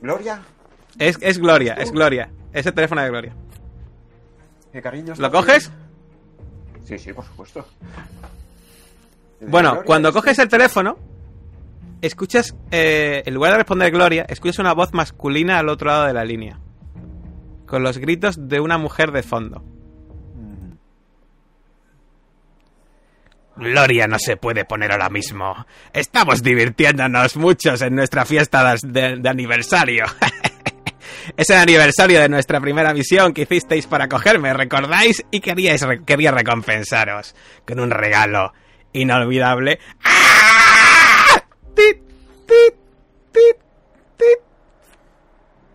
¿Gloria? 0.00 0.42
Es, 0.98 1.18
es 1.20 1.38
Gloria, 1.38 1.74
es 1.74 1.92
Gloria. 1.92 2.28
Es 2.52 2.66
el 2.66 2.74
teléfono 2.74 3.00
de 3.02 3.08
Gloria. 3.08 3.34
¿Qué 4.72 4.82
cariño? 4.82 5.14
¿Lo 5.18 5.30
coges? 5.30 5.70
Sí, 6.84 6.98
sí, 6.98 7.12
por 7.12 7.24
supuesto. 7.24 7.64
Bueno, 9.40 9.70
Gloria, 9.70 9.86
cuando 9.86 10.08
es- 10.08 10.14
coges 10.14 10.38
el 10.38 10.48
teléfono, 10.48 10.98
escuchas, 12.00 12.54
eh, 12.70 13.22
en 13.24 13.34
lugar 13.34 13.52
de 13.52 13.58
responder 13.58 13.90
Gloria, 13.92 14.26
escuchas 14.28 14.58
una 14.58 14.72
voz 14.74 14.92
masculina 14.92 15.58
al 15.58 15.68
otro 15.68 15.88
lado 15.88 16.06
de 16.06 16.12
la 16.12 16.24
línea. 16.24 16.58
Con 17.66 17.82
los 17.82 17.98
gritos 17.98 18.48
de 18.48 18.60
una 18.60 18.76
mujer 18.78 19.12
de 19.12 19.22
fondo. 19.22 19.60
Mm. 20.34 20.72
Gloria 23.56 24.06
no 24.06 24.18
se 24.18 24.36
puede 24.36 24.64
poner 24.64 24.92
ahora 24.92 25.10
mismo. 25.10 25.66
Estamos 25.92 26.42
divirtiéndonos 26.42 27.36
muchos 27.36 27.82
en 27.82 27.94
nuestra 27.94 28.24
fiesta 28.24 28.74
de, 28.82 29.28
aniversario. 29.28 30.06
es 31.36 31.50
el 31.50 31.58
aniversario 31.58 32.20
de 32.20 32.28
nuestra 32.28 32.60
primera 32.60 32.94
misión 32.94 33.34
que 33.34 33.42
hicisteis 33.42 33.86
para 33.86 34.08
cogerme, 34.08 34.54
¿recordáis? 34.54 35.24
Y 35.30 35.40
queríais, 35.40 35.84
quería 36.06 36.30
recompensaros 36.30 37.34
con 37.66 37.80
un 37.80 37.90
regalo 37.90 38.52
inolvidable. 38.92 39.78
¡Ah! 40.04 40.22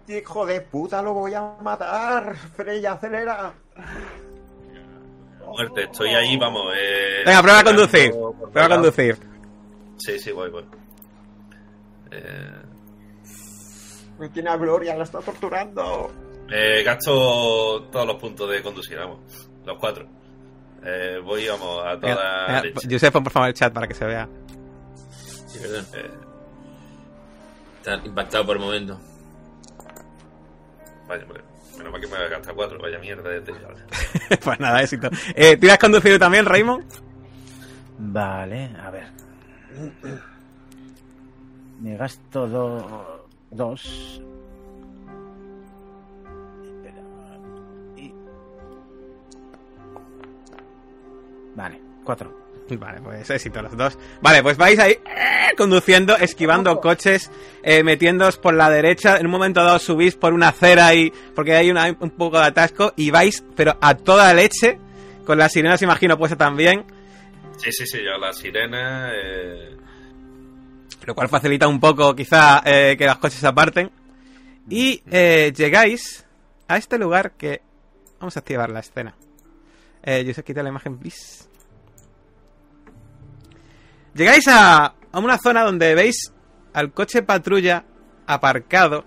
Hijo 0.10 0.46
de 0.46 0.62
puta, 0.62 1.02
lo 1.02 1.14
voy 1.14 1.34
a 1.34 1.42
matar. 1.62 2.36
Freya, 2.56 2.94
acelera. 2.94 3.54
Muerte, 5.48 5.84
estoy 5.84 6.10
ahí, 6.10 6.38
vamos. 6.38 6.74
Eh, 6.76 7.24
Venga, 7.26 7.42
prueba 7.42 7.60
a 7.60 7.64
conducir. 7.64 8.12
Prueba 8.52 8.66
a 8.66 8.70
conducir. 8.70 9.18
Sí, 9.98 10.20
sí, 10.20 10.32
voy, 10.32 10.50
voy. 10.52 10.66
Eh, 12.12 12.52
Me 14.20 14.30
tiene 14.30 14.50
a 14.50 14.58
Gloria, 14.58 14.96
la 14.96 15.04
está 15.04 15.20
torturando. 15.20 16.12
eh, 16.52 16.84
gasto 16.84 17.84
todos 17.92 18.06
los 18.08 18.16
puntos 18.18 18.50
de 18.50 18.62
conducir, 18.62 18.98
vamos. 18.98 19.20
Los 19.66 19.78
cuatro. 19.80 20.08
Eh, 20.84 21.20
voy, 21.24 21.48
vamos, 21.48 21.80
a 21.86 22.00
toda 22.00 22.16
Venga, 22.16 22.46
venga, 22.48 22.62
leche. 22.64 22.88
Josep, 22.92 23.14
pon 23.14 23.24
por 23.24 23.34
favor 23.34 23.50
el 23.50 23.54
chat 23.56 23.74
para 23.74 23.88
que 23.88 23.94
se 23.94 24.06
vea. 24.06 24.28
Sí, 25.48 25.60
perdón. 25.60 25.86
Eh, 25.96 26.12
Está 27.80 27.96
impactado 28.06 28.46
por 28.46 28.58
el 28.58 28.62
momento. 28.64 29.00
vaya, 31.08 31.24
hombre. 31.24 31.42
Menos 31.78 31.92
mal 31.92 32.02
que 32.02 32.08
me 32.08 32.16
voy 32.18 32.26
a 32.26 32.30
gastar 32.30 32.56
cuatro. 32.56 32.80
Vaya 32.80 33.00
mierda 33.00 33.30
de 33.30 33.42
tío. 33.42 33.56
pues 34.44 34.60
nada, 34.60 34.82
éxito. 34.82 35.10
Eh, 35.36 35.58
¿Tú 35.58 35.70
has 35.70 35.78
conducido 35.78 36.18
también, 36.20 36.46
Raymond? 36.46 36.86
Vale, 38.00 38.72
a 38.82 38.90
ver. 38.92 39.08
Me 41.80 41.96
gasto 41.98 42.48
do- 42.48 43.28
dos. 43.52 44.22
Espera. 46.64 47.04
Y- 47.96 48.14
Vale, 51.56 51.82
cuatro. 52.04 52.47
Vale, 52.70 53.00
pues 53.02 53.30
éxito 53.30 53.62
los 53.62 53.76
dos. 53.78 53.98
Vale, 54.22 54.44
pues 54.44 54.58
vais 54.58 54.78
ahí 54.80 54.92
eh, 54.92 55.56
conduciendo, 55.58 56.18
esquivando 56.18 56.80
coches, 56.82 57.32
eh, 57.64 57.84
metiéndoos 57.84 58.38
por 58.38 58.54
la 58.54 58.70
derecha. 58.70 59.18
En 59.18 59.26
un 59.28 59.32
momento 59.32 59.64
dado 59.64 59.80
subís 59.80 60.16
por 60.16 60.34
una 60.34 60.50
acera 60.50 60.94
y 60.94 61.12
porque 61.34 61.56
hay 61.56 61.72
una- 61.72 61.96
un 62.00 62.10
poco 62.12 62.38
de 62.40 62.46
atasco 62.46 62.94
y 62.98 63.10
vais, 63.12 63.44
pero 63.56 63.78
a 63.80 63.96
toda 63.96 64.34
leche, 64.34 64.78
con 65.26 65.38
las 65.38 65.54
sirenas 65.54 65.82
imagino 65.82 66.18
puesta 66.18 66.36
también, 66.38 66.84
Sí, 67.58 67.72
sí, 67.72 67.88
sí, 67.88 67.98
ya 68.04 68.20
la 68.20 68.32
sirena. 68.34 69.10
Eh, 69.16 69.76
lo 71.06 71.16
cual 71.16 71.28
facilita 71.28 71.68
un 71.68 71.80
poco 71.80 72.16
quizá 72.16 72.62
eh, 72.64 72.96
que 72.96 73.06
los 73.08 73.18
coches 73.18 73.40
se 73.40 73.48
aparten. 73.48 73.90
Y 74.70 75.02
eh, 75.10 75.52
llegáis 75.56 76.24
a 76.68 76.78
este 76.78 77.00
lugar 77.00 77.32
que... 77.32 77.62
Vamos 78.20 78.36
a 78.36 78.42
activar 78.42 78.70
la 78.70 78.82
escena. 78.82 79.16
Eh, 80.04 80.24
yo 80.24 80.34
sé 80.36 80.44
quita 80.44 80.62
la 80.62 80.70
imagen, 80.70 81.00
please. 81.00 81.46
Llegáis 84.18 84.48
a, 84.48 84.96
a 85.12 85.20
una 85.20 85.38
zona 85.38 85.64
donde 85.64 85.94
veis 85.94 86.34
al 86.74 86.92
coche 86.92 87.22
patrulla 87.22 87.86
aparcado 88.26 89.06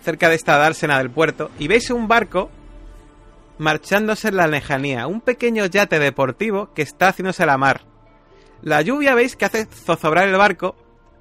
cerca 0.00 0.28
de 0.28 0.36
esta 0.36 0.56
dársena 0.58 0.98
del 0.98 1.10
puerto 1.10 1.50
y 1.58 1.66
veis 1.66 1.90
un 1.90 2.06
barco 2.06 2.50
marchándose 3.58 4.28
en 4.28 4.36
la 4.36 4.46
lejanía, 4.46 5.08
un 5.08 5.20
pequeño 5.20 5.66
yate 5.66 5.98
deportivo 5.98 6.72
que 6.72 6.82
está 6.82 7.08
haciéndose 7.08 7.44
la 7.46 7.58
mar. 7.58 7.80
La 8.62 8.80
lluvia 8.80 9.16
veis 9.16 9.34
que 9.34 9.44
hace 9.44 9.66
zozobrar 9.66 10.28
el 10.28 10.36
barco 10.36 10.76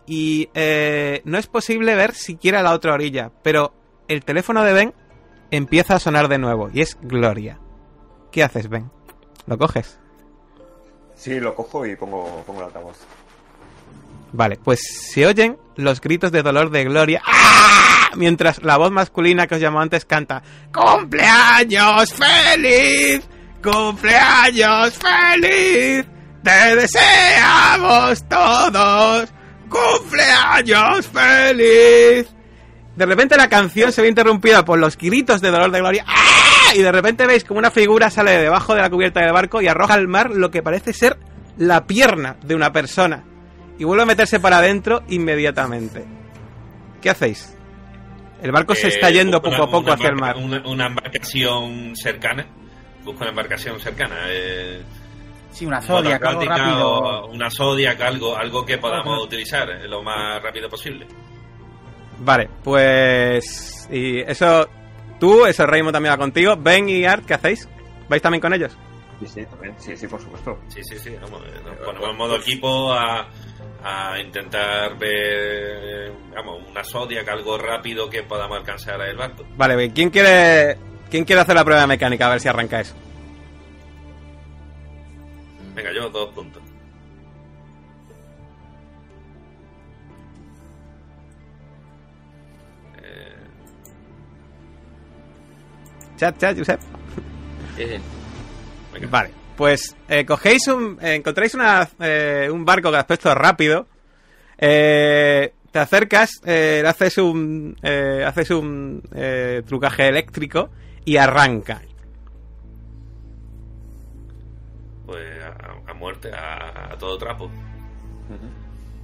y 0.06 0.50
eh, 0.54 1.24
no 1.26 1.40
es 1.40 1.48
posible 1.48 1.96
ver 1.96 2.14
siquiera 2.14 2.62
la 2.62 2.74
otra 2.74 2.94
orilla, 2.94 3.32
pero 3.42 3.74
el 4.08 4.24
teléfono 4.24 4.64
de 4.64 4.74
Ben 4.74 4.94
empieza 5.50 5.96
a 5.96 6.00
sonar 6.00 6.28
de 6.28 6.38
nuevo 6.38 6.70
y 6.72 6.82
es 6.82 7.00
Gloria. 7.02 7.60
¿Qué 8.32 8.44
haces, 8.44 8.70
Ben? 8.70 8.92
¿Lo 9.48 9.58
coges? 9.58 10.00
Sí, 11.16 11.40
lo 11.40 11.56
cojo 11.56 11.86
y 11.86 11.96
pongo, 11.96 12.44
pongo 12.46 12.60
el 12.60 12.66
altavoz. 12.68 12.98
Vale, 14.34 14.58
pues 14.62 14.82
se 15.14 15.28
oyen 15.28 15.58
los 15.76 16.02
gritos 16.02 16.32
de 16.32 16.42
dolor 16.42 16.72
de 16.72 16.84
Gloria. 16.84 17.22
¡Ah! 17.26 18.10
Mientras 18.16 18.64
la 18.64 18.78
voz 18.78 18.92
masculina 18.92 19.48
que 19.48 19.56
os 19.56 19.62
llamó 19.62 19.80
antes 19.80 20.06
canta 20.06 20.44
¡Cumpleaños 20.74 22.14
feliz! 22.14 23.22
¡Cumpleaños 23.64 24.94
feliz! 24.94 26.06
¡Te 26.44 26.76
deseamos 26.76 28.28
todos! 28.28 29.30
¡Cumpleaños 29.70 31.08
feliz! 31.08 32.28
De 32.96 33.06
repente 33.06 33.38
la 33.38 33.50
canción 33.50 33.92
se 33.92 34.02
ve 34.02 34.10
interrumpida 34.10 34.66
por 34.66 34.78
los 34.80 34.98
gritos 34.98 35.42
de 35.42 35.52
dolor 35.52 35.72
de 35.72 35.80
Gloria. 35.80 36.06
¡Ah! 36.08 36.76
Y 36.76 36.82
de 36.82 36.92
repente 36.92 37.28
veis 37.28 37.44
como 37.44 37.60
una 37.60 37.72
figura 37.72 38.10
sale 38.10 38.32
de 38.32 38.44
debajo 38.44 38.74
de 38.74 38.82
la 38.82 38.90
cubierta 38.90 39.22
del 39.22 39.32
barco 39.32 39.62
y 39.62 39.68
arroja 39.68 39.94
al 39.94 40.08
mar 40.08 40.32
lo 40.32 40.50
que 40.50 40.64
parece 40.64 40.92
ser 40.94 41.18
la 41.58 41.86
pierna 41.86 42.38
de 42.44 42.56
una 42.56 42.72
persona. 42.72 43.24
Y 43.84 43.86
vuelve 43.86 44.04
a 44.04 44.06
meterse 44.06 44.40
para 44.40 44.60
adentro 44.60 45.04
inmediatamente. 45.10 46.06
¿Qué 47.02 47.10
hacéis? 47.10 47.54
El 48.42 48.54
barco 48.54 48.76
se 48.76 48.88
está 48.88 49.10
Eh, 49.10 49.16
yendo 49.16 49.42
busco 49.42 49.50
poco 49.58 49.64
a 49.64 49.70
poco 49.70 49.92
hacia 49.92 50.08
el 50.08 50.16
mar. 50.16 50.38
Una, 50.38 50.64
una 50.66 50.86
embarcación 50.88 51.94
cercana. 51.94 52.48
Busco 53.04 53.20
una 53.24 53.32
embarcación 53.32 53.78
cercana. 53.82 54.16
Eh, 54.30 54.82
Sí, 55.52 55.66
una 55.66 55.82
Zodiac, 55.82 56.24
algo 56.24 56.46
rápido. 56.46 57.26
una 57.28 57.52
Zodiac, 57.52 58.00
algo, 58.00 58.38
algo 58.38 58.66
que 58.66 58.78
podamos 58.78 59.22
utilizar 59.22 59.70
eh, 59.70 59.86
lo 59.90 60.02
más 60.02 60.42
rápido 60.42 60.70
posible. 60.70 61.06
Vale, 62.20 62.50
pues... 62.64 63.86
Y 63.92 64.20
eso... 64.22 64.66
Tú, 65.20 65.46
eso 65.46 65.66
Raymond 65.66 65.94
también 65.94 66.14
va 66.14 66.18
contigo. 66.18 66.56
Ben 66.58 66.88
y 66.88 67.04
Art, 67.04 67.26
¿qué 67.26 67.34
hacéis? 67.34 67.68
¿Vais 68.08 68.22
también 68.22 68.40
con 68.40 68.54
ellos? 68.54 68.78
Sí, 69.26 69.42
sí, 69.42 69.46
también. 69.46 69.76
Sí, 69.80 69.96
sí, 69.96 70.08
por 70.08 70.22
supuesto. 70.22 70.60
Sí, 70.68 70.82
sí, 70.84 70.98
sí. 70.98 71.16
Vamos, 71.22 71.42
nos 71.64 71.76
ponemos 71.78 72.10
en 72.10 72.18
modo 72.18 72.36
equipo 72.38 72.94
a, 72.94 73.28
a 73.84 74.20
intentar 74.20 74.98
ver, 74.98 76.12
vamos, 76.36 76.62
una 76.70 76.84
Zodiac, 76.84 77.28
algo 77.30 77.58
rápido 77.58 78.10
que 78.10 78.24
podamos 78.24 78.58
alcanzar 78.58 79.00
el 79.02 79.16
barco. 79.18 79.44
Vale, 79.56 79.76
Ben, 79.76 79.92
¿quién 79.92 80.10
quiere... 80.10 80.78
¿Quién 81.10 81.26
quiere 81.26 81.42
hacer 81.44 81.54
la 81.54 81.64
prueba 81.64 81.82
de 81.82 81.88
mecánica? 81.88 82.26
A 82.26 82.30
ver 82.32 82.40
si 82.40 82.48
arranca 82.48 82.80
eso. 82.80 82.96
Venga, 85.76 85.92
yo 85.94 86.10
dos 86.10 86.34
puntos. 86.34 86.62
Eh, 93.04 93.36
Chat, 96.18 96.38
chat, 96.40 96.58
Josep. 96.58 96.80
Sí, 97.76 97.86
sí. 97.88 97.98
Venga. 98.94 99.08
Vale, 99.10 99.32
pues 99.58 99.96
eh, 100.08 100.26
cogéis 100.26 100.68
un. 100.68 100.98
eh, 101.02 101.16
encontráis 101.16 101.54
una, 101.56 101.88
eh, 102.00 102.50
un 102.52 102.64
barco 102.66 102.92
de 102.92 102.98
aspecto 102.98 103.34
rápido. 103.36 103.88
eh, 104.58 105.54
te 105.72 105.80
acercas, 105.80 106.30
eh, 106.46 106.84
haces 106.86 107.18
un. 107.18 107.76
eh, 107.82 108.24
haces 108.26 108.52
un 108.52 109.02
trucaje 109.66 110.08
eléctrico 110.08 110.70
y 111.06 111.18
arranca. 111.18 111.82
Pues 115.06 115.44
a, 115.44 115.92
a 115.92 115.94
muerte, 115.94 116.32
a, 116.32 116.94
a 116.94 116.98
todo 116.98 117.18
trapo. 117.18 117.50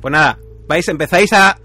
Pues 0.02 0.12
nada, 0.12 0.38
vais, 0.68 0.88
empezáis 0.88 1.34
a. 1.34 1.58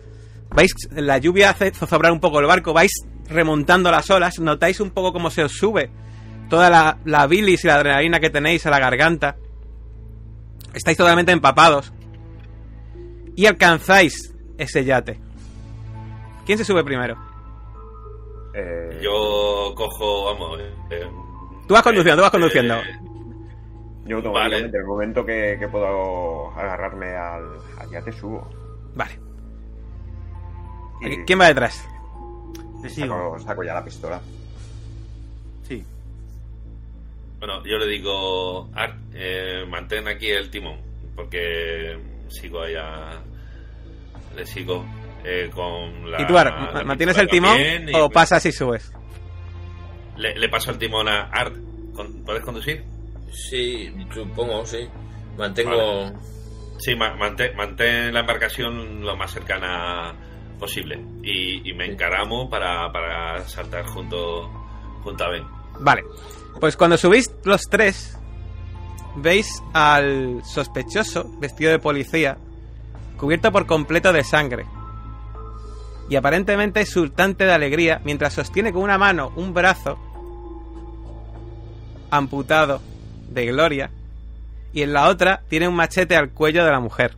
Vais, 0.51 0.73
la 0.91 1.19
lluvia 1.19 1.51
hace 1.51 1.71
zozobrar 1.73 2.13
un 2.13 2.21
poco 2.21 2.41
el 2.41 2.47
barco, 2.47 2.73
vais 2.73 2.93
remontando 3.29 3.91
las 3.91 4.09
olas, 4.11 4.39
notáis 4.39 4.81
un 4.81 4.91
poco 4.91 5.13
cómo 5.13 5.31
se 5.31 5.43
os 5.45 5.53
sube 5.53 5.91
toda 6.49 6.71
la, 6.71 6.99
la 7.05 7.27
bilis 7.27 7.65
y 7.65 7.67
la 7.69 7.77
adrenalina 7.77 8.21
que 8.21 8.31
tenéis 8.31 8.65
a 8.67 8.71
la 8.71 8.79
garganta. 8.79 9.37
Estáis 10.73 10.97
totalmente 10.97 11.33
empapados. 11.33 11.93
Y 13.37 13.47
alcanzáis 13.47 14.35
ese 14.59 14.85
yate. 14.85 15.21
¿Quién 16.47 16.59
se 16.59 16.65
sube 16.65 16.85
primero? 16.85 17.17
Eh, 18.55 19.01
Yo 19.03 19.73
cojo, 19.75 20.27
vamos. 20.27 20.61
eh, 20.91 21.07
Tú 21.67 21.75
vas 21.75 21.83
conduciendo, 21.83 22.17
tú 22.17 22.23
vas 22.23 22.31
conduciendo. 22.31 22.75
eh, 22.77 22.83
yo 24.07 24.17
automáticamente, 24.19 24.77
en 24.77 24.83
el 24.83 24.87
momento 24.87 25.25
que, 25.25 25.57
que 25.59 25.67
puedo 25.69 26.51
agarrarme 26.51 27.17
al, 27.17 27.45
al 27.79 27.91
yate, 27.91 28.13
subo. 28.13 28.47
Vale. 28.95 29.19
Y 31.01 31.25
¿Quién 31.25 31.41
va 31.41 31.47
detrás? 31.47 31.83
Te 32.83 32.89
sigo. 32.91 33.09
saco, 33.37 33.39
saco 33.41 33.65
ya 33.65 33.75
la 33.75 33.85
pistola. 33.85 34.21
Bueno, 37.47 37.63
yo 37.67 37.77
le 37.77 37.87
digo, 37.89 38.71
Art, 38.75 38.97
eh, 39.13 39.67
mantén 39.69 40.09
aquí 40.09 40.31
el 40.31 40.49
timón, 40.49 40.79
porque 41.15 41.95
sigo 42.29 42.63
allá, 42.63 43.21
le 44.35 44.47
sigo 44.47 44.83
eh, 45.23 45.51
con 45.53 46.11
la... 46.11 46.23
¿Y 46.23 46.27
tú, 46.27 46.39
Ar, 46.39 46.47
la 46.47 46.73
ma- 46.73 46.85
mantienes 46.85 47.19
el 47.19 47.29
timón 47.29 47.61
y 47.61 47.95
o 47.95 48.09
pasas 48.09 48.47
y 48.47 48.51
subes? 48.51 48.91
Le, 50.17 50.39
le 50.39 50.49
paso 50.49 50.71
el 50.71 50.79
timón 50.79 51.07
a 51.07 51.25
Art. 51.25 51.55
¿Puedes 52.25 52.43
conducir? 52.43 52.83
Sí, 53.31 53.93
supongo, 54.15 54.65
sí. 54.65 54.89
Mantengo. 55.37 56.13
Sí, 56.79 56.95
ma- 56.95 57.15
mantén, 57.15 57.55
mantén 57.57 58.15
la 58.15 58.21
embarcación 58.21 59.03
lo 59.03 59.17
más 59.17 59.31
cercana 59.31 60.15
posible 60.59 60.99
y, 61.23 61.69
y 61.69 61.75
me 61.75 61.85
encaramo 61.85 62.49
para, 62.49 62.91
para 62.91 63.41
saltar 63.47 63.85
junto, 63.85 64.49
junto 65.03 65.25
a 65.25 65.29
Ben. 65.29 65.45
Vale. 65.81 66.03
Pues 66.61 66.77
cuando 66.77 66.97
subís 66.97 67.31
los 67.45 67.63
tres, 67.63 68.17
veis 69.17 69.63
al 69.73 70.43
sospechoso, 70.45 71.31
vestido 71.39 71.71
de 71.71 71.79
policía, 71.79 72.39
cubierto 73.19 73.53
por 73.53 73.67
completo 73.67 74.13
de 74.13 74.25
sangre. 74.25 74.67
Y 76.09 76.17
aparentemente 76.17 76.81
exultante 76.81 77.45
de 77.45 77.53
alegría, 77.53 78.01
mientras 78.05 78.35
sostiene 78.35 78.73
con 78.73 78.83
una 78.83 78.99
mano 78.99 79.33
un 79.37 79.55
brazo 79.55 79.99
amputado 82.11 82.81
de 83.31 83.47
gloria, 83.47 83.91
y 84.73 84.83
en 84.83 84.93
la 84.93 85.09
otra 85.09 85.43
tiene 85.49 85.69
un 85.69 85.75
machete 85.75 86.17
al 86.17 86.31
cuello 86.31 86.65
de 86.65 86.71
la 86.71 86.81
mujer. 86.81 87.17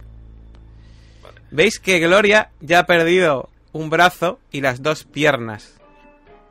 Veis 1.50 1.78
que 1.78 1.98
Gloria 2.00 2.50
ya 2.60 2.80
ha 2.80 2.86
perdido 2.86 3.48
un 3.72 3.88
brazo 3.88 4.38
y 4.50 4.60
las 4.60 4.82
dos 4.82 5.04
piernas. 5.04 5.75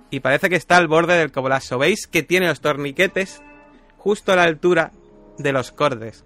Y 0.10 0.20
parece 0.20 0.50
que 0.50 0.56
está 0.56 0.78
al 0.78 0.88
borde 0.88 1.16
del 1.18 1.32
colapso. 1.32 1.78
Veis 1.78 2.08
que 2.08 2.24
tiene 2.24 2.48
los 2.48 2.62
torniquetes 2.62 3.42
justo 3.98 4.32
a 4.32 4.36
la 4.36 4.44
altura 4.44 4.92
de 5.38 5.52
los 5.52 5.72
cordes. 5.72 6.24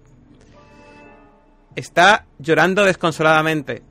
Está 1.76 2.26
llorando 2.38 2.84
desconsoladamente. 2.84 3.82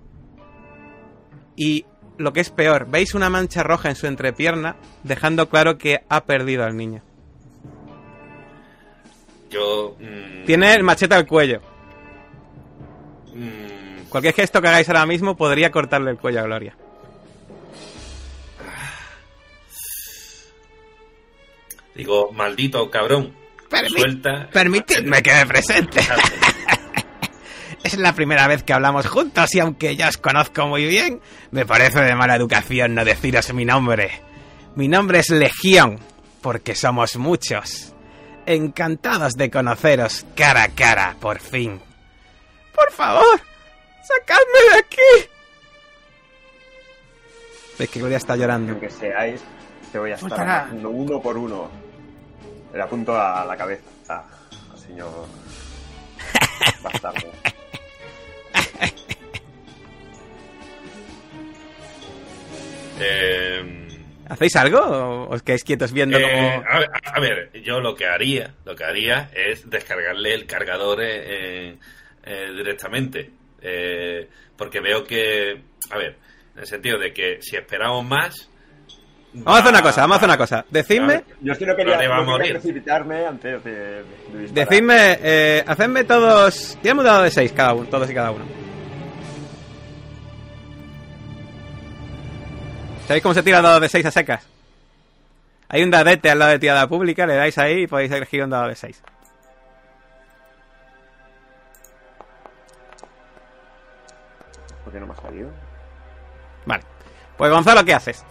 Y 1.56 1.86
lo 2.18 2.32
que 2.34 2.42
es 2.42 2.50
peor, 2.52 2.88
veis 2.90 3.16
una 3.16 3.30
mancha 3.30 3.64
roja 3.64 3.90
en 3.90 3.96
su 3.96 4.06
entrepierna, 4.08 4.76
dejando 5.04 5.50
claro 5.50 5.78
que 5.78 6.04
ha 6.10 6.24
perdido 6.26 6.64
al 6.66 6.78
niño. 6.78 7.02
Yo... 9.50 9.96
mm, 10.00 10.46
Tiene 10.46 10.74
el 10.74 10.84
machete 10.84 11.16
al 11.16 11.26
cuello. 11.26 11.62
mm, 13.34 14.08
Cualquier 14.10 14.34
gesto 14.34 14.62
que 14.62 14.68
hagáis 14.68 14.88
ahora 14.90 15.06
mismo 15.06 15.36
podría 15.36 15.72
cortarle 15.72 16.12
el 16.12 16.18
cuello 16.18 16.40
a 16.42 16.44
Gloria. 16.44 16.78
Digo, 22.00 22.32
maldito 22.32 22.90
cabrón. 22.90 23.36
Permi- 23.70 23.90
Suelta. 24.00 24.50
Permitidme 24.52 25.22
que 25.22 25.34
me 25.34 25.46
presente. 25.46 26.00
Es 27.84 27.98
la 27.98 28.14
primera 28.14 28.46
vez 28.48 28.62
que 28.64 28.74
hablamos 28.74 29.08
juntos 29.08 29.56
y 29.56 29.60
aunque 29.62 29.96
ya 29.96 30.10
os 30.10 30.18
conozco 30.18 30.68
muy 30.68 30.86
bien, 30.86 31.22
me 31.52 31.66
parece 31.66 32.02
de 32.02 32.14
mala 32.14 32.36
educación 32.36 32.94
no 32.94 33.06
deciros 33.06 33.54
mi 33.54 33.64
nombre. 33.64 34.22
Mi 34.76 34.90
nombre 34.90 35.20
es 35.20 35.30
Legión, 35.30 35.98
porque 36.42 36.76
somos 36.76 37.16
muchos. 37.16 37.94
Encantados 38.46 39.34
de 39.36 39.50
conoceros 39.50 40.26
cara 40.36 40.64
a 40.64 40.68
cara, 40.70 41.16
por 41.22 41.40
fin. 41.40 41.80
Por 42.76 42.92
favor, 42.92 43.40
sacadme 44.04 44.74
de 44.74 44.80
aquí. 44.80 45.30
Ves 47.80 47.90
que 47.90 48.00
Gloria 48.00 48.18
está 48.18 48.36
llorando. 48.36 48.74
aunque 48.74 48.90
seáis, 48.90 49.42
te 49.92 50.00
voy 50.00 50.12
a 50.12 50.16
estar 50.16 50.70
uno 50.74 51.22
por 51.22 51.38
uno. 51.38 51.72
Le 52.74 52.82
apunto 52.82 53.20
a 53.20 53.46
la 53.46 53.58
cabeza. 53.58 54.24
señor 54.76 55.28
bastardo. 56.84 57.28
Eh, 63.02 63.80
¿Hacéis 64.28 64.56
algo 64.58 64.80
o 64.80 65.34
os 65.34 65.42
quedáis 65.42 65.64
quietos 65.64 65.92
viendo 65.92 66.20
eh, 66.20 66.22
cómo... 66.22 66.64
a, 66.70 66.80
ver, 66.80 66.90
a 67.04 67.20
ver, 67.20 67.62
yo 67.64 67.80
lo 67.80 67.96
que 67.96 68.06
haría, 68.06 68.54
lo 68.66 68.76
que 68.76 68.84
haría 68.84 69.32
es 69.34 69.68
descargarle 69.70 70.34
el 70.34 70.46
cargador 70.46 71.02
eh, 71.02 71.78
eh, 72.24 72.54
directamente. 72.56 73.32
Eh, 73.62 74.28
porque 74.56 74.82
veo 74.82 75.04
que, 75.04 75.62
a 75.90 75.98
ver, 75.98 76.18
en 76.54 76.60
el 76.62 76.68
sentido 76.68 77.00
de 77.00 77.12
que 77.14 77.42
si 77.42 77.56
esperamos 77.56 78.06
más... 78.06 78.49
Vamos 79.32 79.60
a 79.60 79.60
hacer 79.60 79.72
una 79.74 79.82
cosa, 79.84 80.02
vamos 80.02 80.16
a 80.16 80.18
hacer 80.18 80.30
una 80.30 80.38
cosa. 80.38 80.66
Decidme. 80.70 81.24
Yo 81.42 81.54
es 81.54 81.60
que 81.60 81.66
no 81.66 81.76
quería, 81.76 81.94
no 81.96 82.00
quería 82.00 82.22
morir. 82.22 82.52
precipitarme 82.54 83.28
antes 83.28 83.64
de, 83.64 83.72
de 83.72 84.48
decidme, 84.52 85.20
eh, 85.22 85.64
hacedme 85.68 86.04
todos... 86.04 86.78
Tirame 86.82 87.02
un 87.02 87.06
dado 87.06 87.24
de 87.24 87.32
6 87.32 87.52
cada 87.54 87.74
uno, 87.74 87.88
todos 87.88 88.10
y 88.10 88.14
cada 88.14 88.32
uno. 88.32 88.46
¿Sabéis 93.06 93.22
cómo 93.22 93.36
se 93.36 93.44
tira 93.44 93.58
el 93.58 93.64
dado 93.64 93.80
de 93.80 93.90
6 93.90 94.06
a 94.08 94.12
secas? 94.12 94.48
Hay 95.68 95.84
un 95.84 95.92
dadete 95.92 96.32
al 96.32 96.40
lado 96.40 96.52
de 96.52 96.60
tirada 96.60 96.88
pública, 96.88 97.28
le 97.28 97.36
dais 97.36 97.58
ahí 97.60 97.84
y 97.84 97.88
podéis 97.88 98.12
elegir 98.12 98.44
un 98.44 98.50
dado 98.50 98.68
de 98.68 98.76
6. 98.76 99.04
¿Por 104.84 104.94
qué 104.94 105.00
no 105.00 105.06
me 105.06 105.14
ha 105.14 105.18
salido? 105.18 105.52
Vale. 106.66 106.84
Pues 107.38 107.52
Gonzalo, 107.52 107.86
¿qué 107.86 107.94
haces? 107.94 108.26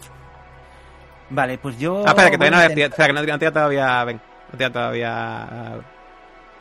Vale, 1.30 1.58
pues 1.58 1.78
yo. 1.78 2.02
Ah, 2.06 2.10
espera, 2.10 2.30
que 2.30 2.38
todavía 2.38 2.50
no 2.50 2.56
voy 2.56 2.64
a 2.64 2.66
he 2.70 2.74
tirado, 2.74 2.90
espera, 2.90 3.06
que 3.06 3.12
no 3.12 3.20
no 3.20 3.24
he 3.34 3.38
tirado 3.38 3.52
todavía. 3.52 4.04
Ven, 4.04 4.20
no 4.58 4.72
todavía. 4.72 5.48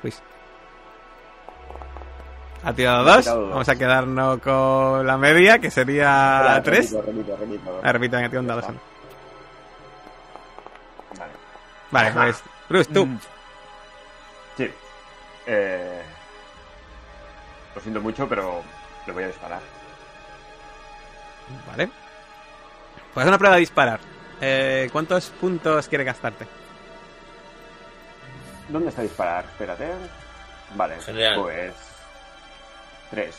Luis. 0.03 0.21
Ha 2.63 2.73
tirado 2.73 3.03
dos. 3.03 3.25
Vamos 3.25 3.69
a 3.69 3.75
quedarnos 3.75 4.39
con 4.41 5.05
la 5.07 5.17
media, 5.17 5.59
que 5.59 5.71
sería 5.71 6.57
Espera, 6.57 6.63
3. 6.63 6.91
repito, 6.91 7.05
repito, 7.07 7.37
repito. 7.37 7.81
Ah, 7.83 7.91
repito, 7.93 8.15
venga, 8.17 8.29
tira 8.29 8.41
un 8.41 8.47
dado. 8.47 8.61
Vale. 11.17 11.31
Vale, 11.91 12.11
pues. 12.11 12.43
Bruce, 12.69 12.93
tú. 12.93 13.05
Mm, 13.05 13.19
Sí. 14.57 14.71
Eh, 15.45 16.01
lo 17.75 17.81
siento 17.81 18.01
mucho, 18.01 18.27
pero 18.27 18.61
le 19.05 19.13
voy 19.13 19.23
a 19.23 19.27
disparar. 19.27 19.61
Vale. 21.67 21.89
Pues 23.13 23.25
una 23.27 23.37
prueba 23.37 23.55
de 23.55 23.59
disparar. 23.61 23.99
Eh, 24.41 24.89
¿Cuántos 24.91 25.29
puntos 25.29 25.87
quiere 25.87 26.03
gastarte? 26.03 26.45
¿Dónde 28.69 28.89
está 28.89 29.01
disparar? 29.01 29.45
Espérate. 29.45 29.87
Vale, 30.75 30.95
pues. 31.35 31.73
Tres. 33.09 33.35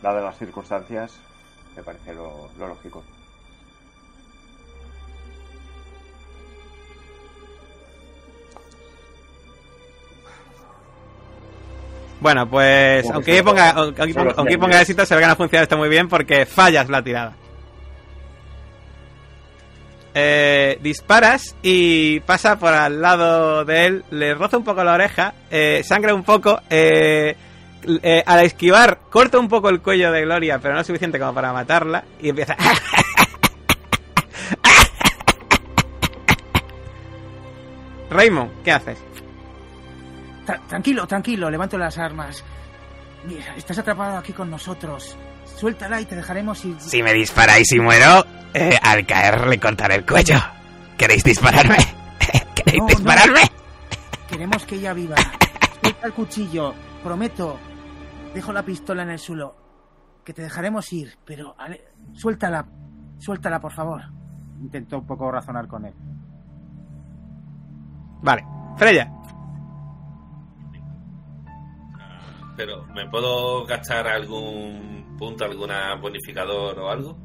Dadas 0.00 0.24
las 0.24 0.38
circunstancias, 0.38 1.12
me 1.76 1.82
parece 1.82 2.14
lo, 2.14 2.50
lo 2.58 2.68
lógico. 2.68 3.04
Bueno, 12.22 12.48
pues 12.48 13.10
aunque 13.10 13.42
ponga, 13.42 13.70
aunque, 13.70 14.56
ponga, 14.56 14.80
éxito, 14.80 15.04
se 15.04 15.14
ve 15.14 15.20
que 15.20 15.26
no 15.26 15.32
ha 15.32 15.36
funcionado 15.36 15.64
esto 15.64 15.76
muy 15.76 15.88
bien 15.88 16.08
porque 16.08 16.46
fallas 16.46 16.88
la 16.88 17.02
tirada. 17.02 17.34
Eh, 20.14 20.78
disparas 20.82 21.56
y 21.62 22.20
pasa 22.20 22.58
por 22.58 22.72
al 22.74 23.00
lado 23.00 23.64
de 23.64 23.86
él, 23.86 24.04
le 24.10 24.34
roza 24.34 24.58
un 24.58 24.64
poco 24.64 24.84
la 24.84 24.92
oreja, 24.94 25.32
eh, 25.50 25.82
sangra 25.84 26.14
un 26.14 26.22
poco, 26.22 26.60
eh, 26.68 27.34
al 28.26 28.40
esquivar 28.44 29.00
corta 29.10 29.38
un 29.38 29.48
poco 29.48 29.70
el 29.70 29.80
cuello 29.80 30.12
de 30.12 30.20
Gloria, 30.22 30.58
pero 30.58 30.74
no 30.74 30.84
suficiente 30.84 31.18
como 31.18 31.32
para 31.34 31.52
matarla 31.54 32.04
y 32.20 32.28
empieza... 32.28 32.56
Raymond, 38.10 38.50
¿qué 38.62 38.72
haces? 38.72 38.98
tra- 40.46 40.60
tranquilo, 40.68 41.06
tranquilo, 41.06 41.50
levanto 41.50 41.78
las 41.78 41.96
armas. 41.98 42.44
Estás 43.56 43.78
atrapado 43.78 44.18
aquí 44.18 44.32
con 44.32 44.50
nosotros. 44.50 45.16
Suéltala 45.44 46.00
y 46.00 46.04
te 46.06 46.16
dejaremos 46.16 46.64
ir. 46.64 46.80
Si 46.80 47.02
me 47.02 47.12
disparáis 47.12 47.70
y 47.72 47.80
muero, 47.80 48.24
eh, 48.54 48.78
al 48.82 49.06
caer 49.06 49.46
le 49.46 49.58
cortaré 49.60 49.96
el 49.96 50.06
cuello. 50.06 50.36
¿Queréis 50.96 51.22
dispararme? 51.24 51.76
¿Queréis 52.54 52.78
No, 52.78 52.84
no. 52.84 52.88
dispararme? 52.88 53.40
Queremos 54.28 54.64
que 54.64 54.76
ella 54.76 54.92
viva. 54.92 55.16
Suelta 55.82 56.06
el 56.06 56.12
cuchillo, 56.12 56.74
prometo. 57.02 57.58
Dejo 58.34 58.52
la 58.52 58.62
pistola 58.62 59.02
en 59.02 59.10
el 59.10 59.18
suelo. 59.18 59.56
Que 60.24 60.32
te 60.32 60.42
dejaremos 60.42 60.92
ir, 60.92 61.16
pero 61.24 61.54
ale- 61.58 61.84
suéltala. 62.14 62.66
Suéltala, 63.18 63.60
por 63.60 63.72
favor. 63.72 64.02
Intento 64.60 64.98
un 64.98 65.06
poco 65.06 65.30
razonar 65.30 65.66
con 65.66 65.84
él. 65.84 65.94
Vale, 68.22 68.44
Freya. 68.76 69.10
Pero, 72.56 72.84
¿me 72.94 73.08
puedo 73.08 73.64
gastar 73.64 74.06
algún 74.08 75.16
punto, 75.18 75.44
alguna 75.44 75.94
bonificador 75.94 76.78
o 76.78 76.90
algo? 76.90 77.16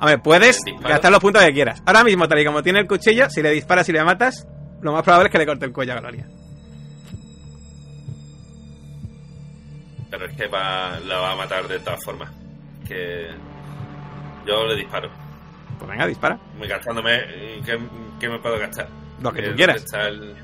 Hombre, 0.00 0.18
puedes 0.18 0.58
El 0.58 0.64
disparo. 0.72 0.88
gastar 0.88 1.12
los 1.12 1.20
puntos 1.20 1.42
que 1.44 1.52
quieras. 1.52 1.82
Ahora 1.86 2.02
mismo, 2.02 2.26
tal 2.26 2.40
y 2.40 2.44
como 2.44 2.62
tiene 2.62 2.80
el 2.80 2.88
cuchillo, 2.88 3.30
si 3.30 3.40
le 3.42 3.50
disparas 3.50 3.88
y 3.88 3.92
le 3.92 4.02
matas, 4.02 4.46
lo 4.80 4.92
más 4.92 5.02
probable 5.04 5.28
es 5.28 5.32
que 5.32 5.38
le 5.38 5.46
corte 5.46 5.64
el 5.64 5.72
cuello 5.72 5.92
a 5.92 6.00
Gloria. 6.00 6.26
Pero 10.10 10.26
es 10.26 10.36
que 10.36 10.46
va, 10.46 10.98
la 11.00 11.18
va 11.18 11.32
a 11.32 11.36
matar 11.36 11.66
de 11.68 11.78
todas 11.78 12.04
formas. 12.04 12.30
Que 12.86 13.28
yo 14.46 14.66
le 14.66 14.76
disparo. 14.76 15.08
Pues 15.78 15.90
venga, 15.90 16.06
dispara. 16.06 16.38
Me 16.58 16.66
gastándome. 16.66 17.18
¿Qué, 17.64 17.78
qué 18.20 18.28
me 18.28 18.38
puedo 18.38 18.58
gastar? 18.58 18.88
Lo 19.22 19.32
que 19.32 19.42
tú 19.42 19.50
Eh, 19.50 19.54
quieras. 19.54 19.76
¿dónde 19.76 19.84
está 19.86 20.08
el, 20.08 20.34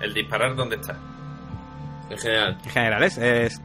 el 0.00 0.14
disparar? 0.14 0.54
¿Dónde 0.56 0.76
está? 0.76 0.96
En 2.08 2.18
general. 2.18 2.58
En 2.64 2.70
general, 2.70 3.02
es, 3.02 3.18
es 3.18 3.60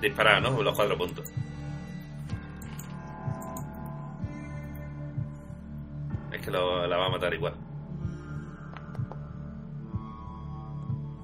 Disparar, 0.00 0.42
¿no? 0.42 0.62
Los 0.62 0.74
cuatro 0.74 0.96
puntos. 0.96 1.24
Es 6.32 6.40
que 6.42 6.50
lo- 6.50 6.86
la 6.86 6.96
va 6.96 7.06
a 7.06 7.10
matar 7.10 7.32
igual. 7.34 7.54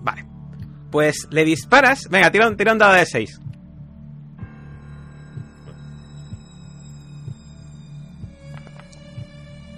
Vale. 0.03 0.25
Pues 0.91 1.29
le 1.31 1.45
disparas. 1.45 2.09
Venga, 2.11 2.31
tira 2.31 2.49
un, 2.49 2.57
tira 2.57 2.73
un 2.73 2.79
dado 2.79 2.95
de 2.95 3.07
6. 3.07 3.41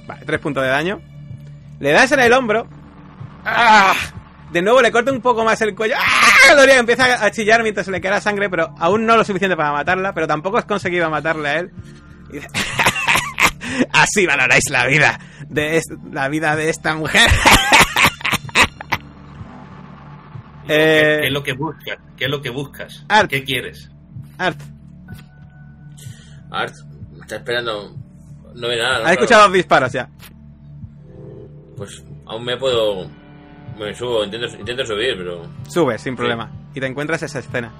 Vale, 0.07 0.25
3 0.25 0.41
puntos 0.41 0.63
de 0.63 0.69
daño. 0.69 1.01
Le 1.81 1.93
das 1.93 2.13
en 2.13 2.21
el 2.21 2.33
hombro. 2.33 2.67
¡Ah! 3.45 3.95
De 4.53 4.63
nuevo 4.63 4.81
le 4.81 4.93
corta 4.93 5.11
un 5.13 5.21
poco 5.21 5.45
más 5.45 5.61
el 5.63 5.75
cuello. 5.75 5.95
¡Ah! 5.99 6.14
Gloria 6.55 6.79
empieza 6.79 7.25
a 7.25 7.31
chillar 7.31 7.63
mientras 7.63 7.87
se 7.87 7.93
le 7.93 8.01
queda 8.01 8.13
la 8.13 8.21
sangre, 8.21 8.49
pero 8.51 8.75
aún 8.79 9.07
no 9.07 9.17
lo 9.17 9.25
suficiente 9.25 9.57
para 9.57 9.73
matarla, 9.73 10.13
pero 10.15 10.27
tampoco 10.27 10.59
has 10.59 10.65
conseguido 10.65 11.09
matarle 11.11 11.49
a 11.49 11.59
él. 11.61 11.71
Y 12.31 12.35
dice, 12.35 12.49
Así 13.93 14.27
valoráis 14.27 14.65
la 14.71 14.87
vida. 14.87 15.19
de 15.49 15.77
es- 15.79 15.85
la 16.13 16.29
vida 16.29 16.55
de 16.57 16.69
esta 16.71 16.95
mujer. 16.95 17.29
¿Qué, 20.67 20.75
Eh, 20.75 21.19
qué 21.21 21.27
es 21.27 21.33
lo 21.33 21.43
que 21.43 21.53
buscas? 21.53 21.99
¿Qué 22.17 22.25
es 22.25 22.31
lo 22.31 22.41
que 22.41 22.51
buscas? 22.51 23.05
Art. 23.09 23.29
¿Qué 23.29 23.45
quieres? 23.45 23.91
Art, 24.39 24.59
Art, 26.51 26.75
me 27.13 27.21
está 27.21 27.37
esperando. 27.37 27.95
No 28.55 28.69
ve 28.69 28.77
nada. 28.79 29.01
¿no? 29.01 29.05
has 29.07 29.13
escuchado 29.13 29.43
dos 29.45 29.53
disparos 29.53 29.93
ya. 29.93 30.09
Pues 31.77 32.03
aún 32.27 32.45
me 32.45 32.57
puedo. 32.57 33.11
Me 33.79 33.95
subo, 33.95 34.25
intento, 34.25 34.47
intento 34.59 34.87
subir, 34.87 35.17
pero. 35.17 35.43
Subes 35.69 36.01
sin 36.01 36.15
problema. 36.17 36.51
Y 36.75 36.81
te 36.81 36.87
encuentras 36.87 37.23
esa 37.23 37.41
escena. 37.41 37.73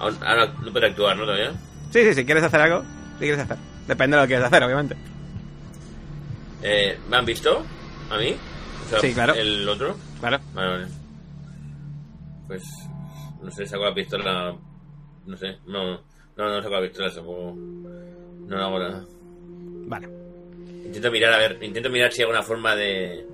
Ahora 0.00 0.46
no 0.64 0.72
puedo 0.72 0.86
actuar, 0.86 1.16
¿no? 1.16 1.24
Todavía. 1.24 1.52
Sí, 1.90 2.02
sí, 2.02 2.14
si 2.14 2.24
quieres 2.24 2.42
hacer 2.42 2.60
algo, 2.60 2.82
si 3.14 3.18
quieres 3.20 3.40
hacer. 3.40 3.56
Depende 3.86 4.16
de 4.16 4.22
lo 4.22 4.26
que 4.26 4.34
quieras 4.34 4.46
hacer, 4.52 4.64
obviamente. 4.64 4.96
Eh, 6.62 6.98
¿Me 7.08 7.16
han 7.16 7.24
visto? 7.24 7.64
¿A 8.10 8.18
mí? 8.18 8.36
O 8.86 8.88
sea, 8.88 9.00
Sí, 9.00 9.12
claro. 9.12 9.34
¿El 9.34 9.68
otro? 9.68 9.96
Claro. 10.20 10.38
Vale, 10.54 10.68
vale. 10.70 10.86
Pues. 12.48 12.62
No 13.42 13.50
sé, 13.50 13.66
saco 13.66 13.84
la 13.84 13.94
pistola. 13.94 14.54
No 15.26 15.36
sé, 15.36 15.58
no. 15.66 16.00
No, 16.36 16.48
no 16.48 16.62
saco 16.62 16.74
la 16.74 16.82
pistola, 16.82 17.12
tampoco. 17.12 17.54
No 17.54 18.56
hago 18.58 18.78
nada. 18.78 19.04
Vale. 19.86 20.21
Intento 20.92 21.10
mirar, 21.10 21.32
a 21.32 21.38
ver, 21.38 21.58
intento 21.62 21.88
mirar 21.88 22.12
si 22.12 22.20
hay 22.20 22.24
alguna 22.24 22.42
forma 22.42 22.76
de. 22.76 23.26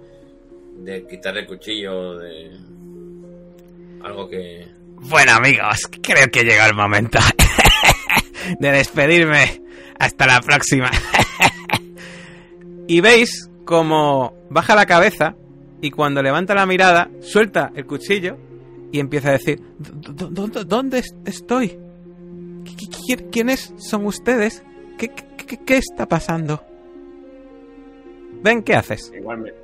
de 0.77 1.07
quitarle 1.09 1.41
el 1.41 1.47
cuchillo, 1.47 2.17
de. 2.19 2.51
algo 4.03 4.29
que. 4.29 4.67
Bueno, 5.01 5.33
amigos, 5.33 5.81
creo 6.03 6.29
que 6.31 6.45
llegó 6.45 6.65
el 6.67 6.75
momento 6.75 7.19
de 8.61 8.71
despedirme. 8.73 9.63
Hasta 9.99 10.27
la 10.27 10.41
próxima. 10.41 10.91
Y 12.91 13.01
veis 13.03 13.51
como 13.67 14.33
baja 14.49 14.75
la 14.75 14.87
cabeza 14.87 15.35
y 15.83 15.91
cuando 15.91 16.23
levanta 16.23 16.55
la 16.55 16.65
mirada, 16.65 17.11
suelta 17.21 17.71
el 17.75 17.85
cuchillo 17.85 18.39
y 18.91 18.99
empieza 18.99 19.29
a 19.29 19.33
decir, 19.33 19.61
"¿Dó- 19.79 20.31
dó- 20.31 20.65
¿dónde 20.65 21.01
es- 21.01 21.15
estoy? 21.27 21.79
¿Qui- 22.65 22.77
qui- 22.77 22.89
qui- 22.89 23.31
¿Quiénes 23.31 23.75
son 23.77 24.07
ustedes? 24.07 24.63
¿Qué, 24.97 25.09
qué- 25.11 25.47
qué- 25.47 25.65
qué 25.67 25.77
está 25.77 26.07
pasando? 26.09 26.65
Ven, 28.43 28.63
¿qué 28.63 28.75
haces? 28.75 29.13
Igualmente, 29.17 29.59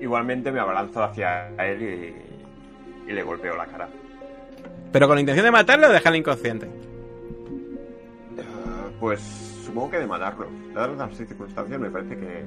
igualmente 0.00 0.52
me 0.52 0.60
abalanzo 0.60 1.02
hacia 1.02 1.48
él 1.58 1.82
y, 3.06 3.10
y 3.10 3.14
le 3.14 3.22
golpeo 3.22 3.56
la 3.56 3.66
cara. 3.66 3.88
¿Pero 4.92 5.06
con 5.06 5.16
la 5.16 5.20
intención 5.20 5.44
de 5.44 5.50
matarlo 5.52 5.88
o 5.88 5.92
dejarlo 5.92 6.18
inconsciente? 6.18 6.66
Eh, 6.66 8.42
pues 8.98 9.20
supongo 9.64 9.90
que 9.90 9.98
de 9.98 10.06
matarlo. 10.06 10.48
Dadas 10.74 10.96
las 10.96 11.16
circunstancias 11.16 11.78
me 11.80 11.90
parece 11.90 12.16
que... 12.16 12.44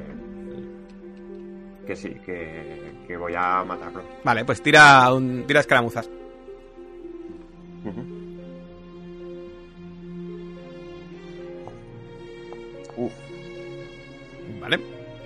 Que 1.88 1.96
sí, 1.98 2.10
que, 2.26 2.94
que 3.08 3.18
voy 3.18 3.34
a 3.36 3.64
matarlo. 3.64 4.02
Vale, 4.24 4.46
pues 4.46 4.62
tira, 4.62 5.14
un, 5.14 5.44
tira 5.46 5.60
escaramuzas. 5.60 6.10
Ujú. 7.84 8.02
Uf, 12.96 13.12
Vale. 14.62 14.80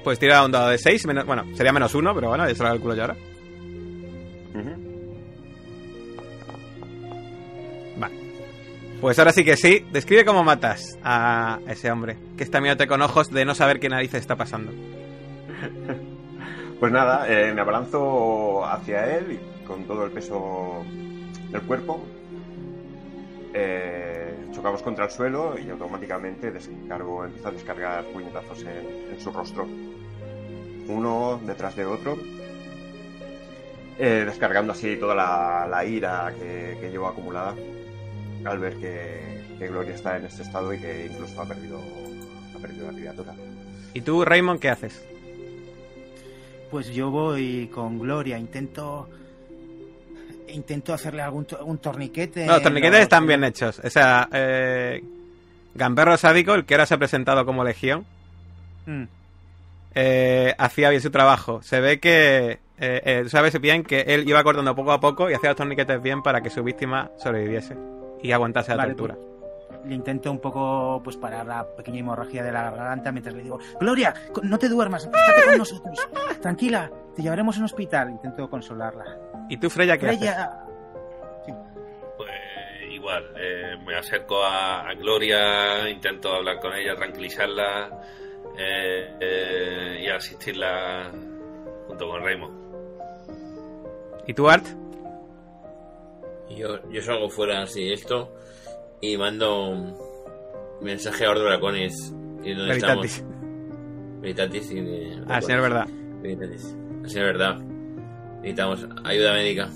Pues 0.08 0.20
tira 0.20 0.46
un 0.46 0.54
dado 0.54 0.70
de 0.70 0.78
6, 0.78 1.06
bueno, 1.26 1.44
sería 1.54 1.74
menos 1.74 1.94
1, 1.94 2.16
pero 2.16 2.30
bueno, 2.30 2.48
ya 2.48 2.56
se 2.56 2.64
lo 2.64 2.70
calculo 2.70 2.96
yo 2.96 3.02
ahora. 3.02 3.18
Vale. 7.98 8.16
Pues 9.02 9.20
ahora 9.20 9.34
sí 9.34 9.44
que 9.44 9.58
sí. 9.58 9.86
Describe 9.92 10.24
cómo 10.24 10.46
matas 10.46 10.98
a 11.04 11.60
ese 11.68 11.92
hombre 11.92 12.18
que 12.38 12.46
está 12.46 12.62
mirándote 12.62 12.88
con 12.88 13.02
ojos 13.02 13.30
de 13.32 13.44
no 13.44 13.54
saber 13.54 13.82
qué 13.82 13.90
narices 13.90 14.22
está 14.22 14.38
pasando. 14.38 14.72
Pues 16.80 16.92
nada, 16.92 17.26
eh, 17.28 17.52
me 17.54 17.62
abalanzo 17.62 18.64
hacia 18.64 19.18
él 19.18 19.32
y 19.32 19.66
con 19.66 19.86
todo 19.86 20.06
el 20.06 20.12
peso 20.12 20.86
del 21.52 21.64
cuerpo. 21.64 22.06
Eh, 23.60 24.34
chocamos 24.54 24.82
contra 24.82 25.06
el 25.06 25.12
suelo 25.12 25.58
y 25.58 25.70
automáticamente 25.70 26.52
descargo, 26.52 27.26
empiezo 27.26 27.48
a 27.48 27.52
descargar 27.52 28.04
puñetazos 28.14 28.62
en, 28.62 28.86
en 29.14 29.20
su 29.20 29.32
rostro. 29.32 29.68
Uno 30.88 31.40
detrás 31.46 31.76
de 31.76 31.86
otro. 31.86 32.18
eh, 34.00 34.24
descargando 34.26 34.74
así 34.74 34.96
toda 34.98 35.16
la, 35.16 35.68
la 35.70 35.86
ira 35.86 36.34
que, 36.38 36.78
que 36.80 36.90
llevo 36.90 37.08
acumulada 37.08 37.56
al 38.46 38.60
ver 38.60 38.78
que, 38.78 39.56
que 39.58 39.68
Gloria 39.68 39.96
está 39.96 40.18
en 40.18 40.26
este 40.26 40.44
estado 40.44 40.74
y 40.74 40.80
que 40.80 41.08
incluso 41.12 41.42
ha 41.42 41.46
perdido, 41.46 41.82
ha 42.56 42.60
perdido 42.60 42.92
la 42.92 42.98
criatura. 42.98 43.36
¿Y 43.94 44.02
tú, 44.02 44.24
Raymond, 44.24 44.60
qué 44.60 44.70
haces? 44.70 45.04
Pues 46.70 46.88
yo 46.94 47.10
voy 47.10 47.70
con 47.74 47.98
Gloria, 47.98 48.38
intento 48.38 49.10
intento 50.50 50.94
hacerle 50.94 51.22
algún 51.22 51.46
to- 51.46 51.64
un 51.66 51.78
torniquete. 51.78 52.46
No, 52.46 52.54
los 52.54 52.64
torniquetes 52.64 53.02
están 53.02 53.26
bien 53.28 53.44
hechos. 53.44 53.80
O 53.84 53.90
sea, 53.90 54.28
eh, 54.32 55.04
Gamberro 55.76 56.18
Sádico, 56.18 56.54
el 56.56 56.66
que 56.66 56.74
ahora 56.76 56.86
se 56.86 56.94
ha 56.96 56.98
presentado 56.98 57.46
como 57.46 57.64
Legión, 57.64 58.06
Mm. 58.86 59.04
eh, 59.96 60.54
hacía 60.58 60.90
bien 60.90 61.02
su 61.02 61.12
trabajo. 61.12 61.62
Se 61.62 61.80
ve 61.82 62.00
que, 62.00 62.60
eh, 62.80 63.02
eh, 63.04 63.24
sabes 63.28 63.60
bien 63.60 63.84
que 63.84 64.02
él 64.02 64.28
iba 64.28 64.44
cortando 64.44 64.76
poco 64.76 64.92
a 64.92 65.00
poco 65.00 65.30
y 65.30 65.34
hacía 65.34 65.50
los 65.50 65.58
torniquetes 65.58 66.02
bien 66.02 66.22
para 66.24 66.42
que 66.42 66.50
su 66.50 66.64
víctima 66.64 67.10
sobreviviese 67.18 67.76
y 68.22 68.32
aguantase 68.32 68.72
la 68.72 68.78
Vale, 68.78 68.94
tortura. 68.96 69.16
Le 69.86 69.96
intento 69.96 70.32
un 70.32 70.40
poco 70.40 71.02
pues 71.04 71.18
parar 71.18 71.46
la 71.46 71.66
pequeña 71.76 72.00
hemorragia 72.00 72.44
de 72.44 72.52
la 72.52 72.64
garganta 72.72 73.12
mientras 73.12 73.36
le 73.36 73.44
digo, 73.44 73.60
Gloria, 73.80 74.14
no 74.44 74.58
te 74.58 74.70
duermas, 74.70 75.06
estate 75.06 75.46
con 75.46 75.58
nosotros. 75.58 76.08
Tranquila, 76.42 76.92
te 77.16 77.22
llevaremos 77.22 77.56
a 77.56 77.60
un 77.60 77.66
hospital. 77.66 78.10
Intento 78.12 78.50
consolarla. 78.50 79.06
¿Y 79.50 79.58
tú, 79.58 79.70
Freya, 79.70 79.98
qué 79.98 80.08
haces? 80.08 80.20
Freya, 80.20 80.66
Pues 82.18 82.32
igual, 82.92 83.24
eh, 83.38 83.78
me 83.86 83.96
acerco 83.96 84.44
a, 84.44 84.90
a 84.90 84.94
Gloria, 84.96 85.90
intento 85.90 86.34
hablar 86.34 86.60
con 86.60 86.74
ella, 86.74 86.96
tranquilizarla 86.96 87.90
eh, 88.58 89.16
eh, 89.20 90.02
y 90.04 90.10
asistirla 90.10 91.12
junto 91.88 92.08
con 92.10 92.24
Raymond. 92.24 92.58
¿Y 94.28 94.34
tú, 94.34 94.50
Art? 94.50 94.66
Yo, 96.50 96.90
yo 96.90 97.02
salgo 97.02 97.30
fuera 97.30 97.62
así 97.62 97.92
esto 97.92 98.34
y 99.02 99.18
mando 99.18 99.70
un 99.70 99.94
mensaje 100.82 101.26
a 101.26 101.32
Ordo 101.32 101.44
Dracones. 101.46 102.14
Y 102.44 102.54
dónde 102.54 102.74
Veritatis. 102.74 103.16
estamos. 103.18 104.22
Veritatis 104.22 104.72
y 104.72 104.82
de- 104.82 105.24
Ah, 105.28 105.42
señor, 105.42 105.62
verdad. 105.62 105.88
Veritatis. 106.22 106.76
Así 107.06 107.18
es 107.18 107.24
verdad. 107.24 107.60
Necesitamos 108.38 108.88
ayuda 109.04 109.34
médica. 109.34 109.70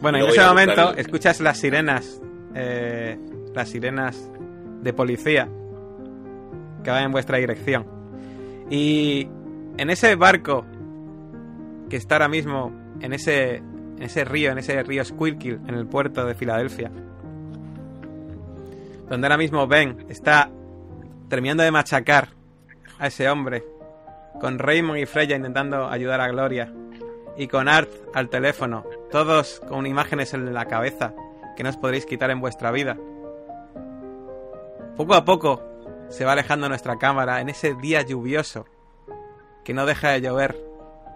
Bueno, 0.00 0.18
en 0.18 0.26
ese 0.26 0.44
momento 0.44 0.94
escuchas 0.96 1.40
las 1.40 1.58
sirenas, 1.58 2.20
eh, 2.54 3.18
las 3.54 3.68
sirenas 3.70 4.30
de 4.82 4.92
policía 4.92 5.48
que 6.84 6.90
van 6.90 7.04
en 7.04 7.12
vuestra 7.12 7.38
dirección. 7.38 7.86
Y 8.70 9.26
en 9.78 9.90
ese 9.90 10.14
barco 10.16 10.64
que 11.88 11.96
está 11.96 12.16
ahora 12.16 12.28
mismo 12.28 12.72
en 13.00 13.12
ese, 13.12 13.56
en 13.56 14.02
ese 14.02 14.24
río, 14.24 14.50
en 14.52 14.58
ese 14.58 14.82
río 14.82 15.04
Squirkill, 15.04 15.60
en 15.66 15.74
el 15.74 15.86
puerto 15.86 16.24
de 16.26 16.34
Filadelfia, 16.34 16.90
donde 19.08 19.26
ahora 19.26 19.36
mismo 19.36 19.66
Ben 19.66 20.06
está 20.08 20.50
terminando 21.28 21.62
de 21.62 21.70
machacar 21.70 22.28
a 22.98 23.08
ese 23.08 23.28
hombre, 23.28 23.64
con 24.40 24.58
Raymond 24.58 24.98
y 24.98 25.06
Freya 25.06 25.36
intentando 25.36 25.88
ayudar 25.88 26.20
a 26.20 26.28
Gloria, 26.28 26.72
y 27.36 27.48
con 27.48 27.68
Art 27.68 27.90
al 28.14 28.28
teléfono, 28.28 28.84
todos 29.10 29.60
con 29.68 29.86
imágenes 29.86 30.34
en 30.34 30.52
la 30.54 30.66
cabeza 30.66 31.14
que 31.56 31.62
no 31.62 31.70
os 31.70 31.76
podréis 31.76 32.06
quitar 32.06 32.30
en 32.30 32.40
vuestra 32.40 32.70
vida. 32.70 32.96
Poco 34.96 35.14
a 35.14 35.24
poco 35.24 35.62
se 36.08 36.24
va 36.24 36.32
alejando 36.32 36.68
nuestra 36.68 36.98
cámara 36.98 37.40
en 37.40 37.48
ese 37.48 37.74
día 37.74 38.02
lluvioso 38.02 38.66
que 39.64 39.74
no 39.74 39.84
deja 39.84 40.10
de 40.10 40.20
llover 40.20 40.56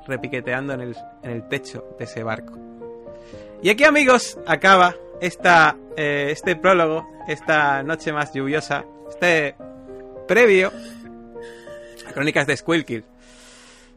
repiqueteando 0.07 0.75
en 0.75 0.81
el, 0.81 0.97
en 1.23 1.31
el 1.31 1.49
techo 1.49 1.95
de 1.99 2.05
ese 2.05 2.23
barco. 2.23 2.59
Y 3.63 3.71
aquí 3.71 3.85
amigos 3.85 4.39
acaba 4.47 4.95
esta, 5.21 5.77
eh, 6.01 6.31
este 6.31 6.57
prólogo, 6.57 7.07
esta 7.29 7.83
noche 7.83 8.13
más 8.13 8.33
lluviosa, 8.33 8.85
este 9.09 9.55
previo 10.27 10.73
a 12.07 12.13
Crónicas 12.13 12.47
de 12.47 12.57
Squilkill 12.57 13.05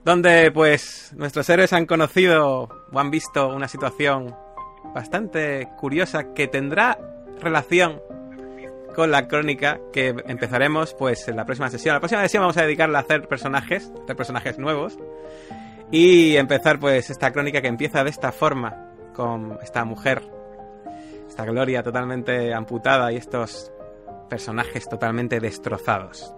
donde 0.03 0.51
pues 0.51 1.13
nuestros 1.15 1.49
héroes 1.49 1.73
han 1.73 1.85
conocido 1.85 2.69
o 2.91 2.99
han 2.99 3.09
visto 3.09 3.47
una 3.47 3.67
situación 3.67 4.35
bastante 4.93 5.69
curiosa 5.77 6.34
que 6.34 6.47
tendrá 6.47 6.99
relación 7.39 8.01
con 8.95 9.11
la 9.11 9.27
crónica 9.27 9.80
que 9.91 10.15
empezaremos 10.27 10.93
pues 10.93 11.27
en 11.27 11.35
la 11.35 11.45
próxima 11.45 11.69
sesión. 11.69 11.95
La 11.95 11.99
próxima 11.99 12.21
sesión 12.21 12.41
vamos 12.41 12.57
a 12.57 12.63
dedicarla 12.63 12.99
a 12.99 13.01
hacer 13.01 13.27
personajes, 13.27 13.91
hacer 14.03 14.15
personajes 14.15 14.59
nuevos 14.59 14.97
y 15.89 16.35
empezar 16.35 16.80
pues 16.80 17.09
esta 17.09 17.31
crónica 17.31 17.61
que 17.61 17.69
empieza 17.69 18.03
de 18.03 18.09
esta 18.09 18.31
forma 18.31 18.91
con 19.13 19.57
esta 19.63 19.85
mujer, 19.85 20.21
esta 21.34 21.45
Gloria 21.45 21.81
totalmente 21.81 22.53
amputada 22.53 23.11
y 23.11 23.15
estos 23.18 23.72
personajes 24.30 24.88
totalmente 24.88 25.39
destrozados. 25.39 26.31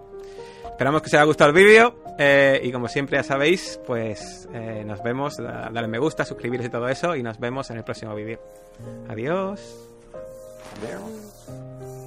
Esperamos 0.64 1.02
que 1.02 1.08
os 1.08 1.14
haya 1.14 1.24
gustado 1.24 1.50
el 1.50 1.54
vídeo 1.56 1.94
eh, 2.18 2.60
y 2.62 2.72
como 2.72 2.88
siempre 2.88 3.18
ya 3.18 3.22
sabéis, 3.22 3.78
pues 3.86 4.48
eh, 4.54 4.84
nos 4.86 5.02
vemos, 5.02 5.36
da- 5.36 5.68
dale 5.70 5.86
me 5.86 5.98
gusta, 5.98 6.24
suscribiros 6.24 6.64
y 6.64 6.70
todo 6.70 6.88
eso 6.88 7.14
y 7.14 7.22
nos 7.22 7.38
vemos 7.38 7.68
en 7.70 7.76
el 7.76 7.84
próximo 7.84 8.14
vídeo. 8.14 8.40
Adiós. 9.08 9.60
Adiós. 10.82 12.05